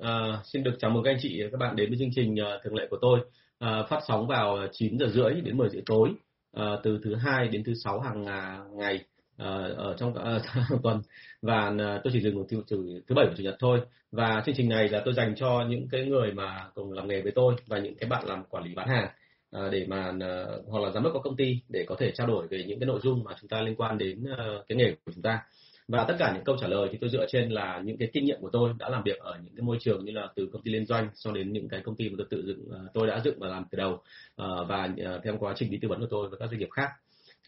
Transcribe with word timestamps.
À, 0.00 0.40
xin 0.44 0.62
được 0.62 0.74
chào 0.78 0.90
mừng 0.90 1.04
các 1.04 1.10
anh 1.10 1.18
chị 1.20 1.42
các 1.52 1.58
bạn 1.60 1.76
đến 1.76 1.88
với 1.90 1.98
chương 1.98 2.10
trình 2.14 2.34
uh, 2.34 2.62
thường 2.64 2.74
lệ 2.74 2.86
của 2.90 2.98
tôi. 3.00 3.20
Uh, 3.64 3.88
phát 3.88 4.00
sóng 4.08 4.26
vào 4.26 4.66
9 4.72 4.98
giờ 4.98 5.06
rưỡi 5.08 5.40
đến 5.40 5.56
10 5.56 5.68
giờ 5.68 5.80
tối 5.86 6.10
uh, 6.56 6.62
từ 6.82 6.98
thứ 7.04 7.14
hai 7.14 7.48
đến 7.48 7.64
thứ 7.64 7.74
sáu 7.74 8.00
hàng 8.00 8.22
uh, 8.22 8.78
ngày 8.78 8.94
uh, 9.42 9.76
ở 9.76 9.94
trong 9.98 10.14
uh, 10.74 10.82
tuần. 10.82 11.00
Và 11.42 11.68
uh, 11.68 12.00
tôi 12.04 12.12
chỉ 12.12 12.20
dừng 12.20 12.44
từ, 12.48 12.62
thứ 12.70 13.00
thứ 13.08 13.14
bảy 13.14 13.26
và 13.26 13.34
chủ 13.36 13.42
nhật 13.42 13.56
thôi. 13.58 13.80
Và 14.12 14.42
chương 14.46 14.54
trình 14.54 14.68
này 14.68 14.88
là 14.88 15.02
tôi 15.04 15.14
dành 15.14 15.34
cho 15.36 15.64
những 15.68 15.88
cái 15.90 16.04
người 16.04 16.32
mà 16.32 16.68
cùng 16.74 16.92
làm 16.92 17.08
nghề 17.08 17.22
với 17.22 17.32
tôi 17.32 17.54
và 17.66 17.78
những 17.78 17.94
cái 17.94 18.10
bạn 18.10 18.24
làm 18.26 18.44
quản 18.44 18.64
lý 18.64 18.74
bán 18.74 18.88
hàng 18.88 19.08
uh, 19.56 19.72
để 19.72 19.86
mà 19.88 20.08
uh, 20.08 20.68
hoặc 20.68 20.80
là 20.82 20.90
giám 20.90 21.02
đốc 21.02 21.12
có 21.12 21.20
công 21.20 21.36
ty 21.36 21.60
để 21.68 21.84
có 21.88 21.96
thể 21.98 22.12
trao 22.14 22.26
đổi 22.26 22.46
về 22.46 22.64
những 22.66 22.80
cái 22.80 22.86
nội 22.86 23.00
dung 23.02 23.24
mà 23.24 23.32
chúng 23.40 23.48
ta 23.48 23.60
liên 23.60 23.74
quan 23.76 23.98
đến 23.98 24.24
uh, 24.32 24.68
cái 24.68 24.78
nghề 24.78 24.94
của 25.04 25.12
chúng 25.14 25.22
ta 25.22 25.42
và 25.90 26.04
tất 26.08 26.16
cả 26.18 26.32
những 26.34 26.44
câu 26.44 26.56
trả 26.60 26.66
lời 26.66 26.88
thì 26.92 26.98
tôi 27.00 27.10
dựa 27.10 27.26
trên 27.28 27.50
là 27.50 27.80
những 27.84 27.98
cái 27.98 28.08
kinh 28.12 28.24
nghiệm 28.24 28.40
của 28.40 28.50
tôi 28.52 28.72
đã 28.78 28.88
làm 28.88 29.02
việc 29.02 29.18
ở 29.18 29.38
những 29.44 29.54
cái 29.56 29.62
môi 29.62 29.76
trường 29.80 30.04
như 30.04 30.12
là 30.12 30.28
từ 30.36 30.48
công 30.52 30.62
ty 30.62 30.70
liên 30.70 30.86
doanh 30.86 31.08
cho 31.14 31.32
đến 31.32 31.52
những 31.52 31.68
cái 31.68 31.80
công 31.84 31.96
ty 31.96 32.08
mà 32.08 32.14
tôi 32.18 32.26
tự 32.30 32.42
dựng 32.46 32.68
ờ, 32.70 32.78
tôi 32.94 33.06
đã 33.06 33.20
dựng 33.24 33.38
và 33.38 33.48
làm 33.48 33.64
từ 33.70 33.78
đầu 33.78 34.02
ờ, 34.36 34.64
và 34.64 34.88
ờ, 35.04 35.20
theo 35.24 35.36
quá 35.40 35.52
trình 35.56 35.70
đi 35.70 35.78
tư 35.82 35.88
vấn 35.88 36.00
của 36.00 36.06
tôi 36.10 36.28
với 36.28 36.38
các 36.38 36.46
doanh 36.50 36.58
nghiệp 36.58 36.70
khác. 36.70 36.88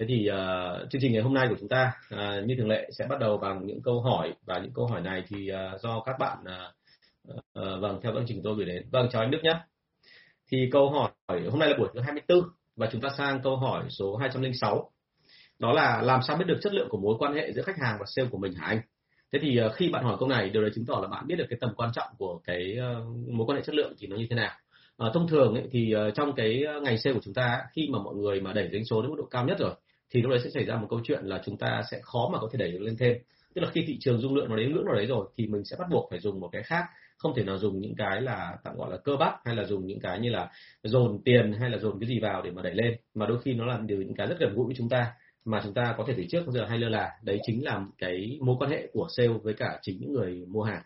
Thế 0.01 0.07
thì 0.09 0.31
uh, 0.31 0.91
chương 0.91 1.01
trình 1.03 1.13
ngày 1.13 1.23
hôm 1.23 1.35
nay 1.35 1.47
của 1.49 1.57
chúng 1.61 1.69
ta 1.69 1.93
uh, 2.15 2.47
như 2.47 2.55
thường 2.59 2.69
lệ 2.69 2.91
sẽ 2.99 3.07
bắt 3.07 3.21
đầu 3.21 3.39
bằng 3.39 3.67
những 3.67 3.83
câu 3.83 4.01
hỏi 4.01 4.35
và 4.47 4.59
những 4.59 4.73
câu 4.75 4.87
hỏi 4.87 5.01
này 5.01 5.25
thì 5.29 5.51
uh, 5.53 5.81
do 5.81 6.03
các 6.07 6.17
bạn 6.19 6.39
uh, 6.41 7.37
uh, 7.39 7.81
vâng 7.81 8.01
theo 8.03 8.13
chương 8.15 8.25
trình 8.27 8.41
tôi 8.45 8.55
gửi 8.57 8.67
đến. 8.67 8.87
Vâng 8.93 9.09
chào 9.13 9.23
anh 9.23 9.31
Đức 9.31 9.39
nhé. 9.43 9.55
Thì 10.53 10.69
câu 10.73 10.91
hỏi 10.91 11.11
hôm 11.29 11.59
nay 11.59 11.69
là 11.69 11.79
buổi 11.79 11.89
thứ 11.95 12.01
24 12.01 12.41
và 12.77 12.89
chúng 12.93 13.01
ta 13.01 13.09
sang 13.19 13.43
câu 13.43 13.57
hỏi 13.57 13.85
số 13.89 14.17
206 14.17 14.91
đó 15.63 15.73
là 15.73 16.03
làm 16.03 16.21
sao 16.23 16.37
biết 16.37 16.45
được 16.47 16.59
chất 16.63 16.75
lượng 16.75 16.89
của 16.91 16.99
mối 16.99 17.17
quan 17.19 17.35
hệ 17.35 17.53
giữa 17.53 17.63
khách 17.63 17.79
hàng 17.79 17.97
và 18.01 18.07
sale 18.07 18.29
của 18.29 18.39
mình 18.39 18.53
hả 18.55 18.67
anh? 18.67 18.81
Thế 19.33 19.39
thì 19.43 19.57
ờ, 19.57 19.69
khi 19.69 19.89
bạn 19.89 20.05
hỏi 20.05 20.17
câu 20.21 20.29
này 20.29 20.51
điều 20.51 20.63
đấy 20.63 20.71
chứng 20.75 20.87
tỏ 20.87 20.99
là 21.03 21.09
bạn 21.09 21.27
biết 21.27 21.37
được 21.39 21.47
cái 21.51 21.59
tầm 21.61 21.71
quan 21.77 21.91
trọng 21.95 22.09
của 22.19 22.41
cái 22.45 22.77
ờ, 22.81 23.05
mối 23.29 23.47
quan 23.47 23.59
hệ 23.59 23.65
chất 23.65 23.75
lượng 23.75 23.95
thì 23.99 24.07
nó 24.07 24.17
như 24.17 24.27
thế 24.31 24.37
nào. 24.37 24.51
À, 24.99 25.09
thông 25.15 25.29
thường 25.29 25.55
ấy, 25.55 25.69
thì 25.71 25.95
trong 26.15 26.33
cái 26.33 26.65
ngành 26.83 26.99
sale 26.99 27.15
của 27.15 27.21
chúng 27.25 27.35
ta 27.35 27.61
khi 27.73 27.89
mà 27.93 27.99
mọi 27.99 28.15
người 28.15 28.41
mà 28.41 28.53
đẩy 28.53 28.69
doanh 28.73 28.85
số 28.85 29.03
đến 29.03 29.11
mức 29.11 29.17
độ 29.19 29.25
cao 29.31 29.47
nhất 29.47 29.59
rồi 29.59 29.75
thì 30.11 30.23
lúc 30.23 30.31
đấy 30.31 30.41
sẽ 30.45 30.51
xảy 30.51 30.65
ra 30.65 30.77
một 30.77 30.87
câu 30.91 31.01
chuyện 31.05 31.25
là 31.25 31.43
chúng 31.45 31.57
ta 31.57 31.83
sẽ 31.91 32.01
khó 32.03 32.31
mà 32.33 32.39
có 32.39 32.49
thể 32.53 32.59
đẩy 32.59 32.73
được 32.73 32.81
lên 32.81 32.97
thêm. 32.99 33.17
Tức 33.55 33.61
là 33.61 33.71
khi 33.71 33.85
thị 33.87 33.97
trường 34.01 34.21
dung 34.21 34.35
lượng 34.35 34.49
nó 34.49 34.57
đến 34.57 34.73
ngưỡng 34.73 34.85
nào 34.85 34.95
đấy 34.95 35.07
rồi 35.07 35.27
thì 35.37 35.47
mình 35.47 35.65
sẽ 35.65 35.77
bắt 35.79 35.87
buộc 35.91 36.07
phải 36.11 36.21
dùng 36.21 36.41
một 36.41 36.49
cái 36.53 36.63
khác. 36.63 36.85
Không 37.17 37.35
thể 37.37 37.45
nào 37.45 37.59
dùng 37.59 37.81
những 37.81 37.95
cái 37.99 38.21
là 38.21 38.57
tạm 38.65 38.77
gọi 38.77 38.91
là 38.91 38.97
cơ 38.97 39.17
bắp 39.17 39.35
hay 39.45 39.57
là 39.57 39.65
dùng 39.65 39.87
những 39.87 40.01
cái 40.01 40.21
như 40.21 40.31
là 40.31 40.51
dồn 40.83 41.23
tiền 41.25 41.53
hay 41.53 41.71
là 41.71 41.79
dồn 41.79 42.01
cái 42.01 42.09
gì 42.09 42.21
vào 42.21 42.43
để 42.43 42.51
mà 42.51 42.63
đẩy 42.63 42.75
lên. 42.75 42.97
Mà 43.15 43.27
đôi 43.27 43.43
khi 43.43 43.55
nó 43.55 43.65
là 43.67 43.79
điều 43.87 43.99
những 43.99 44.15
cái 44.15 44.27
rất 44.27 44.37
gần 44.41 44.55
gũi 44.55 44.67
với 44.67 44.75
chúng 44.79 44.89
ta 44.89 45.13
mà 45.45 45.61
chúng 45.65 45.75
ta 45.75 45.95
có 45.99 46.05
thể 46.07 46.15
từ 46.17 46.25
trước 46.31 46.45
giờ 46.49 46.67
hay 46.69 46.79
lơ 46.79 46.89
là, 46.89 47.11
đấy 47.23 47.41
chính 47.47 47.65
là 47.65 47.85
cái 47.99 48.39
mối 48.41 48.57
quan 48.59 48.71
hệ 48.71 48.89
của 48.93 49.09
sale 49.17 49.29
với 49.43 49.55
cả 49.55 49.79
chính 49.83 49.97
những 50.01 50.13
người 50.13 50.45
mua 50.49 50.63
hàng. 50.63 50.83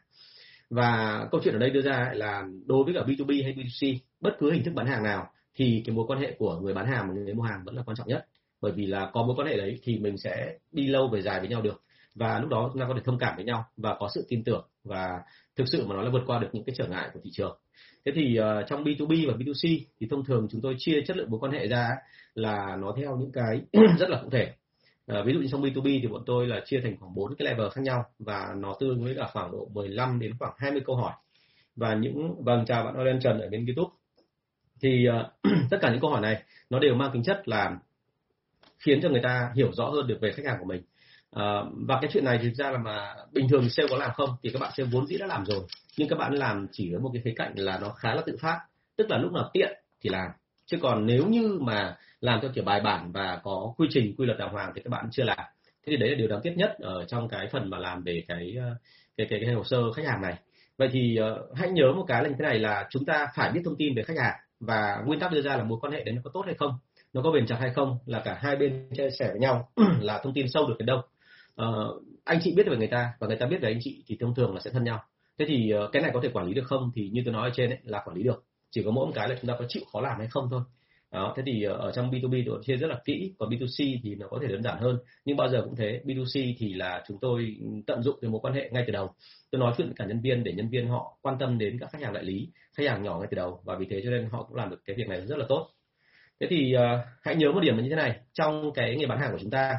Và 0.71 1.21
câu 1.31 1.41
chuyện 1.45 1.55
ở 1.55 1.59
đây 1.59 1.71
đưa 1.71 1.83
ra 1.83 2.11
là 2.15 2.45
đối 2.67 2.85
với 2.85 2.95
cả 2.95 3.01
B2B 3.01 3.43
hay 3.45 3.55
B2C 3.55 3.97
bất 4.21 4.37
cứ 4.39 4.53
hình 4.53 4.65
thức 4.65 4.75
bán 4.75 4.87
hàng 4.87 5.03
nào 5.03 5.27
thì 5.55 5.83
cái 5.87 5.95
mối 5.95 6.05
quan 6.09 6.21
hệ 6.21 6.35
của 6.39 6.61
người 6.61 6.75
bán 6.75 6.87
hàng 6.87 7.09
và 7.09 7.15
người 7.15 7.35
mua 7.35 7.43
hàng 7.43 7.63
vẫn 7.65 7.77
là 7.77 7.83
quan 7.87 7.97
trọng 7.97 8.09
nhất. 8.09 8.27
Bởi 8.61 8.73
vì 8.73 8.87
là 8.87 9.11
có 9.13 9.23
mối 9.23 9.37
quan 9.37 9.49
hệ 9.49 9.57
đấy 9.57 9.79
thì 9.83 9.99
mình 9.99 10.19
sẽ 10.19 10.59
đi 10.73 10.87
lâu 10.87 11.09
về 11.09 11.23
dài 11.23 11.41
với 11.41 11.49
nhau 11.49 11.63
được. 11.63 11.83
Và 12.15 12.41
lúc 12.41 12.51
đó 12.51 12.71
chúng 12.73 12.81
ta 12.81 12.89
có 12.89 12.95
thể 12.95 13.01
thông 13.05 13.19
cảm 13.19 13.37
với 13.37 13.45
nhau 13.45 13.65
và 13.77 13.97
có 14.01 14.09
sự 14.15 14.27
tin 14.29 14.45
tưởng 14.45 14.69
và 14.85 15.21
thực 15.57 15.65
sự 15.73 15.87
mà 15.87 15.95
nói 15.95 16.05
là 16.05 16.11
vượt 16.11 16.23
qua 16.27 16.39
được 16.39 16.49
những 16.53 16.65
cái 16.65 16.75
trở 16.79 16.87
ngại 16.87 17.11
của 17.15 17.21
thị 17.25 17.31
trường 17.33 17.59
thế 18.07 18.13
thì 18.15 18.39
uh, 18.41 18.67
trong 18.69 18.85
B2B 18.85 19.29
và 19.29 19.35
B2C 19.37 19.81
thì 20.01 20.07
thông 20.11 20.25
thường 20.25 20.49
chúng 20.51 20.61
tôi 20.61 20.75
chia 20.79 21.03
chất 21.07 21.17
lượng 21.17 21.31
mối 21.31 21.41
quan 21.41 21.53
hệ 21.53 21.69
ra 21.69 21.89
là 22.35 22.77
nó 22.81 22.95
theo 22.97 23.17
những 23.17 23.33
cái 23.33 23.61
rất 23.99 24.11
là 24.11 24.21
cụ 24.23 24.31
thể. 24.31 24.53
Uh, 25.13 25.27
ví 25.27 25.33
dụ 25.33 25.41
như 25.41 25.49
trong 25.51 25.63
B2B 25.63 26.01
thì 26.03 26.09
bọn 26.09 26.23
tôi 26.27 26.47
là 26.47 26.61
chia 26.65 26.81
thành 26.81 26.97
khoảng 27.01 27.15
bốn 27.15 27.35
cái 27.35 27.47
level 27.49 27.69
khác 27.69 27.83
nhau 27.83 28.05
và 28.19 28.49
nó 28.57 28.77
tương 28.81 29.05
với 29.05 29.15
cả 29.15 29.29
khoảng 29.33 29.53
độ 29.53 29.69
15 29.73 30.19
đến 30.19 30.33
khoảng 30.39 30.53
20 30.57 30.83
câu 30.87 30.97
hỏi. 30.97 31.13
Và 31.77 31.95
những 31.95 32.45
vâng 32.45 32.65
chào 32.67 32.85
bạn 32.85 32.95
olen 32.97 33.21
Trần 33.21 33.41
ở 33.41 33.49
bên 33.49 33.67
YouTube. 33.67 33.95
Thì 34.81 35.07
uh, 35.09 35.53
tất 35.71 35.79
cả 35.81 35.91
những 35.91 36.01
câu 36.01 36.11
hỏi 36.11 36.21
này 36.21 36.43
nó 36.71 36.79
đều 36.79 36.95
mang 36.95 37.11
tính 37.13 37.23
chất 37.23 37.49
là 37.49 37.77
khiến 38.79 39.01
cho 39.03 39.09
người 39.09 39.23
ta 39.23 39.51
hiểu 39.55 39.73
rõ 39.73 39.89
hơn 39.89 40.07
được 40.07 40.19
về 40.21 40.33
khách 40.33 40.47
hàng 40.47 40.57
của 40.59 40.67
mình. 40.67 40.83
Uh, 41.37 41.73
và 41.87 41.99
cái 42.01 42.11
chuyện 42.13 42.25
này 42.25 42.39
thực 42.43 42.55
ra 42.55 42.71
là 42.71 42.79
mà 42.79 43.15
bình 43.33 43.49
thường 43.49 43.69
sale 43.69 43.89
có 43.91 43.97
làm 43.97 44.11
không 44.15 44.31
thì 44.43 44.51
các 44.53 44.59
bạn 44.59 44.73
sale 44.77 44.89
vốn 44.93 45.07
dĩ 45.07 45.19
đã 45.19 45.27
làm 45.27 45.45
rồi 45.45 45.61
nhưng 45.97 46.09
các 46.09 46.17
bạn 46.17 46.35
làm 46.35 46.67
chỉ 46.73 46.93
ở 46.93 46.99
một 46.99 47.11
cái 47.13 47.23
khía 47.25 47.35
cạnh 47.37 47.53
là 47.57 47.79
nó 47.79 47.89
khá 47.89 48.15
là 48.15 48.23
tự 48.27 48.37
phát 48.41 48.61
tức 48.97 49.11
là 49.11 49.19
lúc 49.19 49.33
nào 49.33 49.51
tiện 49.53 49.73
thì 50.01 50.11
làm. 50.11 50.31
Chứ 50.67 50.79
còn 50.83 51.07
nếu 51.07 51.27
như 51.27 51.59
mà 51.61 51.97
làm 52.21 52.39
theo 52.43 52.51
kiểu 52.55 52.65
bài 52.65 52.81
bản 52.81 53.13
và 53.13 53.41
có 53.43 53.75
quy 53.77 53.87
trình 53.91 54.15
quy 54.19 54.27
luật 54.27 54.39
đàng 54.39 54.53
hoàng 54.53 54.73
thì 54.75 54.83
các 54.85 54.91
bạn 54.91 55.09
chưa 55.11 55.25
làm. 55.25 55.39
Thế 55.87 55.91
thì 55.91 55.97
đấy 55.97 56.09
là 56.09 56.15
điều 56.15 56.29
đáng 56.29 56.41
tiếc 56.43 56.55
nhất 56.57 56.77
ở 56.79 57.05
trong 57.05 57.29
cái 57.29 57.49
phần 57.53 57.71
mà 57.71 57.79
làm 57.79 58.03
về 58.03 58.23
cái 58.29 58.55
cái 59.17 59.27
cái, 59.31 59.41
cái 59.45 59.55
hồ 59.55 59.65
sơ 59.65 59.93
khách 59.93 60.07
hàng 60.07 60.23
này. 60.23 60.35
Vậy 60.79 60.89
thì 60.93 61.19
uh, 61.21 61.57
hãy 61.57 61.71
nhớ 61.71 61.93
một 61.97 62.05
cái 62.09 62.23
là 62.23 62.29
như 62.29 62.35
thế 62.39 62.43
này 62.43 62.59
là 62.59 62.87
chúng 62.91 63.05
ta 63.05 63.27
phải 63.35 63.53
biết 63.53 63.61
thông 63.65 63.77
tin 63.77 63.95
về 63.95 64.03
khách 64.03 64.19
hàng 64.19 64.35
và 64.61 65.03
nguyên 65.07 65.21
tắc 65.21 65.33
đưa 65.33 65.43
ra 65.43 65.57
là 65.57 65.65
mối 65.65 65.79
quan 65.81 65.93
hệ 65.93 66.05
đấy 66.05 66.15
nó 66.15 66.21
có 66.25 66.31
tốt 66.35 66.43
hay 66.47 66.55
không 66.55 66.79
nó 67.13 67.23
có 67.23 67.31
bền 67.31 67.47
chặt 67.47 67.57
hay 67.61 67.71
không 67.71 67.99
là 68.07 68.23
cả 68.25 68.39
hai 68.43 68.57
bên 68.57 68.89
chia 68.97 69.11
sẻ 69.19 69.29
với 69.29 69.41
nhau 69.41 69.69
là 70.01 70.21
thông 70.23 70.33
tin 70.33 70.47
sâu 70.49 70.67
được 70.67 70.75
đến 70.79 70.87
đâu. 70.87 71.03
Uh, 71.63 72.03
anh 72.25 72.39
chị 72.43 72.55
biết 72.57 72.67
về 72.71 72.77
người 72.77 72.87
ta 72.87 73.13
và 73.19 73.27
người 73.27 73.37
ta 73.37 73.47
biết 73.47 73.59
về 73.61 73.71
anh 73.71 73.79
chị 73.83 74.03
thì 74.07 74.17
thông 74.21 74.35
thường 74.35 74.55
là 74.55 74.61
sẽ 74.61 74.71
thân 74.71 74.85
nhau 74.85 75.05
thế 75.39 75.45
thì 75.49 75.71
ờ, 75.71 75.89
cái 75.93 76.03
này 76.03 76.11
có 76.15 76.21
thể 76.23 76.29
quản 76.33 76.47
lý 76.47 76.55
được 76.55 76.65
không? 76.67 76.91
Thì 76.95 77.09
như 77.13 77.23
tôi 77.25 77.35
nói 77.35 77.49
ở 77.49 77.53
trên 77.55 77.71
ấy, 77.71 77.79
là 77.83 78.03
quản 78.05 78.17
lý 78.17 78.23
được. 78.23 78.45
Chỉ 78.71 78.83
có 78.83 78.91
mỗi 78.91 79.07
một 79.07 79.13
cái 79.15 79.29
là 79.29 79.37
chúng 79.41 79.49
ta 79.49 79.57
có 79.59 79.65
chịu 79.69 79.83
khó 79.93 80.01
làm 80.01 80.19
hay 80.19 80.29
không 80.31 80.49
thôi. 80.51 80.63
Đó 81.11 81.35
thế 81.37 81.43
thì 81.47 81.63
ờ, 81.63 81.75
ở 81.75 81.93
trong 81.93 82.11
B2B 82.11 82.43
tôi 82.47 82.61
chia 82.67 82.77
rất 82.77 82.87
là 82.87 83.01
kỹ. 83.05 83.35
Còn 83.39 83.51
B2C 83.51 83.99
thì 84.03 84.15
nó 84.15 84.29
có 84.29 84.39
thể 84.43 84.49
đơn 84.49 84.63
giản 84.63 84.79
hơn. 84.81 84.99
Nhưng 85.25 85.37
bao 85.37 85.49
giờ 85.49 85.63
cũng 85.65 85.77
thế 85.77 86.01
B2C 86.05 86.55
thì 86.59 86.75
là 86.75 87.05
chúng 87.09 87.19
tôi 87.21 87.57
tận 87.87 88.03
dụng 88.03 88.19
cái 88.21 88.31
mối 88.31 88.41
quan 88.41 88.55
hệ 88.55 88.69
ngay 88.73 88.85
từ 88.87 88.93
đầu. 88.93 89.15
Tôi 89.51 89.61
nói 89.61 89.75
chuyện 89.77 89.87
với 89.87 89.95
cả 89.97 90.05
nhân 90.05 90.21
viên 90.21 90.45
để 90.45 90.53
nhân 90.53 90.69
viên 90.69 90.89
họ 90.89 91.19
quan 91.23 91.37
tâm 91.39 91.59
đến 91.59 91.79
các 91.81 91.91
khách 91.93 92.03
hàng 92.03 92.13
đại 92.13 92.25
lý 92.25 92.49
khách 92.77 92.89
hàng 92.89 93.03
nhỏ 93.03 93.19
ngay 93.19 93.29
từ 93.31 93.35
đầu. 93.35 93.61
Và 93.65 93.77
vì 93.79 93.87
thế 93.91 94.01
cho 94.05 94.11
nên 94.11 94.29
họ 94.31 94.43
cũng 94.43 94.57
làm 94.57 94.71
được 94.71 94.81
cái 94.85 94.97
việc 94.97 95.09
này 95.09 95.27
rất 95.27 95.39
là 95.39 95.45
tốt. 95.49 95.71
Thế 96.41 96.47
thì 96.51 96.75
uh, 96.77 97.07
hãy 97.23 97.37
nhớ 97.37 97.53
một 97.53 97.61
điểm 97.61 97.77
là 97.77 97.83
như 97.83 97.91
thế 97.91 97.97
này. 97.97 98.17
Trong 98.33 98.73
cái 98.75 98.97
nghề 98.97 99.07
bán 99.07 99.19
hàng 99.19 99.33
của 99.33 99.39
chúng 99.41 99.51
ta 99.51 99.75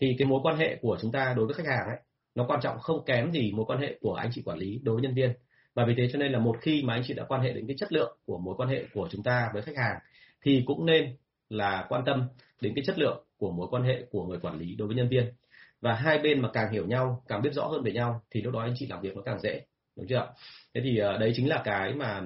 thì 0.00 0.16
cái 0.18 0.28
mối 0.28 0.40
quan 0.42 0.56
hệ 0.56 0.76
của 0.80 0.98
chúng 1.00 1.12
ta 1.12 1.34
đối 1.36 1.46
với 1.46 1.54
khách 1.54 1.66
hàng 1.66 1.86
ấy 1.88 1.98
nó 2.34 2.44
quan 2.48 2.60
trọng 2.62 2.78
không 2.78 3.04
kém 3.04 3.32
gì 3.32 3.52
mối 3.52 3.64
quan 3.66 3.80
hệ 3.80 3.98
của 4.00 4.14
anh 4.14 4.30
chị 4.32 4.42
quản 4.44 4.58
lý 4.58 4.80
đối 4.82 4.94
với 4.94 5.02
nhân 5.02 5.14
viên. 5.14 5.32
Và 5.74 5.84
vì 5.84 5.94
thế 5.96 6.08
cho 6.12 6.18
nên 6.18 6.32
là 6.32 6.38
một 6.38 6.56
khi 6.60 6.82
mà 6.82 6.94
anh 6.94 7.02
chị 7.06 7.14
đã 7.14 7.24
quan 7.28 7.40
hệ 7.40 7.52
đến 7.52 7.66
cái 7.66 7.76
chất 7.78 7.92
lượng 7.92 8.16
của 8.26 8.38
mối 8.38 8.54
quan 8.58 8.68
hệ 8.68 8.84
của 8.94 9.08
chúng 9.10 9.22
ta 9.22 9.50
với 9.52 9.62
khách 9.62 9.76
hàng 9.76 9.98
thì 10.42 10.62
cũng 10.66 10.86
nên 10.86 11.16
là 11.48 11.86
quan 11.88 12.02
tâm 12.06 12.28
đến 12.60 12.72
cái 12.76 12.84
chất 12.86 12.98
lượng 12.98 13.24
của 13.38 13.50
mối 13.50 13.68
quan 13.70 13.82
hệ 13.82 14.04
của 14.10 14.26
người 14.26 14.38
quản 14.42 14.58
lý 14.58 14.74
đối 14.74 14.88
với 14.88 14.96
nhân 14.96 15.08
viên. 15.08 15.32
Và 15.80 15.94
hai 15.94 16.18
bên 16.18 16.42
mà 16.42 16.50
càng 16.52 16.72
hiểu 16.72 16.86
nhau 16.86 17.22
càng 17.28 17.42
biết 17.42 17.52
rõ 17.52 17.66
hơn 17.66 17.82
về 17.82 17.92
nhau 17.92 18.22
thì 18.30 18.42
lúc 18.42 18.52
đó 18.52 18.60
anh 18.60 18.74
chị 18.76 18.86
làm 18.86 19.00
việc 19.00 19.16
nó 19.16 19.22
càng 19.22 19.40
dễ 19.40 19.60
đúng 19.96 20.06
chưa 20.06 20.32
thế 20.74 20.80
thì 20.84 20.98
ờ, 20.98 21.18
đấy 21.18 21.32
chính 21.36 21.48
là 21.48 21.62
cái 21.64 21.94
mà 21.94 22.22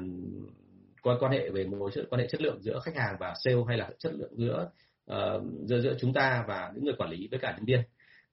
quan 1.03 1.17
quan 1.21 1.33
hệ 1.33 1.51
về 1.51 1.65
mối 1.65 1.91
quan 2.11 2.21
hệ 2.21 2.27
chất 2.27 2.41
lượng 2.43 2.63
giữa 2.63 2.81
khách 2.81 2.97
hàng 2.97 3.17
và 3.21 3.35
sale 3.45 3.57
hay 3.69 3.79
là 3.79 3.91
chất 3.99 4.13
lượng 4.15 4.37
giữa 4.37 4.71
uh, 5.11 5.43
giữa 5.65 5.81
giữa 5.81 5.97
chúng 6.01 6.13
ta 6.13 6.45
và 6.49 6.73
những 6.75 6.85
người 6.85 6.95
quản 6.99 7.11
lý 7.11 7.29
với 7.31 7.39
cả 7.41 7.55
nhân 7.57 7.65
viên 7.65 7.81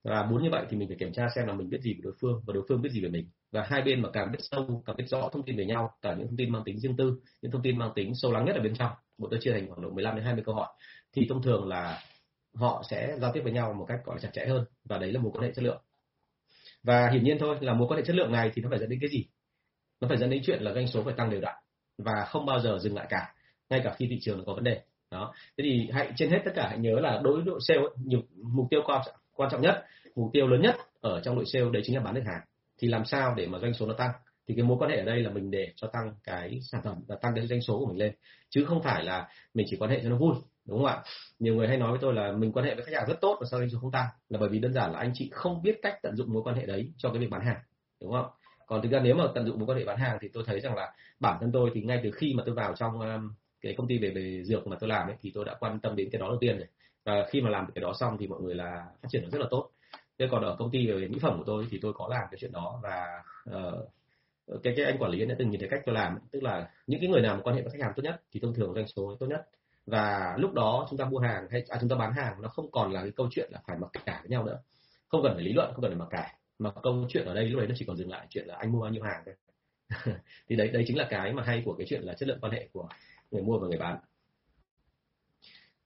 và 0.06 0.26
muốn 0.30 0.44
như 0.44 0.50
vậy 0.52 0.66
thì 0.70 0.78
mình 0.78 0.88
phải 0.88 0.98
kiểm 1.00 1.14
tra 1.14 1.28
xem 1.36 1.48
là 1.48 1.54
mình 1.54 1.70
biết 1.70 1.82
gì 1.82 1.94
về 1.94 2.00
đối 2.04 2.14
phương 2.22 2.42
và 2.46 2.54
đối 2.54 2.64
phương 2.70 2.82
biết 2.82 2.90
gì 2.92 3.02
về 3.02 3.10
mình. 3.10 3.30
Và 3.52 3.66
hai 3.70 3.82
bên 3.82 4.02
mà 4.02 4.10
càng 4.14 4.32
biết 4.32 4.40
sâu, 4.42 4.84
càng 4.86 4.96
biết 4.96 5.06
rõ 5.08 5.30
thông 5.34 5.44
tin 5.44 5.58
về 5.58 5.66
nhau, 5.66 5.92
cả 6.02 6.16
những 6.18 6.28
thông 6.28 6.38
tin 6.38 6.52
mang 6.52 6.64
tính 6.66 6.80
riêng 6.80 6.98
tư, 6.98 7.20
những 7.42 7.52
thông 7.52 7.62
tin 7.62 7.78
mang 7.78 7.92
tính 7.96 8.12
sâu 8.16 8.32
lắng 8.32 8.46
nhất 8.46 8.56
ở 8.56 8.62
bên 8.62 8.76
trong 8.76 8.92
bộ 9.18 9.28
tôi 9.32 9.40
chia 9.44 9.52
thành 9.52 9.68
khoảng 9.68 9.82
độ 9.82 9.90
15 9.90 10.16
đến 10.16 10.26
20 10.26 10.44
câu 10.46 10.56
hỏi, 10.56 10.68
thì 11.14 11.26
thông 11.30 11.42
thường 11.42 11.68
là 11.68 12.00
họ 12.54 12.84
sẽ 12.90 13.16
giao 13.22 13.32
tiếp 13.34 13.42
với 13.44 13.52
nhau 13.52 13.74
một 13.74 13.86
cách, 13.88 14.00
gọi 14.06 14.16
là, 14.16 14.22
chặt 14.22 14.30
chẽ 14.34 14.46
hơn, 14.46 14.66
và 14.84 14.98
đấy 14.98 15.12
là 15.12 15.20
mối 15.20 15.32
quan 15.32 15.44
hệ 15.44 15.52
chất 15.56 15.64
lượng. 15.64 15.82
Và 16.84 17.10
hiển 17.10 17.24
nhiên 17.24 17.38
thôi, 17.40 17.58
là 17.62 17.74
mối 17.74 17.88
quan 17.88 18.00
hệ 18.00 18.06
chất 18.06 18.16
lượng 18.16 18.32
này 18.32 18.52
thì 18.54 18.62
nó 18.62 18.70
phải 18.70 18.80
dẫn 18.80 18.90
đến 18.90 19.00
cái 19.02 19.10
gì? 19.10 19.26
Nó 20.02 20.08
phải 20.08 20.18
dẫn 20.18 20.30
đến 20.30 20.42
chuyện 20.46 20.64
là 20.64 20.74
doanh 20.74 20.88
số 20.88 21.04
phải 21.04 21.14
tăng 21.18 21.30
đều 21.30 21.42
đặn 21.42 21.56
và 21.98 22.26
không 22.28 22.46
bao 22.46 22.60
giờ 22.60 22.80
dừng 22.82 22.96
lại 22.96 23.08
cả, 23.10 23.34
ngay 23.70 23.82
cả 23.84 23.96
khi 23.98 24.08
thị 24.10 24.18
trường 24.22 24.46
có 24.46 24.54
vấn 24.54 24.64
đề. 24.64 24.82
Đó. 25.12 25.34
Thế 25.58 25.64
thì 25.64 25.90
hãy, 25.94 26.12
trên 26.16 26.30
hết 26.30 26.40
tất 26.46 26.52
cả 26.56 26.68
hãy 26.70 26.80
nhớ 26.80 27.00
là 27.00 27.22
đối 27.24 27.34
với 27.36 27.44
đội 27.46 27.60
sale 27.68 27.82
nhiều 28.04 28.22
mục 28.44 28.68
tiêu 28.70 28.82
của 28.86 29.02
quan 29.36 29.50
trọng 29.52 29.62
nhất, 29.62 29.86
mục 30.16 30.30
tiêu 30.34 30.48
lớn 30.48 30.62
nhất 30.62 30.76
ở 31.02 31.22
trong 31.24 31.36
đội 31.36 31.46
sale 31.46 31.66
đấy 31.74 31.82
chính 31.86 31.96
là 31.96 32.02
bán 32.02 32.14
được 32.14 32.24
hàng. 32.26 32.42
Thì 32.78 32.88
làm 32.88 33.06
sao 33.06 33.34
để 33.38 33.48
mà 33.48 33.60
doanh 33.60 33.74
số 33.74 33.88
nó 33.88 33.94
tăng? 33.94 34.12
Thì 34.48 34.54
cái 34.58 34.64
mối 34.64 34.78
quan 34.80 34.92
hệ 34.92 34.98
ở 34.98 35.06
đây 35.06 35.20
là 35.20 35.30
mình 35.30 35.52
để 35.52 35.72
cho 35.76 35.88
tăng 35.88 36.16
cái 36.24 36.60
sản 36.72 36.82
phẩm 36.84 37.04
và 37.08 37.16
tăng 37.16 37.36
cái 37.36 37.48
doanh 37.48 37.62
số 37.62 37.80
của 37.80 37.86
mình 37.86 37.98
lên. 37.98 38.14
Chứ 38.50 38.66
không 38.66 38.84
phải 38.84 39.04
là 39.04 39.28
mình 39.54 39.66
chỉ 39.70 39.78
quan 39.78 39.92
hệ 39.92 40.00
cho 40.04 40.10
nó 40.10 40.18
vui, 40.18 40.36
đúng 40.66 40.78
không 40.78 40.88
ạ? 40.88 41.04
Nhiều 41.40 41.56
người 41.56 41.68
hay 41.68 41.78
nói 41.78 41.90
với 41.90 42.00
tôi 42.02 42.14
là 42.14 42.32
mình 42.32 42.52
quan 42.52 42.66
hệ 42.66 42.76
với 42.76 42.86
khách 42.86 42.96
hàng 42.96 43.08
rất 43.08 43.22
tốt 43.22 43.38
và 43.42 43.48
sao 43.52 43.60
doanh 43.60 43.70
số 43.70 43.80
không 43.80 43.92
tăng? 43.92 44.08
Là 44.30 44.40
bởi 44.40 44.50
vì 44.50 44.60
đơn 44.60 44.74
giản 44.74 44.92
là 44.92 45.00
anh 45.00 45.12
chị 45.14 45.30
không 45.34 45.62
biết 45.64 45.80
cách 45.82 46.00
tận 46.04 46.16
dụng 46.16 46.34
mối 46.34 46.44
quan 46.44 46.56
hệ 46.56 46.66
đấy 46.66 46.92
cho 46.98 47.10
cái 47.10 47.20
việc 47.20 47.30
bán 47.30 47.46
hàng, 47.46 47.60
đúng 48.02 48.12
không? 48.12 48.26
Còn 48.66 48.82
thực 48.82 48.92
ra 48.92 49.00
nếu 49.04 49.16
mà 49.16 49.24
tận 49.36 49.46
dụng 49.46 49.60
mối 49.60 49.68
quan 49.68 49.78
hệ 49.78 49.86
bán 49.86 49.98
hàng 49.98 50.18
thì 50.22 50.28
tôi 50.34 50.44
thấy 50.48 50.60
rằng 50.60 50.76
là 50.76 50.94
bản 51.20 51.38
thân 51.42 51.52
tôi 51.52 51.72
thì 51.74 51.82
ngay 51.82 52.00
từ 52.04 52.12
khi 52.12 52.34
mà 52.38 52.44
tôi 52.46 52.56
vào 52.56 52.74
trong 52.76 53.00
um, 53.00 53.34
cái 53.62 53.76
công 53.78 53.88
ty 53.88 53.98
về 53.98 54.10
về 54.10 54.44
dược 54.44 54.68
mà 54.68 54.78
tôi 54.80 54.90
làm 54.90 55.08
ấy 55.08 55.16
thì 55.22 55.32
tôi 55.34 55.46
đã 55.46 55.56
quan 55.60 55.80
tâm 55.80 55.96
đến 55.96 56.10
cái 56.12 56.20
đó 56.20 56.28
đầu 56.28 56.38
tiên 56.42 56.58
rồi 56.58 56.68
và 57.06 57.26
khi 57.30 57.42
mà 57.42 57.50
làm 57.50 57.68
cái 57.76 57.82
đó 57.82 57.94
xong 58.00 58.18
thì 58.20 58.28
mọi 58.28 58.42
người 58.42 58.56
là 58.56 58.86
phát 59.02 59.08
triển 59.12 59.30
rất 59.32 59.40
là 59.42 59.48
tốt. 59.52 59.70
Thế 60.20 60.28
còn 60.32 60.44
ở 60.44 60.56
công 60.60 60.72
ty 60.72 60.88
về 60.88 61.08
mỹ 61.08 61.20
phẩm 61.22 61.38
của 61.38 61.44
tôi 61.46 61.68
thì 61.72 61.80
tôi 61.82 61.94
có 61.94 62.08
làm 62.08 62.24
cái 62.32 62.38
chuyện 62.42 62.52
đó 62.52 62.80
và 62.84 63.24
uh, 63.58 63.90
cái 64.64 64.74
cái 64.78 64.86
anh 64.86 64.98
quản 64.98 65.12
lý 65.12 65.26
đã 65.26 65.36
từng 65.40 65.50
nhìn 65.50 65.60
thấy 65.60 65.70
cách 65.70 65.82
tôi 65.86 65.96
làm 65.96 66.18
tức 66.32 66.44
là 66.44 66.70
những 66.88 67.00
cái 67.02 67.10
người 67.10 67.22
nào 67.22 67.36
mà 67.36 67.42
quan 67.44 67.56
hệ 67.56 67.62
với 67.62 67.72
khách 67.72 67.82
hàng 67.82 67.94
tốt 67.96 68.04
nhất 68.04 68.22
thì 68.32 68.40
thông 68.40 68.54
thường 68.54 68.74
doanh 68.74 68.88
số 68.88 69.16
tốt 69.20 69.28
nhất. 69.28 69.48
Và 69.86 70.36
lúc 70.38 70.54
đó 70.54 70.88
chúng 70.90 70.98
ta 70.98 71.06
mua 71.06 71.20
hàng 71.20 71.48
hay 71.52 71.64
à, 71.68 71.78
chúng 71.82 71.90
ta 71.90 71.96
bán 71.96 72.14
hàng 72.14 72.42
nó 72.42 72.50
không 72.50 72.72
còn 72.72 72.92
là 72.92 73.02
cái 73.02 73.12
câu 73.16 73.28
chuyện 73.32 73.50
là 73.52 73.60
phải 73.68 73.78
mặc 73.78 73.92
cả 74.06 74.20
với 74.22 74.30
nhau 74.30 74.44
nữa. 74.44 74.60
Không 75.08 75.24
cần 75.24 75.34
phải 75.36 75.44
lý 75.44 75.54
luận 75.54 75.72
không 75.74 75.82
cần 75.82 75.92
phải 75.92 76.00
mặc 76.00 76.08
cả. 76.12 76.36
Mà 76.60 76.72
câu 76.84 77.06
chuyện 77.10 77.26
ở 77.26 77.34
đây 77.34 77.46
lúc 77.46 77.60
đấy 77.60 77.68
nó 77.68 77.76
chỉ 77.78 77.86
còn 77.86 77.98
dừng 77.98 78.12
lại 78.12 78.28
chuyện 78.30 78.48
là 78.48 78.56
anh 78.56 78.72
mua 78.72 78.82
bao 78.82 78.92
nhiêu 78.92 79.04
hàng 79.04 79.24
thôi. 79.26 79.36
Thì 80.50 80.56
đấy 80.56 80.68
đấy 80.68 80.84
chính 80.88 80.98
là 80.98 81.08
cái 81.10 81.34
mà 81.34 81.44
hay 81.44 81.62
của 81.66 81.76
cái 81.78 81.88
chuyện 81.90 82.02
là 82.04 82.14
chất 82.14 82.30
lượng 82.30 82.38
quan 82.42 82.52
hệ 82.52 82.68
của 82.74 82.88
người 83.32 83.42
mua 83.42 83.60
và 83.60 83.68
người 83.68 83.78
bán 83.78 83.98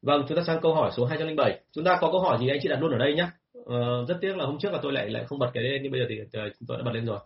vâng 0.01 0.25
chúng 0.27 0.37
ta 0.37 0.43
sang 0.47 0.61
câu 0.61 0.75
hỏi 0.75 0.91
số 0.97 1.05
207 1.05 1.59
chúng 1.71 1.83
ta 1.83 1.97
có 2.01 2.11
câu 2.11 2.21
hỏi 2.21 2.37
gì 2.39 2.47
anh 2.47 2.59
chị 2.61 2.69
đặt 2.69 2.81
luôn 2.81 2.91
ở 2.91 2.97
đây 2.97 3.13
nhé 3.13 3.27
ờ, 3.65 4.05
rất 4.07 4.17
tiếc 4.21 4.37
là 4.37 4.45
hôm 4.45 4.57
trước 4.59 4.73
là 4.73 4.79
tôi 4.81 4.93
lại 4.93 5.09
lại 5.09 5.25
không 5.27 5.39
bật 5.39 5.51
cái 5.53 5.63
lên 5.63 5.83
nhưng 5.83 5.91
bây 5.91 6.01
giờ 6.01 6.05
thì 6.09 6.21
uh, 6.21 6.53
chúng 6.59 6.67
tôi 6.67 6.77
đã 6.77 6.83
bật 6.83 6.91
lên 6.91 7.05
rồi. 7.05 7.19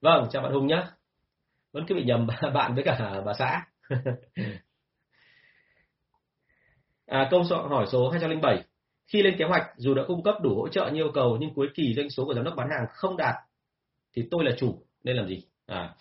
Vâng 0.00 0.28
chào 0.30 0.42
bạn 0.42 0.52
hùng 0.52 0.66
nhé 0.66 0.82
vẫn 1.72 1.84
cứ 1.86 1.94
bị 1.94 2.04
nhầm 2.04 2.26
bạn 2.54 2.74
với 2.74 2.84
cả 2.84 3.22
bà 3.26 3.32
xã. 3.38 3.66
À, 7.06 7.28
câu 7.30 7.42
hỏi 7.70 7.86
số 7.92 8.08
207 8.08 8.64
khi 9.06 9.22
lên 9.22 9.34
kế 9.38 9.44
hoạch 9.44 9.62
dù 9.76 9.94
đã 9.94 10.02
cung 10.06 10.22
cấp 10.22 10.34
đủ 10.42 10.54
hỗ 10.54 10.68
trợ 10.68 10.90
như 10.92 11.00
yêu 11.00 11.10
cầu 11.14 11.36
nhưng 11.40 11.54
cuối 11.54 11.68
kỳ 11.74 11.94
doanh 11.94 12.10
số 12.10 12.24
của 12.24 12.34
giám 12.34 12.44
đốc 12.44 12.56
bán 12.56 12.68
hàng 12.70 12.86
không 12.90 13.16
đạt 13.16 13.34
thì 14.16 14.28
tôi 14.30 14.44
là 14.44 14.50
chủ 14.58 14.82
nên 15.04 15.16
làm 15.16 15.28
gì? 15.28 15.42
À 15.66 15.94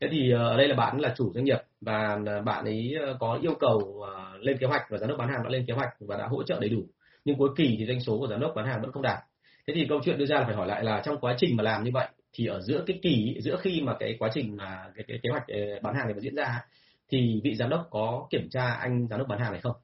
thế 0.00 0.08
thì 0.10 0.30
ở 0.30 0.56
đây 0.56 0.68
là 0.68 0.74
bạn 0.74 1.00
là 1.00 1.14
chủ 1.16 1.32
doanh 1.34 1.44
nghiệp 1.44 1.58
và 1.80 2.18
ờ, 2.26 2.42
bạn 2.42 2.64
ấy 2.64 2.94
ờ, 3.00 3.16
có 3.20 3.38
yêu 3.42 3.54
cầu 3.60 4.06
lên 4.40 4.58
kế 4.58 4.66
hoạch 4.66 4.82
và 4.90 4.98
giám 4.98 5.08
đốc 5.08 5.18
bán 5.18 5.28
hàng 5.28 5.42
đã 5.42 5.50
lên 5.50 5.64
kế 5.66 5.74
hoạch 5.74 5.88
và 6.00 6.16
đã 6.16 6.26
hỗ 6.26 6.42
trợ 6.42 6.60
đầy 6.60 6.70
đủ. 6.70 6.82
Nhưng 7.24 7.38
cuối 7.38 7.50
kỳ 7.56 7.76
thì 7.78 7.86
doanh 7.86 8.00
số 8.00 8.18
của 8.18 8.26
giám 8.26 8.40
đốc 8.40 8.52
bán 8.56 8.66
hàng 8.66 8.82
vẫn 8.82 8.92
không 8.92 9.02
đạt. 9.02 9.18
Thế 9.66 9.74
thì 9.74 9.86
câu 9.88 10.00
chuyện 10.04 10.18
đưa 10.18 10.26
ra 10.26 10.36
là 10.36 10.44
phải 10.46 10.54
hỏi 10.54 10.66
lại 10.66 10.84
là 10.84 11.02
trong 11.04 11.20
quá 11.20 11.34
trình 11.38 11.56
mà 11.56 11.62
làm 11.62 11.84
như 11.84 11.90
vậy 11.94 12.08
thì 12.32 12.46
ở 12.46 12.60
giữa 12.60 12.84
cái 12.86 12.98
kỳ 13.02 13.36
giữa 13.40 13.56
khi 13.56 13.80
mà 13.80 13.96
cái 14.00 14.16
quá 14.18 14.30
trình 14.34 14.56
mà 14.56 14.84
cái, 14.94 15.04
cái 15.08 15.18
kế 15.22 15.30
hoạch 15.30 15.44
bán 15.82 15.94
hàng 15.94 16.04
này 16.06 16.14
mà 16.14 16.20
diễn 16.20 16.34
ra 16.34 16.64
thì 17.08 17.40
vị 17.44 17.54
giám 17.54 17.68
đốc 17.68 17.86
có 17.90 18.26
kiểm 18.30 18.48
tra 18.50 18.66
anh 18.66 19.06
giám 19.08 19.18
đốc 19.18 19.28
bán 19.28 19.38
hàng 19.38 19.52
này 19.52 19.60
không? 19.60 19.76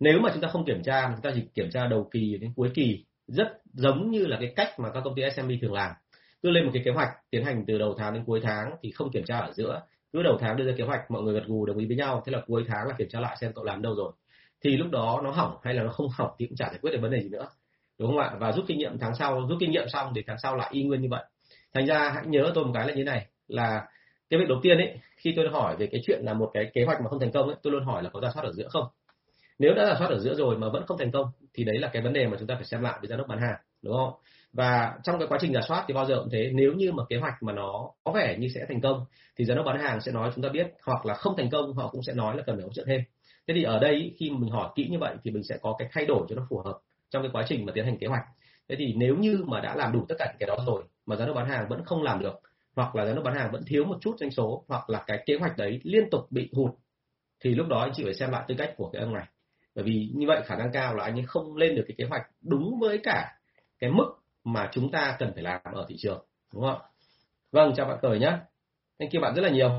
Nếu 0.00 0.20
mà 0.20 0.30
chúng 0.32 0.42
ta 0.42 0.48
không 0.48 0.64
kiểm 0.64 0.82
tra 0.82 1.10
chúng 1.12 1.22
ta 1.22 1.30
chỉ 1.34 1.42
kiểm 1.54 1.70
tra 1.70 1.86
đầu 1.86 2.08
kỳ 2.12 2.38
đến 2.40 2.52
cuối 2.56 2.70
kỳ 2.74 3.04
rất 3.26 3.48
giống 3.72 4.10
như 4.10 4.26
là 4.26 4.36
cái 4.40 4.52
cách 4.56 4.80
mà 4.80 4.90
các 4.90 5.00
công 5.04 5.14
ty 5.14 5.22
SMB 5.36 5.50
thường 5.60 5.72
làm 5.72 5.92
cứ 6.42 6.50
lên 6.50 6.64
một 6.64 6.70
cái 6.74 6.82
kế 6.84 6.90
hoạch 6.90 7.08
tiến 7.30 7.44
hành 7.44 7.64
từ 7.66 7.78
đầu 7.78 7.94
tháng 7.98 8.14
đến 8.14 8.24
cuối 8.26 8.40
tháng 8.42 8.76
thì 8.82 8.90
không 8.90 9.10
kiểm 9.12 9.24
tra 9.24 9.38
ở 9.38 9.52
giữa. 9.52 9.82
Cứ 10.12 10.22
đầu 10.22 10.38
tháng 10.40 10.56
đưa 10.56 10.64
ra 10.64 10.72
kế 10.76 10.84
hoạch, 10.84 11.10
mọi 11.10 11.22
người 11.22 11.34
gật 11.34 11.46
gù, 11.46 11.66
đồng 11.66 11.78
ý 11.78 11.86
với 11.86 11.96
nhau. 11.96 12.22
Thế 12.26 12.32
là 12.32 12.40
cuối 12.46 12.64
tháng 12.68 12.88
là 12.88 12.94
kiểm 12.98 13.08
tra 13.08 13.20
lại 13.20 13.36
xem 13.40 13.52
cậu 13.54 13.64
làm 13.64 13.82
đâu 13.82 13.94
rồi. 13.94 14.12
Thì 14.64 14.76
lúc 14.76 14.90
đó 14.90 15.20
nó 15.24 15.30
hỏng 15.30 15.56
hay 15.62 15.74
là 15.74 15.82
nó 15.82 15.90
không 15.90 16.08
hỏng 16.18 16.30
thì 16.38 16.46
cũng 16.46 16.56
chả 16.56 16.68
giải 16.68 16.78
quyết 16.82 16.90
được 16.90 17.00
vấn 17.02 17.10
đề 17.10 17.20
gì 17.20 17.28
nữa. 17.28 17.48
Đúng 17.98 18.08
không 18.08 18.18
ạ? 18.18 18.32
Và 18.38 18.52
rút 18.52 18.64
kinh 18.68 18.78
nghiệm 18.78 18.98
tháng 18.98 19.14
sau, 19.14 19.46
rút 19.48 19.58
kinh 19.60 19.70
nghiệm 19.70 19.88
xong 19.88 20.12
thì 20.14 20.22
tháng 20.26 20.38
sau 20.42 20.56
lại 20.56 20.70
y 20.72 20.82
nguyên 20.82 21.00
như 21.00 21.08
vậy. 21.10 21.24
Thành 21.74 21.86
ra 21.86 22.10
hãy 22.14 22.26
nhớ 22.26 22.52
tôi 22.54 22.64
một 22.64 22.70
cái 22.74 22.88
là 22.88 22.94
như 22.94 23.04
này, 23.04 23.26
là 23.48 23.86
cái 24.30 24.40
việc 24.40 24.48
đầu 24.48 24.58
tiên 24.62 24.78
ấy, 24.78 24.98
khi 25.16 25.32
tôi 25.36 25.48
hỏi 25.48 25.76
về 25.76 25.86
cái 25.86 26.00
chuyện 26.06 26.20
là 26.24 26.34
một 26.34 26.50
cái 26.54 26.70
kế 26.74 26.84
hoạch 26.84 27.00
mà 27.00 27.08
không 27.08 27.20
thành 27.20 27.32
công 27.32 27.46
ấy, 27.46 27.56
tôi 27.62 27.72
luôn 27.72 27.84
hỏi 27.84 28.02
là 28.02 28.10
có 28.10 28.20
ra 28.20 28.28
soát 28.34 28.42
ở 28.42 28.52
giữa 28.52 28.68
không? 28.68 28.84
Nếu 29.58 29.74
đã 29.74 29.86
giả 29.86 29.94
soát 29.98 30.10
ở 30.10 30.18
giữa 30.18 30.34
rồi 30.34 30.58
mà 30.58 30.68
vẫn 30.68 30.86
không 30.86 30.98
thành 30.98 31.10
công, 31.10 31.26
thì 31.54 31.64
đấy 31.64 31.78
là 31.78 31.88
cái 31.92 32.02
vấn 32.02 32.12
đề 32.12 32.26
mà 32.26 32.36
chúng 32.38 32.48
ta 32.48 32.54
phải 32.54 32.64
xem 32.64 32.82
lại 32.82 32.98
với 33.00 33.08
giám 33.08 33.18
đốc 33.18 33.28
bán 33.28 33.38
hàng, 33.38 33.60
đúng 33.82 33.96
không? 33.96 34.12
Và 34.52 34.94
trong 35.02 35.18
cái 35.18 35.28
quá 35.28 35.38
trình 35.40 35.52
giả 35.52 35.60
soát 35.68 35.84
thì 35.88 35.94
bao 35.94 36.06
giờ 36.06 36.18
cũng 36.20 36.30
thế. 36.32 36.50
Nếu 36.54 36.72
như 36.72 36.92
mà 36.92 37.02
kế 37.08 37.16
hoạch 37.16 37.42
mà 37.42 37.52
nó 37.52 37.90
có 38.04 38.12
vẻ 38.12 38.36
như 38.38 38.48
sẽ 38.48 38.60
thành 38.68 38.80
công, 38.80 39.04
thì 39.36 39.44
giám 39.44 39.56
đốc 39.56 39.66
bán 39.66 39.78
hàng 39.78 40.00
sẽ 40.00 40.12
nói 40.12 40.30
chúng 40.34 40.44
ta 40.44 40.48
biết. 40.48 40.66
Hoặc 40.86 41.06
là 41.06 41.14
không 41.14 41.36
thành 41.36 41.50
công, 41.50 41.74
họ 41.74 41.88
cũng 41.88 42.02
sẽ 42.02 42.14
nói 42.14 42.36
là 42.36 42.42
cần 42.46 42.56
phải 42.56 42.64
hỗ 42.64 42.72
trợ 42.72 42.84
thêm. 42.86 43.00
Thế 43.48 43.54
thì 43.54 43.62
ở 43.62 43.78
đây, 43.78 44.14
khi 44.18 44.30
mình 44.30 44.50
hỏi 44.50 44.68
kỹ 44.74 44.88
như 44.90 44.98
vậy, 44.98 45.16
thì 45.24 45.30
mình 45.30 45.42
sẽ 45.42 45.58
có 45.62 45.74
cái 45.78 45.88
thay 45.92 46.06
đổi 46.06 46.26
cho 46.28 46.36
nó 46.36 46.46
phù 46.50 46.58
hợp 46.58 46.78
trong 47.10 47.22
cái 47.22 47.30
quá 47.34 47.44
trình 47.48 47.66
mà 47.66 47.72
tiến 47.74 47.84
hành 47.84 47.98
kế 47.98 48.06
hoạch. 48.06 48.24
Thế 48.68 48.76
thì 48.78 48.94
nếu 48.96 49.16
như 49.16 49.44
mà 49.46 49.60
đã 49.60 49.74
làm 49.74 49.92
đủ 49.92 50.04
tất 50.08 50.14
cả 50.18 50.34
cái 50.38 50.46
đó 50.46 50.56
rồi, 50.66 50.82
mà 51.06 51.16
giám 51.16 51.26
đốc 51.26 51.36
bán 51.36 51.48
hàng 51.48 51.66
vẫn 51.68 51.84
không 51.84 52.02
làm 52.02 52.20
được, 52.20 52.40
hoặc 52.76 52.96
là 52.96 53.06
giám 53.06 53.14
đốc 53.14 53.24
bán 53.24 53.34
hàng 53.34 53.50
vẫn 53.52 53.62
thiếu 53.66 53.84
một 53.84 53.96
chút 54.00 54.14
doanh 54.18 54.30
số, 54.30 54.64
hoặc 54.68 54.90
là 54.90 55.04
cái 55.06 55.22
kế 55.26 55.34
hoạch 55.40 55.56
đấy 55.56 55.80
liên 55.82 56.10
tục 56.10 56.20
bị 56.30 56.50
hụt, 56.52 56.70
thì 57.44 57.54
lúc 57.54 57.68
đó 57.68 57.80
anh 57.80 57.92
chị 57.94 58.04
phải 58.04 58.14
xem 58.14 58.30
lại 58.30 58.44
tư 58.48 58.54
cách 58.58 58.74
của 58.76 58.90
cái 58.90 59.02
ông 59.02 59.14
này. 59.14 59.24
Bởi 59.74 59.84
vì 59.84 60.10
như 60.14 60.26
vậy 60.26 60.42
khả 60.44 60.56
năng 60.56 60.72
cao 60.72 60.94
là 60.94 61.04
anh 61.04 61.18
ấy 61.18 61.24
không 61.26 61.56
lên 61.56 61.74
được 61.74 61.84
cái 61.88 61.94
kế 61.98 62.04
hoạch 62.04 62.22
đúng 62.40 62.78
với 62.80 62.98
cả 63.02 63.38
cái 63.78 63.90
mức 63.90 64.18
mà 64.52 64.68
chúng 64.72 64.90
ta 64.90 65.16
cần 65.18 65.32
phải 65.34 65.42
làm 65.42 65.60
ở 65.72 65.86
thị 65.88 65.96
trường 65.98 66.24
đúng 66.52 66.62
không 66.62 66.80
vâng 67.52 67.72
chào 67.76 67.86
bạn 67.86 67.98
cởi 68.02 68.18
nhé 68.18 68.32
anh 68.98 69.10
kia 69.10 69.18
bạn 69.18 69.34
rất 69.34 69.42
là 69.42 69.50
nhiều. 69.50 69.70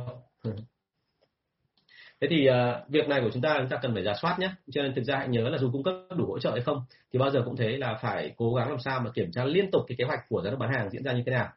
Thế 2.22 2.28
thì 2.30 2.50
uh, 2.50 2.90
việc 2.90 3.08
này 3.08 3.22
của 3.22 3.30
chúng 3.34 3.42
ta 3.42 3.56
chúng 3.60 3.70
ta 3.70 3.78
cần 3.82 3.94
phải 3.94 4.04
giả 4.04 4.14
soát 4.22 4.40
nhé 4.40 4.52
cho 4.72 4.82
nên 4.84 4.96
thực 4.96 5.04
ra 5.04 5.18
hãy 5.18 5.28
nhớ 5.28 5.50
là 5.50 5.58
dù 5.58 5.72
cung 5.72 5.84
cấp 5.84 5.94
đủ 6.18 6.26
hỗ 6.26 6.40
trợ 6.40 6.52
hay 6.52 6.62
không 6.62 6.84
thì 7.14 7.20
bao 7.20 7.30
giờ 7.30 7.42
cũng 7.46 7.56
thế 7.56 7.78
là 7.78 8.00
phải 8.02 8.34
cố 8.38 8.54
gắng 8.54 8.70
làm 8.70 8.80
sao 8.80 9.00
mà 9.00 9.12
kiểm 9.12 9.32
tra 9.32 9.46
liên 9.46 9.72
tục 9.72 9.82
cái 9.88 9.96
kế 9.98 10.06
hoạch 10.06 10.20
của 10.30 10.42
giám 10.42 10.52
đốc 10.52 10.60
bán 10.60 10.74
hàng 10.74 10.90
diễn 10.90 11.04
ra 11.04 11.14
như 11.14 11.24
thế 11.26 11.32
nào. 11.32 11.50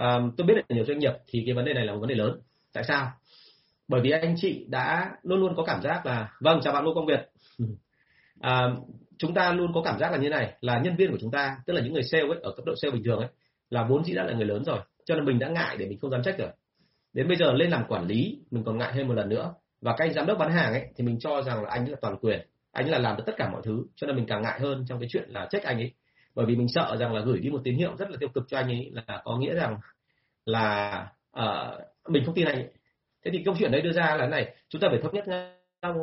Uh, 0.00 0.34
tôi 0.36 0.46
biết 0.46 0.54
là 0.56 0.62
nhiều 0.68 0.84
doanh 0.84 0.98
nghiệp 0.98 1.12
thì 1.26 1.42
cái 1.46 1.54
vấn 1.54 1.64
đề 1.64 1.74
này 1.74 1.84
là 1.84 1.92
một 1.92 1.98
vấn 1.98 2.08
đề 2.08 2.14
lớn. 2.14 2.40
Tại 2.72 2.84
sao? 2.84 3.12
Bởi 3.88 4.00
vì 4.00 4.10
anh 4.10 4.34
chị 4.36 4.66
đã 4.68 5.10
luôn 5.22 5.40
luôn 5.40 5.54
có 5.56 5.64
cảm 5.64 5.82
giác 5.82 6.06
là 6.06 6.32
vâng 6.40 6.60
chào 6.62 6.72
bạn 6.72 6.84
Ngô 6.84 6.94
Công 6.94 7.06
Việt. 7.06 7.30
Uh, 8.38 8.88
chúng 9.18 9.34
ta 9.34 9.52
luôn 9.52 9.72
có 9.74 9.82
cảm 9.84 9.98
giác 9.98 10.12
là 10.12 10.18
như 10.18 10.28
này 10.28 10.52
là 10.60 10.80
nhân 10.84 10.96
viên 10.96 11.10
của 11.10 11.18
chúng 11.20 11.30
ta 11.30 11.56
tức 11.66 11.72
là 11.72 11.80
những 11.80 11.92
người 11.92 12.02
sale 12.02 12.24
ấy 12.24 12.38
ở 12.42 12.52
cấp 12.56 12.66
độ 12.66 12.74
sale 12.82 12.92
bình 12.92 13.04
thường 13.04 13.18
ấy 13.18 13.28
là 13.70 13.84
vốn 13.84 14.04
dĩ 14.04 14.14
đã 14.14 14.24
là 14.24 14.32
người 14.32 14.46
lớn 14.46 14.64
rồi 14.64 14.78
cho 15.08 15.14
nên 15.14 15.24
mình 15.24 15.38
đã 15.38 15.48
ngại 15.48 15.76
để 15.78 15.86
mình 15.86 15.98
không 15.98 16.10
dám 16.10 16.22
trách 16.22 16.38
rồi. 16.38 16.48
Đến 17.12 17.28
bây 17.28 17.36
giờ 17.36 17.52
lên 17.52 17.70
làm 17.70 17.84
quản 17.88 18.06
lý 18.06 18.38
mình 18.50 18.64
còn 18.64 18.78
ngại 18.78 18.92
thêm 18.94 19.08
một 19.08 19.14
lần 19.14 19.28
nữa. 19.28 19.54
Và 19.80 19.94
cái 19.96 20.08
anh 20.08 20.14
giám 20.14 20.26
đốc 20.26 20.38
bán 20.38 20.52
hàng 20.52 20.72
ấy 20.72 20.86
thì 20.96 21.04
mình 21.04 21.18
cho 21.20 21.42
rằng 21.42 21.62
là 21.62 21.70
anh 21.70 21.84
ấy 21.84 21.90
là 21.90 21.96
toàn 22.00 22.16
quyền 22.20 22.40
anh 22.72 22.86
ấy 22.86 22.92
là 22.92 22.98
làm 22.98 23.16
được 23.16 23.22
tất 23.26 23.34
cả 23.36 23.48
mọi 23.52 23.60
thứ 23.64 23.84
cho 23.96 24.06
nên 24.06 24.16
mình 24.16 24.26
càng 24.28 24.42
ngại 24.42 24.60
hơn 24.60 24.84
trong 24.88 25.00
cái 25.00 25.08
chuyện 25.12 25.28
là 25.28 25.48
trách 25.50 25.62
anh 25.62 25.76
ấy. 25.76 25.92
Bởi 26.34 26.46
vì 26.46 26.56
mình 26.56 26.68
sợ 26.68 26.96
rằng 27.00 27.14
là 27.14 27.20
gửi 27.20 27.38
đi 27.38 27.50
một 27.50 27.60
tín 27.64 27.76
hiệu 27.76 27.96
rất 27.98 28.10
là 28.10 28.16
tiêu 28.20 28.28
cực 28.34 28.44
cho 28.48 28.58
anh 28.58 28.68
ấy 28.68 28.90
là 28.92 29.22
có 29.24 29.36
nghĩa 29.36 29.54
rằng 29.54 29.78
là 30.44 31.06
uh, 31.40 32.08
mình 32.08 32.24
không 32.26 32.34
tin 32.34 32.46
anh 32.46 32.56
ấy. 32.56 32.68
thế 33.24 33.30
thì 33.30 33.42
câu 33.44 33.54
chuyện 33.58 33.70
đấy 33.70 33.82
đưa 33.82 33.92
ra 33.92 34.16
là 34.16 34.26
này 34.26 34.54
chúng 34.68 34.80
ta 34.80 34.88
phải 34.90 35.00
thống 35.02 35.14
nhất 35.14 35.28
ngay 35.28 35.52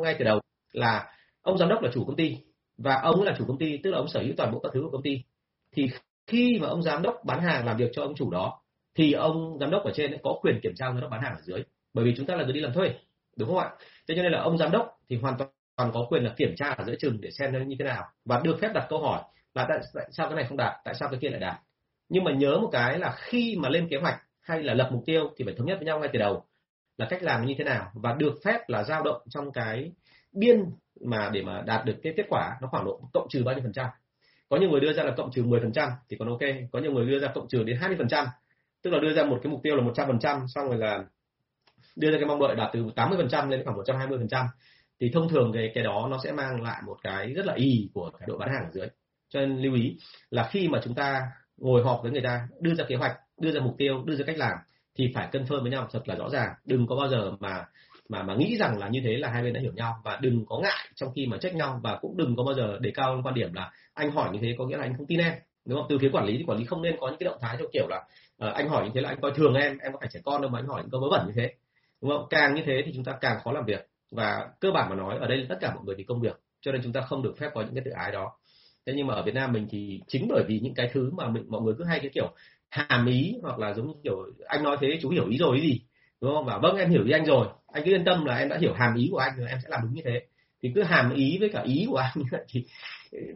ngay 0.02 0.16
từ 0.18 0.24
đầu 0.24 0.40
là 0.72 1.12
ông 1.42 1.58
giám 1.58 1.68
đốc 1.68 1.82
là 1.82 1.90
chủ 1.94 2.04
công 2.04 2.16
ty 2.16 2.36
và 2.78 3.00
ông 3.02 3.22
là 3.22 3.34
chủ 3.38 3.44
công 3.48 3.58
ty 3.58 3.76
tức 3.76 3.90
là 3.90 3.98
ông 3.98 4.08
sở 4.08 4.20
hữu 4.20 4.32
toàn 4.36 4.52
bộ 4.52 4.58
các 4.58 4.70
thứ 4.74 4.80
của 4.82 4.90
công 4.90 5.02
ty. 5.02 5.22
Thì 5.72 5.90
khi 6.26 6.58
mà 6.62 6.68
ông 6.68 6.82
giám 6.82 7.02
đốc 7.02 7.14
bán 7.24 7.40
hàng 7.40 7.66
làm 7.66 7.76
việc 7.76 7.90
cho 7.92 8.02
ông 8.02 8.14
chủ 8.14 8.30
đó 8.30 8.60
thì 8.94 9.12
ông 9.12 9.58
giám 9.60 9.70
đốc 9.70 9.84
ở 9.84 9.92
trên 9.94 10.16
có 10.22 10.38
quyền 10.42 10.60
kiểm 10.62 10.72
tra 10.76 10.86
giám 10.86 11.00
đốc 11.00 11.10
bán 11.10 11.22
hàng 11.22 11.34
ở 11.36 11.42
dưới. 11.42 11.62
Bởi 11.94 12.04
vì 12.04 12.14
chúng 12.16 12.26
ta 12.26 12.34
là 12.34 12.44
người 12.44 12.52
đi 12.52 12.60
làm 12.60 12.72
thuê 12.72 12.94
đúng 13.36 13.48
không 13.48 13.58
ạ? 13.58 13.70
Thế 14.08 14.14
cho 14.16 14.22
nên 14.22 14.32
là 14.32 14.40
ông 14.40 14.58
giám 14.58 14.70
đốc 14.70 14.98
thì 15.08 15.16
hoàn 15.16 15.36
toàn 15.76 15.90
có 15.94 16.06
quyền 16.08 16.24
là 16.24 16.34
kiểm 16.36 16.54
tra 16.56 16.70
ở 16.70 16.84
giữa 16.84 16.94
chừng 16.98 17.20
để 17.20 17.30
xem 17.30 17.52
nó 17.52 17.58
như 17.58 17.76
thế 17.78 17.84
nào. 17.84 18.04
Và 18.24 18.40
được 18.44 18.58
phép 18.60 18.68
đặt 18.74 18.86
câu 18.88 18.98
hỏi 19.02 19.22
là 19.54 19.66
tại, 19.68 19.78
tại 19.94 20.08
sao 20.12 20.28
cái 20.28 20.36
này 20.36 20.44
không 20.48 20.56
đạt 20.56 20.72
tại 20.84 20.94
sao 20.94 21.08
cái 21.08 21.18
kia 21.22 21.28
lại 21.28 21.40
đạt. 21.40 21.56
Nhưng 22.08 22.24
mà 22.24 22.32
nhớ 22.32 22.58
một 22.58 22.68
cái 22.72 22.98
là 22.98 23.14
khi 23.18 23.56
mà 23.58 23.68
lên 23.68 23.88
kế 23.90 23.96
hoạch 23.96 24.22
hay 24.40 24.62
là 24.62 24.74
lập 24.74 24.88
mục 24.92 25.02
tiêu 25.06 25.30
thì 25.36 25.44
phải 25.44 25.54
thống 25.54 25.66
nhất 25.66 25.76
với 25.78 25.86
nhau 25.86 26.00
ngay 26.00 26.10
từ 26.12 26.18
đầu 26.18 26.44
là 26.98 27.06
cách 27.10 27.22
làm 27.22 27.46
như 27.46 27.54
thế 27.58 27.64
nào. 27.64 27.90
Và 27.94 28.14
được 28.18 28.34
phép 28.44 28.58
là 28.68 28.82
dao 28.84 29.02
động 29.02 29.22
trong 29.30 29.52
cái 29.52 29.92
biên 30.36 30.64
mà 31.00 31.30
để 31.32 31.42
mà 31.42 31.62
đạt 31.66 31.84
được 31.84 31.96
cái 32.02 32.14
kết 32.16 32.26
quả 32.28 32.56
nó 32.62 32.68
khoảng 32.68 32.84
độ 32.84 33.00
cộng 33.12 33.28
trừ 33.28 33.42
bao 33.44 33.54
nhiêu 33.54 33.62
phần 33.62 33.72
trăm. 33.72 33.86
Có 34.48 34.56
nhiều 34.56 34.70
người 34.70 34.80
đưa 34.80 34.92
ra 34.92 35.02
là 35.02 35.14
cộng 35.16 35.30
trừ 35.30 35.44
10 35.44 35.60
phần 35.60 35.72
trăm 35.72 35.88
thì 36.08 36.16
còn 36.18 36.28
ok. 36.28 36.40
Có 36.72 36.78
nhiều 36.78 36.92
người 36.92 37.06
đưa 37.06 37.18
ra 37.18 37.28
cộng 37.34 37.48
trừ 37.48 37.62
đến 37.62 37.76
20 37.80 37.96
phần 37.98 38.08
trăm. 38.08 38.26
Tức 38.82 38.90
là 38.90 38.98
đưa 38.98 39.14
ra 39.14 39.24
một 39.24 39.40
cái 39.42 39.52
mục 39.52 39.60
tiêu 39.62 39.76
là 39.76 39.82
100 39.82 40.06
phần 40.06 40.18
trăm, 40.18 40.44
xong 40.48 40.68
rồi 40.68 40.78
là 40.78 41.04
đưa 41.96 42.10
ra 42.10 42.18
cái 42.18 42.26
mong 42.26 42.40
đợi 42.40 42.56
đạt 42.56 42.70
từ 42.72 42.90
80 42.96 43.18
phần 43.18 43.28
trăm 43.28 43.50
lên 43.50 43.64
khoảng 43.64 43.76
120 43.76 44.18
phần 44.18 44.28
trăm. 44.28 44.46
Thì 45.00 45.10
thông 45.14 45.28
thường 45.28 45.52
cái 45.54 45.70
cái 45.74 45.84
đó 45.84 46.08
nó 46.10 46.18
sẽ 46.24 46.32
mang 46.32 46.62
lại 46.62 46.82
một 46.86 46.96
cái 47.02 47.32
rất 47.32 47.46
là 47.46 47.54
y 47.54 47.90
của 47.94 48.10
cái 48.18 48.26
đội 48.26 48.38
bán 48.38 48.48
hàng 48.48 48.64
ở 48.64 48.70
dưới. 48.72 48.86
Cho 49.28 49.40
nên 49.40 49.62
lưu 49.62 49.74
ý 49.74 49.98
là 50.30 50.48
khi 50.50 50.68
mà 50.68 50.80
chúng 50.84 50.94
ta 50.94 51.22
ngồi 51.56 51.84
họp 51.84 52.00
với 52.02 52.12
người 52.12 52.22
ta, 52.22 52.48
đưa 52.60 52.74
ra 52.74 52.84
kế 52.88 52.96
hoạch, 52.96 53.16
đưa 53.40 53.52
ra 53.52 53.60
mục 53.60 53.74
tiêu, 53.78 54.02
đưa 54.04 54.14
ra 54.14 54.24
cách 54.26 54.38
làm 54.38 54.56
thì 54.98 55.12
phải 55.14 55.28
cân 55.32 55.46
phơi 55.46 55.60
với 55.60 55.70
nhau 55.70 55.88
thật 55.92 56.08
là 56.08 56.14
rõ 56.14 56.28
ràng. 56.30 56.54
Đừng 56.64 56.86
có 56.86 56.96
bao 56.96 57.08
giờ 57.08 57.32
mà 57.40 57.64
mà 58.08 58.22
mà 58.22 58.34
nghĩ 58.34 58.56
rằng 58.56 58.78
là 58.78 58.88
như 58.88 59.00
thế 59.04 59.16
là 59.16 59.28
hai 59.28 59.42
bên 59.42 59.52
đã 59.52 59.60
hiểu 59.60 59.72
nhau 59.72 59.94
và 60.04 60.18
đừng 60.22 60.46
có 60.46 60.58
ngại 60.62 60.88
trong 60.94 61.12
khi 61.14 61.26
mà 61.26 61.36
trách 61.40 61.54
nhau 61.54 61.80
và 61.82 61.98
cũng 62.00 62.16
đừng 62.16 62.36
có 62.36 62.44
bao 62.44 62.54
giờ 62.54 62.78
đề 62.80 62.90
cao 62.94 63.20
quan 63.24 63.34
điểm 63.34 63.52
là 63.52 63.70
anh 63.94 64.10
hỏi 64.10 64.30
như 64.32 64.38
thế 64.42 64.54
có 64.58 64.66
nghĩa 64.66 64.76
là 64.76 64.82
anh 64.82 64.96
không 64.96 65.06
tin 65.06 65.18
em 65.18 65.34
đúng 65.66 65.78
không? 65.78 65.86
Từ 65.88 65.98
phía 65.98 66.10
quản 66.12 66.24
lý 66.26 66.38
thì 66.38 66.44
quản 66.46 66.58
lý 66.58 66.64
không 66.64 66.82
nên 66.82 66.96
có 67.00 67.08
những 67.08 67.18
cái 67.18 67.24
động 67.24 67.38
thái 67.40 67.56
theo 67.56 67.66
kiểu 67.72 67.86
là 67.88 67.96
uh, 68.48 68.54
anh 68.54 68.68
hỏi 68.68 68.84
như 68.84 68.90
thế 68.94 69.00
là 69.00 69.08
anh 69.08 69.20
coi 69.20 69.32
thường 69.34 69.54
em 69.54 69.78
em 69.78 69.92
có 69.92 69.98
phải 70.00 70.08
trẻ 70.12 70.20
con 70.24 70.42
đâu 70.42 70.50
mà 70.50 70.58
anh 70.58 70.66
hỏi 70.66 70.82
những 70.82 70.90
câu 70.90 71.00
vớ 71.00 71.08
vẩn 71.10 71.26
như 71.26 71.32
thế 71.36 71.54
đúng 72.02 72.10
không? 72.10 72.26
Càng 72.30 72.54
như 72.54 72.62
thế 72.66 72.82
thì 72.86 72.92
chúng 72.94 73.04
ta 73.04 73.12
càng 73.20 73.38
khó 73.44 73.52
làm 73.52 73.64
việc 73.64 73.88
và 74.10 74.48
cơ 74.60 74.70
bản 74.70 74.90
mà 74.90 74.96
nói 74.96 75.18
ở 75.20 75.26
đây 75.26 75.38
là 75.38 75.46
tất 75.48 75.56
cả 75.60 75.74
mọi 75.74 75.84
người 75.84 75.94
thì 75.98 76.04
công 76.04 76.20
việc 76.20 76.40
cho 76.60 76.72
nên 76.72 76.80
chúng 76.82 76.92
ta 76.92 77.00
không 77.00 77.22
được 77.22 77.34
phép 77.38 77.50
có 77.54 77.62
những 77.62 77.74
cái 77.74 77.82
tự 77.84 77.90
ái 77.90 78.12
đó. 78.12 78.32
Thế 78.86 78.92
nhưng 78.96 79.06
mà 79.06 79.14
ở 79.14 79.22
Việt 79.22 79.34
Nam 79.34 79.52
mình 79.52 79.66
thì 79.70 80.00
chính 80.06 80.28
bởi 80.28 80.44
vì 80.48 80.60
những 80.60 80.74
cái 80.74 80.90
thứ 80.92 81.10
mà 81.10 81.28
mình 81.28 81.44
mọi 81.48 81.62
người 81.62 81.74
cứ 81.78 81.84
hay 81.84 81.98
cái 81.98 82.10
kiểu 82.14 82.32
hàm 82.68 83.06
ý 83.06 83.34
hoặc 83.42 83.58
là 83.58 83.74
giống 83.74 83.86
như 83.86 83.94
kiểu 84.04 84.16
anh 84.46 84.62
nói 84.62 84.76
thế 84.80 84.98
chú 85.02 85.10
hiểu 85.10 85.28
ý 85.28 85.38
rồi 85.38 85.60
gì? 85.60 85.80
Đúng 86.20 86.34
không? 86.34 86.44
Và 86.44 86.58
vâng 86.58 86.76
em 86.76 86.90
hiểu 86.90 87.04
ý 87.04 87.12
anh 87.12 87.24
rồi. 87.24 87.46
Anh 87.72 87.82
cứ 87.84 87.90
yên 87.90 88.04
tâm 88.04 88.24
là 88.24 88.36
em 88.36 88.48
đã 88.48 88.58
hiểu 88.60 88.74
hàm 88.74 88.94
ý 88.94 89.08
của 89.12 89.18
anh 89.18 89.32
rồi 89.36 89.48
em 89.48 89.58
sẽ 89.62 89.68
làm 89.70 89.80
đúng 89.82 89.94
như 89.94 90.02
thế. 90.04 90.20
Thì 90.62 90.72
cứ 90.74 90.82
hàm 90.82 91.14
ý 91.14 91.36
với 91.40 91.48
cả 91.48 91.62
ý 91.62 91.86
của 91.90 91.96
anh 91.96 92.14
thì 92.48 92.64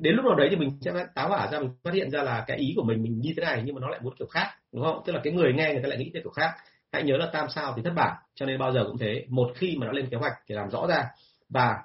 đến 0.01 0.15
lúc 0.15 0.25
nào 0.25 0.35
đấy 0.35 0.49
thì 0.51 0.57
mình 0.57 0.79
sẽ 0.81 0.93
táo 1.15 1.29
hỏa 1.29 1.51
ra 1.53 1.59
mình 1.59 1.71
phát 1.85 1.95
hiện 1.95 2.11
ra 2.11 2.23
là 2.23 2.45
cái 2.47 2.57
ý 2.57 2.73
của 2.77 2.83
mình 2.83 3.03
mình 3.03 3.21
như 3.21 3.33
thế 3.37 3.43
này 3.45 3.63
nhưng 3.65 3.75
mà 3.75 3.81
nó 3.81 3.89
lại 3.89 4.01
muốn 4.03 4.15
kiểu 4.19 4.29
khác 4.29 4.47
đúng 4.73 4.85
không? 4.85 5.03
Tức 5.07 5.13
là 5.13 5.21
cái 5.25 5.33
người 5.33 5.53
nghe 5.53 5.73
người 5.73 5.83
ta 5.83 5.89
lại 5.89 5.99
nghĩ 5.99 6.11
theo 6.15 6.23
kiểu 6.23 6.33
khác. 6.33 6.51
Hãy 6.93 7.03
nhớ 7.03 7.17
là 7.17 7.31
tam 7.33 7.47
sao 7.49 7.73
thì 7.77 7.83
thất 7.83 7.93
bản 7.97 8.17
cho 8.35 8.47
nên 8.47 8.59
bao 8.59 8.73
giờ 8.73 8.85
cũng 8.87 8.99
thế. 8.99 9.25
Một 9.29 9.53
khi 9.55 9.77
mà 9.79 9.87
đã 9.87 9.93
lên 9.93 10.07
kế 10.11 10.17
hoạch 10.17 10.33
thì 10.47 10.55
làm 10.55 10.71
rõ 10.71 10.87
ra 10.87 11.05
và 11.49 11.77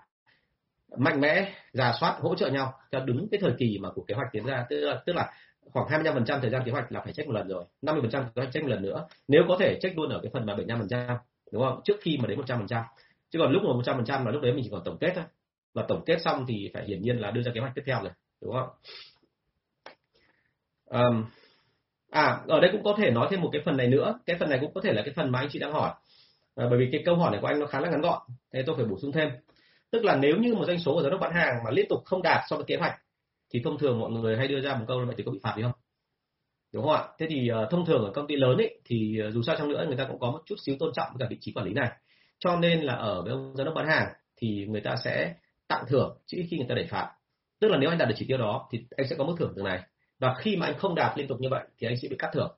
mạnh 0.97 1.21
mẽ 1.21 1.53
giả 1.73 1.93
soát 1.99 2.17
hỗ 2.19 2.35
trợ 2.35 2.49
nhau 2.49 2.73
theo 2.91 3.05
đúng 3.05 3.27
cái 3.31 3.39
thời 3.41 3.53
kỳ 3.57 3.77
mà 3.81 3.89
của 3.95 4.03
kế 4.07 4.15
hoạch 4.15 4.27
tiến 4.31 4.45
ra. 4.45 4.65
Tức 4.69 4.79
là, 4.79 5.01
tức 5.05 5.15
là 5.15 5.31
khoảng 5.71 5.87
25% 5.87 6.39
thời 6.41 6.49
gian 6.49 6.61
kế 6.65 6.71
hoạch 6.71 6.91
là 6.91 7.01
phải 7.01 7.13
check 7.13 7.27
một 7.27 7.33
lần 7.33 7.47
rồi. 7.47 7.65
50% 7.81 8.09
kế 8.11 8.41
hoạch 8.41 8.53
check 8.53 8.63
một 8.63 8.69
lần 8.69 8.81
nữa. 8.81 9.07
Nếu 9.27 9.43
có 9.47 9.57
thể 9.59 9.79
check 9.81 9.97
luôn 9.97 10.09
ở 10.09 10.19
cái 10.23 10.29
phần 10.33 10.45
mà 10.45 10.55
75% 10.55 11.17
đúng 11.51 11.63
không? 11.63 11.81
Trước 11.83 11.95
khi 12.01 12.17
mà 12.21 12.27
đến 12.27 12.39
100% 12.39 12.83
chứ 13.29 13.39
còn 13.39 13.51
lúc 13.51 13.63
mà 13.63 13.93
100% 13.93 14.25
là 14.25 14.31
lúc 14.31 14.41
đấy 14.41 14.53
mình 14.53 14.63
chỉ 14.63 14.69
còn 14.71 14.81
tổng 14.85 14.97
kết 14.97 15.11
thôi. 15.15 15.23
Và 15.73 15.85
tổng 15.87 16.03
kết 16.05 16.21
xong 16.21 16.45
thì 16.47 16.71
phải 16.73 16.85
hiển 16.85 17.01
nhiên 17.01 17.17
là 17.17 17.31
đưa 17.31 17.41
ra 17.41 17.51
kế 17.55 17.59
hoạch 17.61 17.75
tiếp 17.75 17.83
theo 17.85 17.99
rồi 18.01 18.11
đúng 18.41 18.53
không? 18.53 18.69
Um, 20.85 21.25
à 22.11 22.39
ở 22.47 22.59
đây 22.59 22.69
cũng 22.71 22.83
có 22.83 22.95
thể 22.97 23.11
nói 23.11 23.27
thêm 23.31 23.41
một 23.41 23.49
cái 23.53 23.61
phần 23.65 23.77
này 23.77 23.87
nữa. 23.87 24.19
Cái 24.25 24.37
phần 24.39 24.49
này 24.49 24.59
cũng 24.61 24.73
có 24.73 24.81
thể 24.81 24.93
là 24.93 25.01
cái 25.05 25.13
phần 25.15 25.31
mà 25.31 25.39
anh 25.39 25.49
chị 25.51 25.59
đang 25.59 25.71
hỏi. 25.71 25.93
À, 26.55 26.65
bởi 26.69 26.79
vì 26.79 26.89
cái 26.91 27.01
câu 27.05 27.15
hỏi 27.15 27.31
này 27.31 27.41
của 27.41 27.47
anh 27.47 27.59
nó 27.59 27.65
khá 27.65 27.79
là 27.79 27.89
ngắn 27.89 28.01
gọn. 28.01 28.21
Thế 28.53 28.63
tôi 28.65 28.75
phải 28.75 28.85
bổ 28.85 28.99
sung 28.99 29.11
thêm. 29.11 29.29
Tức 29.91 30.05
là 30.05 30.15
nếu 30.15 30.35
như 30.35 30.55
một 30.55 30.65
doanh 30.65 30.79
số 30.79 30.93
của 30.93 31.01
giám 31.01 31.11
đốc 31.11 31.21
bán 31.21 31.33
hàng 31.33 31.55
mà 31.65 31.71
liên 31.71 31.85
tục 31.89 31.99
không 32.05 32.21
đạt 32.21 32.41
so 32.49 32.55
với 32.55 32.65
kế 32.65 32.75
hoạch 32.75 32.93
thì 33.55 33.61
thông 33.63 33.77
thường 33.77 33.99
mọi 33.99 34.11
người 34.11 34.37
hay 34.37 34.47
đưa 34.47 34.61
ra 34.61 34.75
một 34.75 34.85
câu 34.87 34.99
là 34.99 35.05
vậy 35.05 35.15
thì 35.17 35.23
có 35.23 35.31
bị 35.31 35.39
phạt 35.43 35.53
gì 35.57 35.63
không? 35.63 35.71
Đúng 36.73 36.83
không 36.83 36.93
ạ? 36.93 37.03
Thế 37.19 37.27
thì 37.29 37.49
uh, 37.51 37.71
thông 37.71 37.85
thường 37.85 38.03
ở 38.05 38.11
công 38.11 38.27
ty 38.27 38.35
lớn 38.35 38.57
ấy 38.57 38.79
thì 38.85 39.19
uh, 39.27 39.33
dù 39.33 39.43
sao 39.43 39.55
chăng 39.55 39.69
nữa 39.69 39.85
người 39.87 39.97
ta 39.97 40.05
cũng 40.07 40.19
có 40.19 40.31
một 40.31 40.41
chút 40.45 40.55
xíu 40.65 40.75
tôn 40.79 40.93
trọng 40.93 41.07
với 41.13 41.19
cả 41.19 41.27
vị 41.29 41.37
trí 41.41 41.51
quản 41.53 41.65
lý 41.65 41.73
này. 41.73 41.91
Cho 42.39 42.55
nên 42.55 42.81
là 42.81 42.93
ở 42.93 43.21
với 43.21 43.31
ông 43.31 43.55
giám 43.55 43.65
đốc 43.65 43.75
bán 43.75 43.87
hàng 43.87 44.07
thì 44.37 44.65
người 44.69 44.81
ta 44.81 44.95
sẽ 45.03 45.35
tặng 45.67 45.85
thưởng 45.87 46.17
chứ 46.25 46.43
khi 46.49 46.57
người 46.57 46.65
ta 46.69 46.75
đẩy 46.75 46.87
phạt. 46.87 47.11
Tức 47.59 47.67
là 47.67 47.77
nếu 47.77 47.89
anh 47.89 47.97
đạt 47.97 48.09
được 48.09 48.15
chỉ 48.17 48.25
tiêu 48.27 48.37
đó 48.37 48.67
thì 48.71 48.85
anh 48.97 49.07
sẽ 49.07 49.15
có 49.15 49.23
mức 49.23 49.35
thưởng 49.39 49.53
từ 49.55 49.61
này. 49.61 49.79
Và 50.19 50.35
khi 50.37 50.55
mà 50.55 50.65
anh 50.65 50.77
không 50.77 50.95
đạt 50.95 51.17
liên 51.17 51.27
tục 51.27 51.37
như 51.41 51.49
vậy 51.51 51.63
thì 51.77 51.87
anh 51.87 51.97
sẽ 51.97 52.07
bị 52.09 52.15
cắt 52.19 52.29
thưởng. 52.33 52.51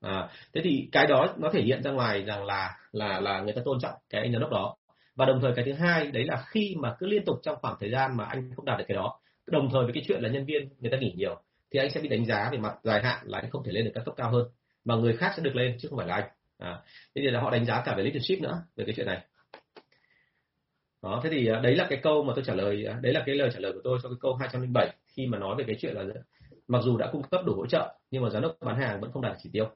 À, 0.00 0.28
thế 0.54 0.60
thì 0.64 0.88
cái 0.92 1.06
đó 1.06 1.34
nó 1.38 1.50
thể 1.52 1.62
hiện 1.62 1.82
ra 1.82 1.90
ngoài 1.90 2.24
rằng 2.24 2.44
là 2.44 2.76
là 2.92 3.20
là 3.20 3.40
người 3.40 3.52
ta 3.52 3.62
tôn 3.64 3.78
trọng 3.80 3.94
cái 4.10 4.20
anh 4.20 4.32
giám 4.32 4.40
đốc 4.40 4.50
đó. 4.50 4.76
Và 5.14 5.26
đồng 5.26 5.40
thời 5.40 5.52
cái 5.56 5.64
thứ 5.64 5.72
hai 5.72 6.06
đấy 6.06 6.24
là 6.24 6.44
khi 6.46 6.74
mà 6.78 6.96
cứ 6.98 7.06
liên 7.06 7.24
tục 7.24 7.36
trong 7.42 7.56
khoảng 7.60 7.76
thời 7.80 7.90
gian 7.90 8.16
mà 8.16 8.24
anh 8.24 8.50
không 8.56 8.64
đạt 8.64 8.78
được 8.78 8.84
cái 8.88 8.94
đó 8.94 9.20
đồng 9.50 9.68
thời 9.72 9.84
với 9.84 9.92
cái 9.92 10.02
chuyện 10.06 10.22
là 10.22 10.28
nhân 10.28 10.44
viên 10.44 10.68
người 10.80 10.90
ta 10.90 10.96
nghỉ 10.96 11.12
nhiều 11.16 11.42
thì 11.70 11.78
anh 11.78 11.90
sẽ 11.90 12.00
bị 12.00 12.08
đánh 12.08 12.26
giá 12.26 12.48
về 12.52 12.58
mặt 12.58 12.74
dài 12.82 13.02
hạn 13.02 13.26
là 13.26 13.38
anh 13.38 13.50
không 13.50 13.64
thể 13.64 13.72
lên 13.72 13.84
được 13.84 13.90
các 13.94 14.04
cấp 14.04 14.14
cao 14.16 14.30
hơn 14.30 14.48
mà 14.84 14.94
người 14.96 15.16
khác 15.16 15.32
sẽ 15.36 15.42
được 15.42 15.56
lên 15.56 15.76
chứ 15.78 15.88
không 15.88 15.98
phải 15.98 16.06
là 16.06 16.14
anh. 16.14 16.28
À, 16.58 16.80
thế 17.14 17.22
thì 17.22 17.30
là 17.30 17.40
họ 17.40 17.50
đánh 17.50 17.64
giá 17.64 17.82
cả 17.84 17.94
về 17.96 18.02
leadership 18.02 18.40
nữa 18.40 18.62
về 18.76 18.84
cái 18.84 18.94
chuyện 18.96 19.06
này. 19.06 19.24
Đó 21.02 21.20
thế 21.24 21.30
thì 21.30 21.46
à, 21.46 21.60
đấy 21.60 21.76
là 21.76 21.86
cái 21.90 21.98
câu 22.02 22.24
mà 22.24 22.32
tôi 22.36 22.44
trả 22.46 22.54
lời 22.54 22.84
à, 22.86 22.98
đấy 23.02 23.12
là 23.12 23.22
cái 23.26 23.34
lời 23.34 23.50
trả 23.52 23.60
lời 23.60 23.72
của 23.72 23.80
tôi 23.84 23.98
cho 24.02 24.08
cái 24.08 24.16
câu 24.20 24.34
207 24.34 24.94
khi 25.06 25.26
mà 25.26 25.38
nói 25.38 25.56
về 25.58 25.64
cái 25.66 25.76
chuyện 25.80 25.94
là 25.96 26.04
mặc 26.68 26.82
dù 26.84 26.96
đã 26.96 27.08
cung 27.12 27.22
cấp 27.22 27.40
đủ 27.46 27.54
hỗ 27.54 27.66
trợ 27.66 27.94
nhưng 28.10 28.22
mà 28.22 28.30
giám 28.30 28.42
đốc 28.42 28.56
bán 28.60 28.76
hàng 28.76 29.00
vẫn 29.00 29.12
không 29.12 29.22
đạt 29.22 29.36
chỉ 29.42 29.50
tiêu 29.52 29.70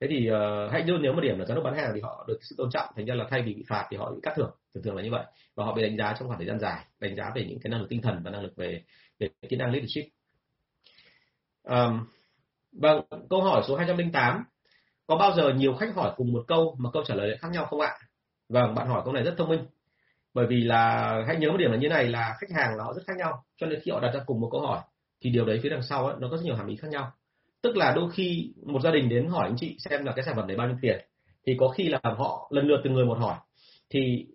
thế 0.00 0.06
thì 0.10 0.30
uh, 0.30 0.72
hãy 0.72 0.82
nhớ 0.82 0.98
nếu 1.00 1.12
một 1.12 1.20
điểm 1.20 1.38
là 1.38 1.44
giám 1.44 1.54
đốc 1.54 1.64
bán 1.64 1.74
hàng 1.74 1.90
thì 1.94 2.00
họ 2.00 2.24
được 2.28 2.38
sự 2.40 2.54
tôn 2.58 2.70
trọng 2.70 2.88
thành 2.96 3.06
ra 3.06 3.14
là 3.14 3.26
thay 3.30 3.42
vì 3.42 3.54
bị 3.54 3.64
phạt 3.68 3.86
thì 3.90 3.96
họ 3.96 4.12
bị 4.12 4.20
cắt 4.22 4.32
thưởng 4.36 4.50
thường 4.74 4.82
thường 4.82 4.96
là 4.96 5.02
như 5.02 5.10
vậy. 5.10 5.24
Và 5.54 5.64
họ 5.64 5.74
bị 5.74 5.82
đánh 5.82 5.96
giá 5.96 6.14
trong 6.18 6.28
khoảng 6.28 6.38
thời 6.38 6.46
gian 6.46 6.58
dài 6.58 6.84
đánh 7.00 7.16
giá 7.16 7.32
về 7.34 7.44
những 7.48 7.58
cái 7.60 7.70
năng 7.70 7.80
lực 7.80 7.88
tinh 7.90 8.02
thần 8.02 8.22
và 8.24 8.30
năng 8.30 8.42
lực 8.42 8.56
về 8.56 8.82
về 9.18 9.28
kỹ 9.48 9.56
năng 9.56 9.72
leadership. 9.72 10.04
Um, 11.62 12.06
vâng 12.72 13.04
câu 13.30 13.42
hỏi 13.42 13.62
số 13.68 13.76
208 13.76 14.44
có 15.06 15.16
bao 15.16 15.32
giờ 15.36 15.52
nhiều 15.54 15.74
khách 15.74 15.94
hỏi 15.94 16.12
cùng 16.16 16.32
một 16.32 16.44
câu 16.48 16.76
mà 16.78 16.90
câu 16.92 17.04
trả 17.06 17.14
lời 17.14 17.28
lại 17.28 17.38
khác 17.40 17.48
nhau 17.52 17.64
không 17.64 17.80
ạ? 17.80 17.98
Vâng 18.48 18.74
bạn 18.74 18.88
hỏi 18.88 19.02
câu 19.04 19.12
này 19.14 19.22
rất 19.22 19.34
thông 19.38 19.48
minh. 19.48 19.66
Bởi 20.34 20.46
vì 20.46 20.60
là 20.60 21.14
hãy 21.26 21.36
nhớ 21.36 21.50
một 21.50 21.56
điểm 21.56 21.70
là 21.70 21.78
như 21.78 21.88
này 21.88 22.08
là 22.08 22.36
khách 22.40 22.50
hàng 22.50 22.76
là 22.76 22.84
họ 22.84 22.92
rất 22.94 23.02
khác 23.06 23.16
nhau 23.18 23.44
cho 23.56 23.66
nên 23.66 23.80
khi 23.82 23.90
họ 23.90 24.00
đặt 24.00 24.10
ra 24.14 24.20
cùng 24.26 24.40
một 24.40 24.48
câu 24.52 24.60
hỏi 24.60 24.80
thì 25.20 25.30
điều 25.30 25.44
đấy 25.44 25.60
phía 25.62 25.68
đằng 25.68 25.82
sau 25.82 26.06
ấy, 26.06 26.16
nó 26.20 26.28
có 26.30 26.36
rất 26.36 26.42
nhiều 26.44 26.56
hàm 26.56 26.66
ý 26.66 26.76
khác 26.76 26.88
nhau 26.90 27.12
tức 27.62 27.76
là 27.76 27.92
đôi 27.96 28.10
khi 28.10 28.52
một 28.66 28.80
gia 28.82 28.90
đình 28.90 29.08
đến 29.08 29.26
hỏi 29.26 29.48
anh 29.48 29.56
chị 29.58 29.76
xem 29.78 30.04
là 30.04 30.12
cái 30.12 30.24
sản 30.24 30.36
phẩm 30.36 30.46
này 30.46 30.56
bao 30.56 30.68
nhiêu 30.68 30.76
tiền 30.82 30.98
thì 31.46 31.56
có 31.58 31.68
khi 31.68 31.88
là 31.88 32.00
họ 32.02 32.48
lần 32.50 32.66
lượt 32.66 32.80
từng 32.84 32.92
người 32.92 33.04
một 33.04 33.18
hỏi. 33.18 33.36
Thì 33.90 34.26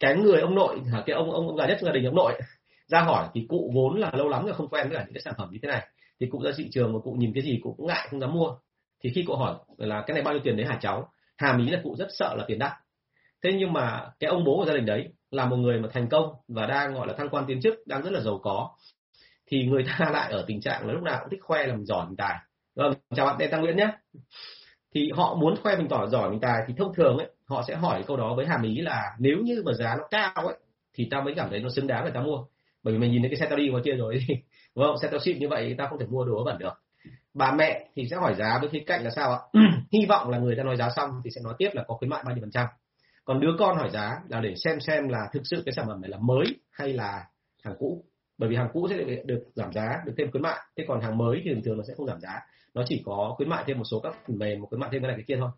cái 0.00 0.16
người 0.16 0.40
ông 0.40 0.54
nội 0.54 0.80
cái 1.06 1.16
ông 1.16 1.30
ông, 1.30 1.46
ông 1.46 1.56
già 1.56 1.66
nhất 1.66 1.76
trong 1.80 1.86
gia 1.86 1.92
đình 1.92 2.04
ông 2.04 2.14
nội 2.14 2.32
ra 2.86 3.00
hỏi 3.00 3.28
thì 3.34 3.46
cụ 3.48 3.72
vốn 3.74 4.00
là 4.00 4.10
lâu 4.14 4.28
lắm 4.28 4.44
rồi 4.44 4.54
không 4.54 4.68
quen 4.68 4.88
với 4.88 4.98
cả 4.98 5.04
những 5.04 5.14
cái 5.14 5.22
sản 5.24 5.34
phẩm 5.38 5.48
như 5.52 5.58
thế 5.62 5.68
này. 5.68 5.86
Thì 6.20 6.26
cụ 6.30 6.42
ra 6.44 6.50
thị 6.56 6.68
trường 6.70 6.92
mà 6.92 6.98
cụ 6.98 7.12
nhìn 7.12 7.32
cái 7.34 7.42
gì 7.42 7.60
cụ 7.62 7.74
cũng 7.76 7.86
ngại 7.86 8.08
không 8.10 8.20
dám 8.20 8.32
mua. 8.32 8.54
Thì 9.04 9.10
khi 9.14 9.22
cụ 9.26 9.36
hỏi 9.36 9.54
là 9.76 10.04
cái 10.06 10.14
này 10.14 10.22
bao 10.22 10.34
nhiêu 10.34 10.42
tiền 10.44 10.56
đấy 10.56 10.66
hả 10.66 10.78
cháu? 10.82 11.08
Hàm 11.36 11.58
ý 11.66 11.70
là 11.70 11.80
cụ 11.82 11.96
rất 11.98 12.08
sợ 12.10 12.34
là 12.38 12.44
tiền 12.48 12.58
đắt. 12.58 12.72
Thế 13.42 13.52
nhưng 13.58 13.72
mà 13.72 14.10
cái 14.20 14.30
ông 14.30 14.44
bố 14.44 14.56
của 14.56 14.66
gia 14.66 14.74
đình 14.74 14.86
đấy 14.86 15.08
là 15.30 15.46
một 15.46 15.56
người 15.56 15.80
mà 15.80 15.88
thành 15.92 16.08
công 16.08 16.34
và 16.48 16.66
đang 16.66 16.94
gọi 16.94 17.06
là 17.06 17.14
thăng 17.18 17.28
quan 17.28 17.44
tiến 17.48 17.60
chức 17.60 17.74
đang 17.86 18.02
rất 18.02 18.10
là 18.12 18.20
giàu 18.20 18.40
có. 18.42 18.70
Thì 19.46 19.66
người 19.66 19.84
ta 19.84 20.10
lại 20.12 20.32
ở 20.32 20.44
tình 20.46 20.60
trạng 20.60 20.86
là 20.86 20.92
lúc 20.92 21.02
nào 21.02 21.18
cũng 21.20 21.30
thích 21.30 21.42
khoe 21.42 21.66
là 21.66 21.74
mình 21.74 21.84
giỏi 21.84 22.06
mình 22.06 22.16
tài 22.16 22.36
vâng 22.74 22.92
chào 23.16 23.26
bạn 23.26 23.36
Delta 23.38 23.58
Nguyễn 23.58 23.76
nhé. 23.76 23.88
Thì 24.94 25.10
họ 25.14 25.34
muốn 25.34 25.54
khoe 25.62 25.76
mình 25.76 25.88
tỏ 25.88 26.06
giỏi 26.06 26.30
mình 26.30 26.40
tài 26.40 26.62
thì 26.66 26.74
thông 26.76 26.94
thường 26.94 27.18
ấy, 27.18 27.30
họ 27.44 27.62
sẽ 27.68 27.74
hỏi 27.74 28.04
câu 28.06 28.16
đó 28.16 28.34
với 28.36 28.46
hàm 28.46 28.62
ý 28.62 28.80
là 28.80 29.16
nếu 29.18 29.36
như 29.38 29.62
mà 29.64 29.72
giá 29.72 29.96
nó 29.98 30.04
cao 30.10 30.46
ấy, 30.46 30.56
thì 30.94 31.08
tao 31.10 31.22
mới 31.22 31.34
cảm 31.36 31.50
thấy 31.50 31.60
nó 31.60 31.68
xứng 31.68 31.86
đáng 31.86 32.04
để 32.04 32.10
tao 32.14 32.22
mua. 32.22 32.44
Bởi 32.82 32.94
vì 32.94 33.00
mình 33.00 33.12
nhìn 33.12 33.22
thấy 33.22 33.30
cái 33.30 33.40
xe 33.40 33.46
tao 33.46 33.58
đi 33.58 33.68
ngoài 33.68 33.82
kia 33.84 33.92
rồi. 33.92 34.24
Đúng 34.28 34.36
vâng, 34.74 34.86
không 34.86 34.98
xe 34.98 35.08
tao 35.10 35.20
xịn 35.20 35.38
như 35.38 35.48
vậy, 35.48 35.74
tao 35.78 35.88
không 35.88 35.98
thể 35.98 36.06
mua 36.06 36.24
đồ 36.24 36.44
bẩn 36.44 36.58
được. 36.58 36.82
Bà 37.34 37.52
mẹ 37.52 37.88
thì 37.96 38.08
sẽ 38.10 38.16
hỏi 38.16 38.34
giá 38.34 38.58
với 38.60 38.68
khía 38.70 38.82
cạnh 38.86 39.04
là 39.04 39.10
sao 39.10 39.32
ạ? 39.32 39.38
Hy 39.92 40.06
vọng 40.08 40.30
là 40.30 40.38
người 40.38 40.56
ta 40.56 40.62
nói 40.62 40.76
giá 40.76 40.90
xong 40.96 41.10
thì 41.24 41.30
sẽ 41.34 41.40
nói 41.44 41.54
tiếp 41.58 41.70
là 41.72 41.84
có 41.88 41.94
khuyến 41.94 42.10
mại 42.10 42.22
bao 42.24 42.34
nhiêu 42.34 42.42
phần 42.42 42.50
trăm. 42.50 42.66
Còn 43.24 43.40
đứa 43.40 43.52
con 43.58 43.76
hỏi 43.76 43.90
giá 43.90 44.20
là 44.28 44.40
để 44.40 44.54
xem 44.64 44.80
xem 44.80 45.08
là 45.08 45.28
thực 45.32 45.42
sự 45.44 45.62
cái 45.66 45.72
sản 45.72 45.86
phẩm 45.88 46.00
này 46.00 46.10
là 46.10 46.18
mới 46.20 46.44
hay 46.70 46.92
là 46.92 47.24
hàng 47.64 47.74
cũ. 47.78 48.04
Bởi 48.38 48.50
vì 48.50 48.56
hàng 48.56 48.68
cũ 48.72 48.88
sẽ 48.90 48.96
được 49.24 49.42
giảm 49.54 49.72
giá, 49.72 50.02
được 50.06 50.12
thêm 50.18 50.30
khuyến 50.30 50.42
mại. 50.42 50.58
Thế 50.76 50.84
còn 50.88 51.00
hàng 51.00 51.18
mới 51.18 51.40
thì 51.44 51.50
thường 51.54 51.62
thường 51.64 51.76
nó 51.76 51.82
sẽ 51.88 51.94
không 51.96 52.06
giảm 52.06 52.20
giá 52.20 52.40
nó 52.74 52.82
chỉ 52.86 53.02
có 53.04 53.34
khuyến 53.36 53.48
mại 53.48 53.64
thêm 53.66 53.78
một 53.78 53.84
số 53.84 54.00
các 54.00 54.16
phần 54.26 54.38
mềm, 54.38 54.60
một 54.60 54.66
khuyến 54.70 54.80
mại 54.80 54.90
thêm 54.92 55.02
cái 55.02 55.08
này 55.08 55.16
cái 55.16 55.24
kia 55.28 55.36
thôi. 55.40 55.50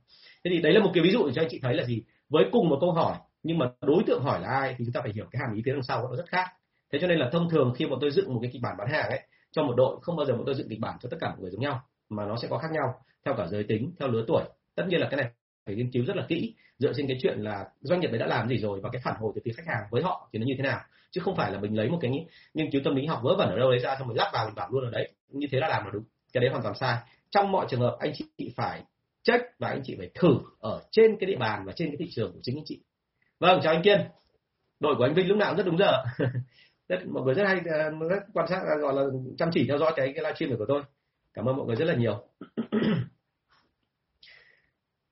Thế 0.45 0.51
thì 0.55 0.63
đấy 0.63 0.73
là 0.73 0.81
một 0.81 0.91
cái 0.95 1.05
ví 1.05 1.11
dụ 1.11 1.27
để 1.27 1.33
cho 1.35 1.43
anh 1.43 1.49
chị 1.51 1.59
thấy 1.63 1.75
là 1.75 1.85
gì? 1.85 2.03
Với 2.29 2.45
cùng 2.53 2.69
một 2.69 2.79
câu 2.81 2.93
hỏi, 2.93 3.17
nhưng 3.43 3.59
mà 3.59 3.71
đối 3.81 4.03
tượng 4.07 4.23
hỏi 4.23 4.41
là 4.41 4.49
ai 4.49 4.75
thì 4.79 4.85
chúng 4.85 4.93
ta 4.93 5.01
phải 5.01 5.13
hiểu 5.15 5.25
cái 5.31 5.43
hàm 5.45 5.57
ý 5.57 5.63
phía 5.65 5.73
đằng 5.73 5.83
sau 5.83 6.09
nó 6.11 6.17
rất 6.17 6.29
khác. 6.29 6.49
Thế 6.93 6.99
cho 7.03 7.07
nên 7.07 7.19
là 7.19 7.31
thông 7.33 7.51
thường 7.51 7.75
khi 7.77 7.87
bọn 7.87 7.99
tôi 8.01 8.11
dựng 8.11 8.35
một 8.35 8.39
cái 8.43 8.51
kịch 8.53 8.63
bản 8.63 8.77
bán 8.79 8.89
hàng 8.89 9.09
ấy, 9.09 9.21
cho 9.53 9.63
một 9.63 9.75
đội, 9.77 9.99
không 10.03 10.17
bao 10.17 10.27
giờ 10.27 10.35
bọn 10.35 10.43
tôi 10.47 10.55
dựng 10.55 10.69
kịch 10.69 10.81
bản 10.81 10.97
cho 11.03 11.09
tất 11.09 11.17
cả 11.21 11.29
mọi 11.29 11.39
người 11.41 11.51
giống 11.51 11.61
nhau, 11.61 11.81
mà 12.09 12.27
nó 12.27 12.37
sẽ 12.37 12.49
có 12.49 12.59
khác 12.59 12.71
nhau 12.73 12.95
theo 13.25 13.35
cả 13.35 13.47
giới 13.47 13.65
tính, 13.65 13.93
theo 13.99 14.09
lứa 14.09 14.25
tuổi. 14.27 14.45
Tất 14.75 14.85
nhiên 14.89 15.01
là 15.01 15.09
cái 15.11 15.17
này 15.17 15.31
phải 15.67 15.75
nghiên 15.75 15.91
cứu 15.91 16.05
rất 16.05 16.17
là 16.17 16.27
kỹ, 16.29 16.55
dựa 16.79 16.93
trên 16.97 17.07
cái 17.07 17.19
chuyện 17.23 17.39
là 17.39 17.65
doanh 17.81 18.01
nghiệp 18.01 18.09
đấy 18.09 18.19
đã 18.19 18.27
làm 18.27 18.49
gì 18.49 18.59
rồi 18.59 18.81
và 18.81 18.91
cái 18.93 19.03
phản 19.05 19.17
hồi 19.19 19.33
từ 19.35 19.41
phía 19.45 19.53
khách 19.57 19.67
hàng 19.67 19.83
với 19.91 20.03
họ 20.03 20.29
thì 20.33 20.39
nó 20.39 20.47
như 20.47 20.55
thế 20.57 20.63
nào. 20.63 20.81
Chứ 21.11 21.21
không 21.21 21.37
phải 21.37 21.53
là 21.53 21.61
mình 21.61 21.77
lấy 21.77 21.89
một 21.89 21.99
cái 22.01 22.27
nghiên 22.55 22.71
cứu 22.71 22.81
tâm 22.85 22.95
lý 22.95 23.07
học 23.07 23.21
vớ 23.23 23.35
vẩn 23.39 23.49
ở 23.49 23.59
đâu 23.59 23.71
đấy 23.71 23.79
ra 23.79 23.97
xong 23.99 24.09
mình 24.09 24.17
lắp 24.17 24.31
vào 24.33 24.47
mình 24.47 24.55
bảo 24.55 24.69
luôn 24.71 24.85
ở 24.85 24.91
đấy, 24.91 25.13
như 25.29 25.47
thế 25.51 25.61
là 25.61 25.69
làm 25.69 25.85
là 25.85 25.91
đúng 25.93 26.05
cái 26.35 26.41
đấy 26.41 26.51
hoàn 26.51 26.63
toàn 26.63 26.75
sai. 26.75 26.97
Trong 27.31 27.53
mọi 27.53 27.67
trường 27.69 27.81
hợp 27.81 27.97
anh 28.01 28.13
chị 28.15 28.53
phải 28.57 28.83
check 29.23 29.45
và 29.59 29.69
anh 29.69 29.81
chị 29.85 29.95
phải 29.99 30.11
thử 30.15 30.39
ở 30.61 30.83
trên 30.91 31.17
cái 31.21 31.27
địa 31.27 31.37
bàn 31.37 31.65
và 31.67 31.73
trên 31.77 31.89
cái 31.89 31.97
thị 31.99 32.11
trường 32.11 32.33
của 32.33 32.39
chính 32.43 32.59
anh 32.59 32.65
chị. 32.67 32.81
Vâng 33.41 33.61
chào 33.63 33.73
anh 33.73 33.83
kiên. 33.83 34.01
Đội 34.81 34.95
của 34.99 35.05
anh 35.05 35.15
vinh 35.15 35.29
lúc 35.29 35.39
nào 35.39 35.51
cũng 35.51 35.57
rất 35.57 35.67
đúng 35.67 35.79
giờ. 35.79 36.05
Rất 36.89 37.07
mọi 37.07 37.25
người 37.25 37.35
rất 37.35 37.45
hay 37.47 37.61
à, 37.65 37.91
rất 38.11 38.23
quan 38.35 38.49
sát 38.49 38.57
à, 38.57 38.75
gọi 38.81 38.95
là 38.95 39.03
chăm 39.39 39.51
chỉ 39.53 39.67
theo 39.69 39.79
dõi 39.79 39.93
cái 39.97 40.13
cái 40.15 40.25
livestream 40.25 40.59
của 40.59 40.65
tôi. 40.69 40.83
Cảm 41.35 41.49
ơn 41.49 41.57
mọi 41.57 41.67
người 41.67 41.77
rất 41.77 41.85
là 41.85 41.95
nhiều. 41.95 42.25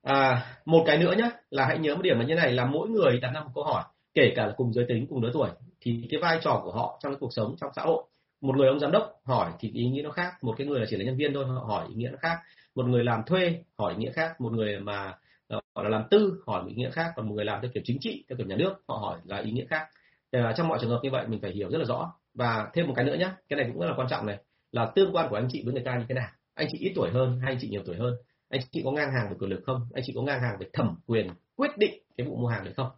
À, 0.01 0.45
một 0.65 0.83
cái 0.87 0.97
nữa 0.97 1.13
nhé 1.17 1.31
là 1.49 1.65
hãy 1.65 1.79
nhớ 1.79 1.95
một 1.95 2.01
điểm 2.01 2.19
là 2.19 2.25
như 2.25 2.35
này 2.35 2.51
là 2.51 2.65
mỗi 2.65 2.89
người 2.89 3.19
đặt 3.19 3.31
ra 3.33 3.39
một 3.43 3.51
câu 3.55 3.63
hỏi 3.63 3.83
kể 4.13 4.33
cả 4.35 4.45
là 4.45 4.53
cùng 4.57 4.73
giới 4.73 4.85
tính 4.87 5.07
cùng 5.09 5.23
lứa 5.23 5.29
tuổi 5.33 5.49
thì 5.81 6.07
cái 6.11 6.21
vai 6.21 6.39
trò 6.41 6.61
của 6.63 6.71
họ 6.71 6.99
trong 7.03 7.11
cái 7.11 7.17
cuộc 7.19 7.33
sống 7.33 7.55
trong 7.61 7.71
xã 7.75 7.81
hội 7.81 8.03
một 8.43 8.57
người 8.57 8.67
ông 8.67 8.79
giám 8.79 8.91
đốc 8.91 9.21
hỏi 9.23 9.51
thì 9.59 9.71
ý 9.73 9.89
nghĩa 9.89 10.01
nó 10.01 10.11
khác. 10.11 10.33
Một 10.41 10.55
cái 10.57 10.67
người 10.67 10.79
là 10.79 10.85
chỉ 10.89 10.97
là 10.97 11.05
nhân 11.05 11.17
viên 11.17 11.33
thôi 11.33 11.45
họ 11.45 11.63
hỏi 11.67 11.87
ý 11.89 11.95
nghĩa 11.95 12.09
nó 12.09 12.17
khác. 12.17 12.39
Một 12.75 12.85
người 12.85 13.03
làm 13.03 13.23
thuê 13.25 13.63
hỏi 13.77 13.93
ý 13.93 13.97
nghĩa 13.97 14.11
khác. 14.11 14.41
Một 14.41 14.53
người 14.53 14.79
mà 14.79 15.13
ờ, 15.47 15.59
gọi 15.75 15.85
là 15.85 15.89
làm 15.89 16.03
tư 16.11 16.43
hỏi 16.47 16.63
ý 16.67 16.75
nghĩa 16.75 16.89
khác. 16.89 17.13
Còn 17.15 17.27
một 17.27 17.35
người 17.35 17.45
làm 17.45 17.61
theo 17.61 17.71
kiểu 17.73 17.83
chính 17.85 17.97
trị 18.01 18.25
theo 18.29 18.37
kiểu 18.37 18.47
nhà 18.47 18.55
nước 18.55 18.73
họ 18.87 18.95
hỏi 18.95 19.19
là 19.25 19.37
ý 19.37 19.51
nghĩa 19.51 19.65
khác. 19.65 19.87
À, 20.31 20.53
trong 20.57 20.67
mọi 20.67 20.77
trường 20.81 20.89
hợp 20.89 20.99
như 21.03 21.09
vậy 21.11 21.27
mình 21.27 21.41
phải 21.41 21.51
hiểu 21.51 21.69
rất 21.69 21.77
là 21.77 21.85
rõ. 21.85 22.13
Và 22.33 22.69
thêm 22.73 22.87
một 22.87 22.93
cái 22.95 23.05
nữa 23.05 23.15
nhé 23.19 23.29
cái 23.49 23.57
này 23.57 23.69
cũng 23.73 23.81
rất 23.81 23.87
là 23.87 23.93
quan 23.97 24.07
trọng 24.09 24.25
này 24.25 24.37
là 24.71 24.91
tương 24.95 25.15
quan 25.15 25.29
của 25.29 25.35
anh 25.35 25.47
chị 25.51 25.61
với 25.65 25.73
người 25.73 25.83
ta 25.83 25.97
như 25.97 26.05
thế 26.09 26.15
nào. 26.15 26.29
Anh 26.53 26.67
chị 26.71 26.77
ít 26.81 26.93
tuổi 26.95 27.09
hơn 27.11 27.39
hay 27.39 27.51
anh 27.51 27.57
chị 27.61 27.69
nhiều 27.69 27.81
tuổi 27.85 27.95
hơn? 27.95 28.15
Anh 28.49 28.61
chị 28.71 28.81
có 28.85 28.91
ngang 28.91 29.11
hàng 29.13 29.29
về 29.29 29.35
quyền 29.39 29.49
lực 29.49 29.61
không? 29.65 29.87
Anh 29.93 30.03
chị 30.07 30.13
có 30.15 30.21
ngang 30.21 30.41
hàng 30.41 30.57
về 30.59 30.67
thẩm 30.73 30.95
quyền 31.07 31.29
quyết 31.55 31.77
định 31.77 31.93
cái 32.17 32.27
vụ 32.27 32.35
mua 32.35 32.47
hàng 32.47 32.63
đấy 32.63 32.73
không? 32.77 32.89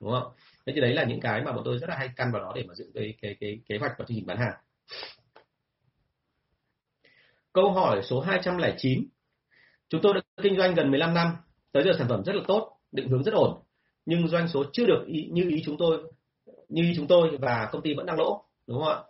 Đúng 0.00 0.10
không? 0.10 0.32
Thế 0.66 0.72
thì 0.74 0.80
đấy 0.80 0.94
là 0.94 1.04
những 1.04 1.20
cái 1.20 1.42
mà 1.42 1.52
bọn 1.52 1.62
tôi 1.64 1.78
rất 1.78 1.90
là 1.90 1.96
hay 1.96 2.08
căn 2.16 2.32
vào 2.32 2.42
đó 2.42 2.52
để 2.54 2.64
mà 2.68 2.74
dựng 2.74 2.92
cái 2.94 3.14
cái 3.22 3.36
cái 3.40 3.60
kế 3.68 3.78
hoạch 3.78 3.92
và 3.98 4.04
chương 4.08 4.16
trình 4.16 4.26
bán 4.26 4.36
hàng 4.38 4.54
câu 7.52 7.72
hỏi 7.72 8.02
số 8.02 8.20
209 8.20 9.08
chúng 9.88 10.00
tôi 10.02 10.14
đã 10.14 10.20
kinh 10.42 10.56
doanh 10.56 10.74
gần 10.74 10.90
15 10.90 11.14
năm 11.14 11.36
tới 11.72 11.82
giờ 11.82 11.90
sản 11.98 12.08
phẩm 12.08 12.24
rất 12.24 12.34
là 12.34 12.42
tốt 12.48 12.78
định 12.92 13.08
hướng 13.08 13.22
rất 13.22 13.34
ổn 13.34 13.62
nhưng 14.06 14.28
doanh 14.28 14.48
số 14.48 14.64
chưa 14.72 14.86
được 14.86 15.04
ý, 15.06 15.28
như 15.32 15.50
ý 15.50 15.62
chúng 15.64 15.76
tôi 15.78 16.12
như 16.68 16.82
ý 16.82 16.92
chúng 16.96 17.06
tôi 17.06 17.36
và 17.40 17.68
công 17.72 17.82
ty 17.82 17.94
vẫn 17.94 18.06
đang 18.06 18.18
lỗ 18.18 18.44
đúng 18.66 18.78
không 18.78 18.88
ạ 18.88 19.02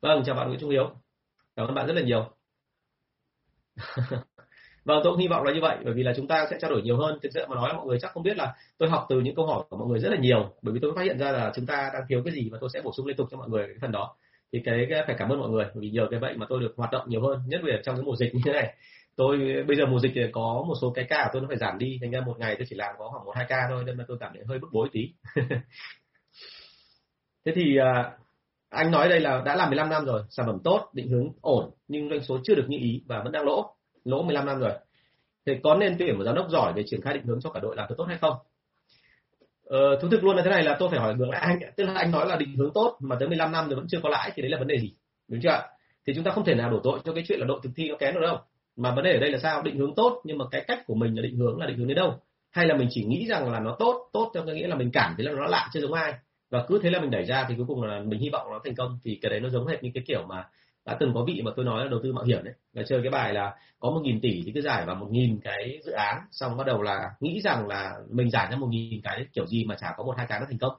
vâng 0.00 0.22
chào 0.26 0.34
bạn 0.34 0.48
Nguyễn 0.48 0.60
Trung 0.60 0.70
Hiếu 0.70 0.90
cảm 1.56 1.66
ơn 1.66 1.74
bạn 1.74 1.86
rất 1.86 1.92
là 1.92 2.02
nhiều 2.02 2.30
Vâng, 4.88 5.00
tôi 5.04 5.12
cũng 5.12 5.20
hy 5.20 5.28
vọng 5.28 5.44
là 5.44 5.52
như 5.52 5.60
vậy 5.60 5.76
bởi 5.84 5.94
vì 5.94 6.02
là 6.02 6.12
chúng 6.16 6.28
ta 6.28 6.46
sẽ 6.50 6.56
trao 6.60 6.70
đổi 6.70 6.82
nhiều 6.82 6.96
hơn. 6.96 7.18
Thực 7.22 7.28
sự 7.34 7.40
mà 7.48 7.56
nói 7.56 7.72
mọi 7.74 7.86
người 7.86 7.98
chắc 8.00 8.12
không 8.12 8.22
biết 8.22 8.36
là 8.36 8.54
tôi 8.78 8.88
học 8.88 9.06
từ 9.08 9.20
những 9.20 9.34
câu 9.34 9.46
hỏi 9.46 9.64
của 9.68 9.76
mọi 9.76 9.88
người 9.88 9.98
rất 9.98 10.08
là 10.08 10.16
nhiều 10.16 10.54
bởi 10.62 10.74
vì 10.74 10.80
tôi 10.82 10.92
phát 10.96 11.02
hiện 11.02 11.18
ra 11.18 11.32
là 11.32 11.52
chúng 11.54 11.66
ta 11.66 11.90
đang 11.92 12.02
thiếu 12.08 12.22
cái 12.24 12.34
gì 12.34 12.48
và 12.52 12.58
tôi 12.60 12.70
sẽ 12.72 12.80
bổ 12.82 12.92
sung 12.92 13.06
liên 13.06 13.16
tục 13.16 13.28
cho 13.30 13.36
mọi 13.36 13.48
người 13.48 13.66
cái 13.66 13.76
phần 13.80 13.92
đó. 13.92 14.16
Thì 14.52 14.60
cái, 14.64 14.86
cái 14.90 15.02
phải 15.06 15.16
cảm 15.18 15.28
ơn 15.28 15.40
mọi 15.40 15.50
người 15.50 15.66
vì 15.74 15.90
nhờ 15.90 16.06
cái 16.10 16.20
vậy 16.20 16.34
mà 16.36 16.46
tôi 16.48 16.60
được 16.60 16.74
hoạt 16.76 16.90
động 16.92 17.08
nhiều 17.08 17.22
hơn, 17.22 17.42
nhất 17.46 17.60
là 17.64 17.80
trong 17.84 17.96
cái 17.96 18.04
mùa 18.04 18.16
dịch 18.16 18.34
như 18.34 18.40
thế 18.44 18.52
này. 18.52 18.74
Tôi 19.16 19.38
bây 19.68 19.76
giờ 19.76 19.86
mùa 19.86 19.98
dịch 20.00 20.12
thì 20.14 20.20
có 20.32 20.64
một 20.68 20.74
số 20.80 20.90
cái 20.90 21.04
ca 21.08 21.22
của 21.24 21.30
tôi 21.32 21.42
nó 21.42 21.48
phải 21.48 21.58
giảm 21.58 21.78
đi, 21.78 21.98
thành 22.00 22.10
ra 22.10 22.20
một 22.20 22.38
ngày 22.38 22.56
tôi 22.58 22.66
chỉ 22.70 22.76
làm 22.76 22.94
có 22.98 23.08
khoảng 23.12 23.24
một 23.24 23.32
hai 23.36 23.46
ca 23.48 23.66
thôi 23.70 23.82
nên 23.86 23.96
là 23.98 24.04
tôi 24.08 24.16
cảm 24.20 24.32
thấy 24.34 24.42
hơi 24.48 24.58
bức 24.58 24.68
bối 24.72 24.88
tí. 24.92 25.00
thế 27.44 27.52
thì 27.54 27.76
à, 27.76 28.12
anh 28.70 28.90
nói 28.90 29.08
đây 29.08 29.20
là 29.20 29.42
đã 29.44 29.56
làm 29.56 29.70
15 29.70 29.88
năm 29.90 30.04
rồi, 30.04 30.22
sản 30.30 30.46
phẩm 30.46 30.58
tốt, 30.64 30.90
định 30.92 31.08
hướng 31.08 31.28
ổn 31.40 31.70
nhưng 31.88 32.08
doanh 32.10 32.22
số 32.22 32.38
chưa 32.44 32.54
được 32.54 32.66
như 32.68 32.78
ý 32.78 33.02
và 33.06 33.22
vẫn 33.22 33.32
đang 33.32 33.44
lỗ 33.44 33.74
lỗ 34.04 34.22
15 34.22 34.46
năm 34.46 34.58
rồi 34.58 34.72
thì 35.46 35.52
có 35.62 35.74
nên 35.74 35.96
tuyển 35.98 36.18
một 36.18 36.24
giám 36.24 36.34
đốc 36.34 36.50
giỏi 36.50 36.72
để 36.76 36.82
triển 36.86 37.00
khai 37.00 37.14
định 37.14 37.24
hướng 37.26 37.40
cho 37.40 37.50
cả 37.50 37.60
đội 37.60 37.76
làm 37.76 37.86
thật 37.88 37.94
tốt 37.98 38.04
hay 38.04 38.18
không 38.18 38.36
ờ, 39.68 39.98
thú 40.02 40.08
thực 40.08 40.24
luôn 40.24 40.36
là 40.36 40.42
thế 40.42 40.50
này 40.50 40.62
là 40.62 40.76
tôi 40.78 40.88
phải 40.90 40.98
hỏi 40.98 41.14
ngược 41.14 41.28
lại 41.28 41.40
anh 41.40 41.58
tức 41.76 41.84
là 41.84 41.92
anh 41.94 42.10
nói 42.10 42.26
là 42.26 42.36
định 42.36 42.56
hướng 42.56 42.70
tốt 42.74 42.96
mà 43.00 43.16
tới 43.20 43.28
15 43.28 43.52
năm 43.52 43.68
rồi 43.68 43.76
vẫn 43.76 43.86
chưa 43.88 44.00
có 44.02 44.08
lãi 44.08 44.30
thì 44.34 44.42
đấy 44.42 44.50
là 44.50 44.58
vấn 44.58 44.68
đề 44.68 44.78
gì? 44.78 44.94
Đúng 45.28 45.40
chưa 45.40 45.62
thì 46.08 46.14
chúng 46.14 46.24
ta 46.24 46.30
không 46.30 46.44
thể 46.44 46.54
nào 46.54 46.70
đổ 46.70 46.80
tội 46.84 46.98
cho 47.04 47.12
cái 47.12 47.24
chuyện 47.28 47.40
là 47.40 47.46
đội 47.46 47.60
thực 47.62 47.70
thi 47.76 47.88
nó 47.88 47.96
kém 47.96 48.14
được 48.14 48.20
đâu. 48.22 48.38
Mà 48.76 48.94
vấn 48.94 49.04
đề 49.04 49.12
ở 49.12 49.20
đây 49.20 49.30
là 49.30 49.38
sao? 49.38 49.62
Định 49.62 49.78
hướng 49.78 49.94
tốt 49.94 50.22
nhưng 50.24 50.38
mà 50.38 50.44
cái 50.50 50.64
cách 50.68 50.78
của 50.86 50.94
mình 50.94 51.16
là 51.16 51.22
định 51.22 51.36
hướng 51.36 51.60
là 51.60 51.66
định 51.66 51.78
hướng 51.78 51.88
đến 51.88 51.96
đâu? 51.96 52.14
Hay 52.50 52.66
là 52.66 52.76
mình 52.76 52.88
chỉ 52.90 53.04
nghĩ 53.04 53.26
rằng 53.28 53.52
là 53.52 53.60
nó 53.60 53.76
tốt 53.78 54.10
tốt 54.12 54.30
theo 54.34 54.42
cái 54.46 54.54
nghĩa 54.54 54.66
là 54.66 54.76
mình 54.76 54.90
cảm 54.92 55.14
thấy 55.16 55.26
là 55.26 55.32
nó 55.32 55.46
lạ 55.46 55.68
chưa 55.72 55.80
giống 55.80 55.92
ai? 55.92 56.14
Và 56.50 56.64
cứ 56.68 56.80
thế 56.82 56.90
là 56.90 57.00
mình 57.00 57.10
đẩy 57.10 57.24
ra 57.24 57.46
thì 57.48 57.54
cuối 57.56 57.66
cùng 57.68 57.82
là 57.82 58.00
mình 58.00 58.20
hy 58.20 58.28
vọng 58.30 58.46
nó 58.50 58.60
thành 58.64 58.74
công 58.74 58.98
thì 59.04 59.18
cái 59.22 59.30
đấy 59.30 59.40
nó 59.40 59.48
giống 59.48 59.66
hệt 59.66 59.82
như 59.82 59.90
cái 59.94 60.04
kiểu 60.06 60.22
mà 60.28 60.44
đã 60.88 60.96
từng 61.00 61.14
có 61.14 61.24
vị 61.24 61.42
mà 61.44 61.50
tôi 61.56 61.64
nói 61.64 61.84
là 61.84 61.90
đầu 61.90 62.00
tư 62.02 62.12
mạo 62.12 62.24
hiểm 62.24 62.44
đấy. 62.44 62.54
Là 62.72 62.82
chơi 62.88 63.00
cái 63.02 63.10
bài 63.10 63.32
là 63.32 63.54
có 63.78 63.90
một 63.90 64.00
nghìn 64.02 64.20
tỷ 64.20 64.42
thì 64.46 64.52
cứ 64.54 64.60
giải 64.60 64.84
vào 64.86 64.96
một 64.96 65.06
nghìn 65.10 65.40
cái 65.40 65.80
dự 65.84 65.92
án, 65.92 66.20
xong 66.30 66.56
bắt 66.56 66.66
đầu 66.66 66.82
là 66.82 67.10
nghĩ 67.20 67.40
rằng 67.40 67.66
là 67.66 67.94
mình 68.10 68.30
giải 68.30 68.48
ra 68.50 68.56
một 68.56 68.66
nghìn 68.70 69.00
cái 69.02 69.26
kiểu 69.32 69.46
gì 69.46 69.64
mà 69.64 69.74
chả 69.74 69.94
có 69.96 70.04
một 70.04 70.14
hai 70.16 70.26
cái 70.28 70.40
nó 70.40 70.46
thành 70.48 70.58
công. 70.58 70.72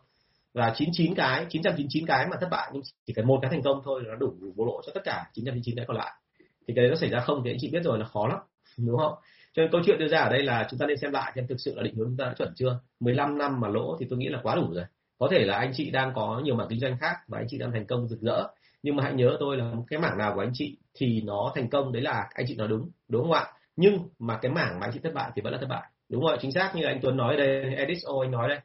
Và 0.54 0.74
99 0.76 1.16
cái 1.16 1.46
999 1.50 2.06
cái 2.06 2.28
mà 2.32 2.38
thất 2.42 2.48
bại, 2.52 2.70
nhưng 2.74 2.82
chỉ 3.08 3.14
cần 3.14 3.28
một 3.28 3.40
cái 3.42 3.52
thành 3.52 3.62
công 3.62 3.82
thôi 3.86 4.02
là 4.04 4.10
nó 4.10 4.16
đủ 4.16 4.34
vô 4.56 4.66
lộ 4.66 4.82
cho 4.86 4.92
tất 4.96 5.02
cả 5.04 5.26
999 5.34 5.76
cái 5.76 5.86
còn 5.86 5.98
lại. 5.98 6.12
Thì 6.40 6.74
cái 6.76 6.84
đấy 6.84 6.90
nó 6.90 6.96
xảy 6.96 7.10
ra 7.10 7.20
không 7.20 7.42
thì 7.44 7.52
anh 7.52 7.58
chị 7.60 7.70
biết 7.72 7.84
rồi 7.84 8.00
là 8.00 8.06
khó 8.06 8.28
lắm, 8.28 8.40
đúng 8.78 8.98
không? 8.98 9.14
Cho 9.54 9.62
nên 9.62 9.72
câu 9.72 9.82
chuyện 9.86 10.00
đưa 10.00 10.08
ra 10.08 10.20
ở 10.20 10.30
đây 10.30 10.44
là 10.44 10.68
chúng 10.70 10.80
ta 10.80 10.86
nên 10.86 10.98
xem 10.98 11.12
lại 11.12 11.32
xem 11.36 11.48
thực 11.48 11.60
sự 11.60 11.76
là 11.76 11.84
định 11.84 11.96
hướng 11.96 12.08
chúng 12.08 12.18
ta 12.18 12.26
đã 12.26 12.34
chuẩn 12.38 12.54
chưa. 12.56 12.80
15 13.00 13.38
năm 13.38 13.60
mà 13.60 13.68
lỗ 13.68 13.98
thì 14.00 14.06
tôi 14.10 14.20
nghĩ 14.20 14.28
là 14.30 14.40
quá 14.44 14.56
đủ 14.56 14.74
rồi. 14.74 14.86
Có 15.18 15.28
thể 15.32 15.46
là 15.46 15.58
anh 15.58 15.72
chị 15.76 15.92
đang 15.92 16.14
có 16.16 16.42
nhiều 16.44 16.56
mảng 16.56 16.68
kinh 16.70 16.80
doanh 16.80 16.98
khác 16.98 17.16
và 17.28 17.38
anh 17.38 17.48
chị 17.50 17.58
đang 17.58 17.72
thành 17.72 17.86
công 17.86 18.08
rực 18.08 18.22
rỡ 18.22 18.48
nhưng 18.84 18.96
mà 18.96 19.04
hãy 19.04 19.14
nhớ 19.14 19.38
tôi 19.40 19.58
là 19.58 19.74
cái 19.88 20.00
mảng 20.00 20.18
nào 20.18 20.32
của 20.36 20.42
anh 20.42 20.52
chị 20.54 20.78
thì 20.94 21.22
nó 21.22 21.52
thành 21.56 21.70
công, 21.70 21.92
đấy 21.92 22.02
là 22.02 22.28
anh 22.34 22.46
chị 22.50 22.56
nói 22.56 22.68
đúng 22.68 22.92
đúng 23.08 23.24
không 23.24 23.32
ạ? 23.32 23.46
Nhưng 23.76 24.10
mà 24.20 24.38
cái 24.42 24.52
mảng 24.52 24.80
mà 24.80 24.88
anh 24.88 24.92
chị 24.94 25.00
thất 25.04 25.14
bại 25.14 25.32
thì 25.36 25.42
vẫn 25.42 25.54
là 25.54 25.60
thất 25.60 25.68
bại. 25.70 25.84
Đúng 26.10 26.22
rồi, 26.22 26.38
chính 26.42 26.52
xác 26.52 26.72
như 26.76 26.84
anh 26.84 27.00
Tuấn 27.02 27.18
nói 27.18 27.38
đây 27.38 27.76
Edison 27.76 28.22
anh 28.22 28.32
nói 28.32 28.50
đây. 28.50 28.60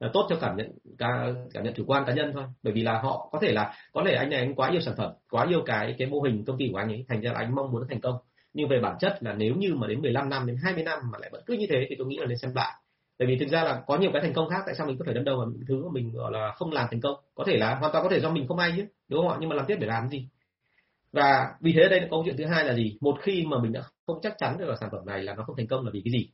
Là 0.00 0.10
tốt 0.12 0.26
cho 0.28 0.36
cảm 0.40 0.56
nhận 0.56 0.72
cảm 1.54 1.64
nhận 1.64 1.74
chủ 1.74 1.84
quan 1.86 2.04
cá 2.06 2.12
nhân 2.12 2.30
thôi. 2.34 2.44
Bởi 2.62 2.72
vì 2.72 2.82
là 2.82 3.00
họ, 3.00 3.28
có 3.32 3.38
thể 3.42 3.52
là, 3.52 3.74
có 3.92 4.02
thể 4.06 4.14
anh 4.14 4.30
này 4.30 4.38
anh 4.38 4.54
quá 4.54 4.70
yêu 4.70 4.80
sản 4.80 4.94
phẩm, 4.96 5.12
quá 5.30 5.46
yêu 5.48 5.62
cái 5.66 5.94
cái 5.98 6.08
mô 6.08 6.20
hình 6.20 6.44
công 6.44 6.58
ty 6.58 6.68
của 6.72 6.78
anh 6.78 6.88
ấy, 6.88 7.04
thành 7.08 7.20
ra 7.20 7.32
là 7.32 7.38
anh 7.38 7.54
mong 7.54 7.72
muốn 7.72 7.82
thành 7.88 8.00
công. 8.00 8.16
Nhưng 8.52 8.68
về 8.68 8.80
bản 8.80 8.96
chất 9.00 9.18
là 9.20 9.32
nếu 9.32 9.54
như 9.54 9.74
mà 9.74 9.86
đến 9.86 10.02
15 10.02 10.28
năm, 10.28 10.46
đến 10.46 10.56
20 10.62 10.82
năm 10.84 10.98
mà 11.12 11.18
lại 11.18 11.30
vẫn 11.32 11.42
cứ 11.46 11.54
như 11.54 11.66
thế 11.70 11.86
thì 11.88 11.94
tôi 11.98 12.06
nghĩ 12.06 12.16
là 12.16 12.26
nên 12.26 12.38
xem 12.38 12.50
lại 12.54 12.72
tại 13.18 13.28
vì 13.28 13.38
thực 13.38 13.48
ra 13.48 13.64
là 13.64 13.82
có 13.86 13.98
nhiều 13.98 14.10
cái 14.12 14.22
thành 14.22 14.32
công 14.32 14.48
khác 14.48 14.62
tại 14.66 14.74
sao 14.74 14.86
mình 14.86 14.98
có 14.98 15.04
thể 15.06 15.14
đâm 15.14 15.24
đầu 15.24 15.36
vào 15.38 15.46
những 15.46 15.66
thứ 15.68 15.84
mà 15.84 15.90
mình 15.92 16.12
gọi 16.12 16.32
là 16.32 16.52
không 16.56 16.72
làm 16.72 16.86
thành 16.90 17.00
công? 17.00 17.16
Có 17.34 17.44
thể 17.44 17.56
là 17.56 17.74
hoàn 17.74 17.92
toàn 17.92 18.04
có 18.04 18.10
thể 18.10 18.20
do 18.20 18.30
mình 18.30 18.48
không 18.48 18.58
ai 18.58 18.72
chứ 18.76 18.86
đúng 19.08 19.20
không 19.20 19.32
ạ? 19.32 19.36
Nhưng 19.40 19.48
mà 19.48 19.56
làm 19.56 19.66
tiếp 19.66 19.76
để 19.80 19.86
làm 19.86 20.08
gì? 20.08 20.28
Và 21.12 21.54
vì 21.60 21.72
thế 21.72 21.88
đây 21.90 22.00
là 22.00 22.06
câu 22.10 22.22
chuyện 22.24 22.36
thứ 22.36 22.44
hai 22.44 22.64
là 22.64 22.74
gì? 22.74 22.98
Một 23.00 23.16
khi 23.22 23.44
mà 23.46 23.58
mình 23.62 23.72
đã 23.72 23.82
không 24.06 24.18
chắc 24.22 24.34
chắn 24.38 24.58
được 24.58 24.68
là 24.68 24.76
sản 24.80 24.88
phẩm 24.92 25.06
này 25.06 25.22
là 25.22 25.34
nó 25.34 25.44
không 25.44 25.56
thành 25.56 25.66
công 25.66 25.84
là 25.84 25.90
vì 25.90 26.02
cái 26.04 26.12
gì 26.12 26.28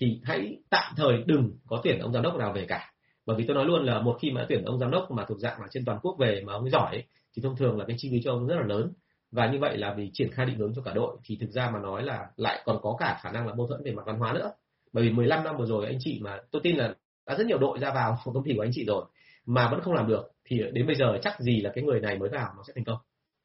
thì 0.00 0.20
hãy 0.24 0.56
tạm 0.70 0.94
thời 0.96 1.22
đừng 1.26 1.58
có 1.66 1.80
tuyển 1.84 1.98
ông 1.98 2.12
giám 2.12 2.22
đốc 2.22 2.36
nào 2.36 2.52
về 2.52 2.64
cả. 2.68 2.92
Bởi 3.26 3.36
vì 3.36 3.44
tôi 3.46 3.56
nói 3.56 3.64
luôn 3.64 3.84
là 3.84 4.00
một 4.00 4.18
khi 4.20 4.30
mà 4.30 4.46
tuyển 4.48 4.64
ông 4.64 4.78
giám 4.78 4.90
đốc 4.90 5.10
mà 5.10 5.24
thuộc 5.28 5.38
dạng 5.38 5.60
là 5.60 5.66
trên 5.70 5.84
toàn 5.84 5.98
quốc 6.02 6.16
về 6.18 6.42
mà 6.46 6.52
ông 6.52 6.62
ấy 6.62 6.70
giỏi 6.70 6.90
ấy, 6.90 7.04
thì 7.36 7.42
thông 7.42 7.56
thường 7.56 7.78
là 7.78 7.84
cái 7.88 7.96
chi 7.98 8.08
phí 8.12 8.20
cho 8.24 8.32
ông 8.32 8.46
rất 8.46 8.56
là 8.56 8.66
lớn. 8.66 8.92
Và 9.30 9.46
như 9.46 9.58
vậy 9.58 9.78
là 9.78 9.94
vì 9.94 10.10
triển 10.12 10.30
khai 10.32 10.46
định 10.46 10.58
hướng 10.58 10.72
cho 10.74 10.82
cả 10.82 10.92
đội 10.94 11.16
thì 11.24 11.38
thực 11.40 11.50
ra 11.50 11.70
mà 11.70 11.78
nói 11.78 12.02
là 12.02 12.26
lại 12.36 12.62
còn 12.64 12.78
có 12.82 12.96
cả 12.98 13.18
khả 13.22 13.32
năng 13.32 13.46
là 13.46 13.54
mâu 13.54 13.66
thuẫn 13.66 13.82
về 13.84 13.92
mặt 13.92 14.02
văn 14.06 14.18
hóa 14.18 14.32
nữa 14.32 14.52
bởi 14.96 15.04
vì 15.04 15.10
15 15.10 15.44
năm 15.44 15.56
vừa 15.56 15.66
rồi 15.66 15.86
anh 15.86 15.96
chị 16.00 16.20
mà 16.22 16.40
tôi 16.50 16.62
tin 16.64 16.76
là 16.76 16.94
đã 17.26 17.34
rất 17.34 17.46
nhiều 17.46 17.58
đội 17.58 17.78
ra 17.78 17.92
vào 17.94 18.18
công 18.24 18.44
ty 18.44 18.52
của 18.56 18.62
anh 18.62 18.70
chị 18.74 18.84
rồi 18.84 19.04
mà 19.46 19.68
vẫn 19.70 19.80
không 19.80 19.94
làm 19.94 20.08
được 20.08 20.32
thì 20.44 20.62
đến 20.72 20.86
bây 20.86 20.96
giờ 20.96 21.18
chắc 21.22 21.40
gì 21.40 21.60
là 21.60 21.70
cái 21.74 21.84
người 21.84 22.00
này 22.00 22.18
mới 22.18 22.28
vào 22.28 22.52
nó 22.56 22.62
sẽ 22.66 22.72
thành 22.76 22.84
công. 22.84 22.98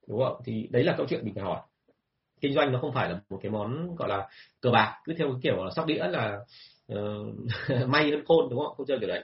Đúng 0.07 0.23
không? 0.23 0.41
Thì 0.45 0.67
đấy 0.71 0.83
là 0.83 0.93
câu 0.97 1.05
chuyện 1.09 1.25
mình 1.25 1.33
phải 1.33 1.43
hỏi 1.43 1.61
kinh 2.41 2.53
doanh 2.53 2.71
nó 2.71 2.79
không 2.79 2.93
phải 2.93 3.09
là 3.09 3.21
một 3.29 3.39
cái 3.43 3.51
món 3.51 3.95
gọi 3.95 4.09
là 4.09 4.29
cờ 4.61 4.71
bạc 4.71 5.01
cứ 5.03 5.13
theo 5.17 5.27
cái 5.27 5.39
kiểu 5.43 5.63
là 5.63 5.71
sóc 5.75 5.85
đĩa 5.85 6.07
là 6.07 6.39
uh, 6.93 7.87
may 7.87 8.11
hơn 8.11 8.25
khôn 8.25 8.49
đúng 8.49 8.59
không? 8.59 8.75
Không 8.77 8.85
chơi 8.85 8.99
kiểu 8.99 9.09
đấy. 9.09 9.23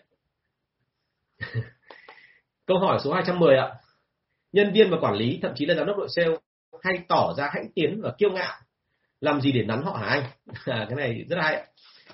Câu 2.65 2.79
hỏi 2.79 2.99
số 3.03 3.13
210 3.13 3.57
ạ. 3.57 3.75
Nhân 4.51 4.73
viên 4.73 4.91
và 4.91 4.97
quản 5.01 5.15
lý 5.15 5.39
thậm 5.41 5.51
chí 5.55 5.65
là 5.65 5.75
giám 5.75 5.87
đốc 5.87 5.97
đội 5.97 6.07
sale 6.09 6.37
hay 6.83 7.03
tỏ 7.07 7.33
ra 7.37 7.49
hãnh 7.53 7.71
tiến 7.75 8.01
và 8.01 8.13
kiêu 8.17 8.31
ngạo 8.31 8.53
làm 9.21 9.41
gì 9.41 9.51
để 9.51 9.63
nắn 9.63 9.83
họ 9.83 9.97
hả 9.97 10.07
anh? 10.07 10.23
À, 10.65 10.85
cái 10.89 10.95
này 10.95 11.25
rất 11.29 11.37
hay 11.41 11.67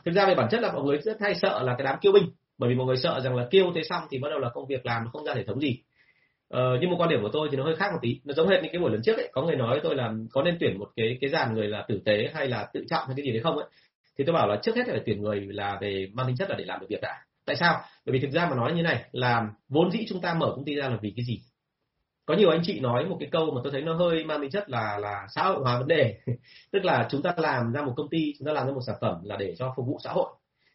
thực 0.05 0.11
ra 0.11 0.25
về 0.25 0.35
bản 0.35 0.47
chất 0.51 0.61
là 0.61 0.71
mọi 0.71 0.83
người 0.83 0.97
rất 0.97 1.21
hay 1.21 1.35
sợ 1.35 1.63
là 1.63 1.75
cái 1.77 1.85
đám 1.85 1.99
kiêu 1.99 2.11
binh. 2.11 2.23
Bởi 2.57 2.69
vì 2.69 2.75
mọi 2.75 2.87
người 2.87 2.97
sợ 2.97 3.19
rằng 3.23 3.35
là 3.35 3.47
kêu 3.51 3.71
thế 3.75 3.81
xong 3.83 4.03
thì 4.11 4.19
bắt 4.19 4.29
đầu 4.29 4.39
là 4.39 4.49
công 4.53 4.67
việc 4.67 4.85
làm 4.85 5.03
nó 5.03 5.09
không 5.13 5.25
ra 5.25 5.33
hệ 5.33 5.43
thống 5.43 5.59
gì. 5.59 5.79
Ờ, 6.49 6.77
nhưng 6.81 6.89
một 6.89 6.95
quan 6.99 7.09
điểm 7.09 7.21
của 7.21 7.29
tôi 7.33 7.47
thì 7.51 7.57
nó 7.57 7.63
hơi 7.63 7.75
khác 7.75 7.89
một 7.93 7.99
tí. 8.01 8.19
Nó 8.23 8.33
giống 8.33 8.47
hệt 8.47 8.63
như 8.63 8.69
cái 8.71 8.81
buổi 8.81 8.91
lần 8.91 9.01
trước 9.01 9.17
ấy. 9.17 9.29
Có 9.31 9.41
người 9.41 9.55
nói 9.55 9.69
với 9.69 9.79
tôi 9.83 9.95
là 9.95 10.13
có 10.31 10.43
nên 10.43 10.57
tuyển 10.59 10.79
một 10.79 10.89
cái 10.95 11.17
cái 11.21 11.29
dàn 11.29 11.53
người 11.53 11.67
là 11.67 11.85
tử 11.87 12.01
tế 12.05 12.31
hay 12.33 12.47
là 12.47 12.67
tự 12.73 12.85
trọng 12.89 13.07
hay 13.07 13.13
cái 13.17 13.25
gì 13.25 13.31
đấy 13.31 13.41
không 13.43 13.57
ấy. 13.57 13.67
Thì 14.17 14.23
tôi 14.23 14.33
bảo 14.33 14.47
là 14.47 14.59
trước 14.63 14.75
hết 14.75 14.83
phải 14.87 15.01
tuyển 15.05 15.21
người 15.21 15.39
là 15.39 15.77
về 15.81 16.07
mang 16.13 16.27
tính 16.27 16.35
chất 16.35 16.49
là 16.49 16.55
để 16.55 16.65
làm 16.65 16.79
được 16.79 16.87
việc 16.89 17.01
đã. 17.01 17.15
Tại 17.45 17.55
sao? 17.55 17.81
Bởi 18.05 18.13
vì 18.13 18.19
thực 18.19 18.31
ra 18.31 18.47
mà 18.49 18.55
nói 18.55 18.73
như 18.73 18.81
này 18.81 19.03
là 19.11 19.47
vốn 19.69 19.91
dĩ 19.91 20.05
chúng 20.09 20.21
ta 20.21 20.33
mở 20.33 20.53
công 20.55 20.65
ty 20.65 20.75
ra 20.75 20.89
là 20.89 20.97
vì 21.01 21.13
cái 21.15 21.25
gì? 21.25 21.41
Có 22.25 22.33
nhiều 22.33 22.49
anh 22.49 22.61
chị 22.63 22.79
nói 22.79 23.05
một 23.05 23.17
cái 23.19 23.29
câu 23.31 23.51
mà 23.51 23.61
tôi 23.63 23.71
thấy 23.71 23.81
nó 23.81 23.93
hơi 23.93 24.23
mang 24.23 24.41
tính 24.41 24.51
chất 24.51 24.69
là 24.69 24.97
là 24.97 25.27
xã 25.29 25.43
hội 25.43 25.59
hóa 25.63 25.77
vấn 25.79 25.87
đề. 25.87 26.19
Tức 26.71 26.85
là 26.85 27.07
chúng 27.09 27.21
ta 27.21 27.33
làm 27.37 27.71
ra 27.73 27.81
một 27.81 27.93
công 27.97 28.09
ty, 28.09 28.33
chúng 28.39 28.45
ta 28.45 28.53
làm 28.53 28.67
ra 28.67 28.73
một 28.73 28.81
sản 28.87 28.95
phẩm 29.01 29.21
là 29.23 29.37
để 29.37 29.55
cho 29.55 29.73
phục 29.75 29.87
vụ 29.87 29.99
xã 30.03 30.11
hội. 30.11 30.29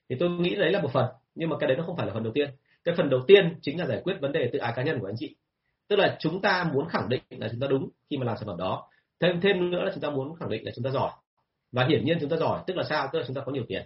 Thì 0.08 0.16
tôi 0.20 0.30
nghĩ 0.30 0.54
đấy 0.54 0.72
là 0.72 0.82
một 0.82 0.92
phần, 0.92 1.06
nhưng 1.34 1.48
mà 1.48 1.56
cái 1.60 1.68
đấy 1.68 1.76
nó 1.76 1.84
không 1.86 1.96
phải 1.96 2.06
là 2.06 2.12
phần 2.14 2.22
đầu 2.22 2.32
tiên. 2.32 2.50
Cái 2.84 2.94
phần 2.94 3.10
đầu 3.10 3.20
tiên 3.26 3.58
chính 3.62 3.78
là 3.78 3.86
giải 3.86 4.00
quyết 4.04 4.16
vấn 4.20 4.32
đề 4.32 4.50
tự 4.52 4.58
ái 4.58 4.72
cá 4.76 4.82
nhân 4.82 5.00
của 5.00 5.06
anh 5.06 5.16
chị. 5.18 5.36
Tức 5.88 5.96
là 5.96 6.16
chúng 6.20 6.40
ta 6.40 6.70
muốn 6.72 6.88
khẳng 6.88 7.08
định 7.08 7.22
là 7.30 7.48
chúng 7.50 7.60
ta 7.60 7.66
đúng 7.66 7.88
khi 8.10 8.16
mà 8.16 8.24
làm 8.24 8.36
sản 8.36 8.46
phẩm 8.46 8.56
đó. 8.56 8.88
Thêm 9.20 9.40
thêm 9.40 9.70
nữa 9.70 9.82
là 9.84 9.90
chúng 9.94 10.00
ta 10.00 10.10
muốn 10.10 10.36
khẳng 10.36 10.50
định 10.50 10.64
là 10.64 10.72
chúng 10.74 10.84
ta 10.84 10.90
giỏi. 10.90 11.10
Và 11.72 11.86
hiển 11.86 12.04
nhiên 12.04 12.18
chúng 12.20 12.30
ta 12.30 12.36
giỏi, 12.36 12.62
tức 12.66 12.76
là 12.76 12.82
sao? 12.88 13.08
Tức 13.12 13.18
là 13.18 13.24
chúng 13.26 13.36
ta 13.36 13.42
có 13.46 13.52
nhiều 13.52 13.64
tiền. 13.68 13.82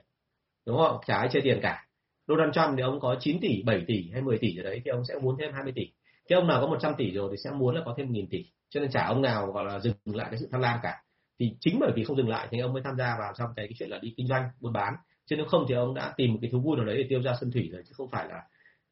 Đúng 0.66 0.76
không? 0.76 0.96
Chả 1.06 1.16
ai 1.16 1.28
chơi 1.32 1.42
tiền 1.42 1.58
cả. 1.62 1.86
Donald 2.28 2.54
Trump 2.54 2.76
thì 2.76 2.82
ông 2.82 3.00
có 3.00 3.16
9 3.20 3.40
tỷ 3.40 3.62
7 3.62 3.84
tỷ 3.86 4.10
hay 4.12 4.22
10 4.22 4.38
tỷ 4.38 4.56
ở 4.56 4.62
đấy 4.62 4.80
thì 4.84 4.90
ông 4.90 5.04
sẽ 5.04 5.14
muốn 5.22 5.36
thêm 5.38 5.52
20 5.52 5.72
tỷ 5.76 5.90
cái 6.32 6.40
ông 6.40 6.48
nào 6.48 6.60
có 6.60 6.66
100 6.66 6.94
tỷ 6.98 7.10
rồi 7.10 7.28
thì 7.30 7.36
sẽ 7.44 7.50
muốn 7.50 7.74
là 7.74 7.82
có 7.84 7.94
thêm 7.96 8.12
nghìn 8.12 8.26
tỷ. 8.26 8.44
Cho 8.70 8.80
nên 8.80 8.90
chả 8.90 9.04
ông 9.06 9.22
nào 9.22 9.52
gọi 9.52 9.64
là 9.64 9.78
dừng 9.78 9.94
lại 10.04 10.26
cái 10.30 10.38
sự 10.40 10.48
tham 10.52 10.60
lam 10.60 10.78
cả. 10.82 11.02
Thì 11.38 11.56
chính 11.60 11.76
bởi 11.80 11.92
vì 11.96 12.04
không 12.04 12.16
dừng 12.16 12.28
lại 12.28 12.48
thì 12.50 12.58
ông 12.58 12.72
mới 12.72 12.82
tham 12.82 12.96
gia 12.96 13.16
vào 13.18 13.32
trong 13.38 13.50
cái, 13.56 13.66
cái 13.66 13.74
chuyện 13.78 13.90
là 13.90 13.98
đi 14.02 14.14
kinh 14.16 14.26
doanh 14.26 14.42
buôn 14.60 14.72
bán. 14.72 14.94
Chứ 15.26 15.36
nếu 15.36 15.46
không 15.46 15.64
thì 15.68 15.74
ông 15.74 15.94
đã 15.94 16.14
tìm 16.16 16.32
một 16.32 16.38
cái 16.42 16.50
thú 16.50 16.60
vui 16.60 16.76
nào 16.76 16.86
đấy 16.86 16.96
để 16.96 17.06
tiêu 17.08 17.22
ra 17.22 17.34
sân 17.40 17.50
thủy 17.50 17.68
rồi 17.72 17.82
chứ 17.86 17.92
không 17.96 18.08
phải 18.10 18.28
là 18.28 18.42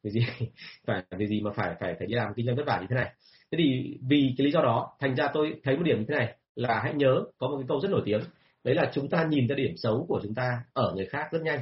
cái 0.03 0.11
gì 0.11 0.25
phải 0.85 1.03
cái 1.09 1.27
gì 1.27 1.41
mà 1.41 1.51
phải 1.55 1.75
phải 1.79 1.95
phải 1.99 2.07
đi 2.07 2.13
làm 2.13 2.33
kinh 2.35 2.45
doanh 2.45 2.55
vất 2.55 2.65
vả 2.65 2.79
như 2.81 2.87
thế 2.89 2.95
này. 2.95 3.11
Thế 3.51 3.57
thì 3.57 3.97
vì 4.09 4.33
cái 4.37 4.45
lý 4.45 4.51
do 4.51 4.61
đó 4.61 4.95
thành 4.99 5.15
ra 5.15 5.27
tôi 5.33 5.53
thấy 5.63 5.77
một 5.77 5.83
điểm 5.83 5.99
như 5.99 6.05
thế 6.09 6.15
này 6.15 6.35
là 6.55 6.81
hãy 6.83 6.93
nhớ 6.93 7.23
có 7.37 7.47
một 7.47 7.57
cái 7.57 7.65
câu 7.67 7.79
rất 7.81 7.91
nổi 7.91 8.01
tiếng 8.05 8.21
đấy 8.63 8.75
là 8.75 8.91
chúng 8.93 9.09
ta 9.09 9.25
nhìn 9.29 9.47
ra 9.47 9.55
điểm 9.55 9.77
xấu 9.77 10.05
của 10.09 10.19
chúng 10.23 10.33
ta 10.33 10.63
ở 10.73 10.93
người 10.95 11.05
khác 11.05 11.27
rất 11.31 11.41
nhanh. 11.41 11.59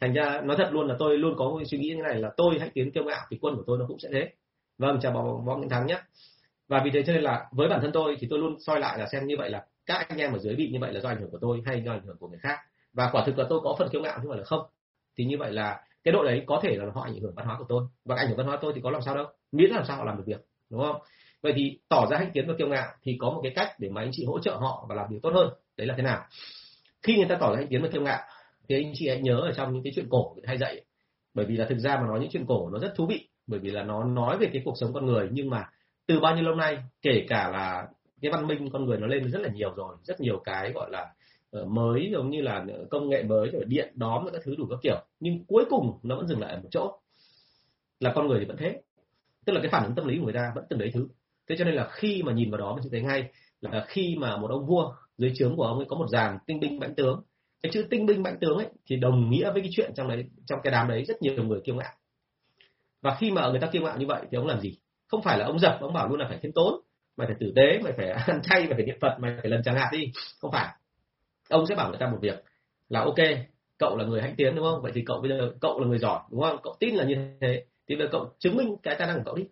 Thành 0.00 0.12
ra 0.12 0.40
nói 0.44 0.56
thật 0.56 0.68
luôn 0.72 0.86
là 0.86 0.96
tôi 0.98 1.18
luôn 1.18 1.34
có 1.38 1.44
một 1.44 1.62
suy 1.70 1.78
nghĩ 1.78 1.88
như 1.88 2.02
này 2.02 2.20
là 2.20 2.30
tôi 2.36 2.56
hãy 2.60 2.70
tiến 2.74 2.90
kiêu 2.90 3.04
ngạo 3.04 3.26
thì 3.30 3.38
quân 3.40 3.56
của 3.56 3.64
tôi 3.66 3.78
nó 3.78 3.84
cũng 3.88 3.98
sẽ 3.98 4.08
thế 4.12 4.30
vâng 4.82 4.98
chào 5.02 5.12
bảo 5.12 5.42
võ 5.46 5.56
nguyễn 5.56 5.68
thắng 5.68 5.86
nhé. 5.86 5.98
Và 6.68 6.82
vì 6.84 6.90
thế 6.90 7.02
cho 7.06 7.12
nên 7.12 7.22
là 7.22 7.46
với 7.52 7.68
bản 7.68 7.80
thân 7.80 7.90
tôi 7.92 8.16
thì 8.20 8.26
tôi 8.30 8.38
luôn 8.38 8.56
soi 8.60 8.80
lại 8.80 8.98
là 8.98 9.06
xem 9.12 9.26
như 9.26 9.36
vậy 9.38 9.50
là 9.50 9.64
các 9.86 10.08
anh 10.08 10.18
em 10.18 10.32
ở 10.32 10.38
dưới 10.38 10.54
bị 10.54 10.70
như 10.72 10.78
vậy 10.80 10.92
là 10.92 11.00
do 11.00 11.08
ảnh 11.08 11.20
hưởng 11.20 11.30
của 11.30 11.38
tôi 11.40 11.62
hay 11.66 11.82
do 11.86 11.92
ảnh 11.92 12.04
hưởng 12.06 12.16
của 12.18 12.28
người 12.28 12.38
khác. 12.38 12.58
Và 12.92 13.08
quả 13.12 13.22
thực 13.26 13.38
là 13.38 13.44
tôi 13.48 13.60
có 13.64 13.76
phần 13.78 13.88
kiêu 13.88 14.02
ngạo 14.02 14.18
nhưng 14.22 14.30
mà 14.30 14.36
là 14.36 14.44
không. 14.44 14.62
Thì 15.18 15.24
như 15.24 15.38
vậy 15.38 15.52
là 15.52 15.80
cái 16.04 16.12
độ 16.12 16.24
đấy 16.24 16.42
có 16.46 16.60
thể 16.62 16.76
là 16.76 16.84
họ 16.94 17.02
ảnh 17.02 17.20
hưởng 17.20 17.34
văn 17.34 17.46
hóa 17.46 17.56
của 17.58 17.64
tôi. 17.68 17.84
Và 18.04 18.16
ảnh 18.16 18.28
hưởng 18.28 18.36
văn 18.36 18.46
hóa 18.46 18.58
tôi 18.60 18.72
thì 18.74 18.80
có 18.84 18.90
làm 18.90 19.02
sao 19.02 19.14
đâu. 19.14 19.26
Miễn 19.52 19.70
làm 19.70 19.84
sao 19.84 19.96
họ 19.96 20.04
làm 20.04 20.16
được 20.16 20.24
việc, 20.26 20.40
đúng 20.70 20.80
không? 20.80 20.96
Vậy 21.42 21.52
thì 21.56 21.78
tỏ 21.88 22.06
ra 22.10 22.18
hãnh 22.18 22.32
kiến 22.32 22.48
và 22.48 22.54
kiêu 22.58 22.68
ngạo 22.68 22.92
thì 23.02 23.16
có 23.20 23.30
một 23.30 23.40
cái 23.42 23.52
cách 23.54 23.68
để 23.78 23.88
mà 23.88 24.02
anh 24.02 24.10
chị 24.12 24.24
hỗ 24.24 24.38
trợ 24.38 24.54
họ 24.54 24.86
và 24.88 24.94
làm 24.94 25.06
việc 25.10 25.18
tốt 25.22 25.30
hơn. 25.34 25.48
Đấy 25.76 25.86
là 25.86 25.94
thế 25.96 26.02
nào? 26.02 26.24
Khi 27.02 27.16
người 27.16 27.26
ta 27.28 27.36
tỏ 27.40 27.52
ra 27.52 27.56
hãnh 27.56 27.68
kiến 27.68 27.82
và 27.82 27.88
kiêu 27.92 28.02
ngạo 28.02 28.20
thì 28.68 28.74
anh 28.74 28.92
chị 28.94 29.08
hãy 29.08 29.20
nhớ 29.20 29.36
ở 29.36 29.52
trong 29.52 29.72
những 29.72 29.82
cái 29.82 29.92
chuyện 29.96 30.08
cổ 30.10 30.36
hay 30.44 30.58
dạy. 30.58 30.80
Bởi 31.34 31.46
vì 31.46 31.56
là 31.56 31.66
thực 31.68 31.78
ra 31.78 31.96
mà 31.96 32.06
nói 32.06 32.20
những 32.20 32.30
chuyện 32.32 32.46
cổ 32.48 32.70
nó 32.70 32.78
rất 32.78 32.92
thú 32.96 33.06
vị 33.06 33.28
bởi 33.52 33.60
vì 33.60 33.70
là 33.70 33.82
nó 33.82 34.04
nói 34.04 34.38
về 34.38 34.50
cái 34.52 34.62
cuộc 34.64 34.74
sống 34.80 34.92
con 34.92 35.06
người, 35.06 35.28
nhưng 35.32 35.50
mà 35.50 35.64
từ 36.06 36.20
bao 36.20 36.34
nhiêu 36.34 36.44
lâu 36.44 36.54
nay, 36.54 36.78
kể 37.02 37.26
cả 37.28 37.50
là 37.50 37.86
cái 38.20 38.32
văn 38.32 38.46
minh 38.46 38.70
con 38.72 38.84
người 38.84 38.98
nó 38.98 39.06
lên 39.06 39.30
rất 39.30 39.40
là 39.42 39.48
nhiều 39.48 39.74
rồi, 39.74 39.96
rất 40.02 40.20
nhiều 40.20 40.40
cái 40.44 40.72
gọi 40.72 40.90
là 40.90 41.14
ờ, 41.50 41.64
mới 41.64 42.10
giống 42.12 42.30
như 42.30 42.40
là 42.42 42.64
ờ, 42.68 42.86
công 42.90 43.08
nghệ 43.08 43.22
mới 43.22 43.50
rồi, 43.50 43.64
điện, 43.66 43.92
đóm 43.94 44.24
các 44.32 44.42
thứ 44.44 44.54
đủ 44.58 44.66
các 44.70 44.78
kiểu, 44.82 44.96
nhưng 45.20 45.44
cuối 45.44 45.64
cùng 45.70 45.98
nó 46.02 46.16
vẫn 46.16 46.26
dừng 46.26 46.40
lại 46.40 46.52
ở 46.52 46.60
một 46.60 46.68
chỗ. 46.70 46.98
Là 48.00 48.12
con 48.14 48.28
người 48.28 48.38
thì 48.40 48.44
vẫn 48.44 48.56
thế, 48.56 48.80
tức 49.44 49.52
là 49.52 49.60
cái 49.60 49.70
phản 49.70 49.84
ứng 49.84 49.94
tâm 49.94 50.08
lý 50.08 50.18
của 50.18 50.24
người 50.24 50.34
ta 50.34 50.52
vẫn 50.54 50.64
từng 50.70 50.78
đấy 50.78 50.90
thứ. 50.94 51.08
Thế 51.48 51.56
cho 51.58 51.64
nên 51.64 51.74
là 51.74 51.88
khi 51.92 52.22
mà 52.22 52.32
nhìn 52.32 52.50
vào 52.50 52.58
đó, 52.58 52.74
mình 52.74 52.82
sẽ 52.82 52.88
thấy 52.92 53.02
ngay 53.02 53.30
là 53.60 53.84
khi 53.88 54.16
mà 54.18 54.36
một 54.36 54.50
ông 54.50 54.66
vua 54.66 54.94
dưới 55.18 55.32
trướng 55.34 55.56
của 55.56 55.64
ông 55.64 55.76
ấy 55.76 55.86
có 55.88 55.96
một 55.96 56.06
dàn 56.08 56.38
tinh 56.46 56.60
binh 56.60 56.78
mãnh 56.78 56.94
tướng. 56.94 57.22
Cái 57.62 57.72
chữ 57.72 57.86
tinh 57.90 58.06
binh 58.06 58.22
mãnh 58.22 58.38
tướng 58.40 58.56
ấy 58.56 58.66
thì 58.86 58.96
đồng 58.96 59.30
nghĩa 59.30 59.52
với 59.52 59.62
cái 59.62 59.70
chuyện 59.72 59.92
trong 59.94 60.08
đấy, 60.08 60.24
trong 60.46 60.60
cái 60.62 60.70
đám 60.70 60.88
đấy 60.88 61.04
rất 61.04 61.22
nhiều 61.22 61.44
người 61.44 61.60
kiêu 61.64 61.74
ngạo 61.74 61.92
và 63.02 63.16
khi 63.20 63.30
mà 63.30 63.48
người 63.48 63.60
ta 63.60 63.66
kiêu 63.66 63.82
ngạo 63.82 63.98
như 63.98 64.06
vậy 64.06 64.22
thì 64.30 64.36
ông 64.36 64.46
làm 64.46 64.60
gì? 64.60 64.78
Không 65.08 65.22
phải 65.22 65.38
là 65.38 65.46
ông 65.46 65.58
dập 65.58 65.78
ông 65.80 65.92
bảo 65.92 66.08
luôn 66.08 66.20
là 66.20 66.26
phải 66.28 66.38
khiêm 66.42 66.52
tốn 66.52 66.80
mày 67.16 67.26
phải 67.26 67.36
tử 67.40 67.52
tế 67.56 67.78
mày 67.84 67.92
phải 67.96 68.10
ăn 68.26 68.40
chay 68.42 68.66
mày 68.66 68.74
phải 68.74 68.86
niệm 68.86 68.96
phật 69.00 69.16
mày 69.20 69.36
phải 69.40 69.50
lần 69.50 69.62
chẳng 69.64 69.76
hạn 69.76 69.88
đi. 69.92 70.12
Không 70.40 70.52
phải. 70.52 70.68
Ông 71.48 71.66
sẽ 71.66 71.74
bảo 71.74 71.88
người 71.90 71.98
ta 71.98 72.08
một 72.08 72.18
việc 72.20 72.44
là, 72.88 73.00
ok, 73.00 73.16
cậu 73.78 73.96
là 73.96 74.04
người 74.04 74.22
hãnh 74.22 74.36
tiến, 74.36 74.56
đúng 74.56 74.64
không? 74.64 74.82
Vậy 74.82 74.92
thì 74.94 75.02
cậu 75.06 75.20
bây 75.20 75.30
giờ, 75.30 75.52
cậu 75.60 75.80
là 75.80 75.86
người 75.86 75.98
giỏi, 75.98 76.20
đúng 76.30 76.40
không? 76.40 76.58
Cậu 76.62 76.76
tin 76.80 76.94
là 76.94 77.04
như 77.04 77.14
thế, 77.40 77.64
thì 77.88 77.96
bây 77.96 78.06
giờ 78.06 78.08
cậu 78.12 78.32
chứng 78.38 78.56
minh 78.56 78.76
cái 78.82 78.94
tài 78.98 79.08
năng 79.08 79.16
của 79.16 79.22
cậu 79.24 79.34
đi. 79.34 79.44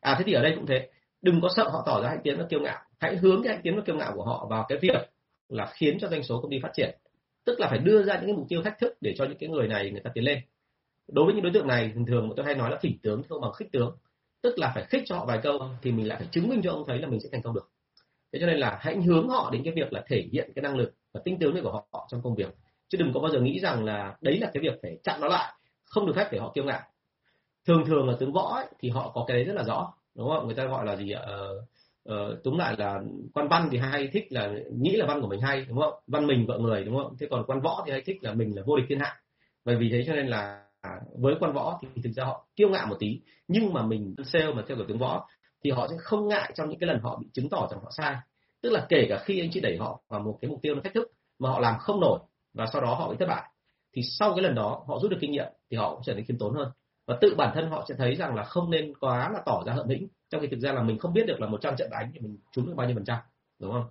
À 0.00 0.14
thế 0.18 0.24
thì 0.26 0.32
ở 0.32 0.42
đây 0.42 0.52
cũng 0.56 0.66
thế. 0.66 0.88
Đừng 1.22 1.40
có 1.40 1.48
sợ 1.56 1.68
họ 1.68 1.82
tỏ 1.86 2.00
ra 2.02 2.08
hãnh 2.08 2.22
tiến 2.22 2.38
và 2.38 2.44
kiêu 2.50 2.60
ngạo. 2.60 2.78
Hãy 2.98 3.16
hướng 3.16 3.42
cái 3.42 3.52
hãnh 3.52 3.62
tiến 3.62 3.76
và 3.76 3.82
kiêu 3.86 3.96
ngạo 3.96 4.12
của 4.14 4.24
họ 4.24 4.46
vào 4.50 4.66
cái 4.68 4.78
việc 4.78 5.10
là 5.48 5.66
khiến 5.66 5.98
cho 6.00 6.08
doanh 6.08 6.22
số 6.22 6.40
công 6.40 6.50
ty 6.50 6.58
phát 6.62 6.70
triển. 6.74 6.94
Tức 7.44 7.60
là 7.60 7.68
phải 7.68 7.78
đưa 7.78 8.02
ra 8.02 8.14
những 8.14 8.26
cái 8.26 8.34
mục 8.34 8.46
tiêu 8.48 8.62
thách 8.62 8.78
thức 8.78 8.96
để 9.00 9.14
cho 9.18 9.24
những 9.24 9.38
cái 9.38 9.48
người 9.48 9.68
này, 9.68 9.90
người 9.90 10.00
ta 10.00 10.10
tiến 10.14 10.24
lên 10.24 10.38
đối 11.08 11.24
với 11.24 11.34
những 11.34 11.42
đối 11.42 11.52
tượng 11.52 11.66
này 11.66 11.92
thường 11.94 12.06
thường 12.06 12.32
tôi 12.36 12.46
hay 12.46 12.54
nói 12.54 12.70
là 12.70 12.78
phỉ 12.82 12.98
tướng 13.02 13.22
không 13.28 13.40
bằng 13.40 13.52
khích 13.52 13.72
tướng. 13.72 13.96
Tức 14.42 14.58
là 14.58 14.72
phải 14.74 14.84
khích 14.84 15.02
cho 15.06 15.16
họ 15.16 15.24
vài 15.24 15.40
câu 15.42 15.60
thì 15.82 15.92
mình 15.92 16.08
lại 16.08 16.18
phải 16.18 16.28
chứng 16.30 16.48
minh 16.48 16.60
cho 16.64 16.72
ông 16.72 16.84
thấy 16.86 16.98
là 16.98 17.08
mình 17.08 17.20
sẽ 17.20 17.28
thành 17.32 17.42
công 17.42 17.54
được. 17.54 17.70
Thế 18.32 18.38
cho 18.40 18.46
nên 18.46 18.58
là 18.58 18.78
hãy 18.80 18.96
hướng 18.96 19.28
họ 19.28 19.50
đến 19.52 19.62
cái 19.64 19.74
việc 19.76 19.92
là 19.92 20.04
thể 20.06 20.28
hiện 20.32 20.52
cái 20.54 20.62
năng 20.62 20.76
lực 20.76 20.94
và 21.12 21.20
tinh 21.24 21.38
tướng 21.38 21.62
của 21.62 21.82
họ 21.92 22.08
trong 22.10 22.22
công 22.22 22.34
việc. 22.34 22.54
Chứ 22.88 22.98
đừng 22.98 23.12
có 23.14 23.20
bao 23.20 23.32
giờ 23.32 23.40
nghĩ 23.40 23.60
rằng 23.60 23.84
là 23.84 24.16
đấy 24.20 24.38
là 24.38 24.50
cái 24.54 24.62
việc 24.62 24.78
phải 24.82 24.98
chặn 25.04 25.20
nó 25.20 25.28
lại 25.28 25.52
không 25.84 26.06
được 26.06 26.12
phép 26.16 26.28
để 26.32 26.38
họ 26.38 26.52
kiêu 26.54 26.64
ngạo. 26.64 26.80
Thường 27.66 27.84
thường 27.86 28.08
là 28.08 28.16
tướng 28.20 28.32
võ 28.32 28.54
ấy, 28.54 28.66
thì 28.80 28.90
họ 28.90 29.12
có 29.14 29.24
cái 29.28 29.36
đấy 29.36 29.44
rất 29.44 29.54
là 29.56 29.62
rõ 29.62 29.92
đúng 30.14 30.28
không 30.28 30.46
người 30.46 30.54
ta 30.54 30.64
gọi 30.64 30.86
là 30.86 30.96
gì 30.96 31.10
ạ? 31.10 31.22
Ờ, 31.26 31.64
ờ 32.04 32.40
đúng 32.44 32.58
lại 32.58 32.74
là 32.78 33.00
quan 33.34 33.48
văn 33.48 33.68
thì 33.70 33.78
hay 33.78 34.08
thích 34.12 34.26
là 34.30 34.52
nghĩ 34.72 34.96
là 34.96 35.06
văn 35.06 35.20
của 35.20 35.28
mình 35.28 35.40
hay 35.40 35.64
đúng 35.68 35.78
không 35.78 35.94
văn 36.06 36.26
mình 36.26 36.46
vợ 36.46 36.58
người 36.58 36.84
đúng 36.84 36.96
không 36.96 37.16
thế 37.18 37.26
còn 37.30 37.44
quan 37.46 37.60
võ 37.60 37.82
thì 37.86 37.92
hay 37.92 38.00
thích 38.00 38.16
là 38.24 38.34
mình 38.34 38.56
là 38.56 38.62
vô 38.66 38.76
địch 38.76 38.86
thiên 38.88 39.00
hạ. 39.00 39.20
Bởi 39.64 39.76
vì 39.76 39.88
thế 39.90 40.04
cho 40.06 40.14
nên 40.14 40.26
là 40.26 40.67
À, 40.80 41.00
với 41.18 41.34
quan 41.40 41.52
võ 41.52 41.78
thì 41.82 42.02
thực 42.04 42.10
ra 42.10 42.24
họ 42.24 42.46
kiêu 42.56 42.68
ngạo 42.68 42.86
một 42.86 42.96
tí, 42.98 43.20
nhưng 43.48 43.72
mà 43.72 43.82
mình 43.82 44.14
sale 44.24 44.52
mà 44.52 44.62
theo 44.68 44.76
kiểu 44.76 44.86
tướng 44.88 44.98
võ 44.98 45.26
thì 45.64 45.70
họ 45.70 45.88
sẽ 45.88 45.94
không 45.98 46.28
ngại 46.28 46.52
trong 46.54 46.68
những 46.68 46.78
cái 46.78 46.88
lần 46.88 47.00
họ 47.00 47.16
bị 47.20 47.26
chứng 47.32 47.48
tỏ 47.48 47.68
rằng 47.70 47.80
họ 47.82 47.90
sai. 47.96 48.16
Tức 48.62 48.70
là 48.70 48.86
kể 48.88 49.06
cả 49.08 49.22
khi 49.24 49.40
anh 49.40 49.50
chị 49.52 49.60
đẩy 49.60 49.76
họ 49.76 50.00
vào 50.08 50.20
một 50.20 50.38
cái 50.40 50.50
mục 50.50 50.58
tiêu 50.62 50.74
nó 50.74 50.80
thách 50.84 50.94
thức 50.94 51.12
mà 51.38 51.50
họ 51.50 51.60
làm 51.60 51.78
không 51.78 52.00
nổi 52.00 52.18
và 52.54 52.66
sau 52.72 52.82
đó 52.82 52.94
họ 52.94 53.10
bị 53.10 53.16
thất 53.18 53.26
bại, 53.28 53.50
thì 53.92 54.02
sau 54.02 54.34
cái 54.34 54.42
lần 54.42 54.54
đó 54.54 54.84
họ 54.86 54.98
rút 55.02 55.10
được 55.10 55.16
kinh 55.20 55.32
nghiệm 55.32 55.46
thì 55.70 55.76
họ 55.76 55.94
cũng 55.94 56.02
trở 56.04 56.14
nên 56.14 56.24
khiêm 56.24 56.38
tốn 56.38 56.54
hơn. 56.54 56.70
Và 57.06 57.18
tự 57.20 57.34
bản 57.34 57.52
thân 57.54 57.70
họ 57.70 57.84
sẽ 57.88 57.94
thấy 57.98 58.14
rằng 58.14 58.34
là 58.34 58.44
không 58.44 58.70
nên 58.70 58.94
quá 59.00 59.30
là 59.32 59.42
tỏ 59.46 59.62
ra 59.66 59.72
hận 59.72 59.88
hĩnh, 59.88 60.08
trong 60.30 60.40
khi 60.40 60.46
thực 60.46 60.60
ra 60.60 60.72
là 60.72 60.82
mình 60.82 60.98
không 60.98 61.12
biết 61.12 61.26
được 61.26 61.40
là 61.40 61.46
100 61.46 61.76
trận 61.76 61.90
đánh 61.90 62.10
thì 62.14 62.20
mình 62.20 62.38
trúng 62.52 62.66
được 62.66 62.72
bao 62.76 62.86
nhiêu 62.86 62.96
phần 62.96 63.04
trăm, 63.04 63.18
đúng 63.58 63.72
không? 63.72 63.86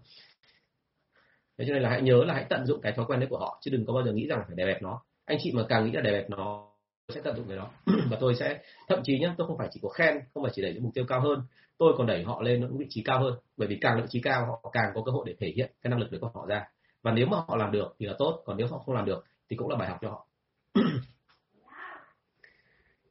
Thế 1.58 1.66
cho 1.68 1.74
nên 1.74 1.84
là 1.84 1.90
hãy 1.90 2.02
nhớ 2.02 2.24
là 2.24 2.34
hãy 2.34 2.46
tận 2.50 2.66
dụng 2.66 2.82
cái 2.82 2.92
thói 2.92 3.06
quen 3.06 3.20
đấy 3.20 3.30
của 3.30 3.38
họ, 3.38 3.60
chứ 3.62 3.72
đừng 3.72 3.86
có 3.86 3.94
bao 3.94 4.04
giờ 4.04 4.12
nghĩ 4.12 4.28
rằng 4.28 4.44
phải 4.48 4.56
đè 4.56 4.66
bẹp 4.66 4.82
nó. 4.82 5.02
Anh 5.26 5.38
chị 5.42 5.52
mà 5.52 5.66
càng 5.70 5.86
nghĩ 5.86 5.92
là 5.92 6.02
đè 6.02 6.12
bẹp 6.12 6.30
nó 6.30 6.67
sẽ 7.14 7.22
tận 7.24 7.36
dụng 7.36 7.48
cái 7.48 7.58
đó. 7.58 7.70
Và 8.10 8.18
tôi 8.20 8.36
sẽ 8.36 8.60
thậm 8.88 9.00
chí 9.04 9.20
nhé 9.20 9.32
tôi 9.38 9.48
không 9.48 9.58
phải 9.58 9.68
chỉ 9.72 9.80
có 9.84 9.90
khen 9.90 10.16
không 10.34 10.44
phải 10.44 10.52
chỉ 10.56 10.62
đẩy 10.62 10.74
những 10.74 10.84
mục 10.84 10.94
tiêu 10.94 11.06
cao 11.08 11.22
hơn. 11.22 11.42
Tôi 11.78 11.94
còn 11.98 12.08
đẩy 12.08 12.24
họ 12.24 12.42
lên 12.42 12.62
những 12.62 12.78
vị 12.78 12.86
trí 12.90 13.04
cao 13.04 13.20
hơn. 13.20 13.34
Bởi 13.58 13.68
vì 13.68 13.78
càng 13.82 14.02
vị 14.02 14.08
trí 14.10 14.22
cao 14.22 14.46
họ 14.46 14.70
càng 14.74 14.92
có 14.96 15.02
cơ 15.06 15.12
hội 15.12 15.24
để 15.28 15.36
thể 15.40 15.54
hiện 15.56 15.72
cái 15.82 15.92
năng 15.92 16.00
lực 16.00 16.12
đấy 16.12 16.20
của 16.22 16.32
họ 16.34 16.46
ra. 16.50 16.64
Và 17.02 17.12
nếu 17.12 17.26
mà 17.26 17.38
họ 17.48 17.56
làm 17.56 17.72
được 17.72 17.96
thì 18.00 18.06
là 18.06 18.14
tốt 18.18 18.44
còn 18.46 18.58
nếu 18.58 18.68
họ 18.68 18.78
không 18.78 18.96
làm 18.96 19.06
được 19.06 19.26
thì 19.50 19.56
cũng 19.56 19.70
là 19.70 19.76
bài 19.76 19.90
học 19.90 19.98
cho 20.02 20.10
họ. 20.10 20.28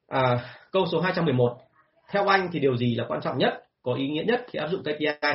À, 0.08 0.54
câu 0.72 0.86
số 0.92 1.00
211 1.00 1.58
theo 2.10 2.26
anh 2.26 2.48
thì 2.52 2.60
điều 2.60 2.76
gì 2.76 2.94
là 2.94 3.04
quan 3.08 3.20
trọng 3.22 3.38
nhất 3.38 3.68
có 3.82 3.94
ý 3.94 4.08
nghĩa 4.08 4.24
nhất 4.24 4.46
khi 4.50 4.58
áp 4.58 4.68
dụng 4.68 4.82
KPI 4.82 5.28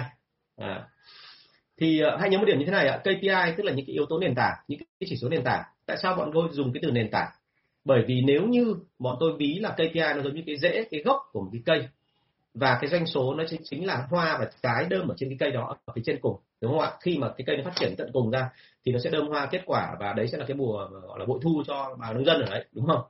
à, 0.58 0.88
thì 1.78 2.02
uh, 2.14 2.20
hãy 2.20 2.30
nhớ 2.30 2.38
một 2.38 2.46
điểm 2.46 2.60
như 2.60 2.66
thế 2.66 2.72
này 2.72 2.88
ạ. 2.88 2.98
KPI 2.98 3.54
tức 3.58 3.64
là 3.64 3.74
những 3.74 3.86
cái 3.86 3.94
yếu 3.94 4.06
tố 4.10 4.20
nền 4.20 4.36
tảng 4.36 4.54
những 4.68 4.80
cái 4.80 5.08
chỉ 5.10 5.16
số 5.22 5.30
nền 5.30 5.44
tảng. 5.44 5.64
Tại 5.86 5.98
sao 6.04 6.16
bọn 6.16 6.32
tôi 6.34 6.50
dùng 6.52 6.74
cái 6.74 6.82
từ 6.84 6.92
nền 6.92 7.12
tảng? 7.12 7.32
Bởi 7.86 8.04
vì 8.08 8.22
nếu 8.22 8.48
như 8.48 8.76
bọn 9.00 9.18
tôi 9.20 9.34
ví 9.38 9.60
là 9.60 9.70
KPI 9.70 10.14
nó 10.16 10.22
giống 10.24 10.36
như 10.36 10.44
cái 10.46 10.58
rễ 10.58 10.84
cái 10.92 11.02
gốc 11.02 11.22
của 11.32 11.42
một 11.42 11.50
cái 11.54 11.62
cây 11.66 11.88
và 12.54 12.78
cái 12.82 12.90
doanh 12.90 13.06
số 13.06 13.34
nó 13.34 13.44
chính, 13.50 13.62
chính 13.64 13.88
là 13.88 14.08
hoa 14.10 14.38
và 14.40 14.50
trái 14.62 14.86
đơm 14.90 15.08
ở 15.08 15.16
trên 15.18 15.30
cái 15.30 15.38
cây 15.40 15.52
đó 15.52 15.78
ở 15.86 15.94
phía 15.96 16.02
trên 16.06 16.20
cùng 16.22 16.36
đúng 16.62 16.72
không 16.72 16.80
ạ? 16.80 16.92
Khi 17.02 17.18
mà 17.18 17.30
cái 17.38 17.46
cây 17.48 17.58
nó 17.58 17.64
phát 17.64 17.76
triển 17.76 17.96
tận 17.98 18.10
cùng 18.14 18.32
ra 18.32 18.50
thì 18.86 18.92
nó 18.92 19.00
sẽ 19.00 19.10
đơm 19.10 19.28
hoa 19.28 19.46
kết 19.46 19.62
quả 19.66 19.96
và 20.00 20.14
đấy 20.14 20.28
sẽ 20.28 20.38
là 20.38 20.46
cái 20.48 20.58
mùa 20.58 20.88
gọi 21.08 21.20
là 21.20 21.26
bội 21.26 21.40
thu 21.44 21.64
cho 21.68 21.96
bà 22.00 22.14
nông 22.14 22.26
dân 22.26 22.42
ở 22.42 22.50
đấy 22.50 22.66
đúng 22.72 22.88
không? 22.88 23.02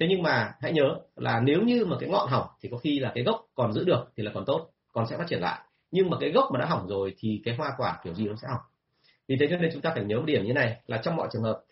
Thế 0.00 0.06
nhưng 0.10 0.22
mà 0.22 0.52
hãy 0.60 0.72
nhớ 0.72 0.96
là 1.16 1.40
nếu 1.40 1.62
như 1.62 1.84
mà 1.84 1.96
cái 2.00 2.08
ngọn 2.08 2.28
hỏng 2.28 2.46
thì 2.60 2.68
có 2.72 2.76
khi 2.76 2.98
là 2.98 3.12
cái 3.14 3.24
gốc 3.24 3.46
còn 3.54 3.72
giữ 3.72 3.84
được 3.84 4.12
thì 4.16 4.22
là 4.22 4.30
còn 4.34 4.44
tốt 4.44 4.70
còn 4.92 5.06
sẽ 5.06 5.16
phát 5.16 5.26
triển 5.28 5.40
lại. 5.40 5.60
Nhưng 5.90 6.10
mà 6.10 6.16
cái 6.20 6.30
gốc 6.30 6.44
mà 6.52 6.58
đã 6.58 6.66
hỏng 6.66 6.88
rồi 6.88 7.14
thì 7.18 7.42
cái 7.44 7.54
hoa 7.56 7.70
quả 7.76 7.98
kiểu 8.04 8.14
gì 8.14 8.24
nó 8.24 8.34
sẽ 8.42 8.48
hỏng. 8.50 8.62
Vì 9.28 9.36
thế 9.40 9.46
cho 9.50 9.56
nên 9.56 9.70
chúng 9.72 9.82
ta 9.82 9.90
phải 9.94 10.04
nhớ 10.04 10.16
một 10.16 10.26
điểm 10.26 10.44
như 10.44 10.52
này 10.52 10.80
là 10.86 10.98
trong 10.98 11.16
mọi 11.16 11.28
trường 11.32 11.42
hợp 11.42 11.62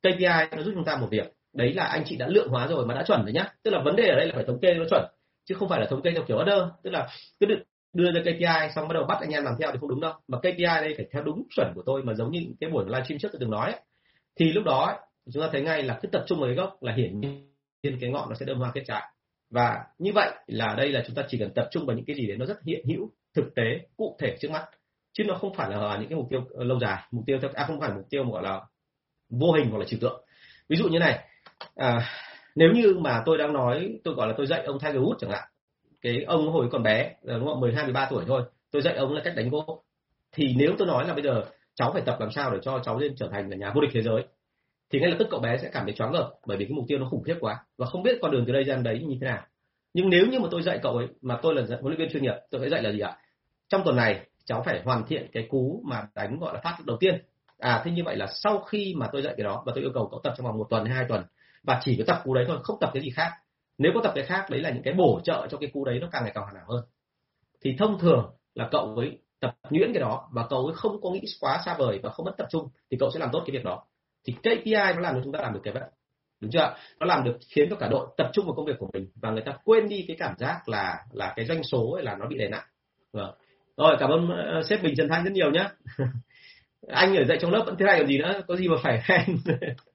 KPI 0.00 0.56
nó 0.56 0.62
giúp 0.62 0.72
chúng 0.74 0.84
ta 0.84 0.96
một 0.96 1.08
việc 1.10 1.34
đấy 1.52 1.72
là 1.72 1.84
anh 1.84 2.02
chị 2.06 2.16
đã 2.16 2.28
lượng 2.28 2.48
hóa 2.48 2.66
rồi 2.66 2.86
mà 2.86 2.94
đã 2.94 3.02
chuẩn 3.06 3.22
rồi 3.22 3.32
nhá. 3.32 3.48
Tức 3.62 3.70
là 3.70 3.82
vấn 3.84 3.96
đề 3.96 4.08
ở 4.08 4.16
đây 4.16 4.26
là 4.26 4.32
phải 4.34 4.44
thống 4.44 4.60
kê 4.60 4.74
nó 4.74 4.84
chuẩn 4.90 5.04
chứ 5.44 5.54
không 5.54 5.68
phải 5.68 5.80
là 5.80 5.86
thống 5.86 6.02
kê 6.02 6.10
theo 6.10 6.22
kiểu 6.28 6.38
order. 6.40 6.62
Tức 6.82 6.90
là 6.90 7.08
cứ 7.40 7.46
được 7.46 7.62
đưa 7.92 8.12
ra 8.12 8.20
KPI 8.20 8.72
xong 8.74 8.88
bắt 8.88 8.94
đầu 8.94 9.04
bắt 9.04 9.18
anh 9.20 9.30
em 9.30 9.44
làm 9.44 9.54
theo 9.60 9.72
thì 9.72 9.78
không 9.80 9.88
đúng 9.88 10.00
đâu. 10.00 10.12
Mà 10.28 10.38
KPI 10.38 10.64
đây 10.64 10.94
phải 10.96 11.06
theo 11.12 11.22
đúng 11.22 11.42
chuẩn 11.56 11.72
của 11.74 11.82
tôi 11.86 12.02
mà 12.02 12.14
giống 12.14 12.30
như 12.30 12.46
cái 12.60 12.70
buổi 12.70 12.84
livestream 12.84 13.18
trước 13.18 13.28
tôi 13.32 13.40
từng 13.40 13.50
nói 13.50 13.72
ấy. 13.72 13.80
thì 14.38 14.52
lúc 14.52 14.64
đó 14.64 14.86
ấy, 14.86 14.96
chúng 15.32 15.42
ta 15.42 15.48
thấy 15.52 15.62
ngay 15.62 15.82
là 15.82 15.98
cứ 16.02 16.08
tập 16.08 16.24
trung 16.26 16.38
vào 16.40 16.48
cái 16.48 16.56
gốc 16.56 16.82
là 16.82 16.92
hiển 16.92 17.20
nhiên 17.20 17.98
cái 18.00 18.10
ngọn 18.10 18.28
nó 18.28 18.34
sẽ 18.34 18.46
đơm 18.46 18.58
hoa 18.58 18.70
kết 18.74 18.82
trái. 18.86 19.02
Và 19.50 19.84
như 19.98 20.12
vậy 20.14 20.30
là 20.46 20.74
đây 20.78 20.88
là 20.88 21.02
chúng 21.06 21.16
ta 21.16 21.22
chỉ 21.28 21.38
cần 21.38 21.54
tập 21.54 21.68
trung 21.70 21.86
vào 21.86 21.96
những 21.96 22.04
cái 22.04 22.16
gì 22.16 22.26
đấy 22.26 22.36
nó 22.36 22.46
rất 22.46 22.62
hiện 22.66 22.84
hữu 22.88 23.10
thực 23.34 23.54
tế 23.54 23.62
cụ 23.96 24.16
thể 24.20 24.36
trước 24.40 24.50
mắt. 24.50 24.64
Chứ 25.12 25.24
nó 25.24 25.34
không 25.34 25.54
phải 25.54 25.70
là 25.70 25.96
những 26.00 26.08
cái 26.08 26.16
mục 26.16 26.26
tiêu 26.30 26.44
lâu 26.54 26.78
dài 26.80 27.02
mục 27.10 27.24
tiêu 27.26 27.38
theo 27.42 27.50
à 27.54 27.64
không 27.64 27.80
phải 27.80 27.90
mục 27.94 28.06
tiêu 28.10 28.24
gọi 28.30 28.42
là 28.42 28.60
vô 29.30 29.52
hình 29.52 29.70
hoặc 29.70 29.78
là 29.78 29.84
trừu 29.84 30.00
tượng. 30.00 30.24
Ví 30.68 30.76
dụ 30.76 30.88
như 30.88 30.98
này 30.98 31.24
à, 31.76 32.08
nếu 32.54 32.70
như 32.72 32.94
mà 32.98 33.22
tôi 33.26 33.38
đang 33.38 33.52
nói 33.52 34.00
tôi 34.04 34.14
gọi 34.14 34.28
là 34.28 34.34
tôi 34.36 34.46
dạy 34.46 34.62
ông 34.64 34.80
Tiger 34.80 34.96
Woods 34.96 35.16
chẳng 35.18 35.30
hạn 35.30 35.48
cái 36.02 36.24
ông 36.26 36.52
hồi 36.52 36.68
còn 36.72 36.82
bé 36.82 37.14
ờ, 37.22 37.38
đúng 37.38 37.48
không 37.48 37.60
12 37.60 37.84
13 37.84 38.06
tuổi 38.10 38.24
thôi 38.26 38.42
tôi 38.70 38.82
dạy 38.82 38.94
ông 38.94 39.12
là 39.12 39.20
cách 39.24 39.34
đánh 39.36 39.50
golf 39.50 39.78
thì 40.32 40.54
nếu 40.56 40.74
tôi 40.78 40.86
nói 40.86 41.06
là 41.06 41.14
bây 41.14 41.22
giờ 41.22 41.44
cháu 41.74 41.90
phải 41.92 42.02
tập 42.06 42.16
làm 42.20 42.30
sao 42.30 42.50
để 42.50 42.58
cho 42.62 42.80
cháu 42.84 42.98
lên 42.98 43.14
trở 43.16 43.28
thành 43.32 43.50
là 43.50 43.56
nhà 43.56 43.72
vô 43.74 43.80
địch 43.80 43.90
thế 43.94 44.02
giới 44.02 44.24
thì 44.92 45.00
ngay 45.00 45.10
lập 45.10 45.16
tức 45.18 45.28
cậu 45.30 45.40
bé 45.40 45.58
sẽ 45.58 45.70
cảm 45.72 45.84
thấy 45.84 45.94
choáng 45.94 46.12
ngợp 46.12 46.30
bởi 46.46 46.56
vì 46.56 46.64
cái 46.64 46.72
mục 46.72 46.84
tiêu 46.88 46.98
nó 46.98 47.08
khủng 47.10 47.22
khiếp 47.22 47.36
quá 47.40 47.64
và 47.78 47.86
không 47.86 48.02
biết 48.02 48.18
con 48.22 48.30
đường 48.30 48.44
từ 48.46 48.52
đây 48.52 48.64
ra 48.64 48.76
đấy 48.76 49.04
như 49.08 49.16
thế 49.20 49.26
nào. 49.26 49.42
Nhưng 49.94 50.10
nếu 50.10 50.26
như 50.26 50.38
mà 50.38 50.48
tôi 50.50 50.62
dạy 50.62 50.78
cậu 50.82 50.96
ấy 50.96 51.06
mà 51.20 51.38
tôi 51.42 51.54
là 51.54 51.62
huấn 51.66 51.84
luyện 51.84 51.98
viên 51.98 52.10
chuyên 52.12 52.22
nghiệp 52.22 52.34
tôi 52.50 52.60
sẽ 52.60 52.68
dạy 52.68 52.82
là 52.82 52.92
gì 52.92 53.00
ạ? 53.00 53.16
Trong 53.68 53.82
tuần 53.84 53.96
này 53.96 54.26
cháu 54.44 54.62
phải 54.66 54.82
hoàn 54.84 55.06
thiện 55.06 55.26
cái 55.32 55.46
cú 55.50 55.82
mà 55.86 56.06
đánh 56.14 56.38
gọi 56.38 56.54
là 56.54 56.60
phát 56.60 56.76
đầu 56.86 56.96
tiên. 57.00 57.22
À 57.58 57.82
thế 57.84 57.90
như 57.90 58.02
vậy 58.04 58.16
là 58.16 58.26
sau 58.34 58.58
khi 58.58 58.94
mà 58.96 59.08
tôi 59.12 59.22
dạy 59.22 59.34
cái 59.36 59.44
đó 59.44 59.62
và 59.66 59.72
tôi 59.74 59.84
yêu 59.84 59.90
cầu 59.94 60.08
cậu 60.10 60.20
tập 60.24 60.34
trong 60.36 60.46
vòng 60.46 60.58
một 60.58 60.66
tuần 60.70 60.84
hay 60.84 60.96
hai 60.96 61.04
tuần 61.08 61.22
và 61.62 61.80
chỉ 61.84 61.96
có 61.98 62.04
tập 62.06 62.20
cú 62.24 62.34
đấy 62.34 62.44
thôi, 62.48 62.58
không 62.62 62.76
tập 62.80 62.90
cái 62.94 63.02
gì 63.02 63.10
khác. 63.10 63.30
Nếu 63.78 63.92
có 63.94 64.00
tập 64.04 64.12
cái 64.14 64.24
khác, 64.24 64.50
đấy 64.50 64.60
là 64.60 64.70
những 64.70 64.82
cái 64.82 64.94
bổ 64.94 65.20
trợ 65.24 65.46
cho 65.50 65.58
cái 65.58 65.70
cú 65.72 65.84
đấy 65.84 65.98
nó 66.00 66.08
càng 66.12 66.22
ngày 66.22 66.32
càng 66.34 66.44
hoàn 66.44 66.56
hảo 66.56 66.64
hơn. 66.68 66.84
Thì 67.64 67.76
thông 67.78 67.98
thường 67.98 68.34
là 68.54 68.68
cậu 68.70 68.94
ấy 68.96 69.18
tập 69.40 69.54
nhuyễn 69.70 69.92
cái 69.92 70.00
đó 70.00 70.28
và 70.32 70.46
cậu 70.50 70.66
ấy 70.66 70.74
không 70.74 71.00
có 71.02 71.10
nghĩ 71.10 71.20
quá 71.40 71.62
xa 71.64 71.76
vời 71.78 72.00
và 72.02 72.10
không 72.10 72.26
mất 72.26 72.34
tập 72.38 72.46
trung 72.50 72.68
thì 72.90 72.96
cậu 73.00 73.10
sẽ 73.14 73.20
làm 73.20 73.28
tốt 73.32 73.42
cái 73.46 73.56
việc 73.56 73.64
đó. 73.64 73.84
Thì 74.26 74.32
KPI 74.32 74.94
nó 74.94 75.00
làm 75.00 75.14
cho 75.14 75.20
chúng 75.24 75.32
ta 75.32 75.40
làm 75.40 75.52
được 75.52 75.60
cái 75.64 75.74
vậy. 75.74 75.82
Đúng 76.40 76.50
chưa 76.50 76.74
nó 77.00 77.06
làm 77.06 77.24
được 77.24 77.38
khiến 77.48 77.66
cho 77.70 77.76
cả 77.76 77.88
đội 77.88 78.06
tập 78.16 78.30
trung 78.32 78.46
vào 78.46 78.54
công 78.54 78.66
việc 78.66 78.78
của 78.78 78.90
mình 78.92 79.08
và 79.14 79.30
người 79.30 79.42
ta 79.46 79.52
quên 79.64 79.88
đi 79.88 80.04
cái 80.08 80.16
cảm 80.20 80.34
giác 80.38 80.68
là 80.68 80.98
là 81.12 81.32
cái 81.36 81.46
doanh 81.46 81.62
số 81.62 81.90
ấy 81.92 82.02
là 82.02 82.16
nó 82.16 82.26
bị 82.26 82.38
đè 82.38 82.48
nặng. 82.48 82.64
Vâng. 83.12 83.34
Rồi, 83.76 83.96
cảm 83.98 84.10
ơn 84.10 84.28
ờ, 84.28 84.62
sếp 84.62 84.82
bình, 84.82 84.94
trần 84.96 85.08
thanh 85.08 85.24
rất 85.24 85.32
nhiều 85.32 85.50
nhé 85.50 85.68
anh 86.88 87.16
ở 87.16 87.24
dạy 87.24 87.38
trong 87.40 87.50
lớp 87.50 87.62
vẫn 87.66 87.76
thế 87.78 87.86
này 87.86 87.98
còn 87.98 88.08
gì 88.08 88.18
nữa, 88.18 88.42
có 88.48 88.56
gì 88.56 88.68
mà 88.68 88.76
phải 88.82 89.00
khen. 89.04 89.36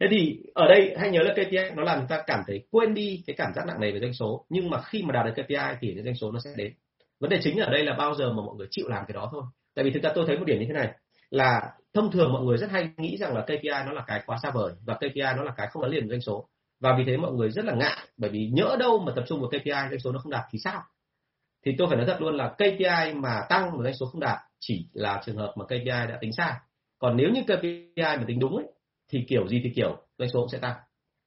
thế 0.00 0.06
thì 0.10 0.40
ở 0.54 0.68
đây 0.68 0.94
hãy 0.98 1.10
nhớ 1.10 1.20
là 1.22 1.32
KPI 1.32 1.74
nó 1.76 1.82
làm 1.82 1.98
chúng 1.98 2.08
ta 2.08 2.22
cảm 2.26 2.42
thấy 2.46 2.66
quên 2.70 2.94
đi 2.94 3.22
cái 3.26 3.36
cảm 3.36 3.52
giác 3.54 3.66
nặng 3.66 3.80
nề 3.80 3.92
về 3.92 4.00
doanh 4.00 4.14
số. 4.14 4.46
Nhưng 4.48 4.70
mà 4.70 4.82
khi 4.82 5.02
mà 5.02 5.12
đạt 5.12 5.26
được 5.26 5.42
KPI 5.42 5.76
thì 5.80 5.92
cái 5.94 6.04
doanh 6.04 6.14
số 6.14 6.32
nó 6.32 6.40
sẽ 6.44 6.50
đến. 6.56 6.72
Vấn 7.20 7.30
đề 7.30 7.38
chính 7.42 7.58
ở 7.58 7.70
đây 7.70 7.84
là 7.84 7.94
bao 7.98 8.14
giờ 8.14 8.32
mà 8.32 8.42
mọi 8.42 8.54
người 8.56 8.66
chịu 8.70 8.88
làm 8.88 9.04
cái 9.08 9.14
đó 9.14 9.28
thôi. 9.32 9.42
Tại 9.74 9.84
vì 9.84 9.90
thực 9.90 10.02
ra 10.02 10.10
tôi 10.14 10.24
thấy 10.26 10.38
một 10.38 10.44
điểm 10.44 10.60
như 10.60 10.66
thế 10.66 10.72
này 10.72 10.88
là 11.30 11.72
thông 11.94 12.10
thường 12.10 12.32
mọi 12.32 12.44
người 12.44 12.56
rất 12.56 12.70
hay 12.70 12.90
nghĩ 12.96 13.16
rằng 13.16 13.34
là 13.34 13.42
KPI 13.42 13.84
nó 13.86 13.92
là 13.92 14.04
cái 14.06 14.22
quá 14.26 14.38
xa 14.42 14.50
vời 14.50 14.72
và 14.86 14.94
KPI 14.94 15.22
nó 15.36 15.42
là 15.42 15.52
cái 15.56 15.66
không 15.70 15.82
gắn 15.82 15.90
liền 15.90 16.08
với 16.08 16.10
doanh 16.10 16.20
số. 16.20 16.48
Và 16.80 16.94
vì 16.98 17.04
thế 17.06 17.16
mọi 17.16 17.32
người 17.32 17.50
rất 17.50 17.64
là 17.64 17.74
ngại 17.74 17.96
bởi 18.16 18.30
vì 18.30 18.50
nhỡ 18.52 18.76
đâu 18.80 18.98
mà 18.98 19.12
tập 19.16 19.24
trung 19.28 19.40
vào 19.40 19.48
KPI 19.48 19.70
doanh 19.90 20.00
số 20.00 20.12
nó 20.12 20.18
không 20.18 20.32
đạt 20.32 20.44
thì 20.50 20.58
sao? 20.58 20.82
Thì 21.66 21.74
tôi 21.78 21.88
phải 21.88 21.96
nói 21.96 22.06
thật 22.06 22.20
luôn 22.20 22.36
là 22.36 22.54
KPI 22.54 23.14
mà 23.14 23.40
tăng 23.48 23.70
mà 23.76 23.82
doanh 23.82 23.94
số 23.94 24.06
không 24.06 24.20
đạt 24.20 24.38
chỉ 24.60 24.86
là 24.92 25.22
trường 25.26 25.36
hợp 25.36 25.54
mà 25.56 25.64
KPI 25.64 25.84
đã 25.84 26.18
tính 26.20 26.32
sai. 26.32 26.52
Còn 26.98 27.16
nếu 27.16 27.30
như 27.30 27.42
KPI 27.42 27.92
mà 27.96 28.24
tính 28.26 28.38
đúng 28.38 28.56
ấy, 28.56 28.66
thì 29.10 29.24
kiểu 29.28 29.48
gì 29.48 29.60
thì 29.64 29.70
kiểu, 29.76 29.96
doanh 30.18 30.30
số 30.30 30.40
cũng 30.40 30.48
sẽ 30.48 30.58
tăng 30.58 30.76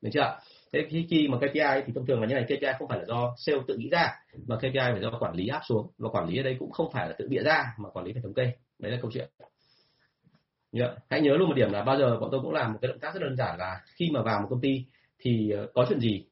được 0.02 0.10
chưa 0.14 0.40
thế 0.74 0.88
khi 0.90 1.08
khi 1.10 1.28
mà 1.28 1.38
KPI 1.38 1.84
thì 1.86 1.94
thông 1.96 2.06
thường 2.06 2.22
là 2.22 2.28
như 2.28 2.36
này 2.36 2.44
KPI 2.44 2.68
không 2.80 2.88
phải 2.88 3.00
là 3.00 3.06
do 3.06 3.36
sale 3.38 3.60
tự 3.68 3.78
nghĩ 3.78 3.90
ra, 3.90 4.12
mà 4.48 4.58
KPI 4.58 4.72
phải 4.74 5.02
do 5.02 5.18
quản 5.20 5.36
lý 5.36 5.48
áp 5.48 5.62
xuống, 5.68 5.92
và 5.98 6.10
quản 6.10 6.30
lý 6.30 6.38
ở 6.38 6.44
đây 6.44 6.56
cũng 6.60 6.72
không 6.72 6.92
phải 6.94 7.08
là 7.10 7.16
tự 7.18 7.28
bịa 7.30 7.44
ra, 7.44 7.64
mà 7.78 7.90
quản 7.90 8.06
lý 8.06 8.14
phải 8.14 8.22
thống 8.22 8.34
kê 8.34 8.52
đấy 8.80 8.92
là 8.92 8.98
câu 9.02 9.12
chuyện 9.14 9.30
Yeah. 10.74 10.92
Hãy 11.10 11.22
nhớ 11.22 11.38
luôn 11.38 11.50
một 11.50 11.56
điểm 11.56 11.72
là 11.72 11.84
bao 11.84 11.98
giờ 11.98 12.18
bọn 12.20 12.30
tôi 12.32 12.42
cũng 12.42 12.52
làm 12.52 12.74
một 12.74 12.80
cái 12.82 12.90
động 12.90 13.00
tác 13.00 13.14
rất 13.14 13.20
đơn 13.22 13.36
giản 13.36 13.60
là 13.60 13.82
khi 13.96 14.10
mà 14.14 14.22
vào 14.22 14.42
một 14.42 14.48
công 14.50 14.62
ty 14.62 14.86
thì 15.20 15.52
ờ, 15.52 15.68
có 15.74 15.86
chuyện 15.90 16.00
gì, 16.00 16.26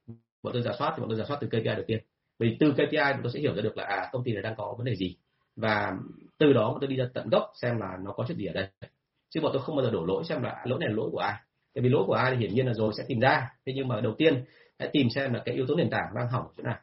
bọn 0.43 0.53
tôi 0.53 0.61
giả 0.61 0.71
soát, 0.79 0.93
thì 0.95 1.01
bọn 1.01 1.09
tôi 1.09 1.17
giả 1.17 1.25
soát 1.27 1.37
từ 1.41 1.47
KPI 1.47 1.63
đầu 1.63 1.83
tiên. 1.87 1.99
Vì 2.39 2.57
từ 2.59 2.71
KPI 2.73 2.97
bọn 2.97 3.19
tôi 3.23 3.31
sẽ 3.31 3.39
hiểu 3.39 3.55
ra 3.55 3.61
được 3.61 3.77
là 3.77 3.83
à 3.83 4.09
công 4.11 4.23
ty 4.23 4.33
này 4.33 4.41
đang 4.41 4.55
có 4.57 4.75
vấn 4.77 4.85
đề 4.85 4.95
gì 4.95 5.15
và 5.55 5.91
từ 6.37 6.53
đó 6.53 6.71
bọn 6.71 6.77
tôi 6.81 6.87
đi 6.87 6.95
ra 6.95 7.05
tận 7.13 7.29
gốc 7.29 7.51
xem 7.61 7.77
là 7.77 7.97
nó 8.03 8.11
có 8.11 8.25
chuyện 8.27 8.37
gì 8.37 8.45
ở 8.45 8.53
đây. 8.53 8.90
Chứ 9.33 9.41
bọn 9.41 9.51
tôi 9.53 9.61
không 9.61 9.75
bao 9.75 9.85
giờ 9.85 9.91
đổ 9.91 10.05
lỗi 10.05 10.23
xem 10.23 10.43
là 10.43 10.61
lỗi 10.65 10.79
này 10.79 10.89
là 10.89 10.95
lỗi 10.95 11.09
của 11.11 11.19
ai. 11.19 11.33
Tại 11.73 11.81
vì 11.81 11.89
lỗi 11.89 12.03
của 12.07 12.13
ai 12.13 12.31
thì 12.31 12.37
hiển 12.37 12.53
nhiên 12.53 12.67
là 12.67 12.73
rồi 12.73 12.93
sẽ 12.97 13.03
tìm 13.07 13.19
ra. 13.19 13.49
Thế 13.65 13.73
nhưng 13.75 13.87
mà 13.87 14.01
đầu 14.01 14.15
tiên 14.17 14.45
hãy 14.79 14.89
tìm 14.93 15.09
xem 15.09 15.33
là 15.33 15.41
cái 15.45 15.55
yếu 15.55 15.65
tố 15.67 15.75
nền 15.75 15.89
tảng 15.89 16.13
đang 16.15 16.27
hỏng 16.27 16.45
chỗ 16.57 16.63
nào. 16.63 16.77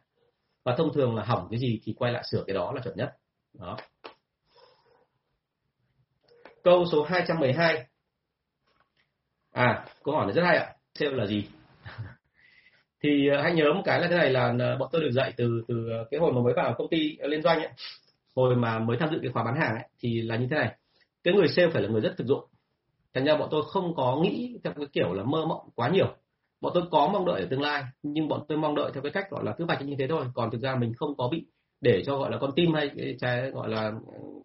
Và 0.63 0.75
thông 0.75 0.93
thường 0.93 1.15
là 1.15 1.23
hỏng 1.23 1.47
cái 1.51 1.59
gì 1.59 1.79
thì 1.83 1.93
quay 1.97 2.11
lại 2.11 2.23
sửa 2.31 2.43
cái 2.47 2.53
đó 2.53 2.71
là 2.75 2.81
chuẩn 2.81 2.97
nhất. 2.97 3.13
Đó. 3.59 3.77
Câu 6.63 6.85
số 6.91 7.03
212. 7.03 7.85
À, 9.51 9.85
câu 10.03 10.15
hỏi 10.15 10.25
này 10.25 10.33
rất 10.33 10.43
hay 10.45 10.57
ạ. 10.57 10.73
Sale 10.93 11.11
là 11.11 11.25
gì? 11.25 11.47
thì 13.03 13.27
ờ, 13.27 13.41
hãy 13.41 13.53
nhớ 13.53 13.73
một 13.75 13.81
cái 13.85 14.01
là 14.01 14.07
thế 14.07 14.17
này 14.17 14.29
là 14.29 14.55
ờ, 14.59 14.77
bọn 14.77 14.89
tôi 14.91 15.01
được 15.01 15.11
dạy 15.11 15.33
từ 15.37 15.63
từ 15.67 15.89
ờ, 15.89 16.05
cái 16.11 16.19
hồi 16.19 16.33
mà 16.33 16.41
mới 16.41 16.53
vào 16.53 16.75
công 16.77 16.89
ty 16.89 17.17
liên 17.21 17.41
doanh 17.41 17.59
ấy, 17.59 17.69
hồi 18.35 18.55
mà 18.55 18.79
mới 18.79 18.97
tham 18.99 19.09
dự 19.11 19.19
cái 19.21 19.31
khóa 19.31 19.43
bán 19.43 19.55
hàng 19.55 19.75
ấy, 19.75 19.89
thì 19.99 20.21
là 20.21 20.35
như 20.35 20.47
thế 20.49 20.55
này. 20.55 20.78
Cái 21.23 21.33
người 21.33 21.47
sale 21.47 21.69
phải 21.69 21.81
là 21.81 21.89
người 21.89 22.01
rất 22.01 22.13
thực 22.17 22.27
dụng. 22.27 22.43
Thành 23.13 23.25
ra 23.25 23.37
bọn 23.37 23.47
tôi 23.51 23.63
không 23.67 23.95
có 23.95 24.19
nghĩ 24.23 24.59
theo 24.63 24.73
cái 24.73 24.85
kiểu 24.93 25.13
là 25.13 25.23
mơ 25.23 25.45
mộng 25.45 25.69
quá 25.75 25.89
nhiều. 25.89 26.15
Bọn 26.61 26.71
tôi 26.75 26.83
có 26.91 27.09
mong 27.13 27.25
đợi 27.25 27.41
ở 27.41 27.47
tương 27.49 27.61
lai, 27.61 27.83
nhưng 28.03 28.27
bọn 28.27 28.45
tôi 28.47 28.57
mong 28.57 28.75
đợi 28.75 28.91
theo 28.93 29.03
cái 29.03 29.11
cách 29.11 29.29
gọi 29.29 29.43
là 29.43 29.53
cứ 29.57 29.65
vạch 29.65 29.81
như 29.81 29.95
thế 29.99 30.07
thôi. 30.07 30.25
Còn 30.33 30.51
thực 30.51 30.61
ra 30.61 30.75
mình 30.75 30.93
không 30.93 31.17
có 31.17 31.27
bị 31.31 31.45
để 31.81 32.03
cho 32.05 32.17
gọi 32.17 32.31
là 32.31 32.37
con 32.37 32.51
tim 32.55 32.73
hay 32.73 33.15
trái 33.19 33.51
gọi 33.51 33.69
là 33.69 33.91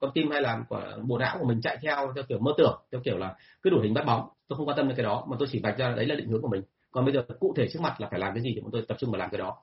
con 0.00 0.10
tim 0.14 0.30
hay 0.30 0.42
làm 0.42 0.64
của 0.68 0.82
bộ 1.06 1.18
não 1.18 1.36
của 1.40 1.46
mình 1.46 1.60
chạy 1.60 1.78
theo 1.82 2.12
theo 2.14 2.24
kiểu 2.28 2.38
mơ 2.38 2.52
tưởng 2.58 2.80
theo 2.92 3.00
kiểu 3.04 3.18
là 3.18 3.34
cứ 3.62 3.70
đủ 3.70 3.80
hình 3.82 3.94
bắt 3.94 4.04
bóng 4.06 4.28
tôi 4.48 4.56
không 4.56 4.68
quan 4.68 4.76
tâm 4.76 4.88
đến 4.88 4.96
cái 4.96 5.04
đó 5.04 5.26
mà 5.30 5.36
tôi 5.38 5.48
chỉ 5.52 5.60
vạch 5.62 5.78
ra 5.78 5.94
đấy 5.96 6.06
là 6.06 6.14
định 6.14 6.28
hướng 6.28 6.42
của 6.42 6.48
mình 6.48 6.62
còn 6.90 7.04
bây 7.04 7.14
giờ 7.14 7.22
cụ 7.40 7.54
thể 7.56 7.68
trước 7.68 7.80
mặt 7.82 8.00
là 8.00 8.08
phải 8.10 8.20
làm 8.20 8.34
cái 8.34 8.42
gì 8.42 8.52
thì 8.54 8.60
bọn 8.60 8.70
tôi 8.72 8.84
tập 8.88 8.96
trung 9.00 9.10
vào 9.10 9.18
làm 9.18 9.30
cái 9.30 9.38
đó 9.38 9.56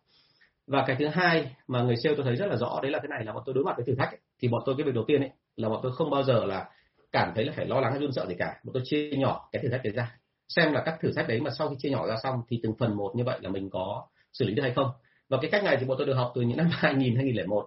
và 0.68 0.84
cái 0.88 0.96
thứ 1.00 1.08
hai 1.08 1.56
mà 1.68 1.82
người 1.82 1.96
sale 1.96 2.16
tôi 2.16 2.26
thấy 2.26 2.36
rất 2.36 2.46
là 2.46 2.56
rõ 2.56 2.80
đấy 2.82 2.92
là 2.92 3.00
cái 3.00 3.08
này 3.08 3.26
là 3.26 3.34
bọn 3.34 3.44
tôi 3.46 3.56
đối 3.56 3.64
mặt 3.64 3.74
với 3.78 3.86
thử 3.86 3.96
thách 3.96 4.10
ấy. 4.10 4.20
thì 4.40 4.48
bọn 4.48 4.62
tôi 4.66 4.76
cái 4.78 4.86
việc 4.86 4.96
đầu 4.96 5.04
tiên 5.08 5.22
ấy 5.22 5.32
là 5.56 5.70
bọn 5.70 5.80
tôi 5.84 5.92
không 5.96 6.10
bao 6.10 6.24
giờ 6.24 6.46
là 6.46 6.70
cảm 7.12 7.32
thấy 7.36 7.46
là 7.46 7.54
phải 7.56 7.66
lo 7.66 7.80
lắng 7.80 7.92
hay 7.92 8.02
run 8.02 8.12
sợ 8.12 8.26
gì 8.28 8.36
cả 8.40 8.60
mà 8.64 8.72
tôi 8.74 8.84
chia 8.86 9.12
nhỏ 9.18 9.50
cái 9.52 9.62
thử 9.64 9.70
thách 9.70 9.84
đấy 9.84 9.94
ra. 9.94 10.16
Xem 10.50 10.74
là 10.74 10.82
các 10.86 10.98
thử 11.02 11.12
thách 11.16 11.28
đấy 11.28 11.40
mà 11.40 11.52
sau 11.58 11.70
khi 11.70 11.76
chia 11.80 11.90
nhỏ 11.90 12.08
ra 12.08 12.16
xong 12.24 12.42
thì 12.50 12.60
từng 12.64 12.76
phần 12.80 12.98
một 12.98 13.12
như 13.16 13.24
vậy 13.24 13.40
là 13.42 13.50
mình 13.50 13.70
có 13.70 14.06
xử 14.34 14.46
lý 14.46 14.54
được 14.54 14.64
hay 14.64 14.74
không. 14.76 14.92
Và 15.30 15.38
cái 15.42 15.52
cách 15.52 15.64
này 15.64 15.78
thì 15.80 15.86
bọn 15.86 15.98
tôi 15.98 16.08
được 16.08 16.14
học 16.14 16.32
từ 16.36 16.42
những 16.42 16.58
năm 16.58 16.68
2000 16.72 17.16
2001 17.16 17.66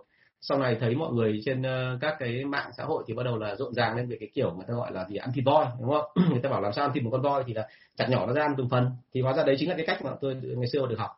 sau 0.48 0.58
này 0.58 0.76
thấy 0.80 0.94
mọi 0.94 1.12
người 1.12 1.40
trên 1.44 1.62
ờ, 1.62 1.98
các 2.00 2.16
cái 2.18 2.44
mạng 2.44 2.70
xã 2.76 2.84
hội 2.84 3.04
thì 3.06 3.14
bắt 3.14 3.22
đầu 3.22 3.38
là 3.38 3.54
rộn 3.56 3.74
ràng 3.74 3.96
lên 3.96 4.08
về 4.08 4.16
cái 4.20 4.28
kiểu 4.34 4.54
người 4.54 4.64
ta 4.68 4.74
gọi 4.74 4.92
là 4.92 5.06
gì 5.08 5.16
ăn 5.16 5.30
thịt 5.34 5.44
voi 5.44 5.66
đúng 5.80 5.90
không? 5.90 6.04
Người 6.30 6.40
ta 6.42 6.48
bảo 6.48 6.60
làm 6.60 6.72
sao 6.72 6.84
ăn 6.84 6.92
thịt 6.94 7.04
một 7.04 7.10
con 7.10 7.22
voi 7.22 7.44
thì 7.46 7.54
là 7.54 7.68
chặt 7.96 8.06
nhỏ 8.10 8.26
nó 8.26 8.32
ra 8.32 8.42
ăn 8.42 8.54
từng 8.58 8.68
phần. 8.68 8.90
Thì 9.14 9.20
hóa 9.20 9.32
ra 9.32 9.44
đấy 9.44 9.56
chính 9.58 9.68
là 9.68 9.74
cái 9.76 9.86
cách 9.86 10.02
mà 10.04 10.10
tôi 10.20 10.34
ngày 10.34 10.66
xưa 10.72 10.86
được 10.86 10.98
học. 10.98 11.10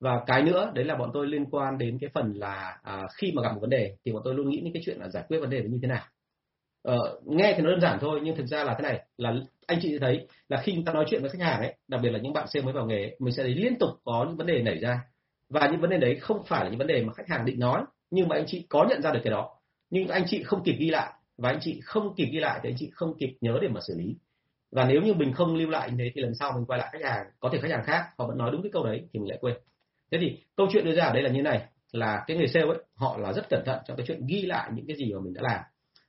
Và 0.00 0.22
cái 0.26 0.42
nữa 0.42 0.70
đấy 0.74 0.84
là 0.84 0.96
bọn 0.96 1.10
tôi 1.14 1.26
liên 1.26 1.46
quan 1.50 1.78
đến 1.78 1.98
cái 2.00 2.10
phần 2.14 2.32
là 2.32 2.78
à, 2.82 3.02
khi 3.14 3.32
mà 3.34 3.42
gặp 3.42 3.52
một 3.52 3.60
vấn 3.60 3.70
đề 3.70 3.96
thì 4.04 4.12
bọn 4.12 4.22
tôi 4.24 4.34
luôn 4.34 4.48
nghĩ 4.48 4.60
những 4.64 4.72
cái 4.72 4.82
chuyện 4.86 4.98
là 4.98 5.08
giải 5.08 5.24
quyết 5.28 5.38
vấn 5.38 5.50
đề 5.50 5.62
như 5.62 5.78
thế 5.82 5.88
nào 5.88 6.02
ờ, 6.84 7.18
nghe 7.26 7.54
thì 7.56 7.62
nó 7.62 7.70
đơn 7.70 7.80
giản 7.80 7.98
thôi 8.00 8.20
nhưng 8.22 8.36
thực 8.36 8.46
ra 8.46 8.64
là 8.64 8.74
thế 8.74 8.82
này 8.82 9.00
là 9.16 9.34
anh 9.66 9.78
chị 9.82 9.98
thấy 9.98 10.26
là 10.48 10.62
khi 10.62 10.72
chúng 10.74 10.84
ta 10.84 10.92
nói 10.92 11.04
chuyện 11.08 11.20
với 11.20 11.30
khách 11.30 11.42
hàng 11.42 11.60
ấy 11.60 11.74
đặc 11.88 12.00
biệt 12.02 12.10
là 12.10 12.18
những 12.18 12.32
bạn 12.32 12.48
sale 12.48 12.64
mới 12.64 12.74
vào 12.74 12.86
nghề 12.86 13.16
mình 13.18 13.34
sẽ 13.34 13.42
thấy 13.42 13.54
liên 13.54 13.78
tục 13.78 13.90
có 14.04 14.24
những 14.28 14.36
vấn 14.36 14.46
đề 14.46 14.62
nảy 14.62 14.78
ra. 14.78 15.00
Và 15.48 15.68
những 15.68 15.80
vấn 15.80 15.90
đề 15.90 15.98
đấy 15.98 16.16
không 16.20 16.44
phải 16.46 16.64
là 16.64 16.70
những 16.70 16.78
vấn 16.78 16.86
đề 16.86 17.02
mà 17.02 17.12
khách 17.12 17.28
hàng 17.28 17.44
định 17.44 17.60
nói 17.60 17.82
nhưng 18.10 18.28
mà 18.28 18.36
anh 18.36 18.44
chị 18.46 18.66
có 18.68 18.86
nhận 18.88 19.02
ra 19.02 19.10
được 19.12 19.20
cái 19.24 19.30
đó. 19.30 19.50
Nhưng 19.90 20.08
anh 20.08 20.24
chị 20.26 20.42
không 20.42 20.62
kịp 20.64 20.76
ghi 20.78 20.90
lại 20.90 21.12
và 21.38 21.50
anh 21.50 21.58
chị 21.60 21.80
không 21.84 22.14
kịp 22.14 22.28
ghi 22.32 22.40
lại 22.40 22.60
thì 22.62 22.70
anh 22.70 22.76
chị 22.78 22.90
không 22.94 23.18
kịp 23.18 23.36
nhớ 23.40 23.58
để 23.62 23.68
mà 23.68 23.80
xử 23.88 23.94
lý. 23.98 24.16
Và 24.72 24.84
nếu 24.84 25.02
như 25.02 25.14
mình 25.14 25.32
không 25.32 25.56
lưu 25.56 25.70
lại 25.70 25.90
như 25.90 25.96
thế 25.98 26.10
thì 26.14 26.22
lần 26.22 26.34
sau 26.34 26.52
mình 26.52 26.66
quay 26.66 26.78
lại 26.78 26.88
khách 26.92 27.02
hàng 27.10 27.26
có 27.40 27.50
thể 27.52 27.58
khách 27.60 27.70
hàng 27.70 27.84
khác 27.84 28.04
họ 28.18 28.26
vẫn 28.26 28.38
nói 28.38 28.50
đúng 28.52 28.62
cái 28.62 28.70
câu 28.72 28.84
đấy 28.84 29.08
thì 29.12 29.20
mình 29.20 29.28
lại 29.28 29.38
quên. 29.40 29.54
Thế 30.12 30.18
thì 30.20 30.38
câu 30.56 30.66
chuyện 30.72 30.84
đưa 30.84 30.94
ra 30.94 31.04
ở 31.04 31.12
đây 31.12 31.22
là 31.22 31.30
như 31.30 31.42
này 31.42 31.68
là 31.92 32.24
cái 32.26 32.36
người 32.36 32.48
sale 32.48 32.66
ấy 32.66 32.78
họ 32.94 33.18
là 33.18 33.32
rất 33.32 33.48
cẩn 33.50 33.62
thận 33.66 33.78
trong 33.86 33.96
cái 33.96 34.06
chuyện 34.06 34.26
ghi 34.26 34.42
lại 34.42 34.70
những 34.74 34.86
cái 34.86 34.96
gì 34.96 35.12
mà 35.12 35.20
mình 35.20 35.34
đã 35.34 35.42
làm 35.44 35.60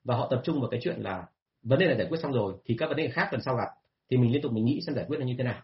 và 0.05 0.15
họ 0.15 0.27
tập 0.31 0.41
trung 0.43 0.59
vào 0.61 0.69
cái 0.69 0.79
chuyện 0.83 0.99
là 0.99 1.25
vấn 1.63 1.79
đề 1.79 1.85
này 1.85 1.97
giải 1.97 2.07
quyết 2.09 2.19
xong 2.19 2.31
rồi 2.31 2.53
thì 2.65 2.75
các 2.79 2.87
vấn 2.87 2.97
đề 2.97 3.07
khác 3.07 3.27
lần 3.31 3.41
sau 3.41 3.55
gặp 3.55 3.67
thì 4.09 4.17
mình 4.17 4.31
liên 4.31 4.41
tục 4.41 4.51
mình 4.51 4.65
nghĩ 4.65 4.81
xem 4.85 4.95
giải 4.95 5.05
quyết 5.07 5.17
nó 5.19 5.25
như 5.25 5.35
thế 5.37 5.43
nào. 5.43 5.61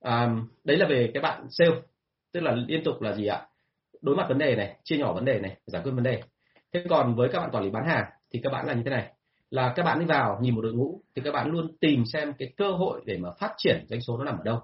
À, 0.00 0.36
đấy 0.64 0.76
là 0.76 0.86
về 0.88 1.10
cái 1.14 1.22
bạn 1.22 1.46
sale 1.50 1.70
tức 2.32 2.40
là 2.40 2.52
liên 2.52 2.84
tục 2.84 3.02
là 3.02 3.14
gì 3.14 3.26
ạ? 3.26 3.46
Đối 4.00 4.16
mặt 4.16 4.26
vấn 4.28 4.38
đề 4.38 4.56
này 4.56 4.76
chia 4.84 4.96
nhỏ 4.96 5.12
vấn 5.12 5.24
đề 5.24 5.38
này 5.38 5.56
giải 5.66 5.82
quyết 5.82 5.92
vấn 5.92 6.04
đề. 6.04 6.22
Thế 6.72 6.84
còn 6.90 7.14
với 7.14 7.28
các 7.32 7.40
bạn 7.40 7.50
quản 7.52 7.64
lý 7.64 7.70
bán 7.70 7.86
hàng 7.86 8.04
thì 8.32 8.40
các 8.42 8.50
bạn 8.50 8.66
là 8.66 8.74
như 8.74 8.82
thế 8.84 8.90
này. 8.90 9.12
Là 9.50 9.72
các 9.76 9.82
bạn 9.82 9.98
đi 9.98 10.06
vào 10.06 10.38
nhìn 10.42 10.54
một 10.54 10.60
đội 10.60 10.72
ngũ 10.72 11.00
thì 11.16 11.22
các 11.24 11.32
bạn 11.32 11.50
luôn 11.50 11.76
tìm 11.80 12.04
xem 12.12 12.32
cái 12.38 12.52
cơ 12.56 12.70
hội 12.70 13.02
để 13.04 13.18
mà 13.18 13.30
phát 13.38 13.54
triển 13.56 13.86
doanh 13.88 14.00
số 14.00 14.18
nó 14.18 14.24
nằm 14.24 14.38
ở 14.38 14.44
đâu. 14.44 14.60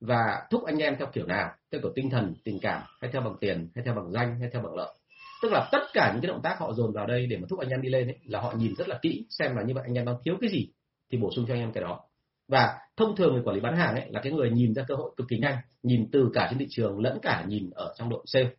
Và 0.00 0.46
thúc 0.50 0.64
anh 0.64 0.78
em 0.78 0.96
theo 0.98 1.08
kiểu 1.12 1.26
nào 1.26 1.50
theo 1.72 1.80
kiểu 1.80 1.92
tinh 1.94 2.10
thần 2.10 2.34
tình 2.44 2.58
cảm 2.62 2.82
hay 3.00 3.10
theo 3.12 3.22
bằng 3.22 3.36
tiền 3.40 3.68
hay 3.74 3.84
theo 3.84 3.94
bằng 3.94 4.10
danh 4.10 4.40
hay 4.40 4.50
theo 4.52 4.62
bằng 4.62 4.74
lợi 4.74 4.94
tức 5.42 5.52
là 5.52 5.68
tất 5.72 5.78
cả 5.92 6.10
những 6.12 6.22
cái 6.22 6.28
động 6.28 6.42
tác 6.42 6.56
họ 6.58 6.72
dồn 6.72 6.92
vào 6.92 7.06
đây 7.06 7.26
để 7.26 7.36
mà 7.36 7.46
thúc 7.50 7.58
anh 7.58 7.68
em 7.68 7.82
đi 7.82 7.88
lên 7.88 8.08
ấy, 8.08 8.18
là 8.24 8.40
họ 8.40 8.54
nhìn 8.58 8.74
rất 8.74 8.88
là 8.88 8.98
kỹ 9.02 9.26
xem 9.30 9.56
là 9.56 9.62
như 9.62 9.74
vậy 9.74 9.84
anh 9.86 9.94
em 9.94 10.04
đang 10.04 10.16
thiếu 10.24 10.36
cái 10.40 10.50
gì 10.50 10.68
thì 11.10 11.18
bổ 11.18 11.30
sung 11.36 11.44
cho 11.48 11.54
anh 11.54 11.60
em 11.60 11.72
cái 11.72 11.82
đó. 11.82 12.00
Và 12.48 12.78
thông 12.96 13.16
thường 13.16 13.32
người 13.32 13.42
quản 13.44 13.54
lý 13.54 13.60
bán 13.60 13.76
hàng 13.76 13.94
ấy 13.94 14.04
là 14.08 14.20
cái 14.20 14.32
người 14.32 14.50
nhìn 14.50 14.74
ra 14.74 14.84
cơ 14.88 14.94
hội 14.94 15.10
cực 15.16 15.28
kỳ 15.28 15.38
nhanh 15.38 15.56
nhìn 15.82 16.08
từ 16.12 16.30
cả 16.34 16.46
trên 16.50 16.58
thị 16.58 16.66
trường 16.70 16.98
lẫn 17.00 17.18
cả 17.22 17.44
nhìn 17.48 17.70
ở 17.70 17.94
trong 17.98 18.08
đội 18.08 18.22
sale. 18.26 18.50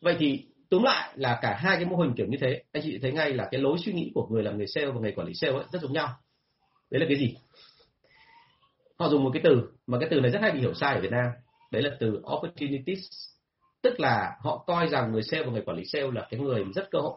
Vậy 0.00 0.16
thì 0.18 0.46
tóm 0.70 0.82
lại 0.82 1.12
là 1.16 1.38
cả 1.42 1.56
hai 1.58 1.76
cái 1.76 1.84
mô 1.84 1.96
hình 1.96 2.14
kiểu 2.16 2.26
như 2.26 2.38
thế 2.40 2.62
anh 2.72 2.82
chị 2.82 2.98
thấy 3.02 3.12
ngay 3.12 3.32
là 3.32 3.48
cái 3.50 3.60
lối 3.60 3.78
suy 3.78 3.92
nghĩ 3.92 4.10
của 4.14 4.26
người 4.30 4.42
làm 4.42 4.56
người 4.56 4.66
sale 4.66 4.86
và 4.86 5.00
người 5.00 5.12
quản 5.12 5.26
lý 5.26 5.34
sale 5.34 5.52
ấy 5.52 5.64
rất 5.72 5.82
giống 5.82 5.92
nhau. 5.92 6.08
Đấy 6.90 7.00
là 7.00 7.06
cái 7.08 7.18
gì? 7.18 7.36
Họ 8.98 9.08
dùng 9.08 9.24
một 9.24 9.30
cái 9.32 9.42
từ 9.44 9.62
mà 9.86 9.98
cái 10.00 10.08
từ 10.10 10.20
này 10.20 10.30
rất 10.30 10.38
hay 10.42 10.50
bị 10.50 10.60
hiểu 10.60 10.74
sai 10.74 10.94
ở 10.94 11.00
Việt 11.00 11.10
Nam. 11.10 11.30
Đấy 11.70 11.82
là 11.82 11.90
từ 12.00 12.22
opportunities 12.34 13.31
tức 13.82 14.00
là 14.00 14.36
họ 14.40 14.64
coi 14.66 14.88
rằng 14.88 15.12
người 15.12 15.22
sale 15.22 15.42
và 15.44 15.52
người 15.52 15.62
quản 15.62 15.76
lý 15.76 15.84
sale 15.84 16.10
là 16.14 16.26
cái 16.30 16.40
người 16.40 16.64
rất 16.74 16.90
cơ 16.90 16.98
hội. 16.98 17.16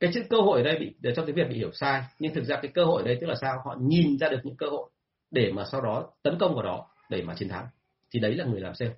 Cái 0.00 0.10
chữ 0.14 0.22
cơ 0.30 0.36
hội 0.36 0.60
ở 0.60 0.64
đây 0.64 0.78
bị 0.78 1.12
trong 1.16 1.26
tiếng 1.26 1.36
việt 1.36 1.48
bị 1.48 1.56
hiểu 1.56 1.70
sai 1.72 2.02
nhưng 2.18 2.34
thực 2.34 2.44
ra 2.44 2.56
cái 2.62 2.70
cơ 2.74 2.84
hội 2.84 3.02
ở 3.02 3.06
đây 3.06 3.18
tức 3.20 3.26
là 3.26 3.34
sao? 3.40 3.56
Họ 3.64 3.76
nhìn 3.80 4.18
ra 4.18 4.28
được 4.28 4.40
những 4.42 4.56
cơ 4.56 4.66
hội 4.66 4.90
để 5.30 5.52
mà 5.52 5.64
sau 5.72 5.80
đó 5.80 6.10
tấn 6.22 6.38
công 6.38 6.54
vào 6.54 6.64
đó 6.64 6.86
để 7.08 7.22
mà 7.22 7.34
chiến 7.34 7.48
thắng. 7.48 7.66
Thì 8.10 8.20
đấy 8.20 8.34
là 8.34 8.44
người 8.44 8.60
làm 8.60 8.74
sale. 8.74 8.92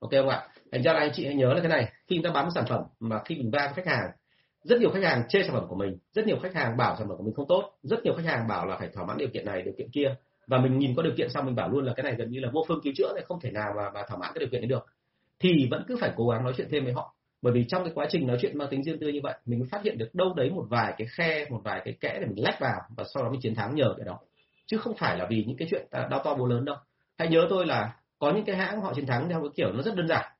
Ok 0.00 0.10
không 0.10 0.28
ạ? 0.28 0.48
Thành 0.72 0.82
ra 0.82 0.92
là 0.92 1.00
anh 1.00 1.10
chị 1.14 1.26
hãy 1.26 1.34
nhớ 1.34 1.54
là 1.54 1.60
cái 1.60 1.68
này 1.68 1.92
khi 2.06 2.16
chúng 2.16 2.24
ta 2.24 2.30
bán 2.30 2.44
một 2.44 2.50
sản 2.54 2.64
phẩm 2.68 2.82
mà 3.00 3.20
khi 3.24 3.36
mình 3.36 3.50
va 3.50 3.72
với 3.74 3.84
khách 3.84 3.96
hàng 3.96 4.10
rất 4.62 4.80
nhiều 4.80 4.90
khách 4.90 5.02
hàng 5.02 5.22
chê 5.28 5.42
sản 5.42 5.52
phẩm 5.52 5.64
của 5.68 5.76
mình 5.76 5.98
rất 6.12 6.26
nhiều 6.26 6.38
khách 6.42 6.54
hàng 6.54 6.76
bảo 6.76 6.96
sản 6.98 7.08
phẩm 7.08 7.16
của 7.16 7.24
mình 7.24 7.34
không 7.34 7.48
tốt 7.48 7.72
rất 7.82 8.04
nhiều 8.04 8.14
khách 8.14 8.26
hàng 8.26 8.48
bảo 8.48 8.66
là 8.66 8.76
phải 8.78 8.88
thỏa 8.94 9.04
mãn 9.04 9.18
điều 9.18 9.28
kiện 9.28 9.46
này 9.46 9.62
điều 9.62 9.74
kiện 9.78 9.90
kia. 9.90 10.14
Và 10.46 10.58
mình 10.58 10.78
nhìn 10.78 10.94
có 10.96 11.02
điều 11.02 11.12
kiện 11.16 11.30
xong 11.30 11.46
mình 11.46 11.54
bảo 11.54 11.68
luôn 11.68 11.84
là 11.84 11.92
cái 11.96 12.04
này 12.04 12.14
gần 12.14 12.30
như 12.30 12.40
là 12.40 12.50
vô 12.52 12.64
phương 12.68 12.80
cứu 12.84 12.92
chữa 12.96 13.12
này 13.14 13.24
không 13.28 13.40
thể 13.40 13.50
nào 13.50 13.72
mà, 13.76 13.90
mà 13.94 14.02
thỏa 14.08 14.18
mãn 14.18 14.30
cái 14.34 14.40
điều 14.40 14.48
kiện 14.48 14.60
đấy 14.60 14.68
được 14.68 14.86
thì 15.40 15.68
vẫn 15.70 15.84
cứ 15.88 15.96
phải 16.00 16.12
cố 16.16 16.28
gắng 16.28 16.44
nói 16.44 16.52
chuyện 16.56 16.68
thêm 16.70 16.84
với 16.84 16.92
họ. 16.92 17.14
Bởi 17.42 17.52
vì 17.52 17.64
trong 17.68 17.84
cái 17.84 17.92
quá 17.94 18.06
trình 18.10 18.26
nói 18.26 18.38
chuyện 18.40 18.58
mang 18.58 18.68
tính 18.70 18.84
riêng 18.84 18.98
tư 19.00 19.08
như 19.08 19.20
vậy, 19.22 19.34
mình 19.44 19.58
mới 19.58 19.68
phát 19.68 19.82
hiện 19.82 19.98
được 19.98 20.14
đâu 20.14 20.34
đấy 20.34 20.50
một 20.50 20.66
vài 20.68 20.94
cái 20.98 21.06
khe, 21.10 21.46
một 21.50 21.60
vài 21.64 21.82
cái 21.84 21.94
kẽ 22.00 22.18
để 22.20 22.26
mình 22.26 22.44
lách 22.44 22.60
vào 22.60 22.80
và 22.96 23.04
sau 23.14 23.22
đó 23.22 23.30
mình 23.30 23.40
chiến 23.40 23.54
thắng 23.54 23.74
nhờ 23.74 23.94
cái 23.96 24.06
đó. 24.06 24.18
Chứ 24.66 24.78
không 24.78 24.94
phải 24.96 25.18
là 25.18 25.26
vì 25.30 25.44
những 25.46 25.56
cái 25.56 25.68
chuyện 25.70 25.86
đau 25.90 26.22
to 26.24 26.34
bố 26.34 26.46
lớn 26.46 26.64
đâu. 26.64 26.76
Hãy 27.18 27.28
nhớ 27.28 27.46
tôi 27.50 27.66
là 27.66 27.96
có 28.18 28.32
những 28.32 28.44
cái 28.44 28.56
hãng 28.56 28.80
họ 28.80 28.92
chiến 28.94 29.06
thắng 29.06 29.28
theo 29.28 29.40
cái 29.40 29.50
kiểu 29.56 29.72
nó 29.72 29.82
rất 29.82 29.94
đơn 29.96 30.08
giản. 30.08 30.32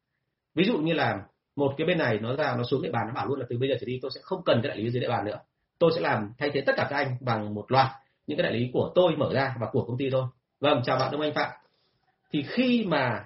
Ví 0.54 0.64
dụ 0.64 0.78
như 0.78 0.92
là 0.92 1.22
một 1.57 1.74
cái 1.76 1.87
bên 1.87 1.98
này 1.98 2.18
nó 2.18 2.37
ra, 2.37 2.54
nó 2.57 2.62
xuống 2.64 2.83
địa 2.83 2.90
bàn, 2.90 3.07
nó 3.07 3.14
bảo 3.14 3.26
luôn 3.26 3.40
là 3.40 3.46
từ 3.48 3.59
bây 3.59 3.68
giờ 3.68 3.74
trở 3.80 3.87
đi 3.87 3.98
tôi 4.02 4.11
sẽ 4.14 4.20
không 4.24 4.42
cần 4.44 4.61
cái 4.62 4.68
đại 4.68 4.78
lý 4.78 4.90
dưới 4.90 5.00
địa 5.00 5.09
bàn 5.09 5.24
nữa. 5.24 5.38
Tôi 5.78 5.90
sẽ 5.94 6.00
làm 6.00 6.33
thay 6.38 6.50
thế 6.54 6.61
tất 6.61 6.72
cả 6.76 6.87
các 6.90 6.96
anh 6.96 7.16
bằng 7.20 7.54
một 7.54 7.72
loạt 7.72 7.90
những 8.26 8.38
cái 8.38 8.42
đại 8.42 8.52
lý 8.52 8.70
của 8.72 8.92
tôi 8.94 9.16
mở 9.16 9.30
ra 9.35 9.54
và 9.61 9.66
của 9.72 9.85
công 9.85 9.98
ty 9.98 10.11
thôi. 10.11 10.24
Vâng 10.61 10.83
chào 10.85 10.98
bạn 10.98 11.12
đông 11.12 11.20
anh 11.20 11.35
phạm. 11.35 11.50
Thì 12.33 12.44
khi 12.48 12.85
mà 12.87 13.24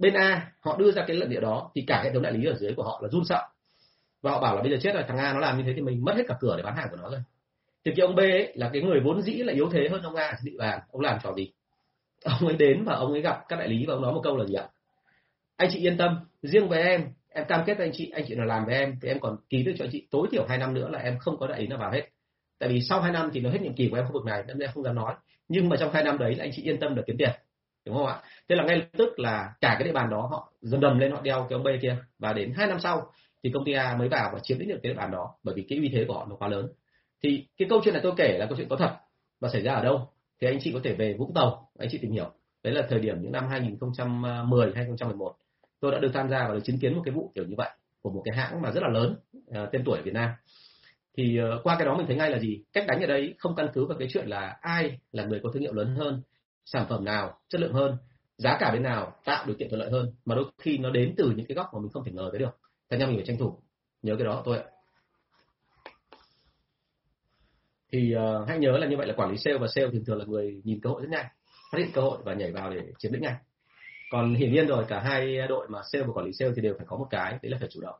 bên 0.00 0.14
A, 0.14 0.52
họ 0.60 0.76
đưa 0.76 0.92
ra 0.92 1.04
cái 1.06 1.16
luận 1.16 1.30
điệu 1.30 1.40
đó 1.40 1.70
thì 1.74 1.84
cả 1.86 2.02
hệ 2.04 2.12
thống 2.12 2.22
đại 2.22 2.32
lý 2.32 2.46
ở 2.46 2.54
dưới 2.54 2.74
của 2.74 2.82
họ 2.82 3.00
là 3.02 3.08
run 3.08 3.24
sợ. 3.24 3.42
Và 4.22 4.30
họ 4.30 4.40
bảo 4.40 4.56
là 4.56 4.62
bây 4.62 4.70
giờ 4.70 4.78
chết 4.82 4.94
rồi, 4.94 5.04
thằng 5.08 5.18
A 5.18 5.32
nó 5.32 5.38
làm 5.38 5.58
như 5.58 5.64
thế 5.66 5.72
thì 5.74 5.80
mình 5.80 6.04
mất 6.04 6.16
hết 6.16 6.22
cả 6.28 6.36
cửa 6.40 6.54
để 6.56 6.62
bán 6.62 6.76
hàng 6.76 6.88
của 6.90 6.96
nó 6.96 7.10
rồi. 7.10 7.20
Thì 7.84 7.92
cái 7.96 8.06
ông 8.06 8.14
B 8.14 8.18
ấy 8.18 8.52
là 8.54 8.70
cái 8.72 8.82
người 8.82 9.00
vốn 9.00 9.22
dĩ 9.22 9.32
là 9.32 9.52
yếu 9.52 9.68
thế 9.72 9.88
hơn 9.90 10.02
ông 10.02 10.14
A, 10.14 10.38
bị 10.44 10.50
địa 10.50 10.58
bàn 10.58 10.80
ông 10.90 11.02
làm 11.02 11.18
trò 11.22 11.34
gì? 11.36 11.52
Ông 12.24 12.46
ấy 12.48 12.56
đến 12.56 12.84
và 12.84 12.94
ông 12.94 13.12
ấy 13.12 13.20
gặp 13.20 13.44
các 13.48 13.56
đại 13.56 13.68
lý 13.68 13.86
và 13.86 13.94
ông 13.94 14.02
nói 14.02 14.12
một 14.12 14.20
câu 14.24 14.36
là 14.36 14.44
gì 14.44 14.54
ạ? 14.54 14.68
Anh 15.56 15.70
chị 15.72 15.78
yên 15.78 15.96
tâm, 15.96 16.18
riêng 16.42 16.68
với 16.68 16.82
em 16.82 17.04
em 17.28 17.44
cam 17.48 17.62
kết 17.66 17.78
với 17.78 17.86
anh 17.86 17.92
chị 17.94 18.10
anh 18.14 18.24
chị 18.28 18.34
nào 18.34 18.46
làm 18.46 18.64
với 18.66 18.74
em 18.74 18.98
thì 19.02 19.08
em 19.08 19.20
còn 19.20 19.36
ký 19.48 19.62
được 19.62 19.72
cho 19.78 19.84
anh 19.84 19.90
chị. 19.92 20.06
Tối 20.10 20.26
thiểu 20.30 20.46
hai 20.48 20.58
năm 20.58 20.74
nữa 20.74 20.88
là 20.88 20.98
em 20.98 21.18
không 21.18 21.38
có 21.38 21.46
đại 21.46 21.60
lý 21.60 21.66
nào 21.66 21.78
vào 21.78 21.90
hết. 21.90 22.08
Tại 22.58 22.68
vì 22.68 22.80
sau 22.80 23.00
hai 23.00 23.12
năm 23.12 23.30
thì 23.32 23.40
nó 23.40 23.50
hết 23.50 23.58
nhiệm 23.62 23.74
kỳ 23.74 23.88
của 23.88 23.96
em 23.96 24.06
khu 24.06 24.12
vực 24.12 24.24
này, 24.24 24.44
nên 24.46 24.58
em 24.58 24.70
không 24.74 24.84
dám 24.84 24.94
nói. 24.94 25.14
Nhưng 25.48 25.68
mà 25.68 25.76
trong 25.76 25.92
hai 25.92 26.04
năm 26.04 26.18
đấy 26.18 26.34
là 26.34 26.44
anh 26.44 26.50
chị 26.52 26.62
yên 26.62 26.80
tâm 26.80 26.94
được 26.94 27.02
kiếm 27.06 27.16
tiền 27.18 27.30
đúng 27.86 27.96
không 27.96 28.06
ạ? 28.06 28.22
Thế 28.48 28.56
là 28.56 28.64
ngay 28.64 28.76
lập 28.76 28.86
tức 28.98 29.18
là 29.18 29.52
cả 29.60 29.76
cái 29.78 29.84
địa 29.84 29.92
bàn 29.92 30.10
đó 30.10 30.28
họ 30.30 30.52
dần 30.60 30.80
đầm 30.80 30.98
lên 30.98 31.12
họ 31.12 31.20
đeo 31.20 31.46
cái 31.48 31.56
ông 31.56 31.62
B 31.62 31.68
kia. 31.82 31.96
Và 32.18 32.32
đến 32.32 32.52
hai 32.56 32.66
năm 32.66 32.80
sau 32.80 33.12
thì 33.42 33.50
công 33.54 33.64
ty 33.64 33.72
A 33.72 33.96
mới 33.96 34.08
vào 34.08 34.30
và 34.32 34.38
chiếm 34.42 34.58
lĩnh 34.58 34.68
được 34.68 34.78
cái 34.82 34.92
địa 34.92 34.98
bàn 34.98 35.10
đó 35.10 35.34
bởi 35.42 35.54
vì 35.54 35.66
cái 35.68 35.78
uy 35.78 35.88
thế 35.88 36.04
của 36.08 36.14
họ 36.14 36.26
nó 36.30 36.36
quá 36.36 36.48
lớn. 36.48 36.68
Thì 37.22 37.46
cái 37.56 37.68
câu 37.70 37.80
chuyện 37.84 37.94
này 37.94 38.02
tôi 38.02 38.12
kể 38.16 38.36
là 38.38 38.46
câu 38.46 38.56
chuyện 38.56 38.68
có 38.68 38.76
thật 38.76 38.96
và 39.40 39.48
xảy 39.48 39.62
ra 39.62 39.74
ở 39.74 39.84
đâu? 39.84 40.08
Thì 40.40 40.46
anh 40.46 40.58
chị 40.60 40.72
có 40.72 40.80
thể 40.84 40.94
về 40.94 41.14
Vũng 41.18 41.34
Tàu 41.34 41.70
anh 41.78 41.88
chị 41.92 41.98
tìm 41.98 42.12
hiểu. 42.12 42.30
Đấy 42.62 42.74
là 42.74 42.82
thời 42.88 43.00
điểm 43.00 43.22
những 43.22 43.32
năm 43.32 43.48
2010 43.48 44.72
2011 44.74 45.36
tôi 45.80 45.92
đã 45.92 45.98
được 45.98 46.10
tham 46.14 46.28
gia 46.30 46.48
và 46.48 46.54
được 46.54 46.60
chứng 46.64 46.78
kiến 46.78 46.94
một 46.94 47.02
cái 47.04 47.14
vụ 47.14 47.32
kiểu 47.34 47.44
như 47.44 47.54
vậy 47.56 47.70
của 48.02 48.10
một 48.10 48.22
cái 48.24 48.36
hãng 48.36 48.62
mà 48.62 48.70
rất 48.70 48.82
là 48.82 48.88
lớn 48.88 49.16
ờ, 49.46 49.68
tên 49.72 49.82
tuổi 49.84 49.98
ở 49.98 50.02
Việt 50.02 50.14
Nam. 50.14 50.30
Thì 51.16 51.38
uh, 51.40 51.62
qua 51.62 51.76
cái 51.78 51.86
đó 51.86 51.96
mình 51.96 52.06
thấy 52.06 52.16
ngay 52.16 52.30
là 52.30 52.38
gì? 52.38 52.62
Cách 52.72 52.84
đánh 52.88 53.00
ở 53.00 53.06
đây 53.06 53.34
không 53.38 53.54
căn 53.56 53.68
cứ 53.74 53.86
vào 53.86 53.98
cái 53.98 54.08
chuyện 54.12 54.26
là 54.26 54.58
ai 54.60 54.98
là 55.12 55.24
người 55.24 55.40
có 55.42 55.50
thương 55.52 55.62
hiệu 55.62 55.72
lớn 55.72 55.94
hơn 55.96 56.22
sản 56.64 56.86
phẩm 56.88 57.04
nào 57.04 57.38
chất 57.48 57.60
lượng 57.60 57.72
hơn 57.72 57.96
giá 58.36 58.56
cả 58.60 58.70
bên 58.72 58.82
nào 58.82 59.16
tạo 59.24 59.46
điều 59.46 59.56
kiện 59.56 59.68
thuận 59.68 59.80
lợi 59.80 59.90
hơn 59.90 60.12
mà 60.24 60.34
đôi 60.34 60.44
khi 60.58 60.78
nó 60.78 60.90
đến 60.90 61.14
từ 61.16 61.32
những 61.36 61.46
cái 61.46 61.54
góc 61.54 61.66
mà 61.72 61.80
mình 61.80 61.90
không 61.90 62.04
thể 62.04 62.12
ngờ 62.12 62.28
tới 62.32 62.38
được. 62.38 62.58
Thế 62.90 62.98
nên 62.98 63.08
mình 63.08 63.16
phải 63.16 63.26
tranh 63.26 63.38
thủ 63.38 63.58
nhớ 64.02 64.16
cái 64.16 64.24
đó 64.24 64.42
tôi 64.44 64.58
ạ. 64.58 64.64
Thì 67.92 68.14
uh, 68.16 68.48
hãy 68.48 68.58
nhớ 68.58 68.78
là 68.78 68.86
như 68.86 68.96
vậy 68.96 69.06
là 69.06 69.14
quản 69.16 69.30
lý 69.30 69.36
sale 69.36 69.58
và 69.58 69.66
sale 69.74 69.88
thường 69.92 70.04
thường 70.04 70.18
là 70.18 70.24
người 70.24 70.60
nhìn 70.64 70.80
cơ 70.80 70.90
hội 70.90 71.02
rất 71.02 71.08
nhanh 71.10 71.26
phát 71.72 71.78
hiện 71.78 71.90
cơ 71.94 72.00
hội 72.00 72.18
và 72.24 72.34
nhảy 72.34 72.52
vào 72.52 72.70
để 72.70 72.80
chiếm 72.98 73.12
lĩnh 73.12 73.22
ngay 73.22 73.34
còn 74.10 74.34
hiển 74.34 74.52
nhiên 74.52 74.66
rồi 74.66 74.84
cả 74.88 75.00
hai 75.00 75.48
đội 75.48 75.68
mà 75.68 75.78
sale 75.92 76.04
và 76.04 76.12
quản 76.12 76.26
lý 76.26 76.32
sale 76.32 76.52
thì 76.56 76.62
đều 76.62 76.74
phải 76.78 76.86
có 76.86 76.96
một 76.96 77.06
cái 77.10 77.38
đấy 77.42 77.50
là 77.50 77.58
phải 77.60 77.68
chủ 77.70 77.80
động 77.80 77.98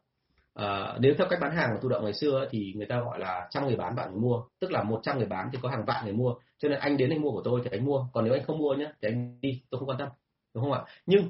à, 0.61 0.97
nếu 1.01 1.15
theo 1.19 1.27
cách 1.31 1.39
bán 1.43 1.57
hàng 1.57 1.71
của 1.73 1.81
thụ 1.83 1.89
động 1.89 2.05
ngày 2.05 2.13
xưa 2.13 2.49
thì 2.51 2.73
người 2.77 2.87
ta 2.87 3.01
gọi 3.01 3.19
là 3.19 3.49
trăm 3.51 3.67
người 3.67 3.77
bán 3.77 3.95
bạn 3.95 4.11
người 4.11 4.21
mua. 4.21 4.43
Tức 4.59 4.71
là 4.71 4.83
một 4.83 5.01
trăm 5.03 5.19
người 5.19 5.27
bán 5.27 5.49
thì 5.53 5.59
có 5.63 5.69
hàng 5.69 5.85
vạn 5.85 6.05
người 6.05 6.15
mua. 6.15 6.35
Cho 6.59 6.69
nên 6.69 6.79
anh 6.79 6.97
đến 6.97 7.11
anh 7.11 7.23
mua 7.23 7.31
của 7.31 7.43
tôi 7.45 7.61
thì 7.65 7.71
anh 7.73 7.85
mua. 7.85 8.07
Còn 8.13 8.25
nếu 8.25 8.35
anh 8.35 8.45
không 8.45 8.59
mua 8.59 8.75
nhé 8.75 8.93
thì 9.03 9.09
anh 9.09 9.41
đi 9.41 9.63
tôi 9.71 9.79
không 9.79 9.89
quan 9.89 9.99
tâm. 9.99 10.09
Đúng 10.55 10.65
không 10.65 10.73
ạ? 10.73 10.85
Nhưng 11.07 11.29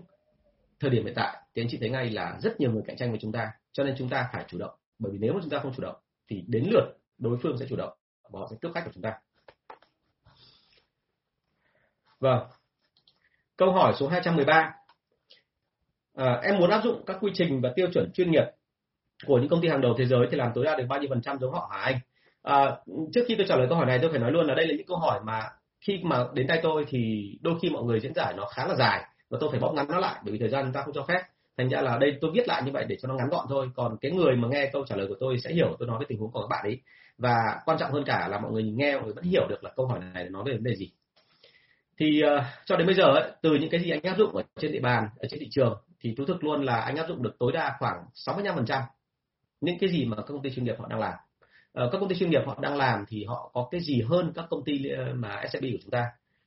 thời 0.81 0.90
điểm 0.90 1.05
hiện 1.05 1.14
tại 1.16 1.37
thì 1.55 1.62
anh 1.62 1.69
chị 1.71 1.79
thấy 1.81 1.90
ngay 1.90 2.11
là 2.11 2.38
rất 2.43 2.61
nhiều 2.61 2.73
người 2.73 2.83
cạnh 2.87 2.97
tranh 2.97 3.11
với 3.11 3.19
chúng 3.23 3.33
ta. 3.33 3.53
Cho 3.73 3.85
nên 3.85 3.95
chúng 3.99 4.09
ta 4.09 4.29
phải 4.33 4.45
chủ 4.49 4.59
động. 4.59 4.75
Bởi 4.99 5.12
vì 5.12 5.19
nếu 5.19 5.33
mà 5.33 5.40
chúng 5.43 5.51
ta 5.51 5.59
không 5.59 5.73
chủ 5.77 5.83
động 5.83 5.97
thì 6.29 6.45
đến 6.47 6.64
lượt 6.71 6.99
đối 7.19 7.38
phương 7.43 7.59
sẽ 7.59 7.66
chủ 7.69 7.77
động 7.77 7.93
và 8.31 8.40
họ 8.40 8.47
sẽ 8.51 8.57
cướp 8.61 8.73
khách 8.75 8.85
của 8.85 8.90
chúng 8.95 9.03
ta. 9.03 9.19
Vâng. 12.21 12.47
Câu 13.57 13.73
hỏi 13.73 13.93
số 13.99 14.09
213 14.09 14.55
à, 14.55 14.75
ờ, 16.14 16.40
em 16.43 16.59
muốn 16.59 16.71
áp 16.71 16.81
dụng 16.85 17.03
các 17.07 17.16
quy 17.21 17.31
trình 17.35 17.61
và 17.61 17.73
tiêu 17.77 17.87
chuẩn 17.95 18.11
chuyên 18.12 18.31
nghiệp 18.31 18.45
của 19.26 19.38
những 19.38 19.48
công 19.48 19.61
ty 19.61 19.68
hàng 19.68 19.80
đầu 19.80 19.94
thế 19.98 20.06
giới 20.06 20.26
thì 20.30 20.37
làm 20.37 20.50
tối 20.54 20.64
đa 20.64 20.76
được 20.76 20.85
bao 20.88 21.00
nhiêu 21.00 21.09
phần 21.11 21.22
trăm 21.22 21.38
giống 21.38 21.52
họ 21.52 21.70
hả 21.72 21.80
anh? 21.80 21.98
À, 22.42 22.76
trước 23.12 23.24
khi 23.28 23.35
tôi 23.35 23.46
trả 23.48 23.56
lời 23.56 23.66
câu 23.68 23.76
hỏi 23.76 23.87
này 23.87 23.98
tôi 24.02 24.11
phải 24.11 24.20
nói 24.20 24.33
luôn 24.33 24.46
là 24.46 24.54
đây 24.54 24.66
là 24.66 24.74
những 24.76 24.87
câu 24.87 24.96
hỏi 24.96 25.20
mà 25.24 25.40
khi 25.80 26.00
mà 26.02 26.24
đến 26.35 26.46
tay 26.46 26.61
tôi 26.62 26.85
thì 26.88 27.33
đôi 27.40 27.54
khi 27.62 27.70
mọi 27.70 27.85
người 27.85 28.00
diễn 28.00 28.14
giải 28.14 28.35
nó 28.37 28.44
khá 28.44 28.66
là 28.66 28.74
dài 28.74 29.04
và 29.30 29.38
tôi 29.40 29.50
phải 29.50 29.61
bóp 29.61 29.72
ngắn 29.72 29.87
nó 29.88 29.98
lại 29.98 30.20
bởi 30.24 30.33
vì 30.33 30.38
thời 30.38 30.48
gian 30.48 30.72
ta 30.72 30.83
không 30.83 30.94
cho 30.94 31.04
phép. 31.09 31.22
Thành 31.56 31.68
ra 31.68 31.80
là 31.80 31.98
đây 31.98 32.18
tôi 32.20 32.30
viết 32.35 32.48
lại 32.48 32.62
như 32.62 32.72
vậy 32.72 32.85
để 32.88 32.96
cho 33.02 33.09
nó 33.09 33.14
ngắn 33.14 33.28
gọn 33.28 33.46
thôi. 33.48 33.70
Còn 33.74 33.96
cái 34.00 34.11
người 34.11 34.37
mà 34.37 34.48
nghe 34.48 34.70
câu 34.72 34.85
trả 34.87 34.96
lời 34.96 35.06
của 35.09 35.16
tôi 35.20 35.38
sẽ 35.44 35.52
hiểu 35.52 35.76
tôi 35.78 35.88
nói 35.88 35.98
về 36.00 36.06
tình 36.09 36.18
huống 36.18 36.30
của 36.30 36.40
các 36.40 36.48
bạn 36.50 36.64
ấy. 36.64 36.80
Và 37.18 37.61
quan 37.64 37.78
trọng 37.78 37.92
hơn 37.92 38.04
cả 38.06 38.28
là 38.28 38.38
mọi 38.38 38.52
người 38.52 38.62
nghe 38.62 38.94
mọi 38.94 39.04
người 39.04 39.14
vẫn 39.14 39.24
hiểu 39.24 39.46
được 39.48 39.64
là 39.64 39.70
câu 39.76 39.87
hỏi 39.87 39.98
này 40.14 40.28
nói 40.30 40.42
về 40.46 40.52
vấn 40.52 40.62
đề 40.62 40.74
gì. 40.74 40.90
Thì 41.98 42.22
uh, 42.24 42.42
cho 42.64 42.76
đến 42.76 42.87
bây 42.87 42.94
giờ 42.94 43.04
ấy, 43.04 43.30
từ 43.42 43.54
những 43.54 43.70
cái 43.70 43.80
gì 43.80 43.90
anh 43.90 44.02
áp 44.02 44.18
dụng 44.18 44.37
ở 44.37 44.42
trên 44.61 44.72
địa 44.72 44.80
bàn 44.80 45.09
ở 45.18 45.28
trên 45.30 45.40
thị 45.40 45.48
trường 45.50 45.76
thì 46.00 46.14
thú 46.18 46.24
thực 46.26 46.44
luôn 46.44 46.64
là 46.64 46.80
anh 46.80 46.96
áp 46.96 47.09
dụng 47.09 47.22
được 47.22 47.37
tối 47.38 47.52
đa 47.52 47.76
khoảng 47.78 48.04
65% 48.26 48.83
những 49.61 49.79
cái 49.79 49.90
gì 49.90 50.05
mà 50.05 50.16
các 50.16 50.25
công 50.29 50.42
ty 50.42 50.51
chuyên 50.51 50.64
nghiệp 50.64 50.75
họ 50.79 50.87
đang 50.88 51.01
làm. 51.01 51.14
Ờ, 51.73 51.88
các 51.92 51.99
công 51.99 52.09
ty 52.09 52.16
chuyên 52.16 52.31
nghiệp 52.31 52.42
họ 52.46 52.59
đang 52.61 52.77
làm 52.77 53.05
thì 53.09 53.25
họ 53.25 53.51
có 53.55 53.68
cái 53.70 53.81
gì 53.81 54.03
hơn 54.09 54.33
các 54.35 54.44
công 54.51 54.64
ty 54.64 54.88
ờ, 54.88 55.14
mà 55.14 55.42
SMB 55.53 55.62
của 55.62 55.79
chúng 55.83 55.90
ta? 55.90 56.05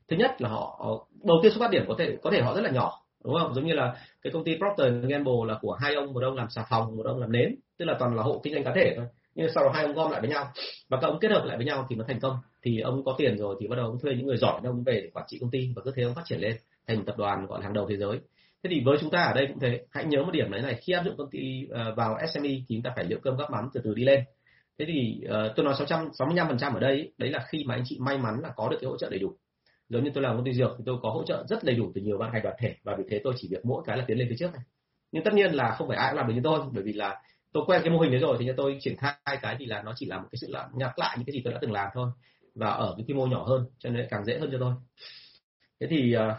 Thứ 0.08 0.15
nhất 0.15 0.41
là 0.41 0.49
họ 0.49 0.80
ờ, 0.80 0.89
đầu 1.23 1.38
tiên 1.43 1.52
xuất 1.52 1.60
phát 1.60 1.71
điểm 1.71 1.86
có 1.88 1.95
thể 1.97 2.17
có 2.21 2.32
thể 2.32 2.41
họ 2.41 2.56
rất 2.56 2.62
là 2.62 2.71
nhỏ, 2.71 3.04
đúng 3.23 3.36
không? 3.39 3.54
Giống 3.54 3.65
như 3.65 3.73
là 3.73 3.95
cái 4.21 4.34
công 4.34 4.43
ty 4.43 4.58
Procter 4.58 4.93
Gamble 5.10 5.34
là 5.47 5.58
của 5.62 5.73
hai 5.73 5.95
ông, 5.95 6.13
một 6.13 6.23
ông 6.23 6.36
làm 6.36 6.49
xà 6.49 6.65
phòng, 6.69 6.97
một 6.97 7.06
ông 7.06 7.19
làm 7.19 7.32
nến, 7.32 7.56
tức 7.78 7.86
là 7.86 7.95
toàn 7.99 8.15
là 8.15 8.23
hộ 8.23 8.41
kinh 8.43 8.54
doanh 8.54 8.63
cá 8.63 8.71
thể 8.76 8.93
thôi. 8.97 9.06
Nhưng 9.36 9.47
sau 9.56 9.63
đó 9.63 9.71
hai 9.73 9.84
ông 9.84 9.93
gom 9.93 10.12
lại 10.12 10.21
với 10.21 10.30
nhau. 10.30 10.52
Và 10.89 10.97
các 11.02 11.08
ông 11.08 11.19
kết 11.19 11.32
hợp 11.32 11.43
lại 11.45 11.58
với 11.58 11.65
nhau 11.65 11.88
thì 11.89 11.95
nó 11.95 12.06
thành 12.08 12.19
công. 12.19 12.38
Thì 12.63 12.80
ông 12.80 13.04
có 13.04 13.15
tiền 13.17 13.38
rồi 13.38 13.56
thì 13.60 13.67
bắt 13.67 13.76
đầu 13.76 13.86
ông 13.86 13.99
thuê 13.99 14.13
những 14.15 14.26
người 14.26 14.38
giỏi, 14.38 14.62
ông 14.63 14.84
về 14.84 15.02
để 15.04 15.10
quản 15.13 15.26
trị 15.30 15.38
công 15.41 15.52
ty 15.52 15.69
và 15.76 15.82
cứ 15.86 15.91
thế 15.95 16.04
ông 16.04 16.15
phát 16.15 16.21
triển 16.26 16.39
lên 16.39 16.56
thành 16.88 16.97
một 16.97 17.04
tập 17.06 17.17
đoàn 17.17 17.45
gọi 17.45 17.60
là 17.60 17.63
hàng 17.63 17.73
đầu 17.73 17.88
thế 17.89 17.97
giới 17.97 18.19
thế 18.63 18.69
thì 18.69 18.82
với 18.86 18.97
chúng 19.02 19.12
ta 19.12 19.21
ở 19.21 19.34
đây 19.34 19.47
cũng 19.47 19.60
thế. 19.60 19.86
Hãy 19.91 20.06
nhớ 20.06 20.23
một 20.23 20.32
điểm 20.32 20.52
đấy 20.52 20.62
này 20.62 20.80
khi 20.82 20.93
áp 20.93 21.04
dụng 21.06 21.17
công 21.17 21.30
ty 21.32 21.67
ờ, 21.69 21.95
vào 21.95 22.17
SME 22.34 22.49
thì 22.49 22.65
chúng 22.69 22.82
ta 22.82 22.91
phải 22.95 23.06
liệu 23.06 23.19
cơm 23.23 23.38
gắp 23.38 23.52
mắm 23.52 23.69
từ 23.73 23.82
từ 23.84 23.93
đi 23.93 24.04
lên. 24.04 24.23
Thế 24.80 24.86
thì 24.88 25.21
uh, 25.26 25.56
tôi 25.56 25.65
nói 25.65 25.76
665 25.80 26.47
phần 26.47 26.58
trăm 26.58 26.73
ở 26.73 26.80
đây 26.80 27.13
đấy 27.17 27.30
là 27.30 27.45
khi 27.49 27.63
mà 27.67 27.76
anh 27.76 27.84
chị 27.86 27.97
may 27.99 28.17
mắn 28.17 28.39
là 28.41 28.49
có 28.56 28.69
được 28.69 28.78
cái 28.82 28.88
hỗ 28.88 28.97
trợ 28.97 29.10
đầy 29.10 29.19
đủ. 29.19 29.38
Giống 29.89 30.04
như 30.04 30.12
tôi 30.13 30.23
làm 30.23 30.36
công 30.36 30.45
ty 30.45 30.54
dược 30.54 30.71
thì 30.78 30.84
tôi 30.86 30.97
có 31.02 31.10
hỗ 31.10 31.23
trợ 31.23 31.45
rất 31.49 31.63
đầy 31.63 31.76
đủ 31.76 31.91
từ 31.95 32.02
nhiều 32.02 32.17
ban 32.17 32.32
ngành 32.34 32.43
đoàn 32.43 32.56
thể 32.60 32.76
và 32.84 32.95
vì 32.97 33.04
thế 33.10 33.21
tôi 33.23 33.34
chỉ 33.38 33.47
việc 33.52 33.65
mỗi 33.65 33.84
cái 33.86 33.97
là 33.97 34.04
tiến 34.08 34.17
lên 34.17 34.28
phía 34.30 34.36
trước 34.39 34.54
này. 34.54 34.62
Nhưng 35.12 35.23
tất 35.23 35.34
nhiên 35.34 35.52
là 35.52 35.76
không 35.78 35.88
phải 35.88 35.97
ai 35.97 36.12
cũng 36.12 36.17
làm 36.17 36.28
được 36.28 36.34
như 36.34 36.41
tôi 36.43 36.60
bởi 36.71 36.84
vì 36.84 36.93
là 36.93 37.21
tôi 37.54 37.63
quen 37.67 37.82
cái 37.84 37.93
mô 37.93 37.99
hình 37.99 38.12
đấy 38.12 38.19
rồi 38.19 38.38
thì 38.39 38.49
tôi 38.58 38.78
triển 38.80 38.95
khai 38.97 39.38
cái 39.41 39.56
thì 39.60 39.65
là 39.65 39.82
nó 39.82 39.93
chỉ 39.95 40.06
là 40.06 40.19
một 40.19 40.28
cái 40.32 40.38
sự 40.41 40.47
làm 40.49 40.69
nhắc 40.73 40.99
lại 40.99 41.15
những 41.17 41.26
cái 41.26 41.34
gì 41.34 41.41
tôi 41.43 41.54
đã 41.54 41.60
từng 41.62 41.71
làm 41.71 41.89
thôi 41.93 42.10
và 42.56 42.69
ở 42.69 42.93
cái 42.97 43.06
quy 43.08 43.13
mô 43.13 43.28
nhỏ 43.28 43.43
hơn 43.43 43.65
cho 43.80 43.89
nên 43.89 44.08
càng 44.10 44.26
dễ 44.26 44.39
hơn 44.39 44.49
cho 44.52 44.58
tôi. 44.60 44.73
Thế 45.80 45.88
thì 45.89 46.13
ờ, 46.13 46.36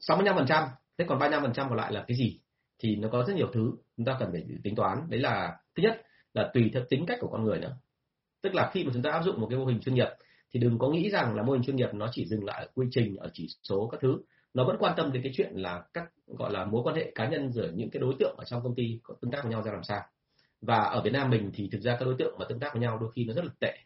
sáu 0.00 0.16
mươi 0.16 0.26
phần 0.36 0.46
trăm 0.48 0.68
thế 1.02 1.06
còn 1.08 1.18
ba 1.18 1.28
mươi 1.28 1.38
phần 1.42 1.52
trăm 1.52 1.68
còn 1.68 1.78
lại 1.78 1.92
là 1.92 2.04
cái 2.08 2.16
gì? 2.16 2.40
Thì 2.78 2.96
nó 2.96 3.08
có 3.12 3.24
rất 3.24 3.36
nhiều 3.36 3.50
thứ 3.52 3.72
chúng 3.96 4.06
ta 4.06 4.16
cần 4.20 4.28
phải 4.32 4.44
tính 4.64 4.74
toán. 4.74 4.98
Đấy 5.08 5.20
là, 5.20 5.56
thứ 5.76 5.82
nhất 5.82 6.02
là 6.34 6.50
tùy 6.54 6.70
theo 6.74 6.82
tính 6.88 7.06
cách 7.06 7.18
của 7.20 7.28
con 7.28 7.44
người 7.44 7.58
nữa. 7.58 7.76
Tức 8.42 8.54
là 8.54 8.70
khi 8.74 8.84
mà 8.84 8.90
chúng 8.94 9.02
ta 9.02 9.10
áp 9.10 9.22
dụng 9.22 9.40
một 9.40 9.46
cái 9.50 9.58
mô 9.58 9.64
hình 9.64 9.80
chuyên 9.80 9.94
nghiệp, 9.94 10.08
thì 10.52 10.60
đừng 10.60 10.78
có 10.78 10.88
nghĩ 10.88 11.10
rằng 11.10 11.36
là 11.36 11.42
mô 11.42 11.52
hình 11.52 11.62
chuyên 11.62 11.76
nghiệp 11.76 11.88
nó 11.92 12.08
chỉ 12.12 12.26
dừng 12.26 12.44
lại 12.44 12.62
ở 12.62 12.68
quy 12.74 12.86
trình, 12.90 13.16
ở 13.16 13.30
chỉ 13.32 13.46
số 13.62 13.88
các 13.92 14.00
thứ. 14.00 14.18
Nó 14.54 14.64
vẫn 14.64 14.76
quan 14.78 14.94
tâm 14.96 15.12
đến 15.12 15.22
cái 15.22 15.32
chuyện 15.36 15.52
là 15.54 15.82
các, 15.92 16.04
gọi 16.26 16.52
là, 16.52 16.64
mối 16.64 16.82
quan 16.84 16.96
hệ 16.96 17.12
cá 17.14 17.28
nhân 17.28 17.52
giữa 17.52 17.70
những 17.74 17.90
cái 17.90 18.00
đối 18.00 18.14
tượng 18.18 18.34
ở 18.38 18.44
trong 18.44 18.62
công 18.62 18.74
ty 18.74 19.00
có 19.02 19.14
tương 19.20 19.30
tác 19.30 19.40
với 19.42 19.52
nhau 19.52 19.62
ra 19.62 19.72
làm 19.72 19.84
sao. 19.84 20.02
Và 20.60 20.78
ở 20.78 21.02
Việt 21.02 21.12
Nam 21.12 21.30
mình 21.30 21.50
thì 21.54 21.68
thực 21.72 21.80
ra 21.80 21.96
các 21.98 22.04
đối 22.04 22.14
tượng 22.18 22.38
mà 22.38 22.44
tương 22.48 22.60
tác 22.60 22.72
với 22.72 22.82
nhau 22.82 22.98
đôi 22.98 23.10
khi 23.14 23.24
nó 23.24 23.34
rất 23.34 23.44
là 23.44 23.52
tệ. 23.60 23.76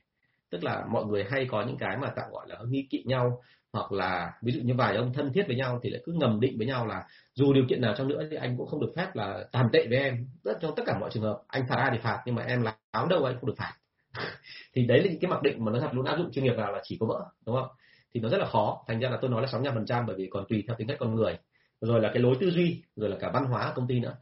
Tức 0.50 0.64
là 0.64 0.86
mọi 0.90 1.04
người 1.04 1.24
hay 1.30 1.46
có 1.50 1.64
những 1.66 1.78
cái 1.78 1.96
mà 1.96 2.12
tạm 2.16 2.30
gọi 2.30 2.46
là 2.48 2.58
nghi 2.68 2.86
kỵ 2.90 3.04
nhau 3.06 3.42
hoặc 3.72 3.92
là 3.92 4.32
ví 4.42 4.52
dụ 4.52 4.60
như 4.60 4.74
vài 4.74 4.96
ông 4.96 5.12
thân 5.12 5.32
thiết 5.32 5.46
với 5.46 5.56
nhau 5.56 5.80
thì 5.82 5.90
lại 5.90 6.02
cứ 6.04 6.12
ngầm 6.12 6.40
định 6.40 6.58
với 6.58 6.66
nhau 6.66 6.86
là 6.86 7.06
dù 7.34 7.52
điều 7.52 7.64
kiện 7.68 7.80
nào 7.80 7.94
trong 7.98 8.08
nữa 8.08 8.22
thì 8.30 8.36
anh 8.36 8.56
cũng 8.56 8.66
không 8.66 8.80
được 8.80 8.92
phép 8.96 9.16
là 9.16 9.44
tàn 9.52 9.68
tệ 9.72 9.86
với 9.88 9.98
em. 9.98 10.26
Rất 10.44 10.58
trong 10.60 10.74
tất 10.76 10.82
cả 10.86 10.98
mọi 10.98 11.10
trường 11.12 11.22
hợp, 11.22 11.42
anh 11.48 11.66
phạt 11.68 11.76
ai 11.76 11.90
thì 11.92 11.98
phạt, 12.02 12.22
nhưng 12.26 12.34
mà 12.34 12.42
em 12.42 12.62
là 12.62 12.76
áo 12.90 13.06
đâu 13.06 13.24
anh 13.24 13.36
không 13.40 13.46
được 13.46 13.56
phạt. 13.56 13.72
Thì 14.74 14.86
đấy 14.86 14.98
là 14.98 15.10
những 15.10 15.20
cái 15.20 15.30
mặc 15.30 15.42
định 15.42 15.64
mà 15.64 15.72
nó 15.72 15.80
thật 15.80 15.94
luôn, 15.94 16.04
áp 16.04 16.16
dụng 16.16 16.32
chuyên 16.32 16.44
nghiệp 16.44 16.54
vào 16.56 16.72
là 16.72 16.80
chỉ 16.84 16.96
có 17.00 17.06
vỡ, 17.06 17.26
đúng 17.46 17.56
không? 17.56 17.68
Thì 18.14 18.20
nó 18.20 18.28
rất 18.28 18.38
là 18.38 18.46
khó, 18.46 18.84
thành 18.88 19.00
ra 19.00 19.10
là 19.10 19.18
tôi 19.20 19.30
nói 19.30 19.42
là 19.42 19.48
65 19.48 19.74
phần 19.74 19.86
trăm 19.86 20.06
bởi 20.06 20.16
vì 20.16 20.28
còn 20.30 20.44
tùy 20.48 20.64
theo 20.66 20.76
tính 20.76 20.88
cách 20.88 20.96
con 21.00 21.14
người. 21.14 21.38
Rồi 21.80 22.00
là 22.00 22.10
cái 22.14 22.22
lối 22.22 22.36
tư 22.40 22.50
duy, 22.50 22.82
rồi 22.96 23.10
là 23.10 23.16
cả 23.20 23.30
văn 23.34 23.44
hóa 23.44 23.72
công 23.74 23.86
ty 23.86 24.00
nữa. 24.00 24.16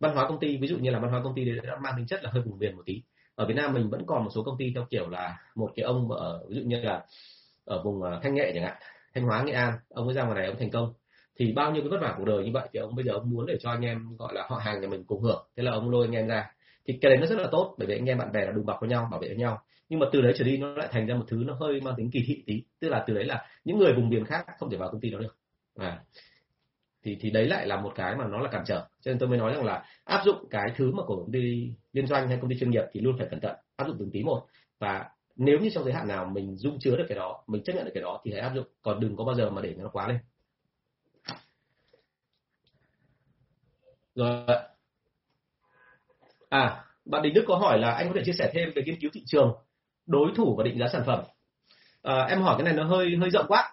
Văn 0.00 0.14
hóa 0.14 0.28
công 0.28 0.40
ty, 0.40 0.56
ví 0.56 0.68
dụ 0.68 0.78
như 0.78 0.90
là 0.90 0.98
văn 0.98 1.10
hóa 1.10 1.20
công 1.24 1.34
ty 1.34 1.44
đã 1.44 1.76
mang 1.82 1.94
tính 1.96 2.06
chất 2.06 2.24
là 2.24 2.30
hơi 2.30 2.42
vùng 2.42 2.58
miền 2.58 2.76
một 2.76 2.82
tí. 2.86 3.02
Ở 3.34 3.46
Việt 3.46 3.54
Nam 3.54 3.74
mình 3.74 3.90
vẫn 3.90 4.06
còn 4.06 4.24
một 4.24 4.30
số 4.34 4.42
công 4.42 4.58
ty 4.58 4.72
theo 4.74 4.86
kiểu 4.90 5.08
là 5.08 5.38
một 5.54 5.70
cái 5.76 5.84
ông 5.84 6.10
ở, 6.10 6.44
ví 6.48 6.56
dụ 6.56 6.62
như 6.62 6.80
là 6.80 7.04
ở 7.64 7.82
vùng 7.82 8.02
ờ, 8.02 8.20
Thanh 8.22 8.34
Nghệ 8.34 8.52
chẳng 8.54 8.64
hạn 8.64 8.76
Thanh 9.14 9.24
Hóa 9.24 9.42
Nghệ 9.42 9.52
An 9.52 9.72
ông 9.88 10.06
ấy 10.06 10.14
ra 10.14 10.22
ngoài 10.22 10.34
này 10.34 10.46
ông 10.46 10.56
thành 10.58 10.70
công. 10.70 10.92
Thì 11.38 11.52
bao 11.52 11.72
nhiêu 11.72 11.82
cái 11.82 11.90
vất 11.90 11.98
vả 12.00 12.14
cuộc 12.18 12.24
đời 12.24 12.44
như 12.44 12.50
vậy 12.54 12.68
thì 12.72 12.80
ông 12.80 12.94
bây 12.94 13.04
giờ 13.04 13.12
ông 13.12 13.30
muốn 13.30 13.46
để 13.46 13.56
cho 13.60 13.70
anh 13.70 13.80
em 13.80 14.16
gọi 14.18 14.34
là 14.34 14.46
họ 14.48 14.56
hàng 14.56 14.80
nhà 14.80 14.88
mình 14.88 15.04
cùng 15.04 15.22
hưởng. 15.22 15.46
Thế 15.56 15.62
là 15.62 15.72
ông 15.72 15.90
lôi 15.90 16.06
anh 16.06 16.16
em 16.16 16.26
ra. 16.26 16.50
Thì 16.86 16.98
cái 17.00 17.10
đấy 17.10 17.18
nó 17.20 17.26
rất 17.26 17.38
là 17.38 17.48
tốt 17.52 17.74
bởi 17.78 17.86
vì 17.86 17.94
anh 17.94 18.06
em 18.06 18.18
bạn 18.18 18.32
bè 18.32 18.40
là 18.46 18.52
đùm 18.52 18.66
bọc 18.66 18.80
với 18.80 18.90
nhau 18.90 19.08
bảo 19.10 19.20
vệ 19.20 19.28
với 19.28 19.36
nhau. 19.36 19.62
Nhưng 19.88 20.00
mà 20.00 20.06
từ 20.12 20.20
đấy 20.20 20.32
trở 20.36 20.44
đi 20.44 20.56
nó 20.56 20.68
lại 20.68 20.88
thành 20.90 21.06
ra 21.06 21.14
một 21.14 21.24
thứ 21.28 21.42
nó 21.46 21.54
hơi 21.60 21.80
mang 21.80 21.94
tính 21.96 22.10
kỳ 22.10 22.24
thị 22.26 22.42
tí. 22.46 22.62
Tức 22.80 22.88
là 22.88 23.04
từ 23.06 23.14
đấy 23.14 23.24
là 23.24 23.46
những 23.64 23.78
người 23.78 23.92
vùng 23.92 24.08
miền 24.08 24.24
khác 24.24 24.46
không 24.58 24.70
thể 24.70 24.76
vào 24.76 24.90
công 24.92 25.00
ty 25.00 25.10
đó 25.10 25.18
được. 25.18 25.36
À, 25.76 26.00
thì 27.04 27.16
thì 27.20 27.30
đấy 27.30 27.46
lại 27.46 27.66
là 27.66 27.80
một 27.80 27.92
cái 27.94 28.16
mà 28.16 28.24
nó 28.28 28.38
là 28.38 28.50
cản 28.50 28.62
trở. 28.66 28.86
Cho 29.00 29.10
nên 29.10 29.18
tôi 29.18 29.28
mới 29.28 29.38
nói 29.38 29.52
rằng 29.54 29.64
là 29.64 29.84
áp 30.04 30.22
dụng 30.24 30.48
cái 30.50 30.72
thứ 30.76 30.92
mà 30.92 31.02
của 31.06 31.16
công 31.16 31.32
ty 31.32 31.72
liên 31.92 32.06
doanh 32.06 32.28
hay 32.28 32.38
công 32.40 32.50
ty 32.50 32.58
chuyên 32.58 32.70
nghiệp 32.70 32.84
thì 32.92 33.00
luôn 33.00 33.18
phải 33.18 33.28
cẩn 33.30 33.40
thận. 33.40 33.56
Áp 33.76 33.86
dụng 33.86 33.96
từng 33.98 34.10
tí 34.12 34.22
một. 34.22 34.46
Và 34.78 35.08
nếu 35.40 35.58
như 35.58 35.70
trong 35.74 35.84
giới 35.84 35.92
hạn 35.94 36.08
nào 36.08 36.26
mình 36.26 36.56
dung 36.56 36.78
chứa 36.80 36.96
được 36.96 37.04
cái 37.08 37.18
đó 37.18 37.44
mình 37.46 37.62
chấp 37.62 37.72
nhận 37.72 37.84
được 37.84 37.90
cái 37.94 38.02
đó 38.02 38.20
thì 38.24 38.32
hãy 38.32 38.40
áp 38.40 38.54
dụng. 38.54 38.66
Còn 38.82 39.00
đừng 39.00 39.16
có 39.16 39.24
bao 39.24 39.34
giờ 39.34 39.50
mà 39.50 39.62
để 39.62 39.74
nó 39.78 39.88
quá 39.88 40.08
lên. 40.08 40.18
Rồi 44.14 44.46
à 46.48 46.84
bạn 47.04 47.22
Đình 47.22 47.34
Đức 47.34 47.44
có 47.46 47.56
hỏi 47.56 47.78
là 47.78 47.90
anh 47.90 48.08
có 48.08 48.14
thể 48.16 48.22
chia 48.24 48.32
sẻ 48.38 48.50
thêm 48.54 48.72
về 48.74 48.82
nghiên 48.82 49.00
cứu 49.00 49.10
thị 49.14 49.22
trường 49.26 49.54
đối 50.06 50.32
thủ 50.36 50.54
và 50.56 50.64
định 50.64 50.78
giá 50.78 50.88
sản 50.92 51.02
phẩm. 51.06 51.24
À, 52.02 52.24
em 52.24 52.42
hỏi 52.42 52.54
cái 52.58 52.64
này 52.64 52.74
nó 52.74 52.84
hơi 52.84 53.16
hơi 53.20 53.30
rộng 53.30 53.46
quá. 53.48 53.72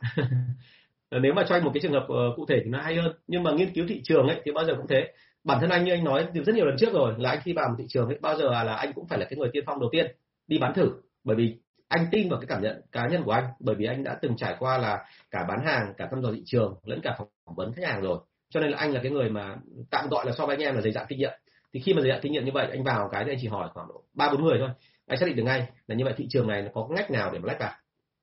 Nếu 1.11 1.33
mà 1.33 1.45
cho 1.49 1.55
anh 1.55 1.63
một 1.63 1.71
cái 1.73 1.81
trường 1.81 1.93
hợp 1.93 2.03
uh, 2.03 2.35
cụ 2.35 2.45
thể 2.45 2.61
thì 2.63 2.69
nó 2.69 2.81
hay 2.81 2.95
hơn. 2.95 3.13
Nhưng 3.27 3.43
mà 3.43 3.51
nghiên 3.51 3.73
cứu 3.73 3.85
thị 3.89 4.01
trường 4.03 4.27
ấy 4.27 4.41
thì 4.45 4.51
bao 4.51 4.65
giờ 4.65 4.73
cũng 4.77 4.87
thế. 4.87 5.13
Bản 5.43 5.57
thân 5.61 5.69
anh 5.69 5.85
như 5.85 5.91
anh 5.91 6.03
nói 6.03 6.27
từ 6.33 6.43
rất 6.43 6.55
nhiều 6.55 6.65
lần 6.65 6.75
trước 6.79 6.93
rồi 6.93 7.13
là 7.17 7.29
anh 7.29 7.39
khi 7.43 7.53
vào 7.53 7.69
một 7.69 7.75
thị 7.77 7.85
trường 7.89 8.07
ấy 8.07 8.17
bao 8.21 8.37
giờ 8.37 8.63
là 8.63 8.75
anh 8.75 8.93
cũng 8.93 9.07
phải 9.07 9.19
là 9.19 9.25
cái 9.29 9.37
người 9.37 9.49
tiên 9.53 9.63
phong 9.65 9.79
đầu 9.79 9.89
tiên 9.91 10.15
đi 10.47 10.57
bán 10.57 10.73
thử 10.73 10.91
bởi 11.27 11.35
vì 11.35 11.57
anh 11.87 12.07
tin 12.11 12.29
vào 12.29 12.39
cái 12.39 12.47
cảm 12.47 12.61
nhận 12.61 12.81
cá 12.91 13.07
nhân 13.07 13.23
của 13.23 13.31
anh. 13.31 13.45
Bởi 13.59 13.75
vì 13.75 13.85
anh 13.85 14.03
đã 14.03 14.17
từng 14.21 14.37
trải 14.37 14.55
qua 14.59 14.77
là 14.77 15.05
cả 15.31 15.45
bán 15.49 15.65
hàng, 15.65 15.93
cả 15.97 16.07
thăm 16.11 16.21
dò 16.21 16.29
thị 16.31 16.41
trường, 16.45 16.75
lẫn 16.83 16.99
cả 17.03 17.15
phỏng 17.17 17.55
vấn 17.55 17.73
khách 17.73 17.87
hàng 17.87 18.01
rồi. 18.01 18.19
Cho 18.49 18.59
nên 18.59 18.71
là 18.71 18.77
anh 18.77 18.93
là 18.93 18.99
cái 19.03 19.11
người 19.11 19.29
mà 19.29 19.55
tạm 19.91 20.09
gọi 20.09 20.25
là 20.25 20.31
so 20.37 20.45
với 20.45 20.55
anh 20.55 20.65
em 20.65 20.75
là 20.75 20.81
dày 20.81 20.91
dặn 20.91 21.05
kinh 21.09 21.19
nghiệm. 21.19 21.31
Thì 21.73 21.79
khi 21.79 21.93
mà 21.93 22.01
dày 22.01 22.11
dặn 22.11 22.19
kinh 22.21 22.31
nghiệm 22.31 22.45
như 22.45 22.51
vậy, 22.53 22.67
anh 22.71 22.83
vào 22.83 23.09
cái 23.11 23.23
thì 23.25 23.31
anh 23.31 23.37
chỉ 23.41 23.47
hỏi 23.47 23.69
khoảng 23.73 23.87
ba 24.13 24.29
bốn 24.31 24.43
người 24.43 24.57
thôi. 24.59 24.69
Anh 25.07 25.19
xác 25.19 25.25
định 25.25 25.35
được 25.35 25.43
ngay 25.43 25.67
là 25.87 25.95
như 25.95 26.05
vậy 26.05 26.13
thị 26.17 26.27
trường 26.29 26.47
này 26.47 26.61
nó 26.61 26.69
có 26.73 26.87
ngách 26.95 27.11
nào 27.11 27.31
để 27.33 27.39
mà 27.39 27.45
lách 27.47 27.59
vào. 27.59 27.71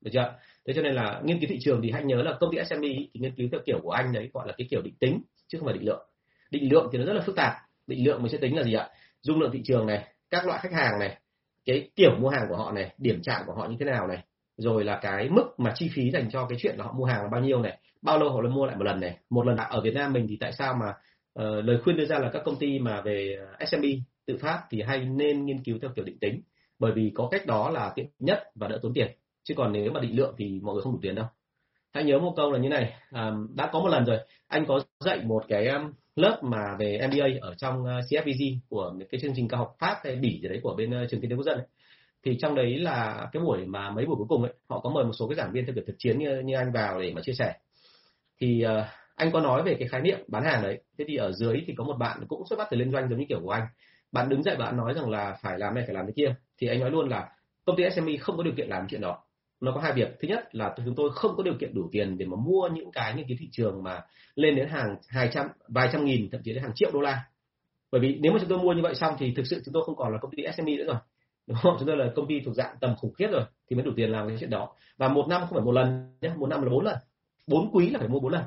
Được 0.01 0.11
chưa? 0.13 0.35
Thế 0.67 0.73
cho 0.77 0.83
nên 0.83 0.95
là 0.95 1.21
nghiên 1.25 1.41
cứu 1.41 1.49
thị 1.49 1.59
trường 1.61 1.81
thì 1.83 1.91
hãy 1.91 2.05
nhớ 2.05 2.23
là 2.23 2.37
công 2.41 2.51
ty 2.53 2.65
SME 2.65 2.89
thì 2.89 3.21
nghiên 3.21 3.35
cứu 3.35 3.49
theo 3.53 3.61
kiểu 3.67 3.81
của 3.83 3.91
anh 3.91 4.13
đấy 4.13 4.31
gọi 4.33 4.47
là 4.47 4.55
cái 4.59 4.67
kiểu 4.71 4.83
định 4.83 4.95
tính, 5.01 5.23
chứ 5.49 5.59
không 5.59 5.67
phải 5.67 5.75
định 5.75 5.87
lượng. 5.87 6.09
Định 6.51 6.73
lượng 6.73 6.89
thì 6.93 6.99
nó 6.99 7.05
rất 7.05 7.13
là 7.13 7.23
phức 7.27 7.37
tạp. 7.37 7.53
Định 7.87 8.07
lượng 8.07 8.23
mình 8.23 8.33
sẽ 8.33 8.39
tính 8.39 8.57
là 8.57 8.63
gì 8.63 8.75
ạ? 8.75 8.89
Dung 9.21 9.41
lượng 9.41 9.51
thị 9.53 9.61
trường 9.65 9.87
này, 9.87 10.05
các 10.31 10.47
loại 10.47 10.61
khách 10.63 10.73
hàng 10.73 10.99
này 11.01 11.19
cái 11.65 11.89
kiểu 11.97 12.11
mua 12.19 12.29
hàng 12.29 12.47
của 12.49 12.57
họ 12.57 12.73
này 12.73 12.95
điểm 12.99 13.21
chạm 13.23 13.43
của 13.47 13.55
họ 13.55 13.67
như 13.69 13.77
thế 13.81 13.87
nào 13.87 14.07
này 14.07 14.25
rồi 14.57 14.85
là 14.85 14.99
cái 15.03 15.29
mức 15.29 15.45
mà 15.59 15.73
chi 15.77 15.91
phí 15.95 16.11
dành 16.11 16.31
cho 16.31 16.47
cái 16.47 16.59
chuyện 16.63 16.77
là 16.79 16.85
họ 16.85 16.93
mua 16.93 17.05
hàng 17.05 17.23
là 17.23 17.29
bao 17.29 17.41
nhiêu 17.41 17.63
này 17.63 17.79
bao 18.05 18.19
lâu 18.19 18.31
họ 18.31 18.41
lại 18.41 18.53
mua 18.53 18.67
lại 18.67 18.77
một 18.77 18.85
lần 18.85 19.01
này. 19.01 19.19
Một 19.31 19.47
lần 19.47 19.57
ở 19.57 19.81
Việt 19.81 19.95
Nam 19.95 20.13
mình 20.13 20.27
thì 20.29 20.37
tại 20.41 20.53
sao 20.53 20.75
mà 20.75 20.89
uh, 20.89 21.65
lời 21.65 21.79
khuyên 21.85 21.97
đưa 21.97 22.05
ra 22.05 22.19
là 22.19 22.31
các 22.33 22.43
công 22.45 22.57
ty 22.57 22.79
mà 22.79 23.01
về 23.01 23.37
ờ, 23.59 23.67
SME 23.67 23.89
tự 24.27 24.37
phát 24.37 24.63
thì 24.71 24.83
hay 24.83 25.05
nên 25.05 25.45
nghiên 25.45 25.63
cứu 25.63 25.79
theo 25.83 25.91
kiểu 25.97 26.05
định 26.05 26.19
tính 26.19 26.41
bởi 26.79 26.93
vì 26.93 27.13
có 27.15 27.29
cách 27.31 27.47
đó 27.47 27.71
là 27.71 27.93
tiện 27.95 28.07
nhất 28.19 28.39
và 28.55 28.69
đỡ 28.69 28.79
tốn 28.83 28.95
tiền. 28.95 29.09
Chứ 29.45 29.55
còn 29.57 29.73
nếu 29.73 29.93
mà 29.93 30.01
định 30.01 30.17
lượng 30.17 30.35
thì 30.39 30.61
mọi 30.63 30.75
người 30.75 30.83
không 30.83 30.93
đủ 30.93 30.99
tiền 31.03 31.15
đâu. 31.15 31.27
Hãy 31.93 32.05
nhớ 32.05 32.19
một 32.19 32.33
câu 32.37 32.53
là 32.53 32.59
như 32.59 32.69
này 32.69 32.93
à, 33.11 33.33
đã 33.55 33.71
có 33.73 33.81
một 33.81 33.89
lần 33.89 34.05
rồi 34.05 34.19
anh 34.47 34.67
có 34.67 34.81
dạy 35.01 35.21
một 35.25 35.45
cái 35.49 35.69
lớp 36.17 36.41
mà 36.43 36.77
về 36.79 37.09
MBA 37.09 37.27
ở 37.41 37.55
trong 37.55 37.85
ờ, 37.85 38.01
CFVG 38.11 38.59
của 38.69 38.95
cái 39.11 39.21
chương 39.21 39.33
trình 39.37 39.49
cao 39.49 39.59
học 39.59 39.77
Pháp 39.79 39.97
hay 40.05 40.17
Bỉ 40.17 40.41
gì 40.43 40.49
đấy 40.49 40.61
của 40.63 40.75
bên 40.75 40.91
ờ, 40.91 41.07
trường 41.11 41.21
kinh 41.21 41.31
tế 41.31 41.37
quốc 41.37 41.45
dân 41.45 41.59
ấy. 41.59 41.67
thì 42.25 42.37
trong 42.41 42.55
đấy 42.55 42.79
là 42.79 43.29
cái 43.33 43.43
buổi 43.43 43.65
mà 43.65 43.91
mấy 43.91 44.07
buổi 44.07 44.17
cuối 44.17 44.27
cùng 44.29 44.43
ấy 44.43 44.53
họ 44.69 44.81
có 44.81 44.91
mời 44.91 45.05
một 45.05 45.13
số 45.19 45.29
cái 45.29 45.37
giảng 45.37 45.53
viên 45.53 45.67
theo 45.67 45.75
kiểu 45.75 45.85
thực 45.87 45.97
chiến 45.99 46.19
như, 46.19 46.43
như 46.45 46.57
anh 46.57 46.73
vào 46.73 47.01
để 47.01 47.13
mà 47.15 47.21
chia 47.25 47.33
sẻ. 47.33 47.55
Thì 48.41 48.65
uh, 48.67 48.87
anh 49.15 49.33
có 49.33 49.41
nói 49.41 49.63
về 49.63 49.77
cái 49.79 49.89
khái 49.89 50.01
niệm 50.01 50.19
bán 50.29 50.45
hàng 50.45 50.63
đấy. 50.63 50.81
Thế 50.99 51.05
thì 51.09 51.17
ở 51.17 51.33
dưới 51.33 51.63
thì 51.67 51.75
có 51.77 51.85
một 51.85 51.97
bạn 51.99 52.25
cũng 52.29 52.47
xuất 52.51 52.59
phát 52.59 52.69
từ 52.71 52.77
liên 52.77 52.91
doanh 52.91 53.09
giống 53.09 53.19
như 53.19 53.27
kiểu 53.29 53.41
của 53.43 53.51
anh. 53.51 53.67
Bạn 54.13 54.29
đứng 54.29 54.43
dậy 54.43 54.57
bạn 54.57 54.77
nói 54.77 54.95
rằng 54.95 55.11
là 55.11 55.37
phải 55.43 55.59
làm 55.59 55.75
này 55.75 55.85
phải 55.87 55.95
làm 55.95 56.07
cái 56.07 56.13
kia. 56.17 56.35
Thì 56.59 56.69
anh 56.69 56.81
nói 56.81 56.91
luôn 56.91 57.09
là 57.09 57.29
công 57.65 57.77
ty 57.77 57.85
SME 57.91 58.17
không 58.17 58.37
có 58.37 58.43
điều 58.43 58.55
kiện 58.57 58.69
làm 58.69 58.87
chuyện 58.89 59.01
đó 59.01 59.24
nó 59.65 59.73
có 59.73 59.81
hai 59.81 59.93
việc. 59.93 60.09
Thứ 60.21 60.29
nhất 60.29 60.55
là 60.55 60.75
chúng 60.85 60.95
tôi 60.95 61.11
không 61.15 61.37
có 61.37 61.43
điều 61.43 61.55
kiện 61.61 61.75
đủ 61.75 61.89
tiền 61.93 62.19
để 62.19 62.27
mà 62.27 62.37
mua 62.37 62.69
những 62.73 62.93
cái 62.93 63.15
những 63.15 63.27
cái 63.29 63.37
thị 63.41 63.49
trường 63.53 63.83
mà 63.83 64.01
lên 64.35 64.57
đến 64.57 64.69
hàng 64.69 64.97
hai 65.09 65.29
trăm 65.33 65.47
vài 65.69 65.89
trăm 65.93 66.05
nghìn 66.05 66.31
thậm 66.31 66.41
chí 66.45 66.53
đến 66.53 66.63
hàng 66.63 66.73
triệu 66.75 66.91
đô 66.93 67.01
la. 67.01 67.25
Bởi 67.93 68.01
vì 68.01 68.19
nếu 68.21 68.33
mà 68.33 68.39
chúng 68.41 68.49
tôi 68.49 68.59
mua 68.59 68.73
như 68.73 68.83
vậy 68.83 68.95
xong 68.95 69.15
thì 69.19 69.35
thực 69.37 69.47
sự 69.47 69.63
chúng 69.65 69.73
tôi 69.73 69.83
không 69.87 69.97
còn 69.97 70.13
là 70.13 70.19
công 70.19 70.31
ty 70.37 70.43
SME 70.57 70.77
nữa 70.77 70.85
rồi. 70.87 70.97
Đúng 71.47 71.59
không? 71.63 71.77
Chúng 71.79 71.87
tôi 71.87 71.97
là 71.97 72.13
công 72.17 72.27
ty 72.27 72.41
thuộc 72.41 72.55
dạng 72.55 72.77
tầm 72.81 72.97
khủng 72.97 73.13
khiếp 73.13 73.29
rồi 73.33 73.45
thì 73.71 73.77
mới 73.77 73.85
đủ 73.85 73.93
tiền 73.97 74.11
làm 74.11 74.29
cái 74.29 74.37
chuyện 74.41 74.51
đó. 74.51 74.75
Và 74.97 75.09
một 75.09 75.27
năm 75.29 75.41
không 75.41 75.53
phải 75.53 75.65
một 75.65 75.73
lần 75.73 76.17
nhé 76.21 76.31
một 76.37 76.47
năm 76.47 76.63
là 76.63 76.71
bốn 76.71 76.85
lần. 76.85 76.97
Bốn 77.47 77.71
quý 77.73 77.91
là 77.91 77.99
phải 77.99 78.09
mua 78.09 78.21
bốn 78.21 78.33
lần. 78.33 78.43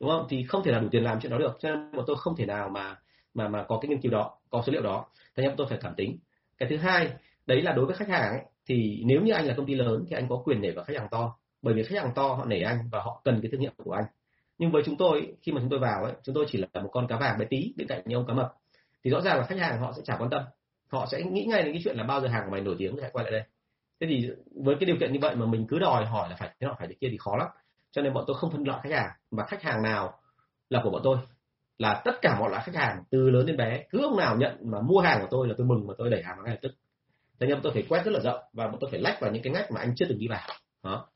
Đúng 0.00 0.10
không? 0.10 0.26
Thì 0.28 0.44
không 0.44 0.62
thể 0.64 0.72
nào 0.72 0.80
đủ 0.80 0.88
tiền 0.90 1.04
làm 1.04 1.20
chuyện 1.20 1.32
đó 1.32 1.38
được. 1.38 1.56
Cho 1.60 1.68
nên 1.70 1.92
bọn 1.96 2.04
tôi 2.06 2.16
không 2.18 2.36
thể 2.36 2.46
nào 2.46 2.68
mà 2.68 2.96
mà 3.34 3.48
mà 3.48 3.64
có 3.68 3.78
cái 3.82 3.88
nghiên 3.88 4.00
cứu 4.00 4.12
đó 4.12 4.38
có 4.50 4.62
số 4.66 4.72
liệu 4.72 4.82
đó. 4.82 5.06
Thế 5.36 5.42
nên 5.42 5.56
tôi 5.56 5.66
phải 5.70 5.78
cảm 5.80 5.94
tính. 5.94 6.18
Cái 6.58 6.68
thứ 6.68 6.76
hai 6.76 7.12
đấy 7.46 7.62
là 7.62 7.72
đối 7.72 7.86
với 7.86 7.96
khách 7.96 8.08
hàng 8.08 8.30
ấy, 8.30 8.40
thì 8.68 9.02
nếu 9.06 9.20
như 9.20 9.32
anh 9.32 9.46
là 9.46 9.54
công 9.56 9.66
ty 9.66 9.74
lớn 9.74 10.04
thì 10.08 10.16
anh 10.16 10.28
có 10.28 10.42
quyền 10.44 10.60
nể 10.60 10.70
vào 10.70 10.84
khách 10.84 10.96
hàng 10.96 11.08
to, 11.10 11.36
bởi 11.62 11.74
vì 11.74 11.82
khách 11.82 11.98
hàng 12.02 12.12
to 12.14 12.22
họ 12.22 12.44
nể 12.44 12.60
anh 12.60 12.78
và 12.92 13.02
họ 13.02 13.20
cần 13.24 13.40
cái 13.42 13.50
thương 13.50 13.60
hiệu 13.60 13.72
của 13.76 13.92
anh. 13.92 14.04
Nhưng 14.58 14.70
với 14.70 14.82
chúng 14.86 14.96
tôi, 14.96 15.36
khi 15.42 15.52
mà 15.52 15.60
chúng 15.60 15.70
tôi 15.70 15.78
vào 15.78 16.04
ấy, 16.04 16.12
chúng 16.22 16.34
tôi 16.34 16.46
chỉ 16.48 16.58
là 16.58 16.82
một 16.82 16.90
con 16.92 17.06
cá 17.06 17.16
vàng 17.16 17.38
bé 17.38 17.46
tí 17.50 17.74
bên 17.76 17.88
cạnh 17.88 18.02
như 18.04 18.16
ông 18.16 18.26
cá 18.26 18.34
mập. 18.34 18.52
Thì 19.04 19.10
rõ 19.10 19.20
ràng 19.20 19.38
là 19.38 19.46
khách 19.46 19.58
hàng 19.58 19.80
họ 19.80 19.92
sẽ 19.96 20.02
chả 20.04 20.16
quan 20.18 20.30
tâm. 20.30 20.42
Họ 20.88 21.06
sẽ 21.10 21.22
nghĩ 21.22 21.44
ngay 21.44 21.62
đến 21.62 21.72
cái 21.72 21.82
chuyện 21.84 21.96
là 21.96 22.04
bao 22.04 22.20
giờ 22.20 22.28
hàng 22.28 22.42
của 22.44 22.50
mày 22.50 22.60
nổi 22.60 22.76
tiếng 22.78 22.96
thì 22.96 23.02
hãy 23.02 23.10
quay 23.10 23.24
lại 23.24 23.32
đây. 23.32 23.42
Thế 24.00 24.06
thì 24.10 24.30
với 24.64 24.76
cái 24.80 24.86
điều 24.86 24.96
kiện 25.00 25.12
như 25.12 25.18
vậy 25.22 25.36
mà 25.36 25.46
mình 25.46 25.66
cứ 25.68 25.78
đòi 25.78 26.06
hỏi 26.06 26.30
là 26.30 26.36
phải 26.36 26.48
thế 26.60 26.66
nọ 26.66 26.74
phải 26.78 26.88
thế 26.88 26.94
kia 27.00 27.08
thì 27.10 27.16
khó 27.18 27.36
lắm. 27.36 27.48
Cho 27.90 28.02
nên 28.02 28.12
bọn 28.14 28.24
tôi 28.26 28.36
không 28.36 28.50
phân 28.50 28.64
loại 28.64 28.80
khách 28.82 28.92
hàng, 28.92 29.10
mà 29.30 29.44
khách 29.48 29.62
hàng 29.62 29.82
nào 29.82 30.20
là 30.70 30.80
của 30.84 30.90
bọn 30.90 31.00
tôi, 31.04 31.18
là 31.78 32.02
tất 32.04 32.12
cả 32.22 32.36
mọi 32.40 32.50
loại 32.50 32.62
khách 32.66 32.74
hàng 32.74 33.02
từ 33.10 33.30
lớn 33.30 33.46
đến 33.46 33.56
bé, 33.56 33.84
cứ 33.90 34.02
ông 34.02 34.16
nào 34.16 34.36
nhận 34.36 34.56
mà 34.60 34.80
mua 34.80 35.00
hàng 35.00 35.20
của 35.20 35.28
tôi 35.30 35.48
là 35.48 35.54
tôi 35.58 35.66
mừng 35.66 35.86
và 35.86 35.94
tôi 35.98 36.10
đẩy 36.10 36.22
hàng 36.22 36.38
ngay 36.44 36.54
lập 36.54 36.58
tức 36.62 36.72
thế 37.40 37.46
nên 37.46 37.60
tôi 37.62 37.72
phải 37.72 37.84
quét 37.88 38.04
rất 38.04 38.10
là 38.10 38.20
rộng 38.20 38.40
và 38.52 38.66
bọn 38.66 38.76
tôi 38.80 38.90
phải 38.90 39.00
lách 39.00 39.20
vào 39.20 39.32
những 39.32 39.42
cái 39.42 39.52
ngách 39.52 39.70
mà 39.70 39.80
anh 39.80 39.94
chưa 39.96 40.06
từng 40.08 40.18
đi 40.18 40.28
vào. 40.28 40.40
Đó. 40.84 41.08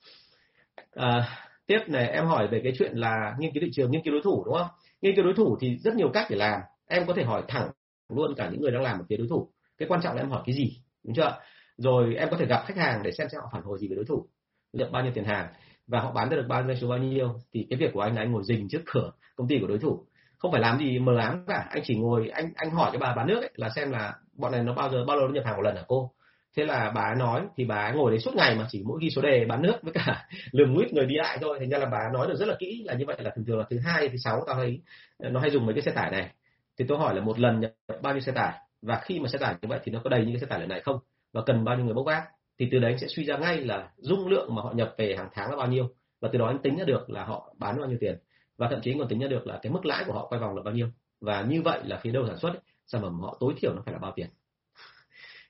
À, 0.93 1.29
tiếp 1.67 1.79
này 1.87 2.09
em 2.09 2.27
hỏi 2.27 2.49
về 2.49 2.61
cái 2.65 2.73
chuyện 2.79 2.97
là 2.97 3.35
nghiên 3.39 3.53
cứu 3.55 3.61
thị 3.61 3.71
trường 3.73 3.91
nghiên 3.91 4.03
cứu 4.05 4.13
đối 4.13 4.23
thủ 4.23 4.45
đúng 4.45 4.55
không? 4.55 4.69
Nghiên 5.03 5.17
cứu 5.17 5.25
đối 5.25 5.35
thủ 5.35 5.57
thì 5.61 5.79
rất 5.79 5.95
nhiều 5.95 6.11
cách 6.15 6.27
để 6.31 6.37
làm. 6.37 6.61
Em 6.87 7.07
có 7.07 7.15
thể 7.15 7.25
hỏi 7.25 7.43
thẳng 7.49 7.71
luôn 8.09 8.35
cả 8.37 8.49
những 8.53 8.61
người 8.61 8.71
đang 8.71 8.83
làm 8.83 8.99
ở 8.99 9.05
phía 9.09 9.17
đối 9.17 9.27
thủ. 9.29 9.51
Cái 9.79 9.89
quan 9.89 10.01
trọng 10.03 10.17
là 10.17 10.23
em 10.23 10.31
hỏi 10.31 10.43
cái 10.47 10.55
gì 10.55 10.81
đúng 11.05 11.15
chưa? 11.15 11.39
Rồi 11.77 12.15
em 12.15 12.29
có 12.31 12.37
thể 12.37 12.47
gặp 12.47 12.65
khách 12.67 12.77
hàng 12.77 13.03
để 13.03 13.13
xem 13.13 13.29
xem 13.33 13.41
họ 13.41 13.49
phản 13.53 13.63
hồi 13.63 13.79
gì 13.79 13.89
về 13.89 13.97
đối 13.97 14.05
thủ. 14.05 14.27
Được 14.73 14.89
bao 14.93 15.03
nhiêu 15.03 15.13
tiền 15.15 15.25
hàng 15.25 15.49
và 15.87 16.01
họ 16.01 16.13
bán 16.13 16.31
được 16.31 16.45
bao 16.49 16.65
nhiêu 16.65 16.77
số 16.77 16.89
bao 16.89 16.99
nhiêu. 16.99 17.41
Thì 17.53 17.67
cái 17.71 17.79
việc 17.79 17.91
của 17.93 18.01
anh 18.01 18.15
là 18.15 18.23
anh 18.23 18.33
ngồi 18.33 18.43
dình 18.45 18.69
trước 18.69 18.83
cửa 18.87 19.11
công 19.37 19.49
ty 19.49 19.59
của 19.61 19.67
đối 19.67 19.79
thủ. 19.79 20.07
Không 20.39 20.53
phải 20.53 20.61
làm 20.61 20.79
gì 20.79 20.99
mờ 20.99 21.17
ám 21.19 21.45
cả. 21.49 21.67
Anh 21.71 21.83
chỉ 21.85 21.97
ngồi 21.97 22.29
anh 22.29 22.53
anh 22.57 22.71
hỏi 22.71 22.91
cái 22.93 22.99
bà 22.99 23.15
bán 23.15 23.27
nước 23.27 23.41
ấy, 23.41 23.51
là 23.55 23.71
xem 23.77 23.91
là 23.91 24.15
bọn 24.39 24.53
này 24.53 24.63
nó 24.63 24.75
bao 24.75 24.91
giờ, 24.91 25.05
bao 25.05 25.17
lâu 25.17 25.29
nó 25.29 25.35
nhập 25.35 25.45
hàng 25.45 25.57
một 25.57 25.63
lần 25.63 25.77
hả 25.77 25.83
cô? 25.89 26.11
Thế 26.57 26.65
là 26.65 26.93
bà 26.95 27.15
nói, 27.15 27.43
thì 27.57 27.65
bà 27.65 27.93
ngồi 27.93 28.11
đấy 28.11 28.21
suốt 28.21 28.35
ngày 28.35 28.55
mà 28.55 28.67
chỉ 28.71 28.83
mỗi 28.87 28.99
ghi 29.03 29.11
số 29.11 29.23
đề, 29.23 29.45
bán 29.45 29.63
nước 29.63 29.83
với 29.83 29.93
cả 29.93 30.27
lườm 30.53 30.75
nguyết 30.75 30.93
người 30.93 31.07
đi 31.07 31.15
lại 31.15 31.39
thôi. 31.41 31.57
Thành 31.61 31.69
ra 31.69 31.79
là 31.79 31.87
bà 31.87 31.99
nói 32.13 32.27
được 32.27 32.37
rất 32.39 32.49
là 32.49 32.57
kỹ 32.59 32.83
là 32.85 32.95
như 32.95 33.05
vậy 33.07 33.17
là 33.21 33.31
thường 33.37 33.45
thường 33.45 33.59
là 33.59 33.65
thứ 33.71 33.79
hai, 33.79 34.09
thứ 34.09 34.17
sáu 34.17 34.45
tao 34.47 34.57
thấy 34.57 34.81
nó 35.19 35.41
hay 35.41 35.51
dùng 35.51 35.67
mấy 35.67 35.75
cái 35.75 35.83
xe 35.83 35.91
tải 35.91 36.11
này. 36.11 36.31
Thì 36.79 36.85
tôi 36.89 36.99
hỏi 36.99 37.15
là 37.15 37.21
một 37.21 37.39
lần 37.39 37.61
nhập 37.61 37.73
bao 38.03 38.13
nhiêu 38.13 38.21
xe 38.21 38.33
tải? 38.33 38.59
Và 38.83 39.01
khi 39.05 39.21
mà 39.21 39.29
xe 39.29 39.39
tải 39.39 39.55
như 39.63 39.69
vậy 39.69 39.81
thì 39.85 39.93
nó 39.93 40.01
có 40.05 40.11
đầy 40.11 40.21
những 40.21 40.35
cái 40.35 40.41
xe 40.41 40.47
tải 40.47 40.61
lần 40.61 40.69
này 40.69 40.81
không? 40.81 40.99
Và 41.33 41.43
cần 41.47 41.65
bao 41.65 41.77
nhiêu 41.77 41.85
người 41.85 41.95
bốc 41.95 42.07
vác? 42.07 42.23
Thì 42.59 42.69
từ 42.73 42.79
đấy 42.79 42.91
anh 42.93 42.99
sẽ 42.99 43.07
suy 43.07 43.25
ra 43.25 43.37
ngay 43.37 43.57
là 43.57 43.89
dung 43.97 44.29
lượng 44.29 44.55
mà 44.55 44.63
họ 44.63 44.73
nhập 44.73 44.95
về 44.99 45.15
hàng 45.17 45.29
tháng 45.33 45.51
là 45.51 45.57
bao 45.57 45.67
nhiêu. 45.67 45.89
Và 46.21 46.29
từ 46.33 46.39
đó 46.39 46.47
anh 46.47 46.59
tính 46.59 46.77
ra 46.77 46.85
được 46.85 47.11
là 47.11 47.25
họ 47.25 47.55
bán 47.59 47.79
bao 47.79 47.89
nhiêu 47.89 47.99
tiền. 48.01 48.19
Và 48.57 48.69
thậm 48.71 48.81
chí 48.83 48.95
còn 48.99 49.09
tính 49.09 49.19
ra 49.19 49.29
được 49.29 49.47
là 49.47 49.59
cái 49.63 49.73
mức 49.73 49.87
lãi 49.87 50.05
của 50.07 50.13
họ 50.13 50.27
quay 50.27 50.41
vòng 50.41 50.57
là 50.57 50.63
bao 50.63 50.75
nhiêu. 50.75 50.87
Và 51.21 51.43
như 51.43 51.63
vậy 51.63 51.81
là 51.85 52.01
phía 52.03 52.11
đầu 52.11 52.27
sản 52.27 52.39
xuất 52.39 52.53
sản 52.93 53.03
phẩm 53.03 53.21
họ 53.21 53.37
tối 53.41 53.55
thiểu 53.57 53.75
nó 53.75 53.83
phải 53.85 53.93
là 53.93 53.99
bao 53.99 54.13
tiền. 54.17 54.27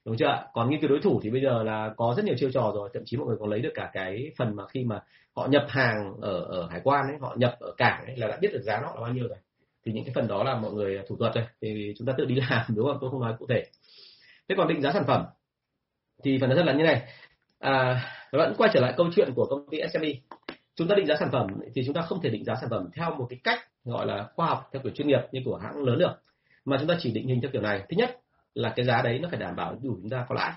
Đúng 0.05 0.17
chưa 0.17 0.45
còn 0.53 0.69
nghiên 0.69 0.81
cứu 0.81 0.89
đối 0.89 0.99
thủ 0.99 1.19
thì 1.23 1.29
bây 1.29 1.41
giờ 1.41 1.63
là 1.63 1.93
có 1.97 2.13
rất 2.17 2.25
nhiều 2.25 2.35
chiêu 2.37 2.51
trò 2.51 2.71
rồi 2.75 2.89
thậm 2.93 3.03
chí 3.05 3.17
mọi 3.17 3.27
người 3.27 3.37
còn 3.39 3.49
lấy 3.49 3.61
được 3.61 3.71
cả 3.73 3.89
cái 3.93 4.31
phần 4.37 4.55
mà 4.55 4.67
khi 4.67 4.83
mà 4.83 5.03
họ 5.35 5.47
nhập 5.47 5.65
hàng 5.69 6.13
ở 6.21 6.41
ở 6.41 6.67
hải 6.67 6.81
quan 6.83 7.07
ấy 7.07 7.15
họ 7.21 7.35
nhập 7.37 7.55
ở 7.59 7.73
cảng 7.77 8.05
ấy 8.05 8.17
là 8.17 8.27
đã 8.27 8.37
biết 8.41 8.49
được 8.53 8.61
giá 8.61 8.79
nó 8.81 8.87
là 8.95 9.01
bao 9.01 9.13
nhiêu 9.13 9.27
rồi. 9.27 9.37
Thì 9.85 9.91
những 9.91 10.05
cái 10.05 10.13
phần 10.15 10.27
đó 10.27 10.43
là 10.43 10.55
mọi 10.55 10.71
người 10.71 10.99
thủ 11.07 11.15
thuật 11.17 11.35
rồi 11.35 11.45
thì 11.61 11.93
chúng 11.97 12.07
ta 12.07 12.13
tự 12.17 12.25
đi 12.25 12.35
làm 12.49 12.65
đúng 12.75 12.87
không? 12.87 12.97
Tôi 13.01 13.09
không 13.09 13.21
nói 13.21 13.35
cụ 13.39 13.45
thể. 13.49 13.65
Thế 14.49 14.55
còn 14.57 14.67
định 14.67 14.81
giá 14.81 14.91
sản 14.93 15.03
phẩm 15.07 15.25
thì 16.23 16.37
phần 16.41 16.49
nó 16.49 16.55
rất 16.55 16.65
là 16.65 16.73
như 16.73 16.83
này. 16.83 17.01
À, 17.59 18.05
vẫn 18.31 18.53
quay 18.57 18.71
trở 18.73 18.79
lại 18.79 18.93
câu 18.97 19.07
chuyện 19.15 19.29
của 19.35 19.45
công 19.49 19.69
ty 19.69 19.77
SME 19.93 20.09
chúng 20.75 20.87
ta 20.87 20.95
định 20.95 21.05
giá 21.05 21.15
sản 21.19 21.29
phẩm 21.31 21.47
thì 21.75 21.83
chúng 21.85 21.93
ta 21.93 22.01
không 22.01 22.21
thể 22.21 22.29
định 22.29 22.43
giá 22.43 22.55
sản 22.55 22.69
phẩm 22.69 22.89
theo 22.93 23.15
một 23.15 23.27
cái 23.29 23.39
cách 23.43 23.59
gọi 23.85 24.05
là 24.05 24.29
khoa 24.35 24.47
học 24.47 24.69
theo 24.73 24.81
kiểu 24.81 24.91
chuyên 24.91 25.07
nghiệp 25.07 25.21
như 25.31 25.41
của 25.45 25.57
hãng 25.57 25.83
lớn 25.83 25.99
được 25.99 26.13
mà 26.65 26.77
chúng 26.79 26.87
ta 26.87 26.95
chỉ 26.99 27.11
định 27.11 27.27
hình 27.27 27.41
theo 27.41 27.51
kiểu 27.53 27.61
này. 27.61 27.79
Thứ 27.79 27.97
nhất 27.97 28.19
là 28.53 28.73
cái 28.75 28.85
giá 28.85 29.01
đấy 29.01 29.19
nó 29.19 29.29
phải 29.29 29.39
đảm 29.39 29.55
bảo 29.55 29.75
đủ 29.81 29.97
chúng 30.01 30.09
ta 30.09 30.25
có 30.29 30.35
lãi. 30.35 30.53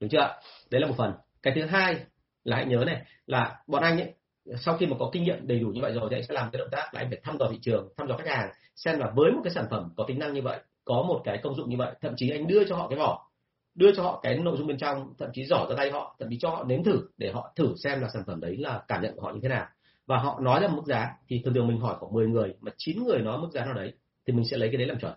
Đúng 0.00 0.10
chưa? 0.10 0.38
Đấy 0.70 0.80
là 0.80 0.86
một 0.86 0.94
phần. 0.96 1.12
Cái 1.42 1.52
thứ 1.56 1.62
hai 1.62 1.96
là 2.44 2.56
hãy 2.56 2.66
nhớ 2.66 2.84
này, 2.86 3.02
là 3.26 3.62
bọn 3.66 3.82
anh 3.82 4.00
ấy, 4.00 4.14
sau 4.56 4.76
khi 4.76 4.86
mà 4.86 4.96
có 4.98 5.10
kinh 5.12 5.22
nghiệm 5.22 5.46
đầy 5.46 5.58
đủ 5.58 5.68
như 5.68 5.80
vậy 5.82 5.92
rồi 5.92 6.08
thì 6.10 6.16
anh 6.16 6.22
sẽ 6.22 6.34
làm 6.34 6.50
cái 6.52 6.58
động 6.58 6.68
tác 6.70 6.94
là 6.94 7.00
anh 7.00 7.10
phải 7.10 7.20
thăm 7.22 7.36
dò 7.38 7.46
thị 7.50 7.58
trường, 7.62 7.88
thăm 7.96 8.08
dò 8.08 8.16
khách 8.16 8.28
hàng, 8.28 8.50
xem 8.76 8.98
là 8.98 9.10
với 9.14 9.32
một 9.32 9.40
cái 9.44 9.52
sản 9.52 9.66
phẩm 9.70 9.92
có 9.96 10.04
tính 10.08 10.18
năng 10.18 10.34
như 10.34 10.42
vậy, 10.42 10.60
có 10.84 11.04
một 11.08 11.20
cái 11.24 11.38
công 11.42 11.54
dụng 11.54 11.70
như 11.70 11.76
vậy, 11.76 11.94
thậm 12.00 12.12
chí 12.16 12.30
anh 12.30 12.46
đưa 12.46 12.64
cho 12.64 12.76
họ 12.76 12.88
cái 12.88 12.98
vỏ, 12.98 13.30
đưa 13.74 13.94
cho 13.96 14.02
họ 14.02 14.20
cái 14.22 14.38
nội 14.38 14.56
dung 14.58 14.66
bên 14.66 14.78
trong, 14.78 15.14
thậm 15.18 15.28
chí 15.32 15.44
giỏ 15.44 15.66
ra 15.70 15.74
tay 15.76 15.90
họ, 15.90 16.16
thậm 16.18 16.28
chí 16.30 16.38
cho 16.40 16.50
họ 16.50 16.64
nếm 16.64 16.84
thử 16.84 17.00
để 17.18 17.32
họ 17.32 17.52
thử 17.56 17.74
xem 17.76 18.00
là 18.00 18.08
sản 18.14 18.22
phẩm 18.26 18.40
đấy 18.40 18.56
là 18.56 18.82
cảm 18.88 19.02
nhận 19.02 19.16
của 19.16 19.22
họ 19.22 19.32
như 19.32 19.40
thế 19.42 19.48
nào. 19.48 19.66
Và 20.06 20.18
họ 20.18 20.40
nói 20.40 20.60
ra 20.60 20.68
một 20.68 20.74
mức 20.76 20.86
giá 20.86 21.08
thì 21.28 21.42
thường 21.44 21.54
thường 21.54 21.66
mình 21.66 21.80
hỏi 21.80 21.96
khoảng 22.00 22.12
10 22.12 22.26
người, 22.26 22.54
mà 22.60 22.72
9 22.76 23.04
người 23.04 23.18
nói 23.18 23.38
mức 23.38 23.48
giá 23.52 23.64
nào 23.64 23.74
đấy 23.74 23.92
thì 24.26 24.32
mình 24.32 24.44
sẽ 24.50 24.56
lấy 24.56 24.68
cái 24.68 24.76
đấy 24.76 24.86
làm 24.86 24.98
chuẩn 24.98 25.12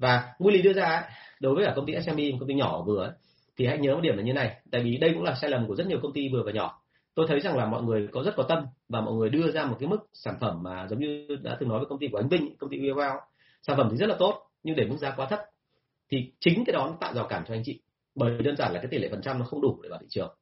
và 0.00 0.34
nguyên 0.38 0.56
lý 0.56 0.62
đưa 0.62 0.72
ra 0.72 1.08
đối 1.40 1.54
với 1.54 1.64
cả 1.64 1.72
công 1.76 1.86
ty 1.86 1.94
SME 2.00 2.24
công 2.40 2.48
ty 2.48 2.54
nhỏ 2.54 2.82
vừa 2.86 3.04
ấy, 3.04 3.10
thì 3.56 3.66
hãy 3.66 3.78
nhớ 3.78 3.94
một 3.94 4.00
điểm 4.00 4.16
là 4.16 4.22
như 4.22 4.32
này. 4.32 4.56
Tại 4.70 4.82
vì 4.82 4.96
đây 4.96 5.10
cũng 5.14 5.22
là 5.22 5.34
sai 5.40 5.50
lầm 5.50 5.66
của 5.66 5.74
rất 5.74 5.86
nhiều 5.86 5.98
công 6.02 6.12
ty 6.12 6.28
vừa 6.32 6.42
và 6.46 6.52
nhỏ. 6.52 6.82
Tôi 7.14 7.26
thấy 7.28 7.40
rằng 7.40 7.56
là 7.56 7.66
mọi 7.66 7.82
người 7.82 8.08
có 8.12 8.22
rất 8.22 8.36
có 8.36 8.42
tâm 8.42 8.66
và 8.88 9.00
mọi 9.00 9.14
người 9.14 9.30
đưa 9.30 9.50
ra 9.50 9.64
một 9.64 9.76
cái 9.80 9.88
mức 9.88 9.98
sản 10.12 10.34
phẩm 10.40 10.62
mà 10.62 10.86
giống 10.90 11.00
như 11.00 11.26
đã 11.42 11.56
từng 11.60 11.68
nói 11.68 11.78
với 11.78 11.86
công 11.86 11.98
ty 11.98 12.08
của 12.12 12.18
anh 12.18 12.28
Vinh 12.28 12.56
công 12.56 12.70
ty 12.70 12.78
Viettel 12.78 13.10
sản 13.62 13.76
phẩm 13.76 13.88
thì 13.90 13.96
rất 13.96 14.06
là 14.06 14.16
tốt 14.18 14.46
nhưng 14.62 14.76
để 14.76 14.84
mức 14.86 14.96
giá 14.96 15.10
quá 15.16 15.26
thấp 15.26 15.40
thì 16.10 16.32
chính 16.40 16.64
cái 16.64 16.72
đó 16.72 16.86
nó 16.86 16.96
tạo 17.00 17.14
rào 17.14 17.26
cản 17.26 17.42
cho 17.48 17.54
anh 17.54 17.62
chị. 17.64 17.80
Bởi 18.14 18.38
đơn 18.38 18.56
giản 18.56 18.72
là 18.72 18.80
cái 18.80 18.88
tỷ 18.90 18.98
lệ 18.98 19.08
phần 19.10 19.22
trăm 19.22 19.38
nó 19.38 19.44
không 19.44 19.60
đủ 19.60 19.80
để 19.82 19.88
vào 19.88 19.98
thị 19.98 20.06
trường. 20.10 20.36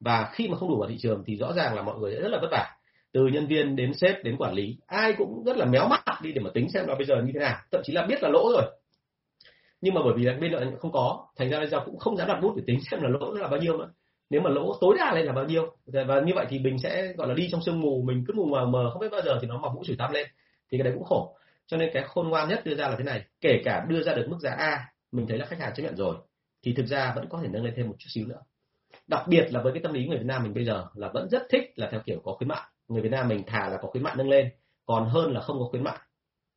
Và 0.00 0.30
khi 0.32 0.48
mà 0.48 0.56
không 0.56 0.68
đủ 0.68 0.78
vào 0.78 0.88
thị 0.88 0.96
trường 0.98 1.24
thì 1.26 1.36
rõ 1.36 1.52
ràng 1.52 1.74
là 1.74 1.82
mọi 1.82 1.98
người 1.98 2.12
sẽ 2.14 2.20
rất 2.20 2.28
là 2.28 2.38
vất 2.42 2.48
vả. 2.50 2.76
Từ 3.12 3.26
nhân 3.26 3.46
viên 3.46 3.76
đến 3.76 3.94
sếp 3.94 4.24
đến 4.24 4.36
quản 4.36 4.54
lý 4.54 4.76
ai 4.86 5.12
cũng 5.18 5.44
rất 5.44 5.56
là 5.56 5.64
méo 5.64 5.88
mắt 5.88 6.02
đi 6.22 6.32
để 6.32 6.40
mà 6.40 6.50
tính 6.54 6.70
xem 6.70 6.86
là 6.86 6.94
bây 6.94 7.06
giờ 7.06 7.22
như 7.22 7.30
thế 7.34 7.40
nào. 7.40 7.56
Thậm 7.72 7.82
chí 7.84 7.92
là 7.92 8.06
biết 8.06 8.22
là 8.22 8.28
lỗ 8.28 8.52
rồi 8.52 8.77
nhưng 9.80 9.94
mà 9.94 10.00
bởi 10.04 10.12
vì 10.16 10.24
là 10.24 10.38
bên 10.40 10.52
lợi 10.52 10.66
không 10.78 10.92
có, 10.92 11.26
thành 11.36 11.50
ra 11.50 11.58
bây 11.58 11.68
giờ 11.68 11.80
cũng 11.84 11.98
không 11.98 12.16
dám 12.16 12.28
đặt 12.28 12.40
bút 12.42 12.56
để 12.56 12.62
tính 12.66 12.78
xem 12.90 13.02
là 13.02 13.08
lỗ 13.08 13.32
là 13.32 13.48
bao 13.48 13.60
nhiêu 13.60 13.78
nữa 13.78 13.90
nếu 14.30 14.40
mà 14.40 14.50
lỗ 14.50 14.78
tối 14.80 14.96
đa 14.98 15.14
lên 15.14 15.26
là 15.26 15.32
bao 15.32 15.44
nhiêu. 15.44 15.76
Và 15.86 16.20
như 16.20 16.32
vậy 16.34 16.46
thì 16.48 16.58
mình 16.58 16.78
sẽ, 16.78 17.12
gọi 17.16 17.28
là, 17.28 17.34
đi 17.34 17.48
trong 17.50 17.62
sương 17.62 17.80
mù, 17.80 18.02
mình 18.02 18.24
cứ 18.26 18.34
mù 18.34 18.44
mờ 18.44 18.66
mờ, 18.66 18.90
không 18.92 19.00
biết 19.00 19.08
bao 19.12 19.20
giờ 19.24 19.38
thì 19.40 19.48
nó 19.48 19.58
mọc 19.58 19.72
vũ 19.74 19.84
chửi 19.84 19.96
tăm 19.96 20.12
lên. 20.12 20.26
Thì 20.70 20.78
cái 20.78 20.84
đấy 20.84 20.92
cũng 20.94 21.04
khổ. 21.04 21.36
Cho 21.66 21.76
nên 21.76 21.90
cái 21.92 22.02
khôn 22.02 22.28
ngoan 22.28 22.48
nhất 22.48 22.60
đưa 22.64 22.74
ra 22.74 22.88
là 22.88 22.96
thế 22.98 23.04
này. 23.04 23.24
Kể 23.40 23.60
cả 23.64 23.84
đưa 23.88 24.02
ra 24.02 24.14
được 24.14 24.26
mức 24.28 24.38
giá 24.40 24.50
A, 24.50 24.84
mình 25.12 25.26
thấy 25.26 25.38
là 25.38 25.46
khách 25.46 25.58
hàng 25.58 25.72
chấp 25.74 25.82
nhận 25.82 25.96
rồi, 25.96 26.16
thì 26.64 26.72
thực 26.72 26.86
ra 26.86 27.12
vẫn 27.16 27.28
có 27.28 27.38
thể 27.42 27.48
nâng 27.48 27.64
lên 27.64 27.74
thêm 27.76 27.88
một 27.88 27.94
chút 27.98 28.08
xíu 28.08 28.26
nữa. 28.26 28.40
Đặc 29.06 29.22
biệt 29.28 29.46
là 29.50 29.62
với 29.62 29.72
cái 29.72 29.82
tâm 29.82 29.92
lý 29.92 30.06
người 30.06 30.18
Việt 30.18 30.26
Nam 30.26 30.42
mình 30.42 30.54
bây 30.54 30.64
giờ 30.64 30.86
là 30.94 31.10
vẫn 31.14 31.28
rất 31.30 31.42
thích 31.50 31.72
là 31.76 31.88
theo 31.90 32.00
kiểu 32.06 32.20
có 32.24 32.32
khuyến 32.32 32.48
mại. 32.48 32.62
Người 32.88 33.02
Việt 33.02 33.12
Nam 33.12 33.28
mình 33.28 33.42
thà 33.46 33.68
là 33.68 33.78
có 33.82 33.88
khuyến 33.88 34.04
mại 34.04 34.14
nâng 34.16 34.28
lên, 34.28 34.48
còn 34.86 35.08
hơn 35.08 35.32
là 35.32 35.40
không 35.40 35.58
có 35.58 35.68
khuyến 35.70 35.84
mại 35.84 35.98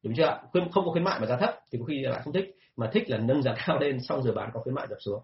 đúng 0.03 0.13
chưa 0.17 0.39
khuyên 0.51 0.71
không 0.71 0.85
có 0.85 0.91
khuyến 0.91 1.03
mại 1.03 1.19
mà 1.19 1.25
giá 1.25 1.37
thấp 1.37 1.55
thì 1.71 1.79
có 1.79 1.85
khi 1.85 2.01
lại 2.01 2.21
không 2.23 2.33
thích. 2.33 2.55
Mà 2.77 2.89
thích 2.93 3.09
là 3.09 3.17
nâng 3.17 3.41
giá 3.41 3.55
cao 3.65 3.79
lên 3.79 3.99
xong 4.01 4.23
rồi 4.23 4.33
bán 4.33 4.49
có 4.53 4.59
khuyến 4.59 4.75
mại 4.75 4.87
dập 4.89 4.97
xuống. 5.01 5.23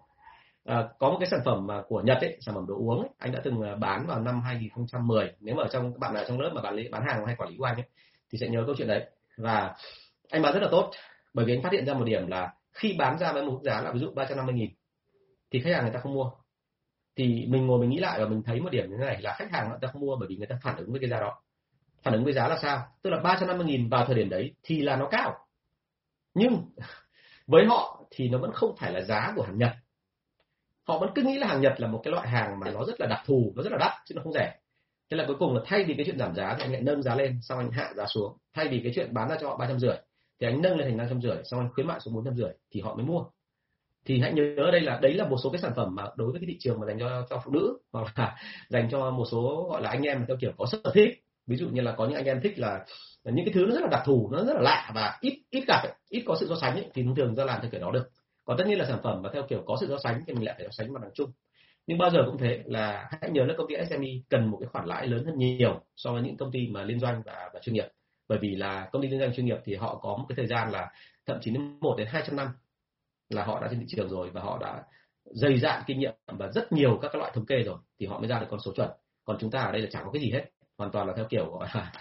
À, 0.64 0.88
có 0.98 1.10
một 1.10 1.16
cái 1.20 1.28
sản 1.30 1.40
phẩm 1.44 1.66
mà 1.66 1.82
của 1.88 2.00
Nhật 2.00 2.18
ấy 2.20 2.36
sản 2.40 2.54
phẩm 2.54 2.66
đồ 2.68 2.74
uống 2.74 3.00
ấy, 3.00 3.08
anh 3.18 3.32
đã 3.32 3.40
từng 3.44 3.62
à, 3.62 3.74
bán 3.74 4.06
vào 4.06 4.20
năm 4.20 4.40
2010 4.40 5.32
nếu 5.40 5.54
mà 5.54 5.64
trong 5.70 5.92
các 5.92 5.98
bạn 5.98 6.14
nào 6.14 6.24
trong 6.28 6.40
lớp 6.40 6.50
mà 6.54 6.62
bán 6.62 6.74
lý 6.74 6.88
bán 6.88 7.02
hàng 7.06 7.26
hay 7.26 7.34
quản 7.38 7.50
lý 7.50 7.56
của 7.58 7.64
anh 7.64 7.76
ấy, 7.76 7.86
thì 8.32 8.38
sẽ 8.38 8.48
nhớ 8.48 8.62
câu 8.66 8.74
chuyện 8.78 8.88
đấy. 8.88 9.04
Và 9.36 9.74
anh 10.30 10.42
bán 10.42 10.54
rất 10.54 10.62
là 10.62 10.68
tốt 10.70 10.90
bởi 11.34 11.46
vì 11.46 11.54
anh 11.54 11.62
phát 11.62 11.72
hiện 11.72 11.86
ra 11.86 11.94
một 11.94 12.04
điểm 12.04 12.26
là 12.26 12.54
khi 12.72 12.96
bán 12.98 13.18
ra 13.18 13.32
với 13.32 13.42
một 13.42 13.60
giá 13.64 13.80
là 13.80 13.92
ví 13.92 14.00
dụ 14.00 14.10
350 14.14 14.54
nghìn 14.54 14.70
thì 15.50 15.60
khách 15.60 15.74
hàng 15.74 15.82
người 15.82 15.92
ta 15.92 16.00
không 16.00 16.12
mua. 16.12 16.30
Thì 17.16 17.46
mình 17.48 17.66
ngồi 17.66 17.80
mình 17.80 17.90
nghĩ 17.90 17.98
lại 17.98 18.20
và 18.20 18.28
mình 18.28 18.42
thấy 18.42 18.60
một 18.60 18.70
điểm 18.72 18.90
như 18.90 18.96
thế 18.98 19.04
này 19.04 19.22
là 19.22 19.34
khách 19.38 19.50
hàng 19.52 19.68
người 19.68 19.78
ta 19.80 19.88
không 19.92 20.02
mua 20.02 20.16
bởi 20.16 20.28
vì 20.28 20.36
người 20.36 20.46
ta 20.46 20.58
phản 20.62 20.76
ứng 20.76 20.90
với 20.90 21.00
cái 21.00 21.10
giá 21.10 21.20
đó 21.20 21.40
phản 22.02 22.14
ứng 22.14 22.24
với 22.24 22.32
giá 22.32 22.48
là 22.48 22.58
sao? 22.62 22.86
Tức 23.02 23.10
là 23.10 23.20
350 23.20 23.66
nghìn 23.66 23.88
vào 23.88 24.06
thời 24.06 24.14
điểm 24.14 24.28
đấy 24.28 24.54
thì 24.62 24.82
là 24.82 24.96
nó 24.96 25.08
cao. 25.10 25.34
Nhưng 26.34 26.62
với 27.46 27.66
họ 27.66 28.04
thì 28.10 28.28
nó 28.28 28.38
vẫn 28.38 28.52
không 28.52 28.76
phải 28.76 28.92
là 28.92 29.00
giá 29.00 29.32
của 29.36 29.42
hàng 29.42 29.58
Nhật. 29.58 29.70
Họ 30.88 30.98
vẫn 30.98 31.10
cứ 31.14 31.22
nghĩ 31.22 31.38
là 31.38 31.46
hàng 31.46 31.60
Nhật 31.60 31.80
là 31.80 31.88
một 31.88 32.00
cái 32.04 32.12
loại 32.12 32.28
hàng 32.28 32.60
mà 32.60 32.70
nó 32.70 32.84
rất 32.84 33.00
là 33.00 33.06
đặc 33.06 33.20
thù, 33.26 33.52
nó 33.56 33.62
rất 33.62 33.72
là 33.72 33.78
đắt 33.78 33.92
chứ 34.06 34.14
nó 34.14 34.22
không 34.22 34.32
rẻ. 34.32 34.58
Thế 35.10 35.16
là 35.16 35.24
cuối 35.26 35.36
cùng 35.38 35.54
là 35.54 35.60
thay 35.66 35.84
vì 35.84 35.94
cái 35.94 36.06
chuyện 36.06 36.18
giảm 36.18 36.34
giá 36.34 36.54
thì 36.56 36.64
anh 36.64 36.72
lại 36.72 36.82
nâng 36.82 37.02
giá 37.02 37.14
lên, 37.14 37.38
xong 37.42 37.58
anh 37.58 37.70
hạ 37.70 37.92
giá 37.96 38.06
xuống. 38.06 38.36
Thay 38.54 38.68
vì 38.68 38.80
cái 38.84 38.92
chuyện 38.94 39.14
bán 39.14 39.28
ra 39.28 39.36
cho 39.40 39.48
họ 39.48 39.56
ba 39.56 39.66
trăm 39.66 39.78
rưỡi 39.78 39.96
thì 40.40 40.46
anh 40.46 40.62
nâng 40.62 40.76
lên 40.76 40.88
thành 40.88 40.96
năm 40.96 41.06
trăm 41.10 41.20
rưỡi, 41.22 41.36
xong 41.44 41.60
anh 41.60 41.68
khuyến 41.72 41.86
mại 41.86 42.00
xuống 42.00 42.14
bốn 42.14 42.24
trăm 42.24 42.34
rưỡi 42.36 42.50
thì 42.70 42.80
họ 42.80 42.94
mới 42.94 43.04
mua. 43.06 43.24
Thì 44.04 44.20
hãy 44.20 44.32
nhớ 44.32 44.70
đây 44.72 44.80
là 44.80 44.98
đấy 45.02 45.14
là 45.14 45.28
một 45.28 45.36
số 45.44 45.50
cái 45.50 45.60
sản 45.60 45.72
phẩm 45.76 45.94
mà 45.94 46.04
đối 46.16 46.32
với 46.32 46.40
cái 46.40 46.46
thị 46.46 46.56
trường 46.60 46.80
mà 46.80 46.86
dành 46.86 46.98
cho 46.98 47.26
cho 47.30 47.42
phụ 47.44 47.50
nữ 47.50 47.78
hoặc 47.92 48.18
là 48.18 48.36
dành 48.68 48.88
cho 48.90 49.10
một 49.10 49.24
số 49.30 49.68
gọi 49.70 49.82
là 49.82 49.90
anh 49.90 50.02
em 50.02 50.24
theo 50.28 50.36
kiểu 50.40 50.52
có 50.58 50.66
sở 50.66 50.78
thích 50.94 51.24
ví 51.48 51.56
dụ 51.56 51.68
như 51.68 51.80
là 51.80 51.92
có 51.92 52.06
những 52.06 52.16
anh 52.16 52.24
em 52.24 52.40
thích 52.42 52.58
là, 52.58 52.84
là 53.24 53.32
những 53.32 53.44
cái 53.44 53.54
thứ 53.54 53.66
nó 53.66 53.74
rất 53.74 53.80
là 53.80 53.88
đặc 53.90 54.02
thù 54.04 54.30
nó 54.32 54.44
rất 54.44 54.54
là 54.54 54.60
lạ 54.60 54.92
và 54.94 55.18
ít 55.20 55.42
ít 55.50 55.64
gặp 55.66 55.80
ấy, 55.82 55.92
ít 56.08 56.22
có 56.26 56.36
sự 56.40 56.46
so 56.48 56.54
sánh 56.60 56.72
ấy, 56.72 56.90
thì 56.94 57.02
thường 57.02 57.14
thường 57.14 57.34
ra 57.34 57.44
làm 57.44 57.60
theo 57.62 57.70
kiểu 57.70 57.80
đó 57.80 57.90
được. 57.90 58.08
Còn 58.44 58.58
tất 58.58 58.64
nhiên 58.66 58.78
là 58.78 58.84
sản 58.84 58.98
phẩm 59.02 59.22
mà 59.22 59.30
theo 59.32 59.42
kiểu 59.48 59.62
có 59.66 59.76
sự 59.80 59.86
so 59.88 59.98
sánh 60.04 60.22
thì 60.26 60.34
mình 60.34 60.44
lại 60.44 60.54
phải 60.58 60.66
so 60.66 60.70
sánh 60.70 60.92
mặt 60.92 61.00
bằng 61.02 61.10
chung. 61.14 61.30
Nhưng 61.86 61.98
bao 61.98 62.10
giờ 62.10 62.18
cũng 62.26 62.38
thế 62.38 62.62
là 62.66 63.08
hãy 63.10 63.30
nhớ 63.30 63.44
là 63.44 63.54
công 63.58 63.66
ty 63.68 63.74
SME 63.88 64.08
cần 64.28 64.50
một 64.50 64.58
cái 64.60 64.68
khoản 64.72 64.86
lãi 64.86 65.06
lớn 65.06 65.24
hơn 65.24 65.38
nhiều 65.38 65.80
so 65.96 66.12
với 66.12 66.22
những 66.22 66.36
công 66.36 66.52
ty 66.52 66.68
mà 66.68 66.82
liên 66.82 67.00
doanh 67.00 67.22
và, 67.26 67.50
và 67.54 67.60
chuyên 67.60 67.74
nghiệp. 67.74 67.86
Bởi 68.28 68.38
vì 68.42 68.56
là 68.56 68.88
công 68.92 69.02
ty 69.02 69.08
liên 69.08 69.20
doanh 69.20 69.34
chuyên 69.34 69.46
nghiệp 69.46 69.58
thì 69.64 69.74
họ 69.74 69.98
có 70.02 70.16
một 70.16 70.24
cái 70.28 70.36
thời 70.36 70.46
gian 70.46 70.70
là 70.70 70.90
thậm 71.26 71.38
chí 71.40 71.50
đến 71.50 71.78
một 71.80 71.94
đến 71.98 72.08
hai 72.10 72.22
trăm 72.26 72.36
năm 72.36 72.48
là 73.30 73.44
họ 73.44 73.60
đã 73.60 73.68
trên 73.70 73.80
thị 73.80 73.86
trường 73.88 74.08
rồi 74.08 74.30
và 74.30 74.40
họ 74.40 74.58
đã 74.60 74.82
dày 75.24 75.58
dạn 75.58 75.82
kinh 75.86 75.98
nghiệm 75.98 76.14
và 76.26 76.50
rất 76.52 76.72
nhiều 76.72 76.98
các 77.02 77.14
loại 77.14 77.32
thống 77.34 77.46
kê 77.46 77.62
rồi 77.62 77.76
thì 78.00 78.06
họ 78.06 78.18
mới 78.18 78.28
ra 78.28 78.38
được 78.38 78.46
con 78.50 78.60
số 78.60 78.72
chuẩn. 78.76 78.88
Còn 79.24 79.36
chúng 79.40 79.50
ta 79.50 79.60
ở 79.60 79.72
đây 79.72 79.82
là 79.82 79.88
chẳng 79.90 80.04
có 80.04 80.10
cái 80.10 80.22
gì 80.22 80.30
hết 80.30 80.44
hoàn 80.78 80.90
toàn 80.90 81.06
là 81.06 81.14
theo 81.16 81.24
kiểu 81.30 81.50
gọi 81.50 81.68
là 81.74 81.92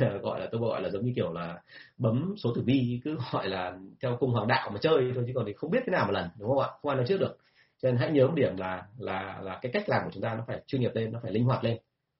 gọi 0.22 0.40
là 0.40 0.48
tôi 0.52 0.60
gọi 0.60 0.82
là 0.82 0.90
giống 0.90 1.04
như 1.04 1.12
kiểu 1.16 1.32
là 1.32 1.62
bấm 1.98 2.34
số 2.38 2.52
tử 2.54 2.62
vi 2.66 3.00
cứ 3.04 3.18
gọi 3.32 3.48
là 3.48 3.78
theo 4.02 4.16
cung 4.20 4.32
hoàng 4.32 4.48
đạo 4.48 4.70
mà 4.70 4.78
chơi 4.80 5.12
thôi 5.14 5.24
chứ 5.26 5.32
còn 5.34 5.44
thì 5.46 5.52
không 5.52 5.70
biết 5.70 5.80
thế 5.86 5.90
nào 5.90 6.06
một 6.06 6.12
lần 6.12 6.28
đúng 6.38 6.48
không 6.48 6.58
ạ? 6.58 6.68
Không 6.82 6.90
ai 6.90 6.96
nói 6.96 7.06
trước 7.08 7.20
được. 7.20 7.38
Cho 7.82 7.90
nên 7.90 7.96
hãy 7.96 8.10
nhớ 8.10 8.26
một 8.26 8.34
điểm 8.34 8.56
là 8.56 8.86
là 8.98 9.40
là 9.42 9.58
cái 9.62 9.72
cách 9.72 9.88
làm 9.88 10.04
của 10.04 10.10
chúng 10.12 10.22
ta 10.22 10.34
nó 10.34 10.44
phải 10.46 10.62
chuyên 10.66 10.80
nghiệp 10.80 10.90
lên 10.94 11.12
nó 11.12 11.20
phải 11.22 11.32
linh 11.32 11.44
hoạt 11.44 11.64
lên. 11.64 11.78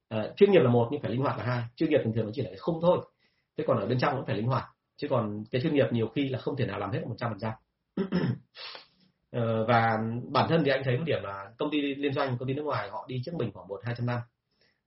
À, 0.09 0.28
chuyên 0.36 0.50
nghiệp 0.50 0.61
là 0.61 0.70
một 0.70 0.88
nhưng 0.90 1.02
phải 1.02 1.11
linh 1.11 1.20
hoạt 1.20 1.38
là 1.38 1.44
hai 1.44 1.62
chuyên 1.76 1.90
nghiệp 1.90 2.00
thường 2.04 2.12
thường 2.12 2.24
nó 2.24 2.30
chỉ 2.34 2.42
là 2.42 2.48
cái 2.48 2.59
không 2.59 2.78
thôi. 2.82 2.98
Thế 3.59 3.64
còn 3.66 3.78
ở 3.80 3.86
bên 3.86 3.98
trong 3.98 4.16
nó 4.16 4.24
phải 4.26 4.36
linh 4.36 4.46
hoạt 4.46 4.64
chứ 4.96 5.09
còn 5.11 5.44
cái 5.50 5.61
chuyên 5.62 5.74
nghiệp 5.74 5.86
nhiều 5.90 6.09
khi 6.09 6.28
là 6.28 6.38
không 6.38 6.56
thể 6.56 6.66
nào 6.66 6.78
làm 6.78 6.90
hết 6.90 7.00
một 7.06 7.14
trăm 7.18 7.30
phần 7.30 7.40
trăm. 7.40 7.52
Ờ, 9.32 9.64
và 9.64 9.98
bản 10.32 10.46
thân 10.48 10.62
thì 10.64 10.70
anh 10.70 10.82
thấy 10.84 10.98
một 10.98 11.04
điểm 11.06 11.22
là 11.22 11.50
công 11.59 11.70
ty 11.70 11.80
liên 11.80 12.12
doanh 12.12 12.38
công 12.38 12.48
ty 12.48 12.54
nước 12.54 12.62
ngoài 12.62 12.88
họ 12.90 13.04
đi 13.09 13.22
trước 13.24 13.34
mình 13.34 13.52
khoảng 13.52 13.68
một 13.68 13.80
hai 13.84 13.94
trăm 13.98 14.06
năm 14.06 14.20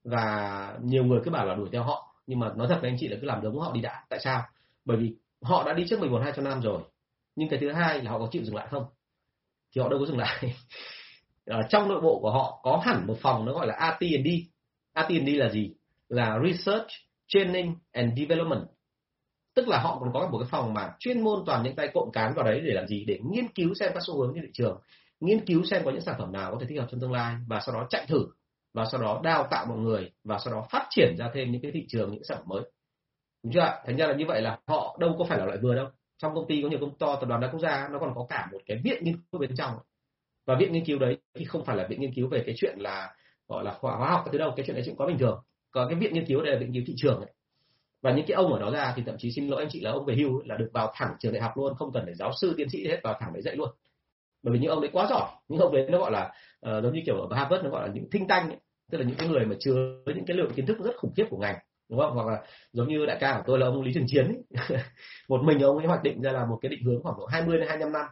và 0.04 0.78
nhiều 0.84 1.04
người 1.04 1.20
cứ 1.24 1.32
bảo 1.32 1.46
là 1.46 1.56
đuổi 1.56 1.70
theo 1.72 1.84
họ. 1.84 2.16
Nhưng 2.28 2.40
mà 2.40 2.54
nói 2.56 2.68
thật 2.68 2.78
với 2.82 2.90
anh 2.90 2.98
chị 3.00 3.08
là 3.08 3.18
cứ 3.22 3.28
làm 3.28 3.44
giống 3.44 3.60
họ 3.60 3.72
đi 3.74 3.82
đã. 3.82 4.04
Tại 4.10 4.20
sao? 4.24 4.44
Bởi 4.86 4.98
vì 4.98 5.16
họ 5.42 5.64
đã 5.66 5.74
đi 5.74 5.86
trước 5.90 6.00
mình 6.00 6.12
một, 6.12 6.22
hai 6.24 6.34
trăm 6.36 6.46
năm 6.46 6.62
rồi. 6.62 6.82
Nhưng 7.36 7.50
cái 7.50 7.60
thứ 7.60 7.72
hai 7.72 8.04
là 8.04 8.12
họ 8.12 8.20
có 8.20 8.28
chịu 8.32 8.44
dừng 8.44 8.56
lại 8.56 8.68
không? 8.72 8.86
Thì 9.76 9.82
họ 9.82 9.90
đâu 9.90 10.00
có 10.00 10.06
dừng 10.06 10.18
lại. 10.18 10.56
Ở 11.46 11.56
ờ, 11.56 11.62
trong 11.70 11.88
nội 11.88 12.02
bộ 12.02 12.20
của 12.22 12.32
họ 12.32 12.60
có 12.64 12.82
hẳn 12.86 13.08
một 13.08 13.18
phòng 13.22 13.46
nó 13.46 13.54
gọi 13.54 13.68
là 13.68 13.74
AT&D 13.74 14.28
AT&D 14.94 15.28
là 15.28 15.50
gì? 15.50 15.74
Là 16.10 16.40
Research, 16.46 16.88
Training 17.28 17.76
and 17.92 18.20
Development. 18.20 18.68
Tức 19.56 19.68
là 19.68 19.80
họ 19.80 19.98
còn 20.00 20.14
có 20.14 20.30
một 20.32 20.40
cái 20.40 20.48
phòng 20.52 20.74
mà 20.74 20.94
chuyên 21.00 21.22
môn 21.22 21.44
toàn 21.46 21.64
những 21.64 21.76
tay 21.76 21.90
cộng 21.94 22.12
cán 22.12 22.34
vào 22.36 22.46
đấy 22.46 22.62
để 22.66 22.74
làm 22.74 22.88
gì? 22.88 23.06
Để 23.08 23.20
nghiên 23.32 23.48
cứu 23.48 23.74
xem 23.74 23.92
các 23.94 24.04
xu 24.08 24.18
hướng 24.18 24.32
trên 24.36 24.44
thị 24.44 24.52
trường. 24.54 24.82
Nghiên 25.20 25.46
cứu 25.46 25.64
xem 25.64 25.82
có 25.86 25.92
những 25.92 26.02
sản 26.02 26.16
phẩm 26.18 26.32
nào 26.32 26.52
có 26.52 26.58
thể 26.62 26.66
thích 26.70 26.80
hợp 26.80 26.88
trong 26.92 27.00
tương 27.00 27.12
lai 27.12 27.36
và 27.48 27.60
sau 27.66 27.76
đó 27.76 27.88
chạy 27.90 28.06
thử 28.08 28.26
và 28.74 28.86
sau 28.92 29.02
đó 29.02 29.22
đào 29.24 29.48
tạo 29.52 29.66
mọi 29.66 29.78
người 29.78 30.12
và 30.24 30.40
sau 30.46 30.54
đó 30.54 30.66
phát 30.72 30.88
triển 30.90 31.16
ra 31.18 31.32
thêm 31.34 31.52
những 31.52 31.62
cái 31.62 31.72
thị 31.72 31.86
trường 31.88 32.12
những 32.12 32.24
sản 32.24 32.38
phẩm 32.38 32.48
mới. 32.48 32.62
Đúng 33.44 33.54
chưa 33.54 33.60
ạ? 33.60 33.82
Thành 33.86 33.98
ra 33.98 34.08
là 34.08 34.14
như 34.14 34.26
vậy 34.28 34.42
là 34.42 34.60
họ 34.68 34.98
đâu 35.00 35.16
có 35.20 35.26
phải 35.26 35.40
là 35.40 35.46
loại 35.46 35.58
vừa 35.58 35.76
đâu. 35.76 35.88
Trong 36.18 36.36
công 36.36 36.48
ty 36.48 36.62
có 36.62 36.70
nhiều 36.70 36.80
công 36.82 36.98
to 36.98 37.16
tập 37.16 37.30
đoàn 37.30 37.42
đa 37.42 37.48
quốc 37.52 37.60
gia 37.60 37.88
nó 37.92 38.00
còn 38.00 38.12
có 38.16 38.26
cả 38.30 38.48
một 38.52 38.60
cái 38.66 38.82
viện 38.84 39.04
nghiên 39.04 39.16
cứu 39.32 39.42
bên 39.42 39.56
trong. 39.56 39.74
Và 40.46 40.56
viện 40.60 40.72
nghiên 40.74 40.86
cứu 40.86 41.00
đấy 41.00 41.18
thì 41.36 41.46
không 41.46 41.66
phải 41.66 41.78
là 41.78 41.88
viện 41.90 42.02
nghiên 42.02 42.14
cứu 42.14 42.28
về 42.28 42.44
cái 42.46 42.56
chuyện 42.58 42.76
là 42.80 43.14
gọi 43.48 43.64
là 43.64 43.74
khoa 43.74 43.96
hóa 43.96 44.10
học 44.12 44.26
từ 44.32 44.38
đâu 44.38 44.54
cái 44.56 44.66
chuyện 44.66 44.76
đấy 44.76 44.84
chuyện 44.86 44.96
có 44.98 45.06
bình 45.06 45.18
thường. 45.18 45.44
Còn 45.72 45.90
cái 45.90 46.00
viện 46.00 46.14
nghiên 46.14 46.26
cứu 46.26 46.42
đây 46.42 46.54
là 46.54 46.60
viện 46.60 46.72
nghiên 46.72 46.86
cứu 46.86 46.88
thị 46.88 46.94
trường 46.98 47.18
ấy. 47.18 47.32
và 48.02 48.12
những 48.12 48.26
cái 48.28 48.36
ông 48.36 48.54
ở 48.54 48.60
đó 48.60 48.72
ra 48.72 48.94
thì 48.96 49.04
thậm 49.06 49.16
chí 49.18 49.32
xin 49.36 49.48
lỗi 49.48 49.62
anh 49.62 49.70
chị 49.72 49.80
là 49.80 49.92
ông 49.92 50.06
về 50.06 50.16
hưu 50.16 50.40
ấy, 50.40 50.44
là 50.48 50.58
được 50.58 50.70
vào 50.74 50.92
thẳng 50.96 51.14
trường 51.20 51.34
đại 51.34 51.42
học 51.42 51.52
luôn 51.58 51.76
không 51.76 51.92
cần 51.94 52.06
phải 52.06 52.16
giáo 52.16 52.32
sư 52.42 52.54
tiến 52.58 52.70
sĩ 52.70 52.88
hết 52.88 53.00
vào 53.04 53.18
thẳng 53.20 53.34
đấy 53.34 53.42
dạy 53.42 53.56
luôn 53.56 53.70
bởi 54.44 54.54
vì 54.54 54.60
những 54.60 54.70
ông 54.70 54.82
đấy 54.82 54.90
quá 54.94 55.08
giỏi. 55.10 55.30
Những 55.48 55.60
ông 55.60 55.74
đấy 55.74 55.88
nó 55.90 56.00
gọi 56.00 56.12
là 56.12 56.32
ờ, 56.60 56.78
uh, 56.78 56.84
giống 56.84 56.94
như 56.94 57.02
kiểu 57.06 57.16
ở 57.16 57.36
Harvard 57.36 57.64
nó 57.64 57.70
gọi 57.70 57.88
là 57.88 57.94
những 57.94 58.10
thinh 58.12 58.28
tanh 58.28 58.50
ấy. 58.50 58.60
Tức 58.92 58.98
là 58.98 59.04
những 59.04 59.18
cái 59.18 59.28
người 59.28 59.46
mà 59.46 59.56
chứa 59.60 60.04
những 60.06 60.26
cái 60.26 60.38
lượng 60.38 60.52
kiến 60.56 60.66
thức 60.66 60.78
rất 60.80 60.96
khủng 60.98 61.14
khiếp 61.18 61.26
của 61.30 61.38
ngành 61.38 61.56
đúng 61.92 62.00
không? 62.00 62.14
Hoặc 62.14 62.28
là 62.28 62.42
giống 62.74 62.88
như 62.88 63.06
đại 63.06 63.18
ca 63.20 63.34
của 63.38 63.44
tôi 63.46 63.60
là 63.60 63.66
ông 63.66 63.82
Lý 63.82 63.92
Trường 63.94 64.06
Chiến 64.08 64.26
ấy. 64.26 64.78
một 65.30 65.42
mình 65.44 65.60
ông 65.60 65.78
ấy 65.78 65.88
hoạch 65.88 66.04
định 66.04 66.22
ra 66.22 66.32
là 66.32 66.46
một 66.46 66.58
cái 66.62 66.70
định 66.70 66.84
hướng 66.84 67.04
khoảng 67.04 67.18
độ 67.18 67.26
20 67.26 67.58
đến 67.58 67.68
25 67.68 67.92
năm. 67.92 68.06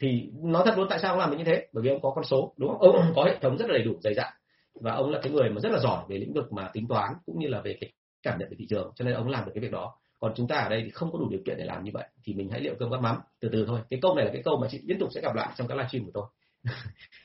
Thì 0.00 0.30
nói 0.42 0.62
thật 0.66 0.78
luôn 0.78 0.86
tại 0.90 0.98
sao 0.98 1.10
ông 1.10 1.18
làm 1.18 1.30
được 1.30 1.36
như 1.38 1.44
thế? 1.44 1.66
Bởi 1.72 1.82
vì 1.82 1.90
ông 1.90 2.00
có 2.02 2.12
con 2.14 2.24
số 2.24 2.54
đúng 2.56 2.70
không? 2.70 2.78
Ông 2.80 3.12
có 3.16 3.24
hệ 3.24 3.38
thống 3.40 3.58
rất 3.58 3.68
là 3.68 3.72
đầy 3.72 3.84
đủ 3.84 3.92
dày 4.00 4.14
dặn. 4.14 4.32
Và 4.80 4.92
ông 4.92 5.10
là 5.10 5.20
cái 5.22 5.32
người 5.32 5.50
mà 5.50 5.60
rất 5.60 5.72
là 5.72 5.78
giỏi 5.78 6.04
về 6.08 6.18
lĩnh 6.18 6.32
vực 6.32 6.52
mà 6.52 6.70
tính 6.72 6.88
toán 6.88 7.14
cũng 7.26 7.38
như 7.38 7.48
là 7.48 7.60
về 7.60 7.76
cái 7.80 7.92
cảm 8.22 8.38
nhận 8.38 8.48
về 8.50 8.56
thị 8.58 8.66
trường. 8.70 8.92
Cho 8.96 9.04
nên 9.04 9.14
ông 9.14 9.28
làm 9.28 9.44
được 9.44 9.52
cái 9.54 9.62
việc 9.62 9.72
đó 9.72 9.94
còn 10.24 10.32
chúng 10.36 10.48
ta 10.48 10.56
ở 10.56 10.68
đây 10.68 10.82
thì 10.84 10.90
không 10.90 11.12
có 11.12 11.18
đủ 11.18 11.28
điều 11.30 11.40
kiện 11.46 11.56
để 11.58 11.64
làm 11.64 11.84
như 11.84 11.90
vậy, 11.94 12.04
thì 12.24 12.34
mình 12.34 12.48
hãy 12.50 12.60
liệu 12.60 12.74
cơm 12.78 12.90
gắp 12.90 13.00
mắm, 13.00 13.16
từ 13.40 13.48
từ 13.52 13.64
thôi. 13.66 13.80
Cái 13.90 13.98
câu 14.02 14.14
này 14.14 14.24
là 14.24 14.30
cái 14.32 14.42
câu 14.44 14.56
mà 14.56 14.68
chị 14.70 14.80
liên 14.84 14.98
tục 14.98 15.08
sẽ 15.14 15.20
gặp 15.20 15.34
lại 15.34 15.48
trong 15.56 15.68
các 15.68 15.74
livestream 15.74 16.04
của 16.04 16.10
tôi. 16.14 16.24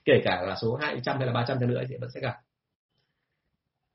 Kể 0.05 0.21
cả 0.23 0.41
là 0.47 0.55
số 0.61 0.75
200 0.75 1.17
hay 1.17 1.27
là 1.27 1.33
300 1.33 1.57
trăm 1.59 1.69
nữa 1.69 1.81
thì 1.89 1.95
vẫn 2.01 2.09
sẽ 2.13 2.21
gặp. 2.21 2.35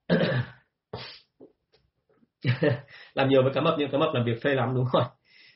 Làm 3.14 3.28
nhiều 3.28 3.42
với 3.42 3.52
cá 3.54 3.60
mập 3.60 3.74
nhưng 3.78 3.90
cá 3.90 3.98
mập 3.98 4.14
làm 4.14 4.24
việc 4.24 4.42
phê 4.42 4.54
lắm, 4.54 4.74
đúng 4.74 4.86
rồi. 4.92 5.04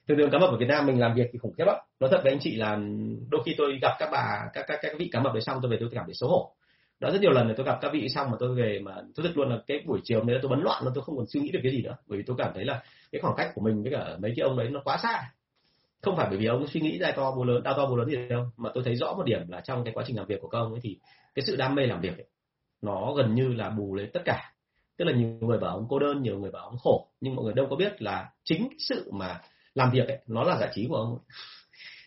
Thường 0.09 0.19
thường 0.19 0.31
cá 0.31 0.39
mập 0.39 0.51
ở 0.51 0.57
Việt 0.57 0.69
Nam 0.69 0.87
mình 0.87 1.01
làm 1.01 1.15
việc 1.15 1.27
thì 1.33 1.39
khủng 1.39 1.55
khiếp 1.59 1.65
lắm. 1.67 1.77
Nói 2.01 2.11
thật 2.13 2.21
với 2.23 2.33
anh 2.33 2.41
chị 2.41 2.57
là 2.57 2.79
đôi 3.31 3.43
khi 3.47 3.55
tôi 3.59 3.79
gặp 3.83 3.93
các 3.99 4.09
bà, 4.13 4.51
các 4.53 4.65
các 4.69 4.79
các 4.83 4.93
vị 4.99 5.09
cá 5.13 5.21
mập 5.21 5.33
đấy 5.33 5.43
xong 5.43 5.59
tôi 5.63 5.71
về 5.71 5.77
tôi 5.81 5.89
cảm 5.93 6.05
thấy 6.07 6.15
xấu 6.15 6.29
hổ. 6.29 6.55
Đã 7.01 7.11
rất 7.11 7.21
nhiều 7.21 7.31
lần 7.31 7.49
là 7.49 7.55
tôi 7.57 7.67
gặp 7.67 7.79
các 7.81 7.93
vị 7.93 8.09
xong 8.15 8.31
mà 8.31 8.37
tôi 8.41 8.55
về 8.55 8.81
mà, 8.83 8.95
tôi 9.15 9.27
thật 9.27 9.33
luôn 9.35 9.51
là 9.51 9.59
cái 9.67 9.83
buổi 9.87 10.01
chiều 10.05 10.25
đấy 10.25 10.39
tôi 10.43 10.51
bấn 10.51 10.61
loạn 10.61 10.85
luôn, 10.85 10.93
tôi 10.95 11.05
không 11.05 11.17
còn 11.17 11.27
suy 11.27 11.41
nghĩ 11.41 11.51
được 11.51 11.61
cái 11.63 11.73
gì 11.73 11.83
nữa. 11.83 11.97
Bởi 12.07 12.19
vì 12.19 12.25
tôi 12.27 12.37
cảm 12.39 12.53
thấy 12.55 12.65
là 12.65 12.83
cái 13.13 13.21
khoảng 13.21 13.35
cách 13.37 13.51
của 13.55 13.61
mình 13.61 13.83
với 13.83 13.93
cả 13.93 14.17
mấy 14.19 14.33
cái 14.37 14.45
ông 14.45 14.57
đấy 14.57 14.69
nó 14.69 14.81
quá 14.85 14.99
xa. 15.03 15.31
Không 16.03 16.17
phải 16.17 16.27
bởi 16.31 16.39
vì 16.39 16.47
ông 16.47 16.67
suy 16.67 16.81
nghĩ 16.81 16.99
ra 16.99 17.13
to 17.17 17.35
bố 17.37 17.45
lớn 17.45 17.63
đau 17.63 17.75
to 17.77 17.87
bố 17.87 17.97
lớn 17.97 18.09
gì 18.09 18.17
đâu 18.29 18.45
mà 18.57 18.71
tôi 18.75 18.85
thấy 18.85 18.97
rõ 18.97 19.15
một 19.15 19.23
điểm 19.23 19.49
là 19.49 19.61
trong 19.61 19.85
cái 19.85 19.95
quá 19.95 20.05
trình 20.07 20.17
làm 20.17 20.27
việc 20.27 20.41
của 20.41 20.49
các 20.49 20.59
ông 20.59 20.73
ấy 20.73 20.81
thì 20.83 20.99
cái 21.35 21.43
sự 21.47 21.57
đam 21.57 21.75
mê 21.75 21.87
làm 21.87 22.01
việc 22.01 22.19
ấy, 22.19 22.27
nó 22.83 23.13
gần 23.13 23.35
như 23.35 23.49
là 23.49 23.71
bù 23.71 23.95
lấy 23.95 24.11
tất 24.13 24.21
cả. 24.25 24.53
Tức 24.97 25.05
là 25.05 25.13
nhiều 25.13 25.29
người 25.41 25.59
bảo 25.59 25.77
ông 25.77 25.87
cô 25.89 25.99
đơn 25.99 26.23
nhiều 26.23 26.39
người 26.39 26.51
bảo 26.51 26.65
ông 26.65 26.79
khổ. 26.79 27.09
Nhưng 27.21 27.37
mọi 27.37 27.45
người 27.45 27.55
đâu 27.55 27.67
có 27.71 27.77
biết 27.77 28.03
là 28.03 28.31
chính 28.45 28.69
sự 28.79 29.11
mà 29.13 29.41
làm 29.75 29.91
việc 29.91 30.09
ấy, 30.09 30.19
nó 30.27 30.45
là 30.45 30.59
giải 30.61 30.71
trí 30.75 30.87
của 30.89 30.97
ông 30.97 31.19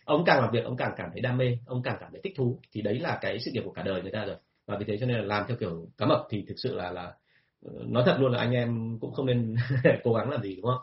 ông 0.06 0.24
càng 0.26 0.42
làm 0.42 0.52
việc 0.52 0.64
ông 0.64 0.78
càng 0.78 0.94
cảm 0.98 1.10
thấy 1.12 1.22
đam 1.22 1.38
mê 1.38 1.58
ông 1.66 1.84
càng 1.84 1.98
cảm 2.00 2.10
thấy 2.12 2.22
thích 2.24 2.34
thú. 2.38 2.60
Thì 2.72 2.82
đấy 2.82 3.00
là 3.00 3.18
cái 3.22 3.40
sự 3.40 3.52
nghiệp 3.52 3.62
của 3.66 3.72
cả 3.72 3.84
đời 3.84 4.02
người 4.02 4.12
ta 4.12 4.26
rồi. 4.26 4.36
Và 4.66 4.78
vì 4.78 4.86
thế 4.88 4.98
cho 5.00 5.06
nên 5.06 5.18
là 5.18 5.24
làm 5.24 5.46
theo 5.48 5.58
kiểu 5.60 5.88
cá 5.98 6.06
mập 6.06 6.20
thì 6.30 6.46
thực 6.48 6.56
sự 6.58 6.76
là 6.76 6.92
là 6.92 7.14
Ờ, 7.66 7.72
nói 7.88 8.04
thật 8.06 8.18
luôn 8.20 8.32
là 8.32 8.40
anh 8.40 8.52
em 8.52 8.98
cũng 9.02 9.14
không 9.14 9.26
nên 9.26 9.56
cố 10.04 10.14
gắng 10.14 10.30
làm 10.30 10.42
gì, 10.42 10.56
đúng 10.56 10.66
không? 10.66 10.82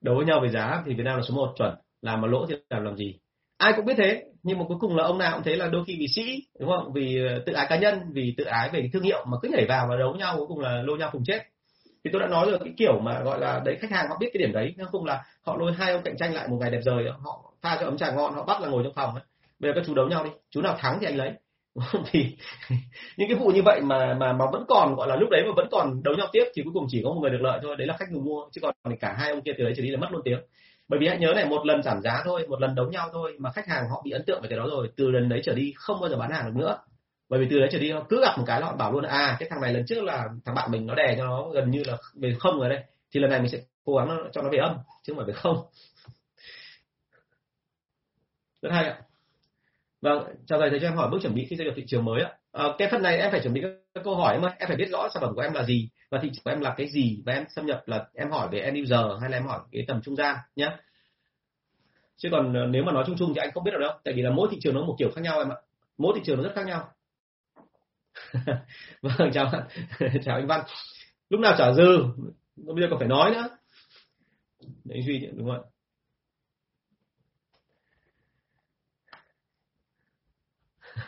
Đấu 0.00 0.14
với 0.16 0.24
nhau 0.24 0.40
về 0.42 0.48
giá 0.48 0.82
thì 0.86 0.94
Việt 0.94 1.02
Nam 1.02 1.16
là 1.16 1.22
số 1.28 1.34
1 1.34 1.54
chuẩn. 1.56 1.74
Làm 2.02 2.20
mà 2.20 2.28
lỗ 2.28 2.46
thì 2.46 2.54
làm 2.70 2.84
làm 2.84 2.96
gì? 2.96 3.18
Ai 3.58 3.72
cũng 3.76 3.84
biết 3.84 3.94
thế, 3.96 4.24
nhưng 4.42 4.58
mà 4.58 4.64
cuối 4.68 4.76
cùng 4.80 4.96
là 4.96 5.04
ông 5.04 5.18
nào 5.18 5.32
cũng 5.34 5.44
thấy 5.44 5.56
là 5.56 5.68
đôi 5.68 5.84
khi 5.86 5.96
vì 6.00 6.06
sĩ 6.08 6.46
đúng 6.58 6.70
không? 6.70 6.92
Vì 6.92 7.26
ờ, 7.28 7.42
tự 7.46 7.52
ái 7.52 7.66
cá 7.70 7.76
nhân, 7.76 8.00
vì 8.12 8.34
tự 8.36 8.44
ái 8.44 8.70
về 8.72 8.90
thương 8.92 9.02
hiệu 9.02 9.24
mà 9.28 9.36
cứ 9.42 9.48
nhảy 9.48 9.66
vào 9.68 9.86
và 9.90 9.96
đấu 9.96 10.14
nhau, 10.14 10.34
cuối 10.36 10.46
cùng 10.48 10.60
là 10.60 10.82
lôi 10.82 10.98
nhau 10.98 11.08
cùng 11.12 11.24
chết. 11.24 11.42
Thì 12.04 12.10
tôi 12.12 12.20
đã 12.20 12.28
nói 12.28 12.50
rồi, 12.50 12.58
cái 12.64 12.74
kiểu 12.76 12.98
mà 13.00 13.20
gọi 13.20 13.40
là 13.40 13.60
đấy, 13.64 13.76
khách 13.80 13.90
hàng 13.90 14.08
họ 14.08 14.16
biết 14.20 14.30
cái 14.32 14.38
điểm 14.38 14.52
đấy 14.52 14.74
nhưng 14.76 14.86
không 14.86 15.04
là 15.04 15.24
họ 15.42 15.56
lôi 15.56 15.72
hai 15.72 15.92
ông 15.92 16.02
cạnh 16.02 16.16
tranh 16.16 16.34
lại 16.34 16.48
một 16.48 16.56
ngày 16.60 16.70
đẹp 16.70 16.80
rời, 16.84 17.04
họ 17.20 17.52
pha 17.62 17.76
cho 17.80 17.86
ấm 17.86 17.96
trà 17.96 18.10
ngon, 18.12 18.34
họ 18.34 18.44
bắt 18.44 18.60
là 18.60 18.68
ngồi 18.68 18.84
trong 18.84 18.94
phòng 18.94 19.14
ấy. 19.14 19.22
bây 19.58 19.70
giờ 19.70 19.74
các 19.76 19.84
chú 19.86 19.94
đấu 19.94 20.08
nhau 20.08 20.24
đi, 20.24 20.30
chú 20.50 20.60
nào 20.60 20.76
thắng 20.78 20.98
thì 21.00 21.06
anh 21.06 21.16
lấy. 21.16 21.32
thì 22.10 22.36
những 23.16 23.28
cái 23.28 23.38
vụ 23.38 23.48
như 23.50 23.62
vậy 23.62 23.80
mà 23.80 24.14
mà 24.14 24.32
mà 24.32 24.44
vẫn 24.52 24.64
còn, 24.68 24.94
gọi 24.94 25.08
là, 25.08 25.16
lúc 25.16 25.30
đấy 25.30 25.42
mà 25.46 25.52
vẫn 25.56 25.68
còn 25.70 26.02
đấu 26.02 26.14
nhau 26.14 26.26
tiếp 26.32 26.44
thì 26.54 26.62
cuối 26.62 26.72
cùng 26.74 26.86
chỉ 26.88 27.00
có 27.04 27.10
một 27.10 27.20
người 27.20 27.30
được 27.30 27.42
lợi 27.42 27.60
thôi, 27.62 27.76
đấy 27.76 27.86
là 27.86 27.96
khách 27.96 28.10
người 28.10 28.20
mua, 28.20 28.44
chứ 28.52 28.60
còn 28.60 28.74
cả 29.00 29.14
hai 29.18 29.30
ông 29.30 29.42
kia 29.42 29.52
từ 29.58 29.64
đấy 29.64 29.72
trở 29.76 29.82
đi 29.82 29.90
là 29.90 29.98
mất 29.98 30.08
luôn 30.12 30.22
tiếng. 30.24 30.40
Bởi 30.88 31.00
vì 31.00 31.08
hãy 31.08 31.18
nhớ 31.18 31.32
này, 31.34 31.46
một 31.46 31.66
lần 31.66 31.82
giảm 31.82 32.00
giá 32.02 32.22
thôi, 32.24 32.46
một 32.48 32.60
lần 32.60 32.74
đấu 32.74 32.86
nhau 32.90 33.08
thôi 33.12 33.36
mà 33.38 33.50
khách 33.50 33.66
hàng 33.68 33.88
họ 33.90 34.02
bị 34.04 34.10
ấn 34.10 34.24
tượng 34.24 34.40
về 34.42 34.48
cái 34.48 34.58
đó 34.58 34.66
rồi, 34.70 34.88
từ 34.96 35.10
lần 35.10 35.28
đấy 35.28 35.40
trở 35.44 35.54
đi 35.54 35.72
không 35.76 36.00
bao 36.00 36.10
giờ 36.10 36.16
bán 36.16 36.30
hàng 36.30 36.46
được 36.46 36.60
nữa. 36.60 36.78
Bởi 37.28 37.40
vì 37.40 37.46
từ 37.50 37.58
đấy 37.58 37.68
trở 37.72 37.78
đi 37.78 37.90
họ 37.90 38.06
cứ 38.08 38.20
gặp 38.20 38.38
một 38.38 38.44
cái 38.46 38.60
là 38.60 38.66
họ 38.66 38.76
bảo 38.76 38.92
luôn 38.92 39.04
à 39.04 39.36
cái 39.40 39.48
thằng 39.50 39.60
này 39.60 39.72
lần 39.72 39.86
trước 39.86 40.04
là 40.04 40.28
thằng 40.44 40.54
bạn 40.54 40.70
mình 40.70 40.86
nó 40.86 40.94
đè 40.94 41.14
cho 41.18 41.24
nó 41.24 41.48
gần 41.48 41.70
như 41.70 41.82
là 41.86 41.96
về 42.14 42.34
không 42.38 42.60
rồi 42.60 42.68
đây, 42.68 42.84
thì 43.14 43.20
lần 43.20 43.30
này 43.30 43.40
mình 43.40 43.50
sẽ 43.50 43.58
cố 43.84 43.96
gắng 43.96 44.28
cho 44.32 44.42
nó 44.42 44.50
về 44.50 44.58
âm, 44.58 44.76
chứ 45.02 45.12
không 45.12 45.24
phải 45.24 45.26
về 45.26 45.40
không. 45.40 45.56
Rất 48.62 48.70
hay 48.72 48.84
ạ 48.84 48.98
vâng 50.02 50.34
chào 50.46 50.60
thầy 50.60 50.70
thầy 50.70 50.80
cho 50.80 50.88
em 50.88 50.96
hỏi 50.96 51.08
bước 51.10 51.18
chuẩn 51.22 51.34
bị 51.34 51.46
khi 51.50 51.56
gia 51.56 51.64
nhập 51.64 51.74
thị 51.76 51.84
trường 51.86 52.04
mới 52.04 52.22
ạ. 52.22 52.30
À, 52.52 52.64
cái 52.78 52.88
phần 52.90 53.02
này 53.02 53.18
em 53.18 53.30
phải 53.30 53.40
chuẩn 53.40 53.54
bị 53.54 53.62
các 53.94 54.04
câu 54.04 54.16
hỏi 54.16 54.32
em 54.34 54.42
ơi 54.42 54.52
em 54.58 54.68
phải 54.68 54.76
biết 54.76 54.88
rõ 54.92 55.08
sản 55.14 55.20
phẩm 55.20 55.34
của 55.34 55.40
em 55.40 55.52
là 55.52 55.62
gì 55.62 55.88
và 56.10 56.18
thị 56.22 56.30
trường 56.32 56.44
của 56.44 56.50
em 56.50 56.60
là 56.60 56.74
cái 56.76 56.88
gì 56.88 57.22
và 57.26 57.32
em 57.32 57.44
xâm 57.48 57.66
nhập 57.66 57.82
là 57.86 58.06
em 58.14 58.30
hỏi 58.30 58.48
về 58.52 58.58
end 58.58 58.78
user 58.82 59.20
hay 59.20 59.30
là 59.30 59.36
em 59.36 59.46
hỏi 59.46 59.60
cái 59.72 59.84
tầm 59.88 60.00
trung 60.02 60.16
gian 60.16 60.36
nhé 60.56 60.76
chứ 62.22 62.28
còn 62.32 62.54
ờ, 62.54 62.66
nếu 62.66 62.84
mà 62.84 62.92
nói 62.92 63.04
chung 63.06 63.16
chung 63.18 63.34
thì 63.34 63.40
anh 63.40 63.50
không 63.54 63.64
biết 63.64 63.70
được 63.70 63.80
đâu 63.80 63.92
tại 64.04 64.14
vì 64.14 64.22
là 64.22 64.30
mỗi 64.30 64.48
thị 64.50 64.58
trường 64.60 64.74
nó 64.74 64.84
một 64.84 64.96
kiểu 64.98 65.10
khác 65.14 65.20
nhau 65.22 65.38
em 65.38 65.48
ạ. 65.48 65.56
Mỗi 65.98 66.12
thị 66.16 66.22
trường 66.24 66.36
nó 66.36 66.42
rất 66.42 66.52
khác 66.54 66.66
nhau. 66.66 66.88
Vâng 69.02 69.30
chào 69.32 69.50
chào 70.24 70.36
anh 70.36 70.46
Văn. 70.46 70.64
Lúc 71.28 71.40
nào 71.40 71.54
trả 71.58 71.72
dư 71.72 72.04
bây 72.56 72.82
giờ 72.82 72.86
còn 72.90 72.98
phải 72.98 73.08
nói 73.08 73.30
nữa. 73.30 73.48
Đấy 74.84 75.02
duy 75.06 75.28
đúng 75.36 75.48
không 75.48 75.71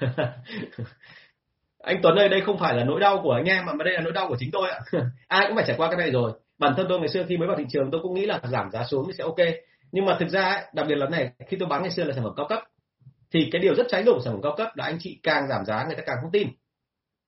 anh 1.82 2.00
Tuấn 2.02 2.16
ơi, 2.16 2.28
đây 2.28 2.40
không 2.40 2.58
phải 2.58 2.74
là 2.74 2.84
nỗi 2.84 3.00
đau 3.00 3.20
của 3.22 3.32
anh 3.32 3.44
em 3.44 3.66
mà 3.66 3.72
đây 3.84 3.94
là 3.94 4.00
nỗi 4.00 4.12
đau 4.12 4.28
của 4.28 4.36
chính 4.38 4.50
tôi 4.50 4.70
ạ. 4.70 4.80
Ai 5.28 5.44
cũng 5.46 5.56
phải 5.56 5.64
trải 5.66 5.76
qua 5.76 5.88
cái 5.88 5.96
này 5.96 6.10
rồi. 6.10 6.32
Bản 6.58 6.74
thân 6.76 6.86
tôi 6.88 6.98
ngày 6.98 7.08
xưa 7.08 7.24
khi 7.28 7.36
mới 7.36 7.48
vào 7.48 7.56
thị 7.56 7.64
trường, 7.68 7.90
tôi 7.90 8.00
cũng 8.02 8.14
nghĩ 8.14 8.26
là 8.26 8.40
giảm 8.44 8.70
giá 8.70 8.84
xuống 8.84 9.04
thì 9.06 9.12
sẽ 9.18 9.24
ok. 9.24 9.36
Nhưng 9.92 10.04
mà 10.04 10.16
thực 10.20 10.28
ra 10.28 10.62
đặc 10.72 10.86
biệt 10.88 10.94
là 10.94 11.06
này, 11.08 11.30
khi 11.46 11.56
tôi 11.60 11.68
bán 11.68 11.82
ngày 11.82 11.90
xưa 11.90 12.04
là 12.04 12.14
sản 12.14 12.24
phẩm 12.24 12.32
cao 12.36 12.46
cấp, 12.48 12.58
thì 13.32 13.48
cái 13.52 13.60
điều 13.60 13.74
rất 13.74 13.86
trái 13.88 14.04
ngược 14.04 14.18
sản 14.24 14.32
phẩm 14.32 14.42
cao 14.42 14.54
cấp 14.56 14.68
là 14.74 14.84
anh 14.84 14.96
chị 15.00 15.20
càng 15.22 15.48
giảm 15.48 15.64
giá, 15.64 15.84
người 15.86 15.96
ta 15.96 16.02
càng 16.06 16.16
không 16.22 16.30
tin. 16.32 16.48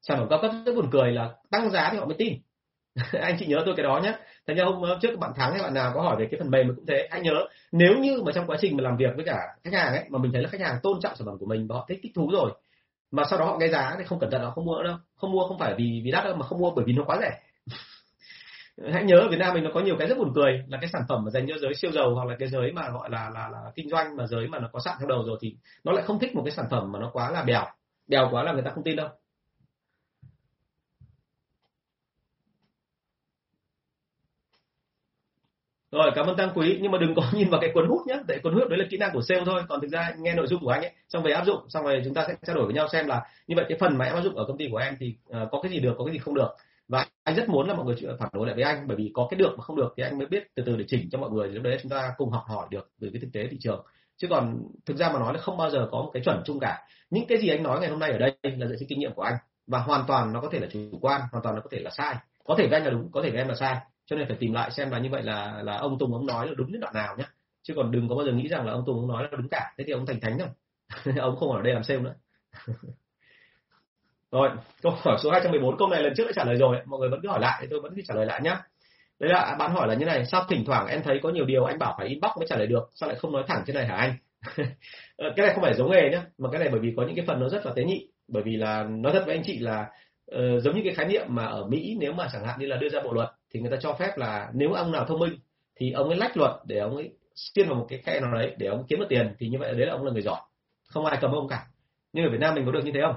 Sản 0.03 0.19
phẩm 0.19 0.27
cao 0.31 0.39
cấp 0.43 0.51
rất 0.67 0.75
buồn 0.75 0.89
cười 0.93 1.12
là 1.12 1.31
tăng 1.51 1.71
giá 1.71 1.89
thì 1.93 1.99
họ 1.99 2.07
mới 2.07 2.17
tin. 2.19 2.35
anh 3.12 3.36
chị 3.38 3.47
nhớ 3.47 3.62
tôi 3.64 3.74
cái 3.76 3.84
đó 3.84 4.01
nhé 4.03 4.12
thành 4.47 4.57
ra 4.57 4.64
hôm 4.64 4.99
trước 5.01 5.18
bạn 5.18 5.32
thắng 5.36 5.53
hay 5.53 5.62
bạn 5.62 5.74
nào 5.74 5.92
có 5.94 6.03
hỏi 6.03 6.16
về 6.18 6.26
cái 6.30 6.40
phần 6.40 6.51
mềm 6.51 6.76
cũng 6.76 6.86
thế. 6.86 7.09
Hãy 7.11 7.20
nhớ, 7.20 7.47
nếu 7.72 7.99
như 7.99 8.22
mà 8.26 8.32
trong 8.32 8.47
quá 8.47 8.57
trình 8.61 8.76
mà 8.76 8.82
làm 8.82 8.97
việc 8.97 9.11
với 9.16 9.24
cả 9.24 9.38
khách 9.64 9.74
hàng 9.74 9.92
ấy, 9.92 10.05
mà 10.09 10.18
mình 10.18 10.32
thấy 10.32 10.42
là 10.42 10.49
khách 10.49 10.61
hàng 10.61 10.78
tôn 10.82 11.01
trọng 11.01 11.16
sản 11.16 11.26
phẩm 11.26 11.38
của 11.38 11.47
mình 11.47 11.66
và 11.68 11.76
họ 11.76 11.86
thích 11.88 12.01
thích 12.03 12.12
thú 12.14 12.30
rồi, 12.32 12.51
mà 13.11 13.22
sau 13.30 13.38
đó 13.38 13.44
họ 13.44 13.59
nghe 13.59 13.68
giá 13.68 13.94
thì 13.99 14.05
không 14.05 14.18
cẩn 14.18 14.30
thận 14.30 14.42
họ 14.42 14.51
không 14.51 14.64
mua 14.64 14.82
đâu. 14.82 14.97
Không 15.16 15.32
mua 15.32 15.47
không 15.49 15.59
phải 15.59 15.74
vì 15.78 16.01
vì 16.05 16.11
đắt 16.11 16.24
đâu, 16.24 16.36
mà 16.36 16.47
không 16.47 16.59
mua 16.59 16.70
bởi 16.70 16.84
vì 16.84 16.92
nó 16.92 17.05
quá 17.05 17.18
rẻ. 17.20 17.40
Hãy 18.92 19.05
nhớ 19.05 19.16
ở 19.16 19.28
Việt 19.28 19.36
Nam 19.38 19.55
mình 19.55 19.64
nó 19.64 19.70
có 19.74 19.80
nhiều 19.80 19.97
cái 19.99 20.09
rất 20.09 20.18
buồn 20.18 20.32
cười, 20.34 20.64
là 20.68 20.78
cái 20.80 20.90
sản 20.92 21.03
phẩm 21.09 21.24
mà 21.24 21.30
dành 21.30 21.47
cho 21.49 21.55
giới 21.59 21.74
siêu 21.74 21.90
giàu 21.92 22.14
hoặc 22.14 22.26
là 22.28 22.36
cái 22.38 22.49
giới 22.49 22.72
mà 22.72 22.90
gọi 22.90 23.11
là 23.11 23.30
là 23.34 23.49
là 23.49 23.59
kinh 23.74 23.88
doanh, 23.88 24.16
mà 24.16 24.26
giới 24.26 24.49
mà 24.49 24.59
nó 24.59 24.68
có 24.72 24.80
sẵn 24.84 24.94
theo 24.99 25.09
đầu 25.09 25.24
rồi 25.26 25.38
thì 25.40 25.57
nó 25.84 25.92
lại 25.92 26.05
không 26.05 26.18
thích 26.18 26.34
một 26.34 26.42
cái 26.44 26.53
sản 26.53 26.66
phẩm 26.70 26.92
mà 26.92 26.99
nó 26.99 27.11
quá 27.12 27.30
là 27.30 27.42
bèo. 27.42 27.64
Bèo 28.09 28.28
quá 28.30 28.42
là 28.42 28.53
người 28.53 28.62
ta 28.62 28.70
không 28.70 28.84
tin 28.84 28.97
đâu. 28.97 29.09
Rồi 35.97 36.11
cảm 36.14 36.26
ơn 36.26 36.36
tăng 36.36 36.51
quý. 36.55 36.78
Nhưng 36.82 36.92
mà 36.92 36.99
đừng 36.99 37.14
có 37.14 37.22
nhìn 37.32 37.51
vào 37.51 37.61
cái 37.61 37.70
cuốn 37.74 37.88
hút 37.88 38.07
nhé 38.07 38.18
tại 38.28 38.38
cuốn 38.42 38.55
hút 38.55 38.68
đấy 38.68 38.78
là 38.78 38.84
kỹ 38.90 38.97
năng 38.97 39.12
của 39.12 39.22
sale 39.22 39.42
thôi. 39.47 39.62
Còn 39.68 39.80
thực 39.80 39.88
ra 39.88 40.11
nghe 40.18 40.34
nội 40.34 40.47
dung 40.47 40.64
của 40.64 40.70
anh 40.70 40.82
ấy 40.82 40.92
xong 41.09 41.22
về 41.22 41.32
áp 41.32 41.44
dụng 41.44 41.59
xong 41.68 41.84
rồi 41.84 42.03
chúng 42.05 42.14
ta 42.14 42.24
sẽ 42.28 42.34
trao 42.47 42.57
đổi 42.57 42.64
với 42.64 42.74
nhau 42.74 42.88
xem 42.92 43.07
là 43.07 43.22
như 43.47 43.57
vậy 43.57 43.64
cái 43.68 43.78
phần 43.80 43.99
mà 43.99 44.05
em 44.05 44.14
áp 44.14 44.20
dụng 44.20 44.36
ở 44.36 44.44
công 44.49 44.59
ty 44.59 44.68
của 44.70 44.76
em 44.76 44.97
thì 45.01 45.14
uh, 45.30 45.49
có 45.51 45.61
cái 45.62 45.72
gì 45.72 45.80
được 45.80 45.94
có 45.99 46.05
cái 46.05 46.12
gì 46.12 46.18
không 46.18 46.34
được. 46.34 46.49
Và 46.88 47.07
anh 47.24 47.36
rất 47.36 47.49
muốn 47.49 47.68
là 47.68 47.74
mọi 47.74 47.84
người 47.84 47.97
phản 48.18 48.28
đối 48.32 48.47
lại 48.47 48.55
với 48.55 48.64
anh 48.64 48.84
bởi 48.88 48.97
vì 48.97 49.11
có 49.14 49.26
cái 49.30 49.38
được 49.38 49.55
mà 49.57 49.64
không 49.64 49.76
được 49.76 49.94
thì 49.97 50.03
anh 50.03 50.18
mới 50.18 50.26
biết 50.26 50.42
từ 50.55 50.62
từ 50.66 50.76
để 50.76 50.84
chỉnh 50.88 51.09
cho 51.11 51.18
mọi 51.18 51.30
người. 51.30 51.49
Lúc 51.49 51.62
đấy 51.62 51.78
chúng 51.82 51.90
ta 51.90 52.12
cùng 52.16 52.30
học 52.30 52.44
hỏi 52.47 52.66
được 52.70 52.90
từ 53.01 53.11
cái 53.12 53.20
thực 53.20 53.32
tế 53.32 53.49
thị 53.51 53.57
trường. 53.61 53.84
Chứ 54.16 54.28
còn 54.30 54.62
thực 54.86 54.97
ra 54.97 55.09
mà 55.12 55.18
nói 55.18 55.34
là 55.34 55.40
không 55.40 55.57
bao 55.57 55.70
giờ 55.70 55.88
có 55.92 55.99
một 55.99 56.11
cái 56.14 56.22
chuẩn 56.24 56.42
chung 56.44 56.61
cả. 56.61 56.86
Những 57.11 57.26
cái 57.26 57.38
gì 57.38 57.49
anh 57.49 57.62
nói 57.62 57.80
ngày 57.80 57.90
hôm 57.90 57.99
nay 57.99 58.11
ở 58.11 58.18
đây 58.18 58.32
là 58.42 58.66
dựa 58.66 58.76
trên 58.78 58.88
kinh 58.88 58.99
nghiệm 58.99 59.12
của 59.12 59.22
anh. 59.22 59.34
Và 59.66 59.78
hoàn 59.78 60.05
toàn 60.07 60.32
nó 60.32 60.40
có 60.40 60.49
thể 60.53 60.59
là 60.59 60.66
chủ 60.72 60.99
quan 61.01 61.20
hoàn 61.32 61.44
toàn 61.44 61.55
nó 61.55 61.61
có 61.61 61.68
thể 61.72 61.78
là 61.78 61.90
sai. 61.90 62.16
Có 62.44 62.55
thể 62.59 62.66
với 62.66 62.78
anh 62.78 62.84
là 62.84 62.90
đúng 62.90 63.11
có 63.12 63.22
thể 63.22 63.30
với 63.30 63.38
em 63.38 63.49
là 63.49 63.55
sai 63.55 63.76
cho 64.07 64.17
nên 64.17 64.29
phải 64.29 64.37
tìm 64.41 64.53
lại 64.53 64.71
xem 64.71 64.91
là 64.91 64.99
như 64.99 65.09
vậy 65.11 65.23
là 65.23 65.63
là 65.63 65.77
ông 65.77 65.99
Tùng 65.99 66.13
ông 66.13 66.27
nói 66.27 66.47
là 66.47 66.53
đúng 66.57 66.73
đến 66.73 66.81
đoạn 66.81 66.95
nào 66.95 67.17
nhé 67.19 67.25
chứ 67.63 67.75
còn 67.77 67.91
đừng 67.91 68.09
có 68.09 68.15
bao 68.15 68.27
giờ 68.27 68.33
nghĩ 68.33 68.49
rằng 68.49 68.67
là 68.67 68.73
ông 68.73 68.83
Tùng 68.87 68.97
ông 68.97 69.09
nói 69.09 69.23
là 69.23 69.29
đúng 69.33 69.49
cả. 69.49 69.75
Thế 69.79 69.85
thì 69.87 69.93
ông 69.93 70.07
thành 70.07 70.21
thánh 70.21 70.39
rồi 70.39 70.49
ông 71.17 71.37
không 71.37 71.53
ở 71.53 71.63
đây 71.63 71.75
làm 71.75 71.83
sale 71.83 72.01
nữa. 72.01 72.15
Rồi 74.31 74.51
câu 74.83 74.93
hỏi 74.99 75.17
số 75.23 75.31
214 75.31 75.79
câu 75.79 75.89
này 75.89 76.03
lần 76.03 76.13
trước 76.17 76.25
đã 76.25 76.33
trả 76.35 76.45
lời 76.45 76.57
rồi. 76.57 76.77
Mọi 76.87 77.01
người 77.01 77.09
vẫn 77.09 77.21
cứ 77.23 77.29
hỏi 77.29 77.41
lại 77.41 77.59
thì 77.61 77.67
tôi 77.71 77.81
vẫn 77.81 77.93
cứ 77.97 78.03
trả 78.07 78.15
lời 78.15 78.27
lại 78.27 78.41
nhé 78.45 78.57
đấy 79.19 79.31
là 79.31 79.57
bạn 79.59 79.71
hỏi 79.71 79.89
là 79.89 79.95
như 79.95 80.05
này 80.05 80.25
sao 80.27 80.45
thỉnh 80.49 80.65
thoảng 80.67 80.87
em 80.87 81.03
thấy 81.03 81.21
có 81.23 81.31
nhiều 81.31 81.45
điều 81.45 81.65
anh 81.65 81.79
bảo 81.79 81.95
phải 81.99 82.09
inbox 82.09 82.31
mới 82.37 82.47
trả 82.49 82.57
lời 82.57 82.67
được 82.67 82.91
sao 82.95 83.09
lại 83.09 83.19
không 83.19 83.33
nói 83.33 83.45
thẳng 83.49 83.63
thế 83.67 83.75
này 83.75 83.87
hả 83.87 83.95
anh? 83.95 84.15
Ờ, 85.17 85.33
cái 85.37 85.47
này 85.47 85.55
không 85.55 85.65
phải 85.65 85.75
giống 85.75 85.91
nghề 85.91 86.11
nhá 86.11 86.23
mà 86.39 86.49
cái 86.53 86.59
này 86.59 86.69
bởi 86.69 86.81
vì 86.81 86.95
có 86.97 87.03
những 87.03 87.17
cái 87.17 87.25
phần 87.27 87.41
nó 87.41 87.49
rất 87.49 87.67
là 87.67 87.73
tế 87.77 87.85
nhị. 87.85 88.09
Bởi 88.29 88.43
vì 88.43 88.57
là 88.57 88.85
nói 88.91 89.13
thật 89.13 89.23
với 89.27 89.35
anh 89.35 89.45
chị 89.47 89.59
là 89.59 89.87
uh, 90.35 90.63
giống 90.63 90.77
như 90.77 90.81
cái 90.85 90.95
khái 90.95 91.07
niệm 91.07 91.27
mà 91.29 91.45
ở 91.47 91.67
Mỹ 91.67 91.97
nếu 92.01 92.13
mà 92.13 92.29
chẳng 92.33 92.45
hạn 92.45 92.61
như 92.61 92.67
là 92.67 92.77
đưa 92.77 92.89
ra 92.89 93.01
bộ 93.05 93.13
luật 93.13 93.29
thì 93.57 93.63
người 93.63 93.71
ta 93.71 93.77
cho 93.81 93.97
phép 93.99 94.19
là 94.19 94.51
nếu 94.55 94.73
ông 94.73 94.93
nào 94.93 95.05
thông 95.05 95.19
minh 95.19 95.39
thì 95.77 95.93
ông 95.93 96.09
ấy 96.09 96.17
lách 96.17 96.37
luật 96.37 96.53
để 96.65 96.79
ông 96.79 96.97
ấy 96.97 97.13
xuyên 97.35 97.69
vào 97.69 97.79
một 97.79 97.87
cái 97.89 97.99
khe 97.99 98.21
nào 98.21 98.33
đấy 98.33 98.55
để 98.59 98.67
ông 98.67 98.85
kiếm 98.89 98.99
được 98.99 99.07
tiền 99.09 99.35
thì 99.39 99.49
như 99.49 99.59
vậy 99.59 99.75
đấy 99.75 99.87
là 99.87 99.93
ông 99.93 100.05
là 100.05 100.13
người 100.13 100.23
giỏi. 100.23 100.41
Không 100.89 101.07
ai 101.07 101.19
cầm 101.21 101.33
ông 101.33 101.49
cả. 101.49 101.67
Nhưng 102.13 102.25
ở 102.25 102.31
Việt 102.31 102.41
Nam 102.41 102.55
mình 102.55 102.67
có 102.67 102.73
được 102.73 102.85
như 102.85 102.91
thế 102.95 103.01
không? 103.07 103.17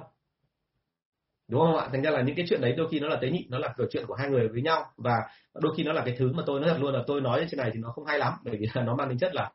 Đúng 1.48 1.62
không 1.62 1.78
ạ? 1.78 1.88
Thành 1.92 2.02
ra 2.02 2.12
là 2.12 2.22
những 2.22 2.36
cái 2.36 2.46
chuyện 2.50 2.62
đấy 2.62 2.74
đôi 2.78 2.88
khi 2.92 3.00
nó 3.00 3.08
là 3.08 3.18
tế 3.22 3.30
nhị 3.30 3.46
nó 3.50 3.58
là 3.60 3.74
kiểu 3.78 3.88
chuyện 3.92 4.06
của 4.08 4.14
hai 4.14 4.30
người 4.30 4.48
với 4.48 4.62
nhau. 4.62 4.86
Và 4.98 5.14
đôi 5.54 5.74
khi 5.78 5.84
nó 5.84 5.94
là 5.94 6.02
cái 6.06 6.16
thứ 6.18 6.34
mà 6.34 6.44
tôi 6.46 6.60
nói 6.60 6.70
thật 6.70 6.78
luôn 6.80 6.94
là 6.94 7.04
tôi 7.08 7.22
nói 7.22 7.48
trên 7.52 7.58
này 7.58 7.72
thì 7.74 7.80
nó 7.80 7.90
không 7.90 8.06
hay 8.06 8.20
lắm 8.20 8.34
bởi 8.44 8.58
vì 8.60 8.68
nó 8.86 8.96
mang 8.96 9.10
tính 9.10 9.18
chất 9.18 9.36
là 9.36 9.52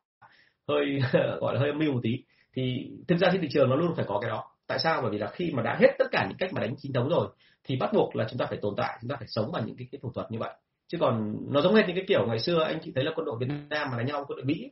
hơi 0.69 1.01
gọi 1.41 1.55
là 1.55 1.61
hơi 1.61 1.71
âm 1.71 1.79
mưu 1.79 1.93
một 1.93 2.01
tí. 2.03 2.25
Thì 2.55 2.91
thực 3.09 3.17
ra 3.17 3.29
trên 3.33 3.41
thị 3.41 3.49
trường 3.51 3.71
nó 3.71 3.77
luôn 3.77 3.95
phải 3.97 4.05
có 4.09 4.19
cái 4.21 4.31
đó. 4.31 4.45
Tại 4.67 4.79
sao? 4.79 5.03
Bởi 5.03 5.11
vì 5.11 5.19
là 5.19 5.27
khi 5.27 5.51
mà 5.55 5.63
đã 5.63 5.77
hết 5.81 5.95
tất 5.99 6.07
cả 6.11 6.27
những 6.29 6.39
cách 6.39 6.53
mà 6.53 6.61
đánh 6.61 6.75
chính 6.79 6.93
thống 6.93 7.09
rồi 7.09 7.29
thì 7.65 7.77
bắt 7.77 7.91
buộc 7.93 8.17
là 8.17 8.27
chúng 8.31 8.39
ta 8.39 8.47
phải 8.47 8.59
tồn 8.63 8.75
tại 8.77 8.99
chúng 9.01 9.09
ta 9.09 9.17
phải 9.17 9.29
sống 9.29 9.53
bằng 9.53 9.67
những 9.67 9.77
cái, 9.77 9.89
cái 9.93 9.99
thủ 10.03 10.13
thuật 10.15 10.31
như 10.31 10.39
vậy 10.39 10.51
chứ 10.89 10.99
còn 11.01 11.37
nó 11.51 11.61
giống 11.61 11.75
hết 11.75 11.85
những 11.87 11.97
cái 11.97 12.05
kiểu 12.09 12.27
ngày 12.27 12.39
xưa 12.39 12.63
anh 12.63 12.79
chị 12.85 12.93
thấy 12.95 13.05
là 13.05 13.13
quân 13.17 13.27
đội 13.27 13.37
Việt 13.41 13.55
Nam 13.71 13.91
mà 13.91 13.97
đánh 13.97 14.07
nhau 14.07 14.25
quân 14.29 14.37
đội 14.37 14.45
Mỹ. 14.45 14.71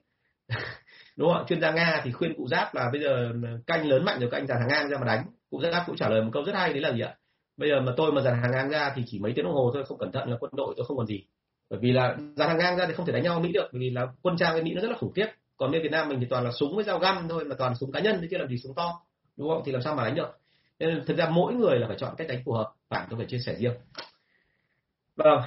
Đúng 1.17 1.33
không 1.33 1.47
chuyên 1.47 1.61
gia 1.61 1.71
Nga 1.71 2.01
thì 2.05 2.13
khuyên 2.13 2.35
cụ 2.37 2.49
giáp 2.49 2.75
là 2.75 2.91
bây 2.93 3.01
giờ 3.01 3.33
canh 3.67 3.89
lớn 3.89 4.05
mạnh 4.05 4.21
rồi 4.21 4.31
các 4.31 4.39
anh 4.39 4.47
dàn 4.47 4.59
hàng 4.61 4.69
ngang 4.69 4.89
ra 4.89 4.99
mà 4.99 5.07
đánh. 5.07 5.27
Cụ 5.51 5.61
giáp 5.63 5.83
cũng 5.87 5.97
trả 5.97 6.09
lời 6.09 6.23
một 6.23 6.31
câu 6.33 6.45
rất 6.45 6.55
hay, 6.55 6.73
đấy 6.73 6.81
là 6.81 6.93
gì 6.93 7.01
ạ? 7.01 7.15
Bây 7.57 7.71
giờ 7.71 7.81
mà 7.81 7.93
tôi 7.97 8.13
mà 8.13 8.23
dàn 8.23 8.43
hàng 8.43 8.51
ngang 8.51 8.69
ra 8.69 8.93
thì 8.97 9.03
chỉ 9.07 9.19
mấy 9.19 9.33
tiếng 9.37 9.45
đồng 9.45 9.55
hồ 9.55 9.71
thôi, 9.75 9.85
không 9.87 9.99
cẩn 9.99 10.13
thận 10.13 10.31
là 10.31 10.37
quân 10.41 10.51
đội 10.57 10.75
tôi 10.77 10.87
không 10.87 10.97
còn 10.97 11.07
gì. 11.07 11.25
Bởi 11.71 11.79
vì 11.83 11.93
là 11.93 12.17
dàn 12.37 12.49
hàng 12.49 12.59
ngang 12.59 12.77
ra 12.77 12.87
thì 12.87 12.95
không 12.95 13.07
thể 13.07 13.13
đánh 13.13 13.23
nhau 13.23 13.41
Mỹ 13.41 13.53
được, 13.53 13.69
bởi 13.73 13.81
vì 13.81 13.91
là 13.91 14.07
quân 14.23 14.37
trang 14.37 14.55
bên 14.55 14.65
Mỹ 14.65 14.75
nó 14.75 14.83
rất 14.83 14.91
là 14.91 14.97
khủng 14.97 15.13
khiếp. 15.13 15.27
Còn 15.57 15.71
bên 15.71 15.83
Việt 15.83 15.93
Nam 15.93 16.09
mình 16.09 16.21
thì 16.21 16.27
toàn 16.31 16.45
là 16.45 16.51
súng 16.53 16.75
với 16.75 16.85
dao 16.85 16.99
găm 16.99 17.29
thôi, 17.29 17.45
mà 17.45 17.55
toàn 17.59 17.75
súng 17.75 17.93
cá 17.93 18.01
nhân, 18.01 18.27
chứ 18.31 18.39
làm 18.39 18.49
gì 18.49 18.59
súng 18.59 18.75
to. 18.75 19.03
Đúng 19.37 19.49
không? 19.49 19.63
Thì 19.65 19.73
làm 19.73 19.83
sao 19.83 19.95
mà 19.95 20.05
đánh 20.05 20.15
được? 20.15 20.39
Nên 20.79 21.05
thực 21.07 21.17
ra 21.17 21.29
mỗi 21.29 21.55
người 21.55 21.79
là 21.79 21.87
phải 21.87 21.97
chọn 21.99 22.15
cách 22.19 22.29
đánh 22.29 22.43
phù 22.45 22.53
hợp, 22.53 22.73
bạn 22.89 23.07
tôi 23.11 23.17
phải 23.17 23.27
chia 23.27 23.39
sẻ 23.39 23.55
riêng. 23.55 23.75
Vâng 25.17 25.43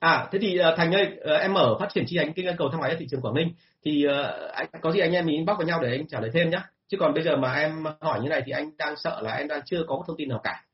à 0.00 0.28
thế 0.32 0.38
thì 0.42 0.58
ờ, 0.58 0.74
thành 0.76 0.92
ơi 0.92 1.08
ờ, 1.20 1.36
em 1.36 1.54
mở 1.54 1.76
phát 1.80 1.88
triển 1.94 2.04
chi 2.06 2.16
nhánh 2.16 2.32
kinh 2.32 2.46
doanh 2.46 2.56
cầu 2.56 2.68
thang 2.72 2.80
máy 2.80 2.90
ở 2.90 2.96
thị 2.98 3.06
trường 3.10 3.20
quảng 3.20 3.34
ninh 3.34 3.52
thì 3.84 4.04
ờ, 4.04 4.50
anh 4.52 4.66
có 4.82 4.92
gì 4.92 5.00
anh 5.00 5.12
em 5.12 5.26
mình 5.26 5.36
inbox 5.36 5.58
vào 5.58 5.66
nhau 5.66 5.80
để 5.82 5.90
anh 5.90 6.06
trả 6.06 6.20
lời 6.20 6.30
thêm 6.34 6.50
nhé 6.50 6.60
chứ 6.88 6.96
còn 7.00 7.14
bây 7.14 7.22
giờ 7.22 7.36
mà 7.36 7.52
em 7.52 7.84
hỏi 8.00 8.20
như 8.22 8.28
này 8.28 8.42
thì 8.46 8.52
anh 8.52 8.70
đang 8.78 8.96
sợ 8.96 9.20
là 9.22 9.32
em 9.34 9.48
đang 9.48 9.60
chưa 9.64 9.84
có 9.88 10.02
thông 10.06 10.16
tin 10.16 10.28
nào 10.28 10.40
cả. 10.44 10.64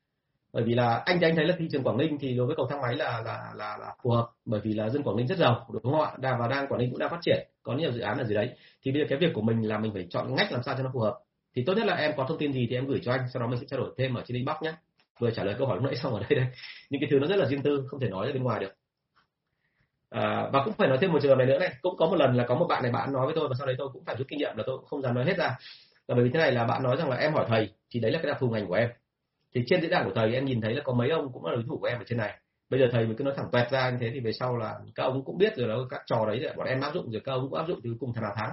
Bởi 0.53 0.65
vì 0.65 0.75
là 0.75 1.03
anh 1.07 1.19
thì 1.21 1.27
anh 1.27 1.37
thấy 1.37 1.45
là 1.45 1.55
thị 1.59 1.69
trường 1.73 1.83
Quảng 1.83 1.97
Ninh 1.97 2.19
thì 2.21 2.37
đối 2.37 2.47
với 2.47 2.57
cầu 2.57 2.67
thang 2.71 2.81
máy 2.81 2.97
là 2.97 3.23
là 3.25 3.53
là, 3.57 3.77
là 3.81 3.95
phù 4.03 4.11
hợp 4.11 4.27
bởi 4.45 4.61
vì 4.65 4.73
là 4.73 4.89
dân 4.89 5.03
Quảng 5.03 5.17
Ninh 5.17 5.27
rất 5.27 5.39
giàu 5.39 5.67
đúng 5.73 5.93
không 5.93 6.01
ạ? 6.01 6.11
Đang 6.19 6.39
và 6.41 6.49
đang 6.49 6.69
Quảng 6.69 6.81
Ninh 6.81 6.91
cũng 6.91 6.99
đang 6.99 7.11
phát 7.11 7.19
triển 7.23 7.49
có 7.63 7.75
nhiều 7.75 7.93
dự 7.93 8.01
án 8.01 8.19
ở 8.19 8.25
dưới 8.25 8.35
đấy. 8.35 8.49
Thì 8.83 8.93
bây 8.93 9.01
giờ 9.01 9.07
cái 9.09 9.19
việc 9.19 9.31
của 9.35 9.43
mình 9.43 9.69
là 9.69 9.79
mình 9.79 9.93
phải 9.95 10.07
chọn 10.11 10.35
ngách 10.35 10.53
làm 10.53 10.63
sao 10.63 10.75
cho 10.77 10.83
nó 10.83 10.91
phù 10.93 11.01
hợp. 11.01 11.19
Thì 11.57 11.63
tốt 11.67 11.75
nhất 11.77 11.87
là 11.87 11.95
em 11.95 12.13
có 12.17 12.25
thông 12.29 12.39
tin 12.39 12.53
gì 12.53 12.67
thì 12.71 12.77
em 12.77 12.87
gửi 12.87 13.01
cho 13.03 13.13
anh 13.13 13.27
sau 13.33 13.41
đó 13.41 13.49
mình 13.49 13.61
sẽ 13.61 13.67
trao 13.71 13.81
đổi 13.81 13.91
thêm 13.99 14.15
ở 14.15 14.23
trên 14.27 14.37
inbox 14.37 14.57
nhé 14.63 14.73
vừa 15.21 15.31
trả 15.31 15.45
lời 15.45 15.55
câu 15.59 15.67
hỏi 15.67 15.77
lúc 15.77 15.85
nãy 15.85 15.97
xong 16.03 16.15
ở 16.15 16.21
đây 16.21 16.39
đây. 16.41 16.47
Những 16.91 17.01
cái 17.01 17.09
thứ 17.11 17.19
nó 17.19 17.27
rất 17.27 17.37
là 17.37 17.47
riêng 17.47 17.63
tư 17.63 17.87
không 17.89 18.01
thể 18.01 18.09
nói 18.09 18.27
ra 18.27 18.33
bên 18.33 18.43
ngoài 18.43 18.61
được 18.61 18.73
à, 20.15 20.49
và 20.53 20.65
cũng 20.65 20.75
phải 20.75 20.89
nói 20.89 20.99
thêm 21.01 21.13
một 21.13 21.19
trường 21.23 21.31
hợp 21.31 21.39
này 21.39 21.47
nữa 21.47 21.59
này. 21.59 21.75
Cũng 21.83 21.97
có 21.97 22.07
một 22.07 22.17
lần 22.17 22.37
là 22.37 22.45
có 22.49 22.55
một 22.55 22.67
bạn 22.69 22.83
này 22.83 22.93
bạn 22.93 23.13
nói 23.13 23.27
với 23.27 23.35
tôi 23.37 23.49
và 23.49 23.55
sau 23.59 23.67
đấy 23.67 23.77
tôi 23.79 23.89
cũng 23.93 24.05
phải 24.05 24.17
rút 24.17 24.29
kinh 24.29 24.39
nghiệm 24.39 24.57
là 24.57 24.65
tôi 24.67 24.77
cũng 24.77 24.87
không 24.87 25.03
dám 25.03 25.15
nói 25.15 25.25
hết 25.25 25.37
ra. 25.37 25.57
Là 26.09 26.15
bởi 26.15 26.25
vì 26.25 26.31
thế 26.31 26.39
này 26.39 26.53
là 26.53 26.65
bạn 26.65 26.83
nói 26.83 26.97
rằng 26.97 27.11
là 27.11 27.17
em 27.17 27.33
hỏi 27.33 27.45
thầy 27.49 27.71
thì 27.91 28.01
đấy 28.01 28.13
là 28.13 28.19
cái 28.23 28.29
đặc 28.29 28.37
thù 28.41 28.51
ngành 28.51 28.67
của 28.67 28.75
em. 28.75 28.91
Thì 29.55 29.65
trên 29.67 29.81
diễn 29.81 29.91
đàn 29.91 30.05
của 30.05 30.13
thầy 30.15 30.35
em 30.35 30.45
nhìn 30.45 30.61
thấy 30.61 30.75
là 30.75 30.83
có 30.85 30.93
mấy 30.93 31.11
ông 31.11 31.33
cũng 31.33 31.45
là 31.45 31.53
đối 31.53 31.65
thủ 31.69 31.79
của 31.79 31.87
em 31.87 31.99
ở 31.99 32.05
trên 32.07 32.19
này. 32.19 32.39
Bây 32.71 32.81
giờ 32.81 32.87
thầy 32.93 33.07
mình 33.07 33.17
cứ 33.17 33.25
nói 33.25 33.35
thẳng 33.37 33.49
toẹt 33.53 33.71
ra 33.71 33.91
như 33.91 33.97
thế 34.01 34.11
thì 34.15 34.21
về 34.21 34.33
sau 34.33 34.57
là 34.57 34.75
các 34.95 35.03
ông 35.03 35.25
cũng 35.25 35.39
biết 35.39 35.57
rồi 35.57 35.69
đó 35.69 35.87
các 35.91 36.03
trò 36.07 36.27
đấy 36.27 36.53
bọn 36.57 36.67
em 36.67 36.81
áp 36.81 36.95
dụng 36.95 37.11
rồi 37.11 37.23
các 37.25 37.33
ông 37.33 37.51
cũng 37.51 37.59
áp 37.59 37.69
dụng 37.69 37.81
từ 37.85 37.97
cùng 38.01 38.13
thằng 38.15 38.25
nào 38.25 38.33
thắng 38.37 38.53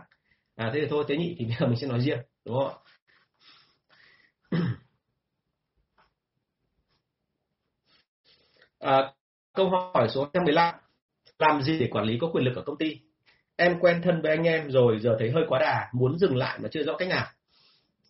à 0.56 0.72
thế 0.74 0.80
thì 0.82 0.88
thôi 0.90 1.04
tế 1.08 1.16
nhị 1.16 1.36
thì 1.40 1.46
bây 1.50 1.56
giờ 1.60 1.68
mình 1.68 1.78
sẽ 1.80 1.88
nói 1.88 2.00
riêng 2.00 2.20
đúng 2.46 2.56
không 2.56 2.74
à, 8.80 9.14
câu 9.54 9.70
hỏi 9.70 10.10
số 10.10 10.22
115 10.22 10.76
làm 11.42 11.62
gì 11.62 11.80
để 11.80 11.88
quản 11.92 12.06
lý 12.06 12.18
có 12.22 12.30
quyền 12.34 12.46
lực 12.46 12.56
ở 12.56 12.62
công 12.62 12.78
ty? 12.78 13.00
Em 13.56 13.80
quen 13.80 14.02
thân 14.04 14.22
với 14.22 14.32
anh 14.32 14.44
em 14.44 14.72
rồi, 14.72 15.00
giờ 15.00 15.16
thấy 15.20 15.32
hơi 15.32 15.44
quá 15.48 15.60
đà, 15.60 15.90
muốn 15.94 16.18
dừng 16.18 16.38
lại 16.38 16.60
mà 16.62 16.70
chưa 16.72 16.84
rõ 16.84 16.98
cách 16.98 17.08
nào. 17.08 17.26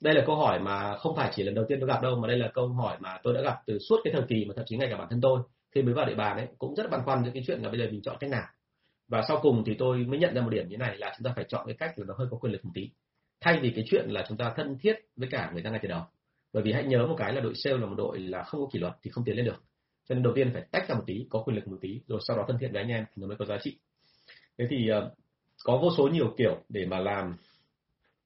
Đây 0.02 0.14
là 0.14 0.24
câu 0.28 0.36
hỏi 0.36 0.60
mà 0.60 0.98
không 0.98 1.16
phải 1.16 1.32
chỉ 1.36 1.44
lần 1.44 1.56
đầu 1.56 1.66
tiên 1.68 1.80
tôi 1.80 1.88
gặp 1.90 2.02
đâu, 2.02 2.16
mà 2.16 2.28
đây 2.28 2.38
là 2.38 2.52
câu 2.54 2.68
hỏi 2.68 2.98
mà 3.00 3.18
tôi 3.24 3.34
đã 3.34 3.42
gặp 3.42 3.56
từ 3.66 3.78
suốt 3.90 3.98
cái 4.04 4.14
thời 4.14 4.24
kỳ 4.30 4.46
mà 4.46 4.54
thậm 4.56 4.66
chí 4.68 4.78
ngay 4.78 4.88
cả 4.92 4.98
bản 4.98 5.08
thân 5.10 5.22
tôi, 5.22 5.40
khi 5.76 5.82
mới 5.82 5.94
vào 5.94 6.06
địa 6.06 6.16
bàn 6.16 6.38
ấy, 6.38 6.48
cũng 6.58 6.76
rất 6.76 6.92
băn 6.92 7.02
khoăn 7.06 7.24
những 7.24 7.34
cái 7.34 7.44
chuyện 7.48 7.60
là 7.62 7.70
bây 7.70 7.80
giờ 7.80 7.88
mình 7.92 8.02
chọn 8.02 8.18
cách 8.20 8.30
nào. 8.30 8.46
Và 9.08 9.22
sau 9.28 9.40
cùng 9.42 9.64
thì 9.66 9.74
tôi 9.74 9.98
mới 9.98 10.20
nhận 10.20 10.36
ra 10.36 10.42
một 10.42 10.50
điểm 10.50 10.70
như 10.70 10.78
này 10.78 10.98
là 10.98 11.14
chúng 11.18 11.26
ta 11.26 11.34
phải 11.36 11.46
chọn 11.48 11.66
cái 11.66 11.76
cách 11.80 12.00
là 12.00 12.06
nó 12.08 12.14
hơi 12.18 12.28
có 12.32 12.38
quyền 12.38 12.54
lực 12.54 12.66
một 12.66 12.72
tí. 12.74 12.90
Thay 13.42 13.60
vì 13.62 13.72
cái 13.76 13.86
chuyện 13.88 14.10
là 14.10 14.26
chúng 14.28 14.38
ta 14.38 14.54
thân 14.56 14.78
thiết 14.82 14.96
với 15.16 15.30
cả 15.32 15.50
người 15.54 15.64
ta 15.64 15.70
ngay 15.70 15.80
từ 15.84 15.90
đầu. 15.90 16.02
Bởi 16.54 16.64
vì 16.64 16.72
hãy 16.72 16.84
nhớ 16.84 17.06
một 17.08 17.16
cái 17.18 17.34
là 17.34 17.42
đội 17.42 17.54
sale 17.56 17.78
là 17.78 17.86
một 17.86 17.96
đội 17.98 18.20
là 18.20 18.44
không 18.44 18.62
có 18.62 18.68
kỷ 18.74 18.80
luật 18.80 18.94
thì 19.04 19.12
không 19.12 19.24
tiến 19.24 19.36
lên 19.36 19.46
được 19.46 19.64
cho 20.12 20.16
nên 20.16 20.24
đầu 20.24 20.34
tiên 20.34 20.50
phải 20.54 20.62
tách 20.72 20.90
ra 20.90 20.96
một 20.96 21.04
tí 21.08 21.26
có 21.30 21.44
quyền 21.46 21.56
lực 21.56 21.68
một 21.68 21.78
tí 21.82 22.02
rồi 22.08 22.20
sau 22.28 22.38
đó 22.38 22.46
thân 22.48 22.58
thiện 22.60 22.72
với 22.72 22.82
anh 22.82 22.92
em 22.92 23.06
thì 23.08 23.22
nó 23.22 23.28
mới 23.28 23.38
có 23.38 23.46
giá 23.46 23.58
trị. 23.64 23.78
Thế 24.58 24.68
thì 24.70 24.88
ờ, 24.88 25.12
có 25.64 25.78
vô 25.78 25.90
số 25.98 26.08
nhiều 26.08 26.34
kiểu 26.38 26.58
để 26.70 26.86
mà 26.86 27.00
làm 27.00 27.36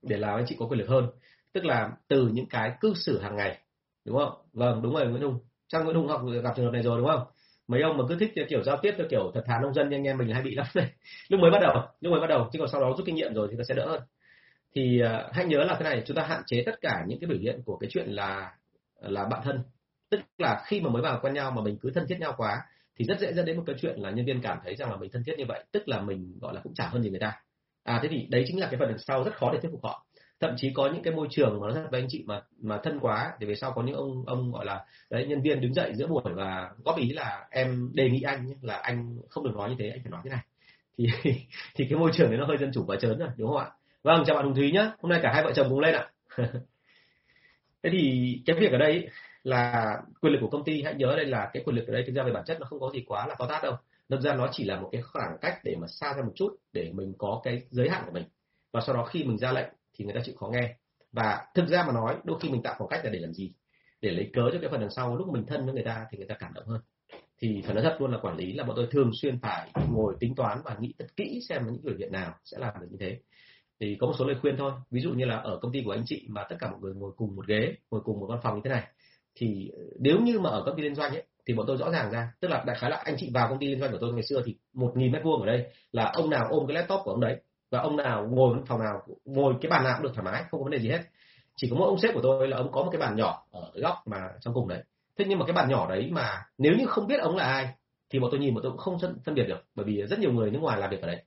để 0.02 0.18
làm 0.18 0.36
anh 0.36 0.46
chị 0.48 0.56
có 0.60 0.68
quyền 0.68 0.80
lực 0.80 0.90
hơn. 0.90 1.08
Tức 1.54 1.66
là 1.66 1.92
từ 2.08 2.28
những 2.28 2.46
cái 2.50 2.72
cư 2.82 2.94
xử 2.94 3.20
hàng 3.20 3.36
ngày 3.36 3.60
đúng 4.06 4.18
không? 4.18 4.34
Vâng 4.54 4.82
đúng 4.82 4.94
rồi 4.94 5.08
nguyễn 5.08 5.22
hùng. 5.22 5.40
Chắc 5.68 5.86
nguyễn 5.86 5.96
hùng 5.96 6.08
học 6.08 6.22
gặp 6.44 6.54
trường 6.56 6.66
hợp 6.66 6.72
này 6.72 6.84
rồi 6.84 6.98
đúng 6.98 7.08
không? 7.08 7.24
Mấy 7.68 7.82
ông 7.82 7.98
mà 7.98 8.04
cứ 8.10 8.18
thích 8.20 8.32
kiểu 8.50 8.64
giao 8.64 8.78
tiếp 8.82 8.94
theo 8.98 9.08
kiểu 9.10 9.32
thật 9.34 9.44
thà 9.46 9.60
nông 9.62 9.74
dân 9.74 9.90
như 9.90 9.98
anh 9.98 10.04
em 10.04 10.18
mình 10.18 10.30
hay 10.30 10.44
bị 10.44 10.56
lắm 10.56 10.68
này 10.76 10.92
lúc 11.30 11.40
mới 11.40 11.52
bắt 11.52 11.60
đầu 11.62 11.74
lúc 12.02 12.12
mới 12.12 12.22
bắt 12.22 12.28
đầu 12.28 12.50
chứ 12.52 12.60
còn 12.60 12.68
sau 12.72 12.82
đó 12.82 12.94
rút 12.98 13.06
kinh 13.06 13.16
nghiệm 13.16 13.34
rồi 13.34 13.48
thì 13.52 13.58
nó 13.58 13.64
sẽ 13.68 13.74
đỡ 13.74 13.88
hơn. 13.88 14.02
Thì 14.76 15.02
uh, 15.04 15.34
hãy 15.34 15.46
nhớ 15.46 15.64
là 15.64 15.76
thế 15.80 15.84
này 15.84 16.04
chúng 16.06 16.18
ta 16.18 16.24
hạn 16.24 16.42
chế 16.46 16.64
tất 16.66 16.82
cả 16.82 17.04
những 17.08 17.20
cái 17.20 17.28
biểu 17.28 17.40
hiện 17.40 17.62
của 17.66 17.78
cái 17.78 17.90
chuyện 17.94 18.10
là 18.10 18.52
là 19.02 19.26
bạn 19.26 19.42
thân 19.44 19.64
tức 20.10 20.20
là 20.38 20.64
khi 20.66 20.82
mà 20.82 20.90
mới 20.90 21.02
vào 21.02 21.20
quen 21.22 21.34
nhau 21.34 21.52
mà 21.52 21.62
mình 21.62 21.78
cứ 21.82 21.92
thân 21.92 22.06
thiết 22.08 22.20
nhau 22.20 22.34
quá, 22.38 22.62
thì 22.96 23.06
rất 23.06 23.20
dễ 23.20 23.34
dẫn 23.34 23.46
đến 23.46 23.58
một 23.58 23.64
cái 23.68 23.76
chuyện 23.80 24.00
là 24.00 24.10
nhân 24.10 24.26
viên 24.26 24.42
cảm 24.42 24.58
thấy 24.64 24.76
rằng 24.76 24.92
là 24.92 24.98
mình 24.98 25.12
thân 25.12 25.24
thiết 25.26 25.34
như 25.38 25.46
vậy, 25.48 25.64
tức 25.72 25.88
là 25.88 26.02
mình, 26.02 26.38
gọi 26.42 26.54
là, 26.54 26.62
cũng 26.64 26.74
trả 26.74 26.88
hơn 26.88 27.04
gì 27.04 27.10
người 27.10 27.20
ta. 27.20 27.34
À 27.84 28.00
thế 28.04 28.10
thì 28.12 28.28
đấy 28.30 28.44
chính 28.48 28.60
là 28.60 28.68
cái 28.72 28.80
phần 28.80 28.90
đằng 28.90 28.98
sau 28.98 29.24
rất 29.24 29.36
khó 29.36 29.52
để 29.54 29.60
thuyết 29.60 29.72
phục 29.72 29.84
họ. 29.84 30.06
Thậm 30.40 30.54
chí 30.58 30.72
có 30.74 30.90
những 30.94 31.04
cái 31.04 31.14
môi 31.14 31.28
trường 31.30 31.60
mà 31.62 31.68
nó 31.68 31.74
rất 31.74 31.88
với 31.92 32.02
anh 32.02 32.08
chị 32.10 32.24
mà 32.28 32.42
mà 32.62 32.80
thân 32.84 33.00
quá, 33.00 33.32
thì 33.40 33.46
về 33.46 33.56
sau 33.56 33.72
có 33.72 33.84
những 33.84 33.96
ông 33.96 34.24
ông, 34.26 34.52
gọi 34.52 34.66
là, 34.66 34.86
đấy, 35.10 35.26
nhân 35.28 35.42
viên 35.42 35.62
đứng 35.62 35.74
dậy 35.74 35.94
giữa 35.96 36.08
buổi 36.08 36.34
và 36.34 36.70
góp 36.84 36.98
ý 36.98 37.10
là 37.10 37.48
em 37.52 37.92
đề 37.94 38.10
nghị 38.10 38.22
anh 38.22 38.54
là 38.62 38.76
anh 38.76 39.18
không 39.30 39.44
được 39.44 39.56
nói 39.56 39.70
như 39.70 39.76
thế, 39.80 39.90
anh 39.90 40.00
phải 40.04 40.12
nói 40.12 40.22
thế 40.24 40.30
này. 40.30 40.44
Thì 40.98 41.06
thì 41.76 41.88
cái 41.90 42.00
môi 42.00 42.12
trường 42.14 42.30
đấy 42.30 42.38
nó 42.38 42.46
hơi 42.46 42.58
dân 42.58 42.72
chủ 42.74 42.86
và 42.88 42.96
chớn 42.96 43.20
rồi, 43.20 43.30
đúng 43.38 43.48
không 43.50 43.58
ạ? 43.58 43.72
Vâng 44.04 44.24
chào 44.26 44.36
bạn 44.36 44.46
hùng 44.46 44.56
thúy 44.56 44.72
nhá, 44.72 44.92
hôm 45.02 45.10
nay 45.10 45.20
cả 45.24 45.32
hai 45.34 45.44
vợ 45.44 45.52
chồng 45.56 45.68
cùng 45.70 45.80
lên 45.80 45.96
ạ. 45.96 46.10
Thế 47.84 47.90
thì 47.92 48.34
cái 48.46 48.56
việc 48.60 48.72
ở 48.72 48.78
đây 48.78 49.10
là 49.46 49.98
quyền 50.22 50.34
lực 50.34 50.40
của 50.42 50.50
công 50.50 50.64
ty. 50.64 50.82
Hãy 50.82 50.96
nhớ 50.96 51.14
đây 51.18 51.26
là 51.26 51.50
cái 51.54 51.64
quyền 51.64 51.76
lực 51.76 51.88
ở 51.88 51.94
đây, 51.94 52.04
thực 52.08 52.14
ra 52.16 52.24
về 52.24 52.32
bản 52.32 52.44
chất 52.46 52.58
nó 52.60 52.66
không 52.70 52.80
có 52.80 52.92
gì 52.94 53.04
quá 53.08 53.28
là 53.28 53.36
to 53.40 53.46
tát 53.50 53.64
đâu. 53.64 53.76
Thực 54.10 54.22
ra 54.22 54.34
nó 54.34 54.50
chỉ 54.52 54.64
là 54.64 54.80
một 54.80 54.90
cái 54.92 55.02
khoảng 55.02 55.38
cách 55.42 55.60
để 55.64 55.76
mà 55.82 55.88
xa 55.88 56.14
ra 56.14 56.24
một 56.24 56.32
chút, 56.36 56.56
để 56.74 56.92
mình 56.94 57.14
có 57.18 57.42
cái 57.44 57.62
giới 57.70 57.90
hạn 57.90 58.04
của 58.06 58.12
mình. 58.12 58.24
Và 58.74 58.82
sau 58.88 58.96
đó 58.96 59.06
khi 59.06 59.24
mình 59.24 59.38
ra 59.38 59.52
lệnh 59.52 59.68
thì 59.94 60.06
người 60.06 60.14
ta 60.14 60.22
chịu 60.26 60.36
khó 60.36 60.48
nghe. 60.48 60.76
Và 61.12 61.46
thực 61.56 61.68
ra 61.68 61.84
mà 61.88 61.94
nói, 61.94 62.16
đôi 62.24 62.40
khi 62.42 62.50
mình 62.50 62.62
tạo 62.62 62.76
khoảng 62.78 62.90
cách 62.90 63.06
là 63.06 63.12
để 63.12 63.20
làm 63.20 63.34
gì? 63.34 63.54
Để 64.02 64.12
lấy 64.12 64.30
cớ 64.34 64.42
cho 64.54 64.60
cái 64.62 64.70
phần 64.70 64.82
đằng 64.82 64.90
sau. 64.90 65.16
Lúc 65.16 65.28
mình 65.28 65.46
thân 65.46 65.66
với 65.66 65.74
người 65.74 65.84
ta 65.84 66.06
thì 66.12 66.18
người 66.18 66.28
ta 66.28 66.36
cảm 66.40 66.54
động 66.54 66.66
hơn. 66.68 66.82
Thì 67.42 67.62
phải 67.66 67.76
nói 67.76 67.84
thật 67.84 67.98
luôn 68.00 68.12
là 68.12 68.18
quản 68.22 68.38
lý 68.38 68.54
là 68.54 68.64
bọn 68.64 68.76
tôi 68.76 68.88
thường 68.92 69.12
xuyên 69.22 69.40
phải 69.40 69.72
ngồi 69.92 70.16
tính 70.20 70.36
toán 70.36 70.62
và 70.64 70.78
nghĩ 70.80 70.94
thật 71.00 71.08
kỹ 71.18 71.40
xem 71.50 71.66
những 71.66 71.84
biểu 71.84 71.96
hiện 71.98 72.12
nào 72.12 72.34
sẽ 72.44 72.58
làm 72.60 72.74
được 72.82 72.88
như 72.92 72.98
thế. 73.00 73.20
Thì 73.80 73.98
có 74.00 74.08
một 74.08 74.14
số 74.20 74.26
lời 74.26 74.36
khuyên 74.42 74.56
thôi. 74.58 74.72
Ví 74.92 75.02
dụ 75.02 75.14
như 75.14 75.26
là 75.26 75.38
ở 75.38 75.60
công 75.62 75.72
ty 75.72 75.82
của 75.86 75.92
anh 75.92 76.04
chị 76.06 76.28
mà 76.30 76.44
tất 76.50 76.56
cả 76.60 76.72
mọi 76.72 76.80
người 76.80 76.94
ngồi 76.94 77.12
cùng 77.18 77.36
một 77.36 77.48
ghế, 77.48 77.76
ngồi 77.92 78.02
cùng 78.02 78.20
một 78.20 78.28
văn 78.30 78.40
phòng 78.44 78.56
như 78.56 78.62
thế 78.64 78.70
này 78.70 78.84
thì 79.36 79.70
ờ, 79.78 79.84
nếu 80.00 80.20
như 80.20 80.40
mà 80.40 80.50
ở 80.50 80.64
công 80.66 80.76
ty 80.78 80.84
liên 80.84 80.96
doanh 80.96 81.12
ấy, 81.12 81.24
thì 81.46 81.54
bọn 81.54 81.66
tôi 81.68 81.78
rõ 81.78 81.92
ràng 81.92 82.12
ra. 82.12 82.32
Tức 82.40 82.48
là 82.48 82.64
đại 82.68 82.76
khái 82.80 82.90
là 82.90 83.02
anh 83.06 83.16
chị 83.20 83.32
vào 83.34 83.50
công 83.50 83.60
ty 83.60 83.68
liên 83.68 83.80
doanh 83.80 83.92
của 83.92 83.98
tôi 84.02 84.14
ngày 84.14 84.24
xưa 84.30 84.42
thì 84.46 84.56
một 84.74 84.92
nghìn 84.96 85.12
mét 85.12 85.24
vuông 85.24 85.42
ở 85.42 85.46
đây 85.46 85.66
là 85.92 86.12
ông 86.14 86.30
nào 86.30 86.48
ôm 86.50 86.68
cái 86.68 86.76
laptop 86.76 87.00
của 87.04 87.12
ông 87.12 87.22
đấy 87.22 87.42
và 87.70 87.80
ông 87.80 87.98
nào 87.98 88.28
ngồi 88.32 88.58
phòng 88.68 88.80
nào, 88.80 89.02
ngồi 89.26 89.54
cái 89.62 89.70
bàn 89.70 89.84
nào 89.84 89.94
cũng 89.98 90.04
được 90.04 90.12
thoải 90.16 90.26
mái, 90.26 90.44
không 90.50 90.60
có 90.60 90.64
vấn 90.64 90.72
đề 90.72 90.80
gì 90.80 90.90
hết. 90.90 91.02
Chỉ 91.56 91.68
có 91.70 91.76
mỗi 91.80 91.88
ông 91.88 92.00
sếp 92.00 92.14
của 92.14 92.22
tôi 92.24 92.48
là 92.48 92.58
ông 92.58 92.72
có 92.72 92.84
một 92.84 92.90
cái 92.92 93.02
bàn 93.02 93.16
nhỏ 93.16 93.46
ở 93.52 93.72
góc 93.76 93.96
mà 94.06 94.18
trong 94.42 94.54
cùng 94.54 94.68
đấy. 94.68 94.84
Thế 95.18 95.26
nhưng 95.28 95.40
mà 95.40 95.46
cái 95.46 95.54
bàn 95.54 95.70
nhỏ 95.70 95.90
đấy 95.90 96.10
mà 96.12 96.46
nếu 96.58 96.74
như 96.78 96.86
không 96.86 97.08
biết 97.08 97.20
ông 97.20 97.36
là 97.36 97.44
ai 97.44 97.70
thì 98.10 98.20
bọn 98.20 98.32
tôi 98.32 98.40
nhìn 98.40 98.54
bọn 98.54 98.64
tôi 98.64 98.72
cũng 98.72 98.80
không 98.80 98.98
phân 99.26 99.36
biệt 99.36 99.46
được, 99.48 99.64
bởi 99.76 99.86
vì 99.86 100.02
rất 100.02 100.20
nhiều 100.20 100.32
người 100.32 100.52
nước 100.52 100.60
ngoài 100.60 100.80
làm 100.80 100.90
việc 100.90 101.02
ở 101.02 101.08
đấy. 101.08 101.24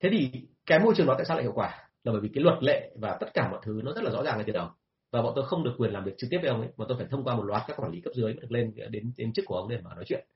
Thế 0.00 0.08
thì 0.12 0.30
cái 0.66 0.78
môi 0.78 0.94
trường 0.96 1.06
đó 1.06 1.14
tại 1.16 1.24
sao 1.26 1.36
lại 1.36 1.44
hiệu 1.44 1.52
quả? 1.54 1.88
Là 2.04 2.12
bởi 2.12 2.20
vì 2.20 2.30
cái 2.34 2.44
luật 2.44 2.62
lệ 2.62 2.90
và 3.00 3.16
tất 3.20 3.34
cả 3.34 3.48
mọi 3.50 3.60
thứ 3.62 3.80
nó 3.84 3.92
rất 3.92 4.04
là 4.04 4.10
rõ 4.10 4.22
ràng 4.22 4.36
ngay 4.36 4.44
từ 4.46 4.52
đầu 4.52 4.68
và 5.14 5.22
bọn 5.22 5.32
tôi 5.36 5.46
không 5.46 5.64
được 5.64 5.74
quyền 5.78 5.92
làm 5.92 6.04
việc 6.04 6.18
trực 6.18 6.30
tiếp 6.30 6.38
với 6.42 6.50
ông 6.50 6.60
ấy. 6.60 6.70
Mà 6.76 6.84
tôi 6.88 6.98
phải 6.98 7.06
thông 7.10 7.24
qua 7.24 7.36
một 7.36 7.42
loạt 7.42 7.62
các 7.66 7.80
quản 7.80 7.92
lý 7.92 8.00
cấp 8.00 8.12
dưới 8.14 8.24
mới 8.24 8.42
được 8.42 8.52
lên 8.52 8.72
ờ, 8.78 8.88
đến 8.88 9.12
đến 9.16 9.32
chức 9.32 9.44
của 9.48 9.56
ông 9.56 9.68
để 9.68 9.78
mà 9.84 9.94
nói 9.94 10.04
chuyện. 10.06 10.26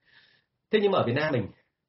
Thế 0.70 0.78
nhưng 0.82 0.92
mà 0.92 0.98
ở 0.98 1.04
Việt 1.06 1.12
Nam 1.12 1.32
mình, 1.32 1.46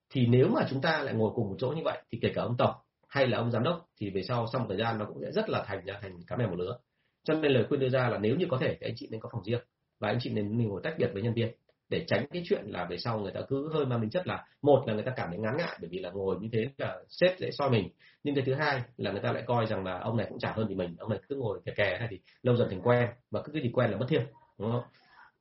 thì 0.09 0.27
nếu 0.27 0.47
mà 0.47 0.61
chúng 0.69 0.81
ta 0.81 1.03
lại 1.03 1.13
ngồi 1.13 1.31
cùng 1.35 1.49
một 1.49 1.55
chỗ 1.59 1.69
như 1.69 1.81
vậy, 1.85 2.01
thì 2.11 2.19
kể 2.21 2.31
cả 2.35 2.41
ông 2.41 2.57
tổng 2.57 2.73
hay 3.07 3.27
là 3.27 3.37
ông 3.37 3.51
giám 3.51 3.63
đốc, 3.63 3.89
thì 3.99 4.09
về 4.09 4.21
sau 4.23 4.47
sau 4.53 4.61
một 4.61 4.65
thời 4.69 4.77
gian 4.77 4.97
nó 4.97 5.05
cũng 5.05 5.17
sẽ 5.21 5.31
rất 5.31 5.49
là 5.49 5.63
thành 5.67 5.85
ra 5.85 5.99
thành 6.01 6.23
cá 6.27 6.35
mè 6.35 6.47
một 6.47 6.55
lứa. 6.55 6.77
Cho 7.23 7.33
nên 7.33 7.51
lời 7.51 7.65
khuyên 7.69 7.79
đưa 7.79 7.89
ra 7.89 8.09
là 8.09 8.17
nếu 8.17 8.35
như 8.35 8.45
có 8.49 8.57
thể, 8.61 8.77
thì 8.79 8.87
anh 8.87 8.93
chị 8.95 9.07
nên 9.11 9.19
có 9.19 9.29
phòng 9.31 9.43
riêng. 9.43 9.61
Và 9.99 10.07
anh 10.07 10.17
chị 10.21 10.29
nên 10.29 10.67
ngồi 10.67 10.81
tách 10.83 10.95
biệt 10.97 11.09
với 11.13 11.21
nhân 11.21 11.33
viên 11.33 11.49
để 11.89 12.05
tránh 12.07 12.25
cái 12.33 12.43
chuyện 12.45 12.65
là 12.65 12.85
về 12.85 12.97
sau 12.97 13.19
người 13.19 13.31
ta 13.31 13.41
cứ 13.49 13.69
hơi 13.73 13.85
mang 13.85 14.01
tính 14.01 14.09
chất 14.09 14.27
là 14.27 14.45
một 14.61 14.83
là 14.87 14.93
người 14.93 15.03
ta 15.03 15.11
cảm 15.15 15.29
thấy 15.29 15.39
ngán 15.39 15.57
ngại, 15.57 15.77
bởi 15.81 15.89
vì 15.89 15.99
là 15.99 16.09
ngồi 16.09 16.35
như 16.39 16.49
thế 16.51 16.69
là 16.77 16.97
sếp 17.09 17.39
dễ 17.39 17.51
soi 17.51 17.69
mình. 17.69 17.89
Nhưng 18.23 18.35
cái 18.35 18.43
thứ 18.45 18.53
hai 18.53 18.81
là 18.97 19.11
người 19.11 19.21
ta 19.21 19.31
lại 19.31 19.43
coi 19.47 19.65
rằng 19.65 19.83
là 19.83 19.99
ông 19.99 20.17
này 20.17 20.25
cũng 20.29 20.39
trả 20.39 20.51
hơn 20.51 20.65
thì 20.69 20.75
mình, 20.75 20.95
ông 20.99 21.09
này 21.09 21.19
cứ 21.29 21.35
ngồi 21.35 21.59
kè 21.65 21.73
kè 21.75 21.97
này 21.99 22.07
thì 22.11 22.19
lâu 22.43 22.55
dần 22.55 22.69
thành 22.69 22.81
quen 22.81 23.09
và 23.31 23.41
cứ 23.41 23.51
cái 23.53 23.63
gì 23.63 23.69
quen 23.73 23.91
là 23.91 23.97
mất 23.97 24.05
thiêng 24.09 24.23
đúng 24.59 24.71
không? 24.71 24.83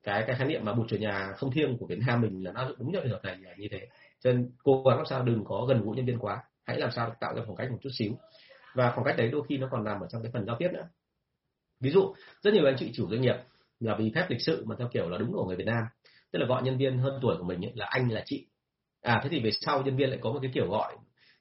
Cái 0.02 0.24
cái 0.26 0.36
khái 0.36 0.48
niệm 0.48 0.64
mà 0.64 0.72
bụt 0.72 0.86
chủ 0.88 0.96
nhà 0.96 1.32
không 1.36 1.50
thiêng 1.50 1.78
của 1.78 1.86
Việt 1.86 1.98
Nam 2.06 2.20
mình 2.20 2.44
là 2.44 2.52
nó 2.52 2.70
đúng 2.78 2.92
trong 2.92 3.02
trường 3.02 3.12
hợp 3.12 3.24
này 3.24 3.36
là 3.36 3.54
như 3.56 3.68
thế. 3.70 3.88
Cho 4.20 4.32
nên 4.32 4.50
cố 4.62 4.82
gắng 4.88 4.96
làm 4.96 5.06
sao 5.06 5.22
đừng 5.22 5.44
có 5.44 5.66
gần 5.68 5.80
gũi 5.82 5.96
nhân 5.96 6.06
viên 6.06 6.18
quá, 6.18 6.42
hãy 6.64 6.78
làm 6.78 6.90
sao 6.90 7.16
tạo 7.20 7.34
ra 7.34 7.42
khoảng 7.44 7.56
cách 7.56 7.70
một 7.70 7.78
chút 7.82 7.90
xíu. 7.98 8.12
Và 8.74 8.92
khoảng 8.94 9.04
cách 9.04 9.16
đấy 9.18 9.30
đôi 9.30 9.42
khi 9.48 9.56
nó 9.58 9.68
còn 9.70 9.84
nằm 9.84 10.00
ở 10.00 10.06
trong 10.10 10.22
cái 10.22 10.30
phần 10.32 10.46
giao 10.46 10.56
tiếp 10.58 10.68
nữa. 10.72 10.88
Ví 11.80 11.90
dụ, 11.90 12.14
rất 12.42 12.54
nhiều 12.54 12.66
anh 12.66 12.76
chị 12.78 12.90
chủ 12.94 13.08
doanh 13.10 13.20
nghiệp 13.20 13.36
là 13.80 13.94
vì 13.98 14.12
phép 14.14 14.26
lịch 14.28 14.42
sự 14.42 14.64
mà 14.66 14.76
theo 14.78 14.88
kiểu 14.92 15.08
là 15.08 15.18
đúng 15.18 15.32
của 15.32 15.44
người 15.44 15.56
Việt 15.56 15.66
Nam 15.66 15.84
tức 16.32 16.38
là 16.38 16.46
gọi 16.46 16.62
nhân 16.62 16.78
viên 16.78 16.98
hơn 16.98 17.18
tuổi 17.22 17.36
của 17.38 17.44
mình 17.44 17.64
ấy, 17.64 17.72
là 17.74 17.86
anh 17.90 18.10
là 18.10 18.22
chị. 18.26 18.46
À 19.02 19.20
thế 19.22 19.28
thì 19.28 19.40
về 19.40 19.50
sau 19.60 19.82
nhân 19.82 19.96
viên 19.96 20.10
lại 20.10 20.18
có 20.22 20.32
một 20.32 20.38
cái 20.42 20.50
kiểu 20.54 20.68
gọi 20.70 20.96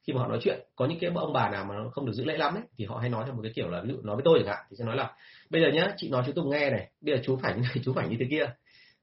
khi 0.07 0.13
mà 0.13 0.21
họ 0.21 0.27
nói 0.27 0.39
chuyện 0.41 0.59
có 0.75 0.85
những 0.85 0.99
cái 0.99 1.11
ông 1.15 1.33
bà 1.33 1.49
nào 1.49 1.65
mà 1.65 1.75
nó 1.75 1.89
không 1.89 2.05
được 2.05 2.11
giữ 2.13 2.25
lễ 2.25 2.37
lắm 2.37 2.53
ấy 2.53 2.63
thì 2.77 2.85
họ 2.85 2.97
hay 2.97 3.09
nói 3.09 3.23
theo 3.25 3.35
một 3.35 3.41
cái 3.43 3.51
kiểu 3.55 3.69
là 3.69 3.81
ví 3.81 3.89
dụ 3.89 4.01
nói 4.01 4.15
với 4.15 4.23
tôi 4.25 4.39
chẳng 4.39 4.55
hạn 4.55 4.65
thì 4.69 4.75
sẽ 4.79 4.85
nói 4.85 4.95
là 4.95 5.11
bây 5.49 5.61
giờ 5.61 5.67
nhá 5.73 5.93
chị 5.97 6.09
nói 6.09 6.23
chú 6.25 6.31
Tùng 6.31 6.49
nghe 6.49 6.69
này 6.69 6.89
bây 7.01 7.15
giờ 7.15 7.21
chú 7.25 7.37
phải 7.43 7.53
như 7.53 7.61
này 7.61 7.77
chú 7.85 7.93
phải 7.93 8.09
như 8.09 8.17
thế 8.19 8.25
kia. 8.29 8.45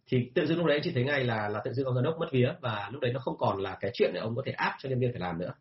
Thì 0.06 0.30
tự 0.34 0.46
dưng 0.46 0.58
lúc 0.58 0.66
đấy 0.66 0.80
chị 0.84 0.90
thấy 0.94 1.04
ngay 1.04 1.24
là 1.24 1.48
là 1.48 1.60
tự 1.64 1.72
dưng 1.72 1.86
ông 1.86 1.94
giám 1.94 2.04
đốc 2.04 2.18
mất 2.20 2.28
vía 2.32 2.52
và 2.60 2.88
lúc 2.92 3.02
đấy 3.02 3.12
nó 3.12 3.20
không 3.20 3.36
còn 3.38 3.62
là 3.62 3.76
cái 3.80 3.90
chuyện 3.94 4.10
để 4.14 4.20
ông 4.20 4.36
có 4.36 4.42
thể 4.46 4.52
áp 4.52 4.76
cho 4.78 4.88
nhân 4.88 5.00
viên 5.00 5.12
phải 5.12 5.20
làm 5.20 5.38
nữa. 5.38 5.52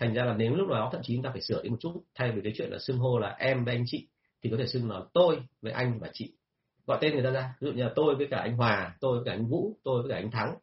Thành 0.00 0.14
ra 0.14 0.24
là 0.24 0.34
nếu 0.34 0.54
lúc 0.54 0.68
đó 0.68 0.88
thậm 0.92 1.00
chí 1.04 1.14
chúng 1.14 1.22
ta 1.22 1.30
phải 1.30 1.40
sửa 1.40 1.62
đi 1.62 1.70
một 1.70 1.76
chút 1.80 2.02
thay 2.14 2.32
vì 2.32 2.40
cái 2.44 2.52
chuyện 2.56 2.70
là 2.70 2.78
xưng 2.78 2.98
hô 2.98 3.18
là 3.18 3.36
em 3.38 3.64
với 3.64 3.74
anh 3.74 3.84
chị 3.86 4.08
thì 4.42 4.50
có 4.50 4.56
thể 4.58 4.66
xưng 4.66 4.90
là 4.90 5.00
tôi 5.12 5.38
với 5.62 5.72
anh 5.72 5.98
và 5.98 6.08
chị 6.12 6.32
gọi 6.86 6.98
tên 7.00 7.14
người 7.14 7.24
ta 7.24 7.30
ra. 7.30 7.54
Ví 7.60 7.66
dụ 7.66 7.72
như 7.72 7.82
là 7.82 7.92
tôi 7.94 8.14
với 8.14 8.26
cả 8.30 8.38
anh 8.38 8.56
Hòa 8.56 8.96
tôi 9.00 9.18
với 9.18 9.24
cả 9.24 9.32
anh 9.32 9.46
Vũ 9.46 9.76
tôi 9.84 10.02
với 10.02 10.10
cả 10.10 10.16
anh 10.16 10.30
Thắng 10.30 10.54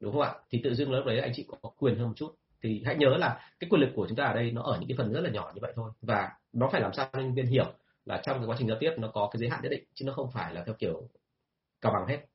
đúng 0.00 0.12
không 0.12 0.22
ạ? 0.22 0.34
Thì 0.50 0.60
tự 0.64 0.74
dưng 0.74 0.92
lúc 0.92 1.06
đấy 1.06 1.20
anh 1.20 1.32
chị 1.34 1.46
có 1.62 1.68
quyền 1.78 1.98
hơn 1.98 2.08
một 2.08 2.14
chút. 2.16 2.34
Thì 2.62 2.82
hãy 2.84 2.96
nhớ 2.96 3.16
là 3.16 3.40
cái 3.60 3.70
quyền 3.70 3.80
lực 3.80 3.90
của 3.96 4.06
chúng 4.08 4.16
ta 4.16 4.24
ở 4.24 4.34
đây 4.34 4.50
nó 4.50 4.62
ở 4.62 4.76
những 4.80 4.88
cái 4.88 4.96
phần 4.98 5.12
rất 5.12 5.20
là 5.20 5.30
nhỏ 5.30 5.52
như 5.54 5.58
vậy 5.62 5.72
thôi. 5.76 5.90
Và 6.02 6.30
nó 6.52 6.68
phải 6.72 6.80
làm 6.80 6.92
sao 6.92 7.08
cho 7.12 7.18
nhân 7.18 7.34
viên 7.34 7.46
hiểu 7.46 7.66
là 8.04 8.20
trong 8.24 8.38
cái 8.38 8.46
quá 8.46 8.56
trình 8.58 8.68
giao 8.68 8.76
tiếp 8.80 8.90
nó 8.98 9.08
có 9.08 9.28
cái 9.32 9.40
giới 9.40 9.50
hạn 9.50 9.60
nhất 9.62 9.68
định 9.68 9.84
chứ 9.94 10.04
nó 10.04 10.12
không 10.12 10.30
phải 10.32 10.54
là 10.54 10.62
theo 10.66 10.74
kiểu 10.78 11.08
cao 11.80 11.92
bằng 11.92 12.06
hết. 12.08 12.26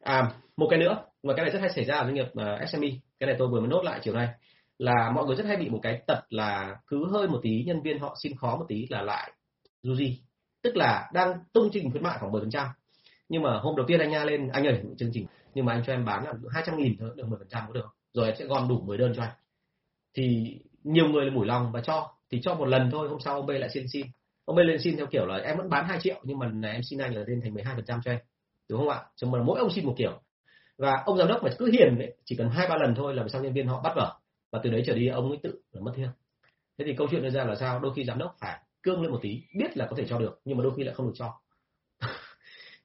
À 0.00 0.32
một 0.56 0.66
cái 0.70 0.78
nữa 0.78 1.04
mà 1.22 1.34
cái 1.36 1.44
này 1.44 1.52
rất 1.52 1.60
hay 1.60 1.70
xảy 1.70 1.84
ra 1.84 1.96
ở 1.96 2.04
doanh 2.04 2.14
nghiệp 2.14 2.26
ờ, 2.34 2.58
uh, 2.62 2.68
SME 2.68 2.88
cái 3.18 3.26
này 3.26 3.36
tôi 3.38 3.48
vừa 3.48 3.60
mới 3.60 3.68
nốt 3.68 3.82
lại 3.82 4.00
chiều 4.02 4.14
nay. 4.14 4.28
Là 4.78 5.10
mọi 5.14 5.26
người 5.26 5.36
rất 5.36 5.46
hay 5.46 5.56
bị 5.56 5.68
một 5.68 5.80
cái 5.82 6.02
tật 6.06 6.20
là 6.28 6.76
cứ 6.86 7.10
hơi 7.10 7.28
một 7.28 7.40
tí 7.42 7.64
nhân 7.66 7.82
viên 7.82 7.98
họ 7.98 8.16
xin 8.22 8.36
khó 8.36 8.56
một 8.56 8.64
tí 8.68 8.86
là 8.90 9.02
lại 9.02 9.32
du 9.82 9.94
di 9.94 10.22
tức 10.62 10.76
là 10.76 11.10
đang 11.12 11.38
tung 11.52 11.68
trình 11.72 11.90
khuyến 11.90 12.02
mại 12.02 12.18
khoảng 12.18 12.32
10% 12.32 12.66
nhưng 13.32 13.42
mà 13.42 13.58
hôm 13.58 13.76
đầu 13.76 13.86
tiên 13.86 14.00
anh 14.00 14.10
nha 14.10 14.24
lên 14.24 14.48
anh 14.48 14.66
ơi 14.66 14.82
chương 14.98 15.10
trình. 15.12 15.26
Nhưng 15.54 15.64
mà 15.64 15.72
anh 15.72 15.82
cho 15.86 15.92
em 15.92 16.04
bán 16.04 16.24
là 16.24 16.32
200 16.50 16.76
nghìn 16.76 16.96
thôi 16.98 17.10
được 17.16 17.26
10% 17.26 17.66
có 17.66 17.72
được. 17.72 17.86
Rồi 18.12 18.26
em 18.26 18.36
sẽ 18.38 18.44
gom 18.44 18.68
đủ 18.68 18.80
10 18.80 18.98
đơn 18.98 19.12
cho 19.16 19.22
anh. 19.22 19.32
Thì 20.14 20.56
nhiều 20.84 21.08
người 21.08 21.24
là 21.24 21.30
mủi 21.30 21.46
lòng 21.46 21.72
và 21.72 21.80
cho. 21.80 22.14
Thì 22.30 22.40
cho 22.42 22.54
một 22.54 22.64
lần 22.64 22.90
thôi 22.90 23.08
hôm 23.08 23.20
sau 23.20 23.34
ông 23.34 23.46
B 23.46 23.50
lại 23.50 23.70
xin 23.74 23.86
xin. 23.92 24.06
Ông 24.44 24.56
B 24.56 24.58
lên 24.58 24.80
xin 24.82 24.96
theo 24.96 25.06
kiểu 25.06 25.26
là 25.26 25.36
em 25.36 25.56
vẫn 25.56 25.68
bán 25.68 25.84
2 25.88 25.98
triệu 26.02 26.20
nhưng 26.22 26.38
mà 26.38 26.48
này 26.48 26.72
em 26.72 26.82
xin 26.90 26.98
anh 26.98 27.14
là 27.14 27.22
lên 27.26 27.40
thành 27.42 27.54
12% 27.54 28.00
cho 28.04 28.10
em. 28.10 28.20
Đúng 28.70 28.78
không 28.78 28.88
ạ? 28.88 29.00
Chứ 29.16 29.26
mà 29.26 29.42
mỗi 29.42 29.58
ông 29.58 29.70
xin 29.70 29.86
một 29.86 29.94
kiểu. 29.96 30.20
Và 30.78 31.02
ông 31.04 31.18
giám 31.18 31.28
đốc 31.28 31.42
mà 31.42 31.50
cứ 31.58 31.66
hiền 31.66 31.98
ấy, 31.98 32.14
chỉ 32.24 32.36
cần 32.36 32.48
hai 32.48 32.68
ba 32.68 32.76
lần 32.76 32.94
thôi 32.94 33.14
là 33.14 33.28
sao 33.28 33.42
nhân 33.42 33.52
viên 33.52 33.66
họ 33.66 33.80
bắt 33.80 33.92
vở. 33.96 34.18
Và 34.52 34.60
từ 34.62 34.70
đấy 34.70 34.82
trở 34.86 34.94
đi 34.94 35.08
ông 35.08 35.28
ấy 35.28 35.38
tự 35.42 35.60
là 35.72 35.80
mất 35.80 35.92
thiêng 35.96 36.10
thế 36.78 36.84
thì 36.84 36.94
câu 36.98 37.08
chuyện 37.10 37.22
đưa 37.22 37.30
ra 37.30 37.44
là 37.44 37.54
sao? 37.54 37.80
Đôi 37.80 37.92
khi 37.96 38.04
giám 38.04 38.18
đốc 38.18 38.36
phải 38.40 38.60
cương 38.82 39.02
lên 39.02 39.10
một 39.10 39.18
tí, 39.22 39.42
biết 39.54 39.76
là 39.76 39.86
có 39.90 39.96
thể 39.96 40.04
cho 40.08 40.18
được, 40.18 40.40
nhưng 40.44 40.56
mà 40.56 40.64
đôi 40.64 40.72
khi 40.76 40.84
lại 40.84 40.94
không 40.94 41.06
được 41.06 41.12
cho. 41.14 41.32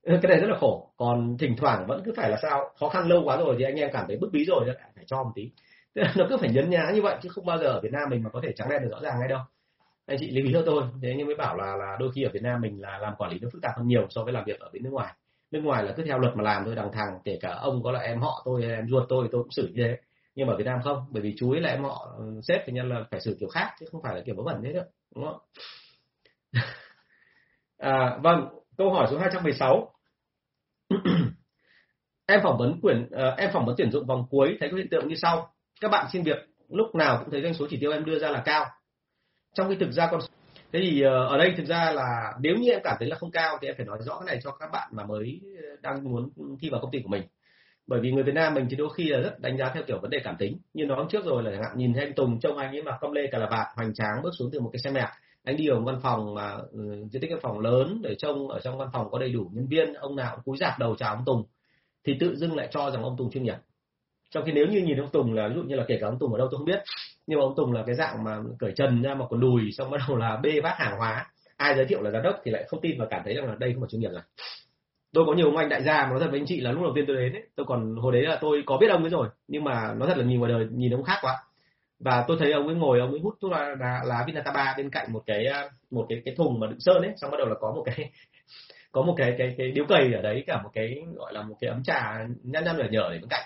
Cái 0.03 0.29
này 0.29 0.39
rất 0.39 0.47
là 0.47 0.57
khổ. 0.59 0.93
Còn 0.97 1.37
thỉnh 1.37 1.55
thoảng 1.57 1.85
vẫn 1.87 2.01
cứ 2.05 2.13
phải 2.17 2.29
là 2.29 2.37
sao, 2.41 2.69
khó 2.79 2.89
khăn 2.89 3.07
lâu 3.07 3.21
quá 3.25 3.37
rồi 3.37 3.55
thì 3.59 3.63
anh 3.63 3.75
em 3.75 3.89
cảm 3.93 4.05
thấy 4.07 4.17
bức 4.17 4.29
bí 4.31 4.45
rồi 4.45 4.65
phải 4.95 5.05
cho 5.07 5.23
một 5.23 5.31
tí. 5.35 5.51
Nó 6.15 6.25
cứ 6.29 6.37
phải 6.37 6.49
nhấn 6.49 6.69
nhá 6.69 6.91
như 6.93 7.01
vậy, 7.01 7.17
chứ 7.21 7.29
không 7.29 7.45
bao 7.45 7.57
giờ 7.57 7.65
ở 7.65 7.81
Việt 7.81 7.91
Nam 7.91 8.09
mình 8.09 8.23
mà 8.23 8.29
có 8.29 8.41
thể 8.43 8.51
trắng 8.55 8.69
đen 8.69 8.81
được 8.81 8.89
rõ 8.91 8.99
ràng 9.01 9.19
ngay 9.19 9.29
đâu. 9.29 9.39
Anh 10.05 10.17
chị 10.19 10.31
lưu 10.31 10.45
ý 10.45 10.53
cho 10.53 10.63
tôi, 10.65 10.83
thế 11.01 11.13
nhưng 11.17 11.27
mới 11.27 11.35
bảo 11.35 11.57
là 11.57 11.75
là 11.75 11.97
đôi 11.99 12.11
khi 12.15 12.23
ở 12.23 12.29
Việt 12.33 12.43
Nam 12.43 12.61
mình 12.61 12.81
là 12.81 12.97
làm 12.97 13.13
quản 13.17 13.31
lý 13.31 13.39
nó 13.41 13.49
phức 13.53 13.61
tạp 13.61 13.77
hơn 13.77 13.87
nhiều 13.87 14.07
so 14.09 14.23
với 14.23 14.33
làm 14.33 14.43
việc 14.45 14.59
ở 14.59 14.69
bên 14.73 14.83
nước 14.83 14.89
ngoài. 14.93 15.13
Nước 15.51 15.61
ngoài 15.63 15.83
là 15.83 15.93
cứ 15.97 16.03
theo 16.03 16.19
luật 16.19 16.35
mà 16.35 16.43
làm 16.43 16.65
thôi, 16.65 16.75
đằng 16.75 16.91
thẳng 16.93 17.19
kể 17.23 17.37
cả 17.41 17.57
ông 17.61 17.83
có 17.83 17.91
là 17.91 17.99
em 17.99 18.21
họ 18.21 18.41
tôi 18.45 18.61
hay 18.61 18.75
em 18.75 18.87
ruột 18.89 19.03
tôi 19.09 19.27
tôi 19.31 19.43
cũng 19.43 19.51
xử 19.51 19.67
như 19.73 19.83
thế. 19.83 19.97
Nhưng 20.35 20.47
mà 20.47 20.53
ở 20.53 20.57
Việt 20.57 20.65
Nam 20.65 20.79
không, 20.83 21.05
bởi 21.11 21.23
vì 21.23 21.33
chú 21.37 21.51
ấy 21.51 21.61
là 21.61 21.69
em 21.69 21.83
họ 21.83 22.15
ừ, 22.17 22.39
sếp 22.43 22.61
thì 22.65 22.73
nhân 22.73 22.89
là 22.89 23.03
phải 23.11 23.21
xử 23.21 23.37
kiểu 23.39 23.49
khác, 23.49 23.71
chứ 23.79 23.85
không 23.91 24.01
phải 24.03 24.15
là 24.15 24.21
kiểu 24.25 24.35
vớ 24.35 24.43
vẩn 24.43 24.61
thế 24.63 24.73
đâu, 24.73 24.83
đúng 25.15 25.25
không? 25.25 25.39
à, 27.77 28.17
vâng 28.23 28.47
câu 28.77 28.93
hỏi 28.93 29.07
số 29.11 29.17
216 29.17 29.93
em 32.27 32.39
phỏng 32.43 32.57
vấn 32.57 32.81
quyển 32.81 33.03
uh, 33.03 33.37
em 33.37 33.49
phỏng 33.53 33.65
vấn 33.65 33.75
tuyển 33.77 33.91
dụng 33.91 34.05
vòng 34.05 34.25
cuối 34.29 34.57
thấy 34.59 34.69
có 34.71 34.77
hiện 34.77 34.89
tượng 34.91 35.07
như 35.07 35.15
sau. 35.15 35.53
Các 35.81 35.91
bạn 35.91 36.07
xin 36.13 36.23
việc 36.23 36.37
lúc 36.69 36.95
nào 36.95 37.17
cũng 37.19 37.31
thấy 37.31 37.41
doanh 37.41 37.53
số 37.53 37.67
chỉ 37.69 37.77
tiêu 37.81 37.91
em 37.91 38.05
đưa 38.05 38.19
ra 38.19 38.29
là 38.29 38.41
cao. 38.45 38.65
Trong 39.53 39.69
khi 39.69 39.75
thực 39.79 39.91
ra 39.91 40.07
con 40.11 40.21
thế 40.73 40.79
thì 40.83 41.05
uh, 41.05 41.09
ở 41.09 41.37
đây 41.37 41.53
thực 41.57 41.65
ra 41.65 41.91
là 41.91 42.33
nếu 42.39 42.55
như 42.55 42.71
em 42.71 42.81
cảm 42.83 42.95
thấy 42.99 43.09
là 43.09 43.15
không 43.15 43.31
cao 43.31 43.57
thì 43.61 43.67
em 43.67 43.75
phải 43.77 43.85
nói 43.85 43.97
rõ 44.01 44.19
cái 44.19 44.25
này 44.25 44.39
cho 44.43 44.51
các 44.51 44.69
bạn 44.71 44.89
mà 44.91 45.05
mới 45.05 45.41
ờ, 45.57 45.75
đang 45.81 46.03
muốn 46.03 46.29
thi 46.61 46.69
vào 46.69 46.81
công 46.81 46.91
ty 46.91 46.99
của 47.03 47.09
mình. 47.09 47.23
Bởi 47.87 47.99
vì 47.99 48.11
người 48.11 48.23
Việt 48.23 48.35
Nam 48.35 48.53
mình 48.53 48.67
thì 48.69 48.75
đôi 48.75 48.89
khi 48.95 49.09
là 49.09 49.19
rất 49.19 49.39
đánh 49.39 49.57
giá 49.57 49.71
theo 49.73 49.83
kiểu 49.87 49.99
vấn 50.01 50.11
đề 50.11 50.19
cảm 50.23 50.35
tính. 50.37 50.57
Như 50.73 50.85
nói 50.85 51.05
trước 51.09 51.25
rồi 51.25 51.43
là 51.43 51.51
chẳng 51.51 51.63
hạn 51.63 51.77
nhìn 51.77 51.93
thấy 51.93 52.03
anh 52.03 52.13
Tùng 52.13 52.39
trông 52.39 52.57
anh 52.57 52.71
ấy 52.71 52.83
mặc 52.83 52.97
công 53.01 53.11
lê 53.11 53.27
cà 53.31 53.37
là 53.37 53.47
vạt 53.51 53.67
hoành 53.75 53.93
tráng 53.93 54.21
bước 54.23 54.31
xuống 54.39 54.49
từ 54.51 54.59
một 54.59 54.69
cái 54.73 54.79
xe 54.79 54.91
mẹ 54.91 55.07
anh 55.47 55.57
đi 55.57 55.69
vào 55.69 55.79
văn 55.79 55.99
phòng 56.03 56.33
mà 56.33 56.57
ừ, 56.71 56.79
diện 57.11 57.21
tích 57.21 57.31
văn 57.31 57.39
phòng 57.41 57.59
lớn 57.59 57.99
để 58.03 58.15
trông 58.15 58.47
ở 58.47 58.59
trong 58.59 58.77
văn 58.77 58.89
phòng 58.93 59.07
có 59.11 59.19
đầy 59.19 59.29
đủ 59.29 59.49
nhân 59.53 59.67
viên 59.67 59.93
ông 59.93 60.15
nào 60.15 60.35
cũng 60.35 60.43
cúi 60.43 60.57
rạp 60.57 60.79
đầu 60.79 60.95
chào 60.95 61.15
ông 61.15 61.25
Tùng 61.25 61.43
thì 62.03 62.17
tự 62.19 62.35
dưng 62.35 62.55
lại 62.55 62.67
cho 62.71 62.91
rằng 62.91 63.03
ông 63.03 63.15
Tùng 63.17 63.31
chuyên 63.31 63.43
nghiệp. 63.43 63.55
Trong 64.31 64.45
khi 64.45 64.51
nếu 64.51 64.67
như 64.67 64.81
nhìn 64.81 64.97
ông 64.97 65.09
Tùng 65.09 65.33
là 65.33 65.47
ví 65.47 65.55
dụ 65.55 65.63
như 65.63 65.75
là 65.75 65.85
kể 65.87 65.97
cả 66.01 66.07
ông 66.07 66.19
Tùng 66.19 66.33
ở 66.33 66.37
đâu 66.37 66.47
tôi 66.51 66.57
không 66.57 66.65
biết 66.65 66.79
nhưng 67.27 67.39
mà 67.39 67.45
ông 67.45 67.55
Tùng 67.55 67.73
là 67.73 67.83
cái 67.85 67.95
dạng 67.95 68.23
mà 68.23 68.37
cởi 68.59 68.71
trần 68.75 69.01
ra 69.01 69.15
mà 69.15 69.25
còn 69.29 69.39
đùi 69.39 69.61
xong 69.71 69.91
bắt 69.91 70.01
đầu 70.07 70.17
là 70.17 70.39
bê 70.43 70.61
vác 70.63 70.77
hàng 70.77 70.97
hóa. 70.97 71.31
Ai 71.57 71.75
giới 71.75 71.85
thiệu 71.85 72.01
là 72.01 72.11
giám 72.11 72.23
đốc 72.23 72.35
thì 72.43 72.51
lại 72.51 72.65
không 72.67 72.81
tin 72.81 72.99
và 72.99 73.07
cảm 73.09 73.21
thấy 73.25 73.33
rằng 73.33 73.45
là 73.45 73.55
đây 73.59 73.73
không 73.73 73.81
phải 73.81 73.89
chuyên 73.89 74.01
nghiệp 74.01 74.11
rồi. 74.11 74.21
Tôi 75.13 75.25
có 75.25 75.33
nhiều 75.33 75.45
ông 75.45 75.57
anh 75.57 75.69
đại 75.69 75.83
gia 75.83 76.03
mà 76.03 76.09
nói 76.09 76.19
thật 76.19 76.27
với 76.31 76.39
anh 76.39 76.47
chị 76.47 76.59
là 76.59 76.71
lúc 76.71 76.83
đầu 76.83 76.91
tiên 76.95 77.05
tôi 77.07 77.15
đến 77.15 77.33
ấy, 77.33 77.43
tôi 77.55 77.65
còn 77.65 77.95
hồi 77.95 78.13
đấy 78.13 78.21
là 78.21 78.37
tôi 78.41 78.63
có 78.65 78.77
biết 78.77 78.87
ông 78.89 79.03
ấy 79.03 79.09
rồi 79.09 79.27
nhưng 79.47 79.63
mà 79.63 79.93
nói 79.93 80.07
thật 80.07 80.17
là 80.17 80.23
nhìn 80.23 80.39
ngoài 80.39 80.51
đời 80.51 80.67
nhìn 80.71 80.93
ông 80.93 81.03
khác 81.03 81.17
quá 81.21 81.33
và 81.99 82.25
tôi 82.27 82.37
thấy 82.39 82.51
ông 82.51 82.67
ấy 82.67 82.75
ngồi 82.75 82.99
ông 82.99 83.11
ấy 83.11 83.19
hút 83.19 83.35
thuốc 83.41 83.51
lá, 83.51 83.75
lá, 83.79 84.01
lá 84.05 84.23
Vinataba 84.27 84.73
bên 84.77 84.89
cạnh 84.89 85.13
một 85.13 85.23
cái 85.25 85.45
à, 85.45 85.69
một 85.91 86.05
cái 86.09 86.21
cái 86.25 86.35
thùng 86.35 86.59
mà 86.59 86.67
đựng 86.67 86.79
sơn 86.79 87.01
ấy 87.01 87.13
xong 87.17 87.31
bắt 87.31 87.37
đầu 87.37 87.47
là 87.47 87.55
có 87.59 87.71
một 87.71 87.83
cái 87.85 88.11
có 88.91 89.01
một 89.01 89.13
cái 89.17 89.35
cái 89.37 89.55
cái 89.57 89.71
điếu 89.71 89.85
cầy 89.85 90.13
ở 90.13 90.21
đấy 90.21 90.43
cả 90.47 90.61
một 90.61 90.69
cái 90.73 91.03
gọi 91.15 91.33
là 91.33 91.41
một 91.41 91.55
cái 91.59 91.69
ấm 91.69 91.83
trà 91.83 92.17
nhăn 92.43 92.63
nhăn 92.63 92.77
nhở 92.77 92.83
nhở 92.91 93.09
để 93.11 93.19
bên 93.19 93.29
cạnh. 93.29 93.43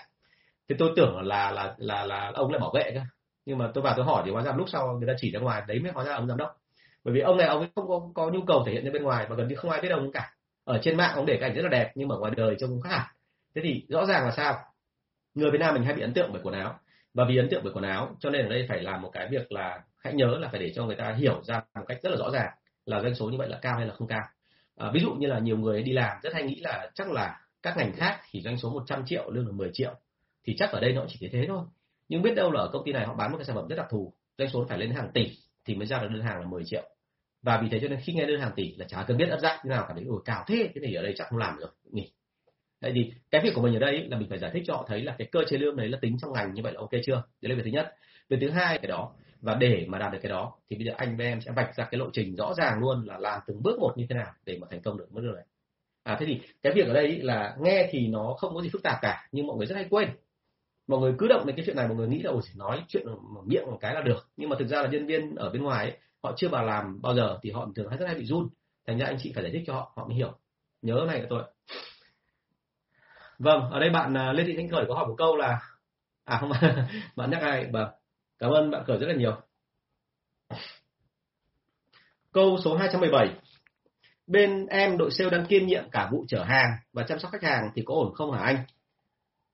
Thì 0.68 0.74
tôi 0.78 0.92
tưởng 0.96 1.20
là 1.22 1.50
là 1.50 1.74
là 1.78 2.06
là 2.06 2.32
ông 2.34 2.50
lại 2.50 2.60
bảo 2.60 2.70
vệ 2.74 2.90
cơ. 2.94 3.00
Nhưng 3.46 3.58
mà 3.58 3.70
tôi 3.74 3.82
vào 3.82 3.94
tôi 3.96 4.04
hỏi 4.04 4.22
thì 4.24 4.30
hóa 4.30 4.42
ra 4.42 4.52
lúc 4.56 4.68
sau 4.68 4.98
người 4.98 5.06
ta 5.06 5.12
chỉ 5.16 5.30
ra 5.30 5.40
ngoài 5.40 5.62
đấy 5.66 5.80
mới 5.80 5.92
hóa 5.92 6.04
ra 6.04 6.14
ông 6.14 6.26
giám 6.28 6.36
đốc. 6.36 6.56
Bởi 7.04 7.14
vì 7.14 7.20
ông 7.20 7.36
này 7.36 7.46
ông 7.46 7.58
ấy 7.58 7.68
không 7.74 7.88
có 7.88 8.00
có 8.14 8.30
nhu 8.30 8.40
cầu 8.46 8.62
thể 8.66 8.72
hiện 8.72 8.84
ra 8.84 8.90
bên 8.92 9.02
ngoài 9.02 9.26
và 9.28 9.36
gần 9.36 9.48
như 9.48 9.54
không 9.54 9.70
ai 9.70 9.80
biết 9.80 9.88
ông 9.88 10.12
cả. 10.12 10.32
Ở 10.64 10.78
trên 10.82 10.96
mạng 10.96 11.12
ông 11.16 11.26
để 11.26 11.38
cảnh 11.40 11.54
rất 11.54 11.62
là 11.62 11.68
đẹp 11.68 11.92
nhưng 11.94 12.08
mà 12.08 12.16
ngoài 12.16 12.32
đời 12.36 12.56
trông 12.58 12.80
khác 12.80 12.90
hẳn. 12.90 13.06
Thế 13.54 13.62
thì 13.64 13.84
rõ 13.88 14.06
ràng 14.06 14.24
là 14.24 14.30
sao? 14.36 14.58
Người 15.34 15.50
Việt 15.50 15.58
Nam 15.60 15.74
mình 15.74 15.84
hay 15.84 15.94
bị 15.94 16.02
ấn 16.02 16.14
tượng 16.14 16.30
bởi 16.32 16.42
quần 16.44 16.54
áo 16.54 16.78
và 17.14 17.24
vì 17.28 17.36
ấn 17.36 17.48
tượng 17.50 17.64
bởi 17.64 17.72
quần 17.72 17.84
áo 17.84 18.16
cho 18.20 18.30
nên 18.30 18.46
ở 18.46 18.48
đây 18.48 18.66
phải 18.68 18.82
làm 18.82 19.02
một 19.02 19.10
cái 19.12 19.28
việc 19.30 19.52
là 19.52 19.80
hãy 19.98 20.14
nhớ 20.14 20.38
là 20.40 20.48
phải 20.48 20.60
để 20.60 20.72
cho 20.74 20.84
người 20.84 20.96
ta 20.96 21.14
hiểu 21.18 21.42
ra 21.44 21.62
một 21.74 21.84
cách 21.88 21.98
rất 22.02 22.10
là 22.10 22.16
rõ 22.16 22.30
ràng 22.30 22.50
là 22.86 23.00
doanh 23.00 23.14
số 23.14 23.30
như 23.30 23.38
vậy 23.38 23.48
là 23.48 23.58
cao 23.62 23.76
hay 23.76 23.86
là 23.86 23.94
không 23.94 24.08
cao. 24.08 24.22
À, 24.76 24.90
ví 24.94 25.00
dụ 25.00 25.12
như 25.12 25.26
là 25.26 25.38
nhiều 25.38 25.56
người 25.56 25.82
đi 25.82 25.92
làm 25.92 26.16
rất 26.22 26.34
hay 26.34 26.42
nghĩ 26.42 26.60
là 26.60 26.90
chắc 26.94 27.10
là 27.10 27.40
các 27.62 27.76
ngành 27.76 27.92
khác 27.92 28.20
thì 28.30 28.40
doanh 28.40 28.58
số 28.58 28.70
100 28.70 29.02
triệu 29.06 29.30
lương 29.30 29.46
là 29.46 29.52
10 29.52 29.70
triệu 29.72 29.94
thì 30.44 30.54
chắc 30.58 30.70
ở 30.70 30.80
đây 30.80 30.92
nó 30.92 31.04
chỉ 31.08 31.16
thế 31.20 31.28
thế 31.32 31.44
thôi. 31.48 31.64
Nhưng 32.08 32.22
biết 32.22 32.34
đâu 32.34 32.52
là 32.52 32.60
ở 32.60 32.70
công 32.72 32.82
ty 32.84 32.92
này 32.92 33.06
họ 33.06 33.14
bán 33.14 33.30
một 33.32 33.38
cái 33.38 33.44
sản 33.44 33.56
phẩm 33.56 33.68
rất 33.68 33.76
đặc 33.76 33.86
thù 33.90 34.12
doanh 34.38 34.50
số 34.50 34.66
phải 34.68 34.78
lên 34.78 34.90
hàng 34.90 35.10
tỷ 35.14 35.30
thì 35.64 35.74
mới 35.74 35.86
ra 35.86 35.98
được 35.98 36.08
đơn 36.10 36.22
hàng 36.22 36.40
là 36.40 36.46
10 36.46 36.62
triệu. 36.64 36.82
Và 37.42 37.60
vì 37.62 37.68
thế 37.70 37.78
cho 37.80 37.88
nên 37.88 38.00
khi 38.04 38.12
nghe 38.12 38.26
đơn 38.26 38.40
hàng 38.40 38.52
tỷ 38.56 38.74
là 38.76 38.86
chả 38.88 39.04
cần 39.08 39.16
biết 39.16 39.28
ấp 39.30 39.40
dạng 39.40 39.58
như 39.64 39.70
nào 39.70 39.84
cả 39.88 39.94
đấy 39.94 40.04
ủa 40.08 40.18
cao 40.18 40.44
thế 40.46 40.68
thế 40.74 40.80
này 40.80 40.94
ở 40.94 41.02
đây 41.02 41.14
chắc 41.16 41.28
không 41.28 41.38
làm 41.38 41.58
được. 41.58 41.76
Nghỉ 41.92 42.12
tại 42.82 42.92
vì 42.92 43.12
cái 43.30 43.40
việc 43.44 43.50
của 43.54 43.62
mình 43.62 43.74
ở 43.74 43.78
đây 43.78 44.06
là 44.08 44.18
mình 44.18 44.28
phải 44.28 44.38
giải 44.38 44.50
thích 44.54 44.62
cho 44.66 44.74
họ 44.74 44.84
thấy 44.88 45.02
là 45.02 45.14
cái 45.18 45.28
cơ 45.32 45.40
chế 45.48 45.58
lương 45.58 45.76
đấy 45.76 45.88
là 45.88 45.98
tính 46.00 46.16
trong 46.20 46.32
ngành 46.32 46.54
như 46.54 46.62
vậy 46.62 46.72
là 46.72 46.80
ok 46.80 46.90
chưa? 47.06 47.22
Đấy 47.40 47.50
là 47.50 47.54
việc 47.54 47.62
thứ 47.64 47.70
nhất. 47.70 47.94
Việc 48.28 48.38
thứ 48.40 48.50
hai 48.50 48.78
cái 48.78 48.88
đó 48.88 49.12
và 49.40 49.54
để 49.54 49.86
mà 49.88 49.98
đạt 49.98 50.12
được 50.12 50.18
cái 50.22 50.30
đó 50.30 50.52
thì 50.70 50.76
bây 50.76 50.86
giờ 50.86 50.92
anh 50.96 51.16
với 51.16 51.26
em 51.26 51.40
sẽ 51.40 51.52
vạch 51.56 51.74
ra 51.76 51.84
cái 51.84 51.98
lộ 51.98 52.10
trình 52.12 52.36
rõ 52.36 52.54
ràng 52.54 52.78
luôn 52.80 53.06
là 53.06 53.18
làm 53.18 53.40
từng 53.46 53.62
bước 53.62 53.78
một 53.78 53.92
như 53.96 54.06
thế 54.08 54.14
nào 54.14 54.32
để 54.44 54.58
mà 54.60 54.66
thành 54.70 54.82
công 54.82 54.98
được 54.98 55.06
mức 55.10 55.20
lương 55.20 55.34
này 55.34 55.44
à 56.02 56.16
thế 56.20 56.26
thì 56.26 56.40
cái 56.62 56.72
việc 56.72 56.86
ở 56.86 56.94
đây 56.94 57.18
là 57.22 57.56
nghe 57.60 57.88
thì 57.90 58.06
nó 58.06 58.34
không 58.38 58.54
có 58.54 58.62
gì 58.62 58.68
phức 58.72 58.82
tạp 58.82 58.98
cả 59.02 59.28
nhưng 59.32 59.46
mọi 59.46 59.56
người 59.56 59.66
rất 59.66 59.74
hay 59.74 59.86
quên. 59.90 60.08
Mọi 60.88 61.00
người 61.00 61.14
cứ 61.18 61.28
động 61.28 61.46
đến 61.46 61.56
cái 61.56 61.64
chuyện 61.66 61.76
này 61.76 61.88
mọi 61.88 61.96
người 61.96 62.08
nghĩ 62.08 62.22
là 62.22 62.30
ôi 62.30 62.40
chỉ 62.44 62.50
nói 62.56 62.82
chuyện 62.88 63.06
miệng 63.44 63.66
một 63.66 63.78
cái 63.80 63.94
là 63.94 64.00
được. 64.00 64.28
Nhưng 64.36 64.48
mà 64.48 64.56
thực 64.58 64.68
ra 64.68 64.82
là 64.82 64.88
nhân 64.88 65.06
viên 65.06 65.34
ở 65.34 65.50
bên 65.50 65.62
ngoài 65.62 65.90
ấy, 65.90 65.98
họ 66.22 66.32
chưa 66.36 66.48
vào 66.48 66.64
làm 66.64 67.02
bao 67.02 67.14
giờ 67.14 67.38
thì 67.42 67.50
họ 67.50 67.68
thường 67.76 67.88
hay 67.88 67.98
rất 67.98 68.06
hay 68.06 68.14
bị 68.14 68.24
run. 68.24 68.48
Thành 68.86 68.98
ra 68.98 69.06
anh 69.06 69.16
chị 69.18 69.32
phải 69.34 69.42
giải 69.42 69.52
thích 69.52 69.62
cho 69.66 69.74
họ 69.74 69.92
họ 69.96 70.06
mới 70.06 70.16
hiểu. 70.16 70.32
Nhớ 70.82 71.04
này 71.06 71.20
của 71.20 71.26
tôi 71.30 71.42
vâng 73.42 73.70
ở 73.70 73.80
đây 73.80 73.90
bạn 73.90 74.16
à, 74.16 74.32
lê 74.32 74.44
thị 74.44 74.54
thanh 74.56 74.68
khởi 74.68 74.84
có 74.88 74.94
hỏi 74.94 75.06
một 75.06 75.14
câu 75.18 75.36
là 75.36 75.60
à 76.24 76.38
không 76.40 76.52
bạn 77.16 77.30
nhắc 77.30 77.42
ai? 77.42 77.66
Vâng 77.72 77.88
cảm 78.38 78.50
ơn 78.50 78.70
bạn 78.70 78.84
khởi 78.86 78.98
rất 78.98 79.06
là 79.06 79.14
nhiều. 79.14 79.36
Câu 82.32 82.58
số 82.64 82.76
217 82.76 83.28
bên 84.26 84.66
em 84.66 84.98
đội 84.98 85.10
sale 85.10 85.30
đang 85.30 85.46
kiêm 85.46 85.66
nhiệm 85.66 85.90
cả 85.90 86.08
vụ 86.12 86.24
chở 86.28 86.42
hàng 86.42 86.70
và 86.92 87.02
chăm 87.02 87.18
sóc 87.18 87.30
khách 87.32 87.42
hàng 87.42 87.70
thì 87.74 87.82
có 87.86 87.94
ổn 87.94 88.14
không 88.14 88.32
hả 88.32 88.40
anh? 88.40 88.56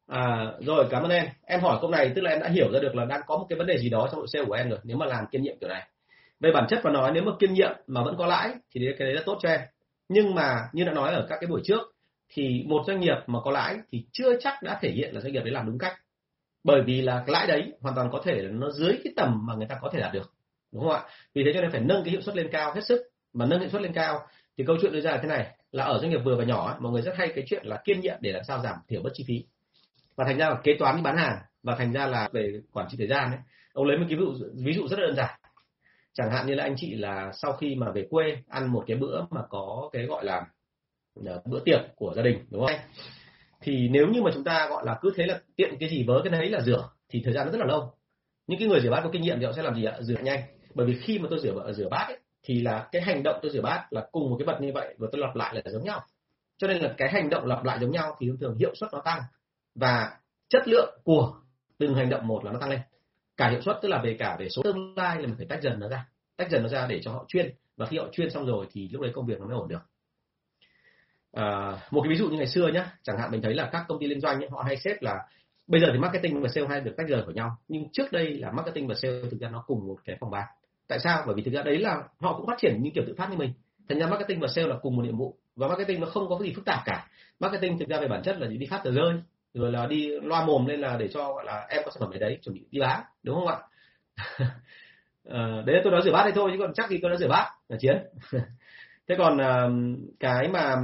À, 0.06 0.52
rồi 0.60 0.86
cảm 0.90 1.02
ơn 1.02 1.10
em. 1.10 1.26
Em 1.42 1.60
hỏi 1.60 1.78
câu 1.80 1.90
này 1.90 2.12
tức 2.14 2.22
là 2.22 2.30
em 2.30 2.40
đã 2.40 2.48
hiểu 2.48 2.72
ra 2.72 2.80
được 2.80 2.94
là 2.94 3.04
đang 3.04 3.20
có 3.26 3.38
một 3.38 3.46
cái 3.48 3.58
vấn 3.58 3.66
đề 3.66 3.78
gì 3.78 3.88
đó 3.88 4.08
trong 4.10 4.20
đội 4.20 4.26
sale 4.32 4.44
của 4.44 4.54
em 4.54 4.68
rồi 4.68 4.78
nếu 4.84 4.96
mà 4.96 5.06
làm 5.06 5.24
kiêm 5.30 5.42
nhiệm 5.42 5.58
kiểu 5.60 5.68
này. 5.68 5.88
Về 6.40 6.50
bản 6.54 6.66
chất 6.68 6.80
mà 6.84 6.90
nói 6.90 7.10
nếu 7.14 7.22
mà 7.22 7.32
kiêm 7.38 7.52
nhiệm 7.52 7.72
mà 7.86 8.02
vẫn 8.02 8.14
có 8.18 8.26
lãi 8.26 8.48
thì 8.74 8.80
cái 8.98 9.06
đấy 9.06 9.14
là 9.14 9.22
tốt 9.26 9.38
cho 9.42 9.48
em. 9.48 9.60
Nhưng 10.08 10.34
mà 10.34 10.56
như 10.72 10.84
đã 10.84 10.92
nói 10.92 11.14
ở 11.14 11.26
các 11.28 11.38
cái 11.40 11.48
buổi 11.48 11.60
trước 11.64 11.97
thì 12.28 12.64
một 12.66 12.82
doanh 12.86 13.00
nghiệp 13.00 13.16
mà 13.26 13.40
có 13.44 13.50
lãi 13.50 13.78
thì 13.92 14.04
chưa 14.12 14.40
chắc 14.40 14.62
đã 14.62 14.78
thể 14.82 14.90
hiện 14.90 15.14
là 15.14 15.20
doanh 15.20 15.32
nghiệp 15.32 15.40
đấy 15.40 15.50
làm 15.50 15.66
đúng 15.66 15.78
cách. 15.78 15.96
Bởi 16.64 16.82
vì 16.82 17.02
là 17.02 17.22
cái 17.26 17.32
lãi 17.32 17.46
đấy 17.46 17.72
hoàn 17.80 17.94
toàn 17.94 18.10
có 18.12 18.20
thể 18.24 18.42
nó 18.50 18.70
dưới 18.70 18.92
cái 19.04 19.12
tầm 19.16 19.46
mà 19.46 19.54
người 19.54 19.66
ta 19.68 19.78
có 19.80 19.90
thể 19.92 20.00
đạt 20.00 20.12
được, 20.12 20.32
đúng 20.72 20.82
không 20.82 20.92
ạ? 20.92 21.02
Vì 21.34 21.44
thế 21.44 21.50
cho 21.54 21.60
nên 21.60 21.70
phải 21.70 21.80
nâng 21.80 22.04
cái 22.04 22.10
hiệu 22.10 22.20
suất 22.20 22.36
lên 22.36 22.48
cao 22.52 22.74
hết 22.74 22.84
sức. 22.84 23.02
Mà 23.32 23.46
nâng 23.46 23.60
hiệu 23.60 23.68
suất 23.68 23.82
lên 23.82 23.92
cao 23.92 24.20
thì 24.58 24.64
câu 24.66 24.76
chuyện 24.82 24.92
đưa 24.92 25.00
ra 25.00 25.10
là 25.10 25.18
thế 25.22 25.28
này, 25.28 25.46
là 25.72 25.84
ở 25.84 25.98
doanh 25.98 26.10
nghiệp 26.10 26.20
vừa 26.24 26.36
và 26.36 26.44
nhỏ 26.44 26.76
mọi 26.80 26.92
người 26.92 27.02
rất 27.02 27.16
hay 27.16 27.32
cái 27.34 27.44
chuyện 27.48 27.66
là 27.66 27.80
kiên 27.84 28.00
nhiệm 28.00 28.16
để 28.20 28.32
làm 28.32 28.44
sao 28.44 28.60
giảm 28.60 28.76
thiểu 28.88 29.02
bất 29.02 29.10
chi 29.14 29.24
phí. 29.26 29.44
Và 30.16 30.24
thành 30.24 30.38
ra 30.38 30.48
là 30.48 30.56
kế 30.64 30.76
toán 30.78 31.02
bán 31.02 31.16
hàng, 31.16 31.38
và 31.62 31.74
thành 31.74 31.92
ra 31.92 32.06
là 32.06 32.28
về 32.32 32.60
quản 32.72 32.86
trị 32.90 32.96
thời 32.98 33.08
gian 33.08 33.30
ấy, 33.30 33.40
ông 33.72 33.86
lấy 33.86 33.98
một 33.98 34.04
cái 34.08 34.18
ví 34.18 34.24
dụ 34.24 34.46
ví 34.64 34.72
dụ 34.72 34.88
rất 34.88 34.96
đơn 34.96 35.16
giản. 35.16 35.40
Chẳng 36.12 36.30
hạn 36.30 36.46
như 36.46 36.54
là 36.54 36.64
anh 36.64 36.74
chị 36.76 36.94
là 36.94 37.32
sau 37.32 37.52
khi 37.52 37.74
mà 37.74 37.90
về 37.90 38.06
quê 38.10 38.36
ăn 38.48 38.72
một 38.72 38.84
cái 38.86 38.96
bữa 38.96 39.22
mà 39.30 39.40
có 39.48 39.90
cái 39.92 40.06
gọi 40.06 40.24
là 40.24 40.46
bữa 41.44 41.60
tiệc 41.64 41.80
của 41.96 42.12
gia 42.16 42.22
đình 42.22 42.38
đúng 42.50 42.66
không? 42.66 42.76
Thì 43.60 43.88
nếu 43.88 44.06
như 44.06 44.22
mà 44.22 44.30
chúng 44.34 44.44
ta 44.44 44.68
gọi 44.70 44.86
là 44.86 44.98
cứ 45.00 45.12
thế 45.16 45.26
là 45.26 45.40
tiện 45.56 45.76
cái 45.80 45.88
gì 45.88 46.04
vớ 46.04 46.20
cái 46.24 46.32
đấy 46.32 46.50
là 46.50 46.60
rửa 46.60 46.88
thì 47.08 47.22
thời 47.24 47.34
gian 47.34 47.46
nó 47.46 47.52
rất 47.52 47.58
là 47.58 47.66
lâu. 47.66 47.92
Những 48.46 48.58
cái 48.58 48.68
người 48.68 48.80
rửa 48.80 48.90
bát 48.90 49.00
có 49.04 49.10
kinh 49.12 49.22
nghiệm 49.22 49.38
thì 49.38 49.46
họ 49.46 49.52
sẽ 49.52 49.62
làm 49.62 49.74
gì 49.74 49.84
ạ? 49.84 49.96
Rửa 50.00 50.18
nhanh. 50.22 50.42
Bởi 50.74 50.86
vì 50.86 50.98
khi 51.00 51.18
mà 51.18 51.26
tôi 51.30 51.38
rửa 51.38 51.60
ờ, 51.64 51.72
rửa 51.72 51.88
bát 51.88 52.04
ấy, 52.08 52.18
thì 52.42 52.60
là 52.62 52.88
cái 52.92 53.02
hành 53.02 53.22
động 53.22 53.38
tôi 53.42 53.52
rửa 53.52 53.60
bát 53.60 53.86
là 53.90 54.06
cùng 54.12 54.30
một 54.30 54.36
cái 54.38 54.46
vật 54.46 54.58
như 54.60 54.72
vậy 54.74 54.94
và 54.98 55.08
tôi 55.12 55.20
lặp 55.20 55.36
lại 55.36 55.54
là 55.54 55.72
giống 55.72 55.84
nhau. 55.84 56.00
Cho 56.58 56.68
nên 56.68 56.78
là 56.82 56.94
cái 56.96 57.08
hành 57.12 57.30
động 57.30 57.46
lặp 57.46 57.64
lại 57.64 57.78
giống 57.80 57.90
nhau 57.90 58.16
thì 58.20 58.28
thông 58.28 58.38
thường 58.38 58.56
hiệu 58.58 58.74
suất 58.74 58.92
nó 58.92 59.00
tăng 59.04 59.22
và 59.74 60.10
chất 60.48 60.68
lượng 60.68 61.00
của 61.04 61.34
từng 61.78 61.94
hành 61.94 62.10
động 62.10 62.26
một 62.26 62.44
là 62.44 62.52
nó 62.52 62.58
tăng 62.60 62.70
lên. 62.70 62.80
Cả 63.36 63.50
hiệu 63.50 63.60
suất 63.60 63.78
tức 63.82 63.88
là 63.88 64.02
về 64.02 64.16
cả 64.18 64.36
về 64.40 64.48
số 64.48 64.62
tương 64.62 64.94
lai 64.96 65.16
là 65.16 65.26
mình 65.26 65.36
phải 65.36 65.46
tách 65.46 65.62
dần 65.62 65.80
nó 65.80 65.88
ra 65.88 66.06
tách 66.36 66.50
dần 66.50 66.62
nó 66.62 66.68
ra 66.68 66.86
để 66.86 67.00
cho 67.02 67.12
họ 67.12 67.24
chuyên. 67.28 67.54
Và 67.76 67.86
khi 67.86 67.98
họ 67.98 68.08
chuyên 68.12 68.30
xong 68.30 68.46
rồi 68.46 68.66
thì 68.72 68.88
lúc 68.88 69.02
đấy 69.02 69.12
công 69.14 69.26
việc 69.26 69.40
nó 69.40 69.46
mới 69.46 69.56
ổn 69.56 69.68
được 69.68 69.80
à, 71.32 71.76
một 71.90 72.00
cái 72.02 72.10
ví 72.10 72.16
dụ 72.16 72.28
như 72.28 72.36
ngày 72.36 72.46
xưa 72.46 72.68
nhé 72.68 72.84
chẳng 73.02 73.18
hạn 73.18 73.30
mình 73.30 73.42
thấy 73.42 73.54
là 73.54 73.68
các 73.72 73.84
công 73.88 73.98
ty 74.00 74.06
liên 74.06 74.20
doanh 74.20 74.40
ấy, 74.40 74.48
họ 74.50 74.62
hay 74.66 74.76
xếp 74.76 74.96
là 75.00 75.14
bây 75.66 75.80
giờ 75.80 75.86
thì 75.92 75.98
marketing 75.98 76.42
và 76.42 76.48
sale 76.48 76.66
hay 76.66 76.80
được 76.80 76.94
tách 76.96 77.08
rời 77.08 77.22
khỏi 77.24 77.34
nhau 77.34 77.56
nhưng 77.68 77.88
trước 77.92 78.12
đây 78.12 78.34
là 78.34 78.50
marketing 78.50 78.86
và 78.86 78.94
sale 78.94 79.14
thực 79.30 79.40
ra 79.40 79.48
nó 79.48 79.64
cùng 79.66 79.86
một 79.86 79.96
cái 80.04 80.16
phòng 80.20 80.30
ban. 80.30 80.44
Tại 80.88 80.98
sao? 80.98 81.22
Bởi 81.26 81.34
vì 81.34 81.42
thực 81.42 81.54
ra 81.54 81.62
đấy 81.62 81.78
là 81.78 82.02
họ 82.20 82.36
cũng 82.36 82.46
phát 82.46 82.58
triển 82.58 82.82
như 82.82 82.90
kiểu 82.94 83.04
tự 83.06 83.14
phát 83.18 83.30
như 83.30 83.36
mình. 83.36 83.52
Thành 83.88 83.98
ra 83.98 84.06
marketing 84.06 84.40
và 84.40 84.48
sale 84.48 84.68
là 84.68 84.76
cùng 84.82 84.96
một 84.96 85.02
nhiệm 85.02 85.16
vụ 85.16 85.36
và 85.56 85.68
marketing 85.68 86.00
nó 86.00 86.06
không 86.06 86.28
có 86.28 86.38
cái 86.38 86.48
gì 86.48 86.54
phức 86.54 86.64
tạp 86.64 86.80
cả. 86.84 87.06
Marketing 87.40 87.78
thực 87.78 87.88
ra 87.88 88.00
về 88.00 88.08
bản 88.08 88.22
chất 88.22 88.38
là 88.38 88.46
đi 88.46 88.66
phát 88.70 88.80
tờ 88.84 88.90
rơi 88.90 89.14
rồi 89.54 89.72
là 89.72 89.86
đi 89.86 90.10
loa 90.22 90.44
mồm 90.44 90.66
lên 90.66 90.80
là 90.80 90.96
để 90.96 91.08
cho 91.08 91.32
gọi 91.32 91.44
là 91.44 91.66
em 91.68 91.82
có 91.84 91.90
sản 91.90 92.00
phẩm 92.00 92.10
đấy 92.10 92.20
đấy 92.20 92.38
chuẩn 92.42 92.54
bị 92.54 92.66
đi 92.70 92.80
bán 92.80 93.02
đúng 93.22 93.34
không 93.34 93.46
ạ? 93.46 93.58
À, 95.24 95.62
đấy 95.66 95.80
tôi 95.84 95.92
nói 95.92 96.02
rửa 96.04 96.12
bát 96.12 96.22
đây 96.22 96.32
thôi 96.34 96.50
chứ 96.52 96.58
còn 96.58 96.72
chắc 96.74 96.90
gì 96.90 96.98
tôi 97.02 97.08
nói 97.08 97.18
rửa 97.18 97.28
bát 97.28 97.50
là 97.68 97.76
chiến. 97.80 97.96
thế 99.08 99.14
còn 99.18 99.38
cái 100.20 100.48
mà 100.48 100.76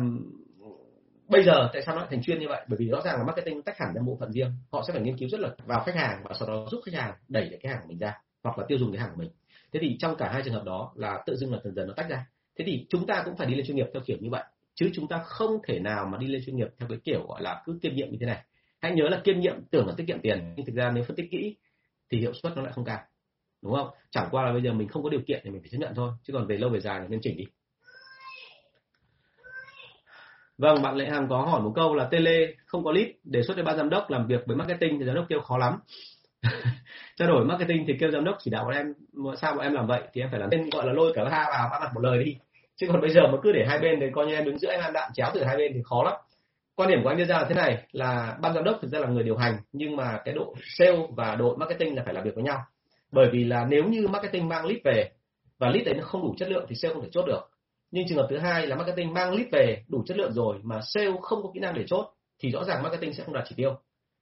bây 1.28 1.44
giờ 1.44 1.70
tại 1.72 1.82
sao 1.86 1.94
nó 1.94 2.00
lại 2.00 2.08
thành 2.10 2.22
chuyên 2.22 2.38
như 2.38 2.48
vậy? 2.48 2.66
Bởi 2.68 2.76
vì 2.78 2.88
rõ 2.88 3.00
ràng 3.04 3.18
là 3.18 3.24
marketing 3.24 3.62
tách 3.62 3.78
hẳn 3.78 3.94
ra 3.94 4.02
bộ 4.06 4.16
phận 4.20 4.32
riêng. 4.32 4.52
Họ 4.72 4.84
sẽ 4.86 4.92
phải 4.92 5.02
nghiên 5.02 5.16
cứu 5.16 5.28
rất 5.28 5.40
là 5.40 5.48
vào 5.66 5.82
khách 5.84 5.94
hàng 5.94 6.22
và 6.24 6.34
sau 6.38 6.48
đó 6.48 6.66
giúp 6.70 6.80
khách 6.84 6.94
hàng 6.94 7.14
đẩy 7.28 7.58
cái 7.62 7.72
hàng 7.72 7.80
của 7.82 7.88
mình 7.88 7.98
ra 7.98 8.14
hoặc 8.42 8.58
là 8.58 8.64
tiêu 8.68 8.78
dùng 8.78 8.92
cái 8.92 9.00
hàng 9.00 9.10
của 9.14 9.22
mình. 9.22 9.30
Thế 9.72 9.80
thì 9.82 9.96
trong 9.98 10.16
cả 10.16 10.30
hai 10.32 10.42
trường 10.44 10.54
hợp 10.54 10.64
đó 10.64 10.92
là 10.96 11.22
tự 11.26 11.36
dưng 11.36 11.52
là 11.52 11.58
dần 11.64 11.74
dần 11.74 11.88
nó 11.88 11.94
tách 11.96 12.08
ra. 12.08 12.26
Thế 12.58 12.64
thì 12.66 12.86
chúng 12.88 13.06
ta 13.06 13.22
cũng 13.24 13.36
phải 13.36 13.46
đi 13.46 13.54
lên 13.54 13.66
chuyên 13.66 13.76
nghiệp 13.76 13.86
theo 13.92 14.02
kiểu 14.06 14.16
như 14.20 14.30
vậy, 14.30 14.42
chứ 14.74 14.90
chúng 14.94 15.08
ta 15.08 15.18
không 15.24 15.58
thể 15.66 15.78
nào 15.78 16.06
mà 16.12 16.18
đi 16.18 16.26
lên 16.26 16.42
chuyên 16.46 16.56
nghiệp 16.56 16.68
theo 16.78 16.88
cái 16.88 16.98
kiểu, 17.04 17.26
gọi 17.26 17.42
là, 17.42 17.62
cứ 17.66 17.78
kiêm 17.82 17.94
nhiệm 17.94 18.10
như 18.10 18.16
thế 18.20 18.26
này. 18.26 18.42
Hãy 18.80 18.92
nhớ 18.92 19.08
là 19.08 19.20
kiêm 19.24 19.40
nhiệm, 19.40 19.54
tưởng 19.70 19.86
là 19.86 19.94
tiết 19.96 20.04
kiệm 20.06 20.20
tiền, 20.20 20.54
nhưng 20.56 20.66
thực 20.66 20.74
ra 20.74 20.90
nếu 20.94 21.04
phân 21.04 21.16
tích 21.16 21.30
kỹ 21.30 21.56
thì 22.10 22.18
hiệu 22.18 22.32
suất 22.42 22.56
nó 22.56 22.62
lại 22.62 22.72
không 22.72 22.84
cao, 22.84 23.00
đúng 23.62 23.74
không? 23.74 23.88
Chẳng 24.10 24.28
qua 24.30 24.44
là 24.44 24.52
bây 24.52 24.62
giờ 24.62 24.72
mình 24.72 24.88
không 24.88 25.02
có 25.02 25.10
điều 25.10 25.20
kiện 25.26 25.40
thì 25.44 25.50
mình 25.50 25.60
phải 25.60 25.68
chấp 25.68 25.78
nhận 25.78 25.94
thôi, 25.94 26.12
chứ 26.22 26.32
còn 26.32 26.46
về 26.46 26.56
lâu 26.56 26.70
về 26.70 26.80
dài 26.80 27.00
thì 27.02 27.06
nên 27.08 27.20
chỉnh 27.22 27.36
đi. 27.36 27.44
Vâng, 30.58 30.82
bạn 30.82 30.96
Lệ 30.96 31.06
Hằng 31.06 31.28
có 31.28 31.36
hỏi 31.36 31.60
một 31.60 31.72
câu 31.74 31.94
là 31.94 32.08
Tele 32.10 32.46
không 32.66 32.84
có 32.84 32.92
lead 32.92 33.06
đề 33.24 33.42
xuất 33.42 33.54
với 33.54 33.64
ban 33.64 33.76
giám 33.76 33.90
đốc 33.90 34.10
làm 34.10 34.26
việc 34.26 34.46
với 34.46 34.56
marketing 34.56 34.98
thì 34.98 35.06
giám 35.06 35.14
đốc 35.14 35.24
kêu 35.28 35.40
khó 35.40 35.58
lắm. 35.58 35.78
Trao 37.16 37.28
đổi 37.28 37.44
marketing 37.44 37.84
thì 37.86 37.94
kêu 38.00 38.10
giám 38.10 38.24
đốc 38.24 38.36
chỉ 38.38 38.50
đạo 38.50 38.68
em 38.68 38.86
sao 39.40 39.54
bọn 39.54 39.62
em 39.62 39.72
làm 39.72 39.86
vậy 39.86 40.00
thì 40.12 40.20
em 40.20 40.28
phải 40.30 40.40
làm 40.40 40.50
tên 40.50 40.70
gọi 40.70 40.86
là 40.86 40.92
lôi 40.92 41.12
cả 41.14 41.22
hai 41.30 41.46
vào 41.50 41.68
bắt 41.70 41.78
mặt 41.80 41.90
một 41.94 42.00
lời 42.00 42.24
đi. 42.24 42.36
Chứ 42.76 42.86
còn 42.92 43.00
bây 43.00 43.10
giờ 43.10 43.20
mà 43.32 43.38
cứ 43.42 43.52
để 43.52 43.64
hai 43.68 43.78
bên 43.78 44.00
thì 44.00 44.06
coi 44.14 44.26
như 44.26 44.34
em 44.34 44.44
đứng 44.44 44.58
giữa 44.58 44.70
em 44.70 44.80
ăn 44.80 44.92
đạn 44.92 45.10
chéo 45.14 45.30
từ 45.34 45.44
hai 45.44 45.56
bên 45.56 45.72
thì 45.74 45.80
khó 45.84 46.02
lắm. 46.02 46.14
Quan 46.76 46.88
điểm 46.88 47.02
của 47.02 47.08
anh 47.08 47.18
đưa 47.18 47.24
ra 47.24 47.38
là 47.38 47.44
thế 47.48 47.54
này 47.54 47.86
là 47.92 48.36
ban 48.40 48.54
giám 48.54 48.64
đốc 48.64 48.78
thực 48.82 48.88
ra 48.88 48.98
là 48.98 49.08
người 49.08 49.22
điều 49.22 49.36
hành 49.36 49.56
nhưng 49.72 49.96
mà 49.96 50.18
cái 50.24 50.34
độ 50.34 50.54
sale 50.78 50.98
và 51.16 51.34
đội 51.34 51.56
marketing 51.56 51.96
là 51.96 52.02
phải 52.04 52.14
làm 52.14 52.24
việc 52.24 52.34
với 52.34 52.44
nhau. 52.44 52.58
Bởi 53.12 53.28
vì 53.32 53.44
là 53.44 53.66
nếu 53.68 53.84
như 53.84 54.08
marketing 54.08 54.48
mang 54.48 54.66
lead 54.66 54.78
về 54.84 55.10
và 55.58 55.68
lead 55.68 55.86
đấy 55.86 55.94
nó 55.94 56.04
không 56.04 56.22
đủ 56.22 56.34
chất 56.38 56.48
lượng 56.50 56.66
thì 56.68 56.74
sale 56.74 56.94
không 56.94 57.02
thể 57.02 57.08
chốt 57.12 57.26
được 57.26 57.50
nhưng 57.94 58.08
trường 58.08 58.18
hợp 58.18 58.26
thứ 58.30 58.38
hai 58.38 58.66
là 58.66 58.76
marketing 58.76 59.14
mang 59.14 59.34
lead 59.34 59.46
về, 59.52 59.82
đủ 59.88 60.02
chất 60.06 60.16
lượng 60.16 60.32
rồi 60.32 60.56
mà 60.62 60.80
sale 60.82 61.10
không 61.22 61.42
có 61.42 61.50
kỹ 61.54 61.60
năng 61.60 61.74
để 61.74 61.84
chốt, 61.86 62.06
thì 62.42 62.50
rõ 62.50 62.64
ràng 62.64 62.82
marketing 62.82 63.12
sẽ 63.12 63.24
không 63.24 63.34
đạt 63.34 63.44
chỉ 63.48 63.54
tiêu. 63.56 63.74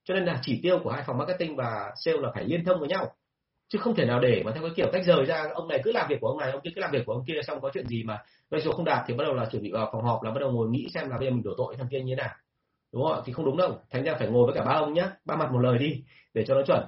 Cho 0.04 0.14
nên 0.14 0.24
là 0.24 0.40
chỉ 0.42 0.60
tiêu 0.62 0.78
của 0.84 0.90
hai 0.90 1.02
phòng 1.06 1.18
marketing 1.18 1.56
và 1.56 1.92
sale 2.04 2.18
là 2.18 2.30
phải 2.34 2.44
liên 2.44 2.64
thông 2.64 2.80
với 2.80 2.88
nhau. 2.88 3.12
Chứ 3.68 3.78
không 3.78 3.94
thể 3.94 4.04
nào 4.04 4.20
để 4.20 4.42
mà 4.44 4.52
theo 4.52 4.62
cái 4.62 4.72
kiểu 4.76 4.86
cách 4.92 5.02
rời 5.06 5.24
ra, 5.24 5.44
ông 5.54 5.68
này 5.68 5.80
cứ 5.84 5.92
làm 5.92 6.06
việc 6.08 6.16
của 6.20 6.28
ông 6.28 6.38
này, 6.38 6.50
ông 6.50 6.60
kia 6.60 6.70
cứ 6.74 6.80
làm 6.80 6.90
việc 6.90 7.02
của 7.06 7.12
ông 7.12 7.24
kia, 7.26 7.40
xong 7.42 7.60
có 7.60 7.70
chuyện 7.74 7.86
gì 7.86 8.02
mà 8.02 8.18
ratio 8.50 8.70
không 8.70 8.84
đạt 8.84 9.04
thì 9.06 9.14
bắt 9.14 9.24
đầu 9.24 9.34
là 9.34 9.46
chuẩn 9.52 9.62
bị 9.62 9.70
vào 9.72 9.88
phòng 9.92 10.02
họp, 10.02 10.22
là 10.22 10.30
bắt 10.30 10.40
đầu 10.40 10.52
ngồi 10.52 10.68
nghĩ 10.68 10.88
xem 10.94 11.10
là 11.10 11.18
bây 11.18 11.28
giờ 11.28 11.34
mình 11.34 11.42
đổ 11.44 11.50
tội 11.56 11.76
thằng 11.78 11.88
kia 11.90 12.00
như 12.00 12.14
thế 12.16 12.22
nào. 12.22 12.34
Đúng 12.92 13.04
không 13.04 13.22
thì 13.26 13.32
không 13.32 13.44
đúng 13.44 13.56
đâu. 13.56 13.78
Thành 13.90 14.02
ra 14.02 14.14
phải 14.18 14.28
ngồi 14.28 14.46
với 14.46 14.54
cả 14.54 14.64
ba 14.64 14.72
ông 14.72 14.92
nhá. 14.92 15.10
Ba 15.24 15.36
mặt 15.36 15.52
một 15.52 15.58
lời 15.58 15.78
đi, 15.78 16.02
để 16.34 16.44
cho 16.46 16.54
nó 16.54 16.62
chuẩn. 16.66 16.84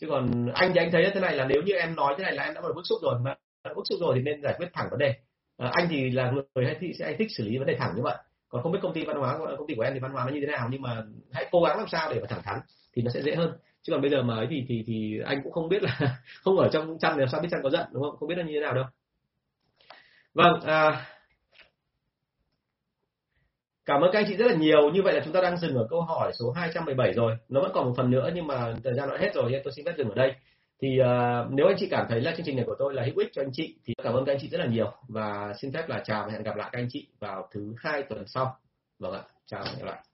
Chứ 0.00 0.06
còn 0.10 0.46
anh 0.54 0.70
thì 0.74 0.80
anh 0.80 0.90
thấy 0.92 1.10
thế 1.14 1.20
này 1.20 1.36
là 1.36 1.44
nếu 1.44 1.62
như 1.62 1.72
em 1.74 1.96
nói 1.96 2.14
thế 2.18 2.24
này 2.24 2.32
là 2.32 2.44
em 2.44 2.54
đã 2.54 2.60
bắt 2.60 2.68
đầu 2.68 2.74
bức 2.74 2.82
xúc 2.84 2.98
rồi. 3.02 3.14
Mà 3.20 3.34
bức 3.76 3.82
xúc 3.84 3.98
rồi 4.00 4.12
thì 4.16 4.22
nên 4.22 4.42
giải 4.42 4.54
quyết 4.58 4.68
thẳng 4.72 4.86
vấn 4.90 4.98
đề 4.98 5.14
à, 5.56 5.70
anh 5.72 5.86
thì 5.90 6.10
là 6.10 6.32
người 6.54 6.64
hay 6.64 6.76
thích 6.80 6.90
sẽ 6.98 7.16
thích 7.18 7.28
xử 7.30 7.44
lý 7.44 7.58
vấn 7.58 7.66
đề 7.66 7.76
thẳng 7.76 7.92
như 7.96 8.02
vậy. 8.02 8.16
Còn 8.48 8.62
không 8.62 8.72
biết 8.72 8.78
công 8.82 8.92
ty 8.92 9.04
văn 9.04 9.16
hóa 9.16 9.38
công 9.58 9.66
ty 9.66 9.74
của 9.74 9.82
em 9.82 9.94
thì 9.94 10.00
văn 10.00 10.12
hóa 10.12 10.24
nó 10.24 10.32
như 10.32 10.40
thế 10.40 10.46
nào 10.46 10.68
nhưng 10.70 10.82
mà 10.82 11.02
hãy 11.32 11.48
cố 11.50 11.62
gắng 11.62 11.78
làm 11.78 11.88
sao 11.88 12.12
để 12.14 12.20
mà 12.20 12.26
thẳng 12.28 12.42
thắn 12.44 12.60
thì 12.94 13.02
nó 13.02 13.10
sẽ 13.10 13.22
dễ 13.22 13.34
hơn. 13.34 13.52
Chứ 13.82 13.92
còn 13.92 14.00
bây 14.00 14.10
giờ 14.10 14.22
mà 14.22 14.36
ấy 14.36 14.46
thì 14.50 14.64
thì 14.68 14.84
thì 14.86 15.20
anh 15.24 15.40
cũng 15.42 15.52
không 15.52 15.68
biết 15.68 15.82
là 15.82 15.98
không 16.42 16.58
ở 16.58 16.68
trong 16.72 16.98
chăn 16.98 17.18
làm 17.18 17.28
sao 17.28 17.40
biết 17.40 17.48
chăn 17.50 17.60
có 17.62 17.70
giận 17.70 17.86
đúng 17.92 18.02
không? 18.02 18.16
Không 18.16 18.28
biết 18.28 18.38
là 18.38 18.44
như 18.44 18.52
thế 18.54 18.60
nào 18.60 18.74
đâu. 18.74 18.84
Vâng 20.34 20.60
à, 20.60 21.06
cảm 23.84 24.00
ơn 24.00 24.10
các 24.12 24.18
anh 24.18 24.24
chị 24.28 24.36
rất 24.36 24.46
là 24.46 24.54
nhiều. 24.54 24.90
Như 24.90 25.02
vậy 25.02 25.14
là 25.14 25.20
chúng 25.24 25.32
ta 25.32 25.40
đang 25.40 25.56
dừng 25.56 25.74
ở 25.74 25.86
câu 25.90 26.00
hỏi 26.00 26.32
số 26.38 26.50
217 26.50 27.12
rồi. 27.12 27.36
Nó 27.48 27.60
vẫn 27.60 27.70
còn 27.74 27.84
một 27.84 27.94
phần 27.96 28.10
nữa 28.10 28.30
nhưng 28.34 28.46
mà 28.46 28.74
thời 28.84 28.94
gian 28.94 29.08
đã 29.10 29.16
hết 29.20 29.34
rồi 29.34 29.50
nên 29.50 29.60
tôi 29.64 29.72
xin 29.76 29.86
phép 29.86 29.94
dừng 29.98 30.08
ở 30.08 30.14
đây 30.14 30.34
thì 30.84 31.00
uh, 31.00 31.52
nếu 31.52 31.66
anh 31.66 31.76
chị 31.78 31.88
cảm 31.90 32.06
thấy 32.08 32.20
là 32.20 32.32
chương 32.36 32.46
trình 32.46 32.56
này 32.56 32.64
của 32.64 32.76
tôi 32.78 32.94
là 32.94 33.02
hữu 33.02 33.14
ích 33.16 33.28
cho 33.32 33.42
anh 33.42 33.50
chị 33.52 33.76
thì 33.84 33.94
cảm 34.02 34.14
ơn 34.14 34.24
các 34.24 34.32
anh 34.32 34.38
chị 34.40 34.48
rất 34.48 34.58
là 34.58 34.66
nhiều. 34.66 34.92
Và 35.08 35.54
xin 35.60 35.72
phép 35.72 35.88
là 35.88 36.02
chào 36.04 36.24
và 36.26 36.32
hẹn 36.32 36.42
gặp 36.42 36.56
lại 36.56 36.68
các 36.72 36.78
anh 36.78 36.88
chị 36.90 37.08
vào 37.18 37.48
thứ 37.52 37.74
hai 37.78 38.02
tuần 38.02 38.26
sau. 38.26 38.56
Vâng 38.98 39.12
ạ 39.12 39.22
chào 39.46 39.60
và 39.64 39.70
hẹn 39.70 39.78
gặp 39.78 39.86
lại. 39.86 40.04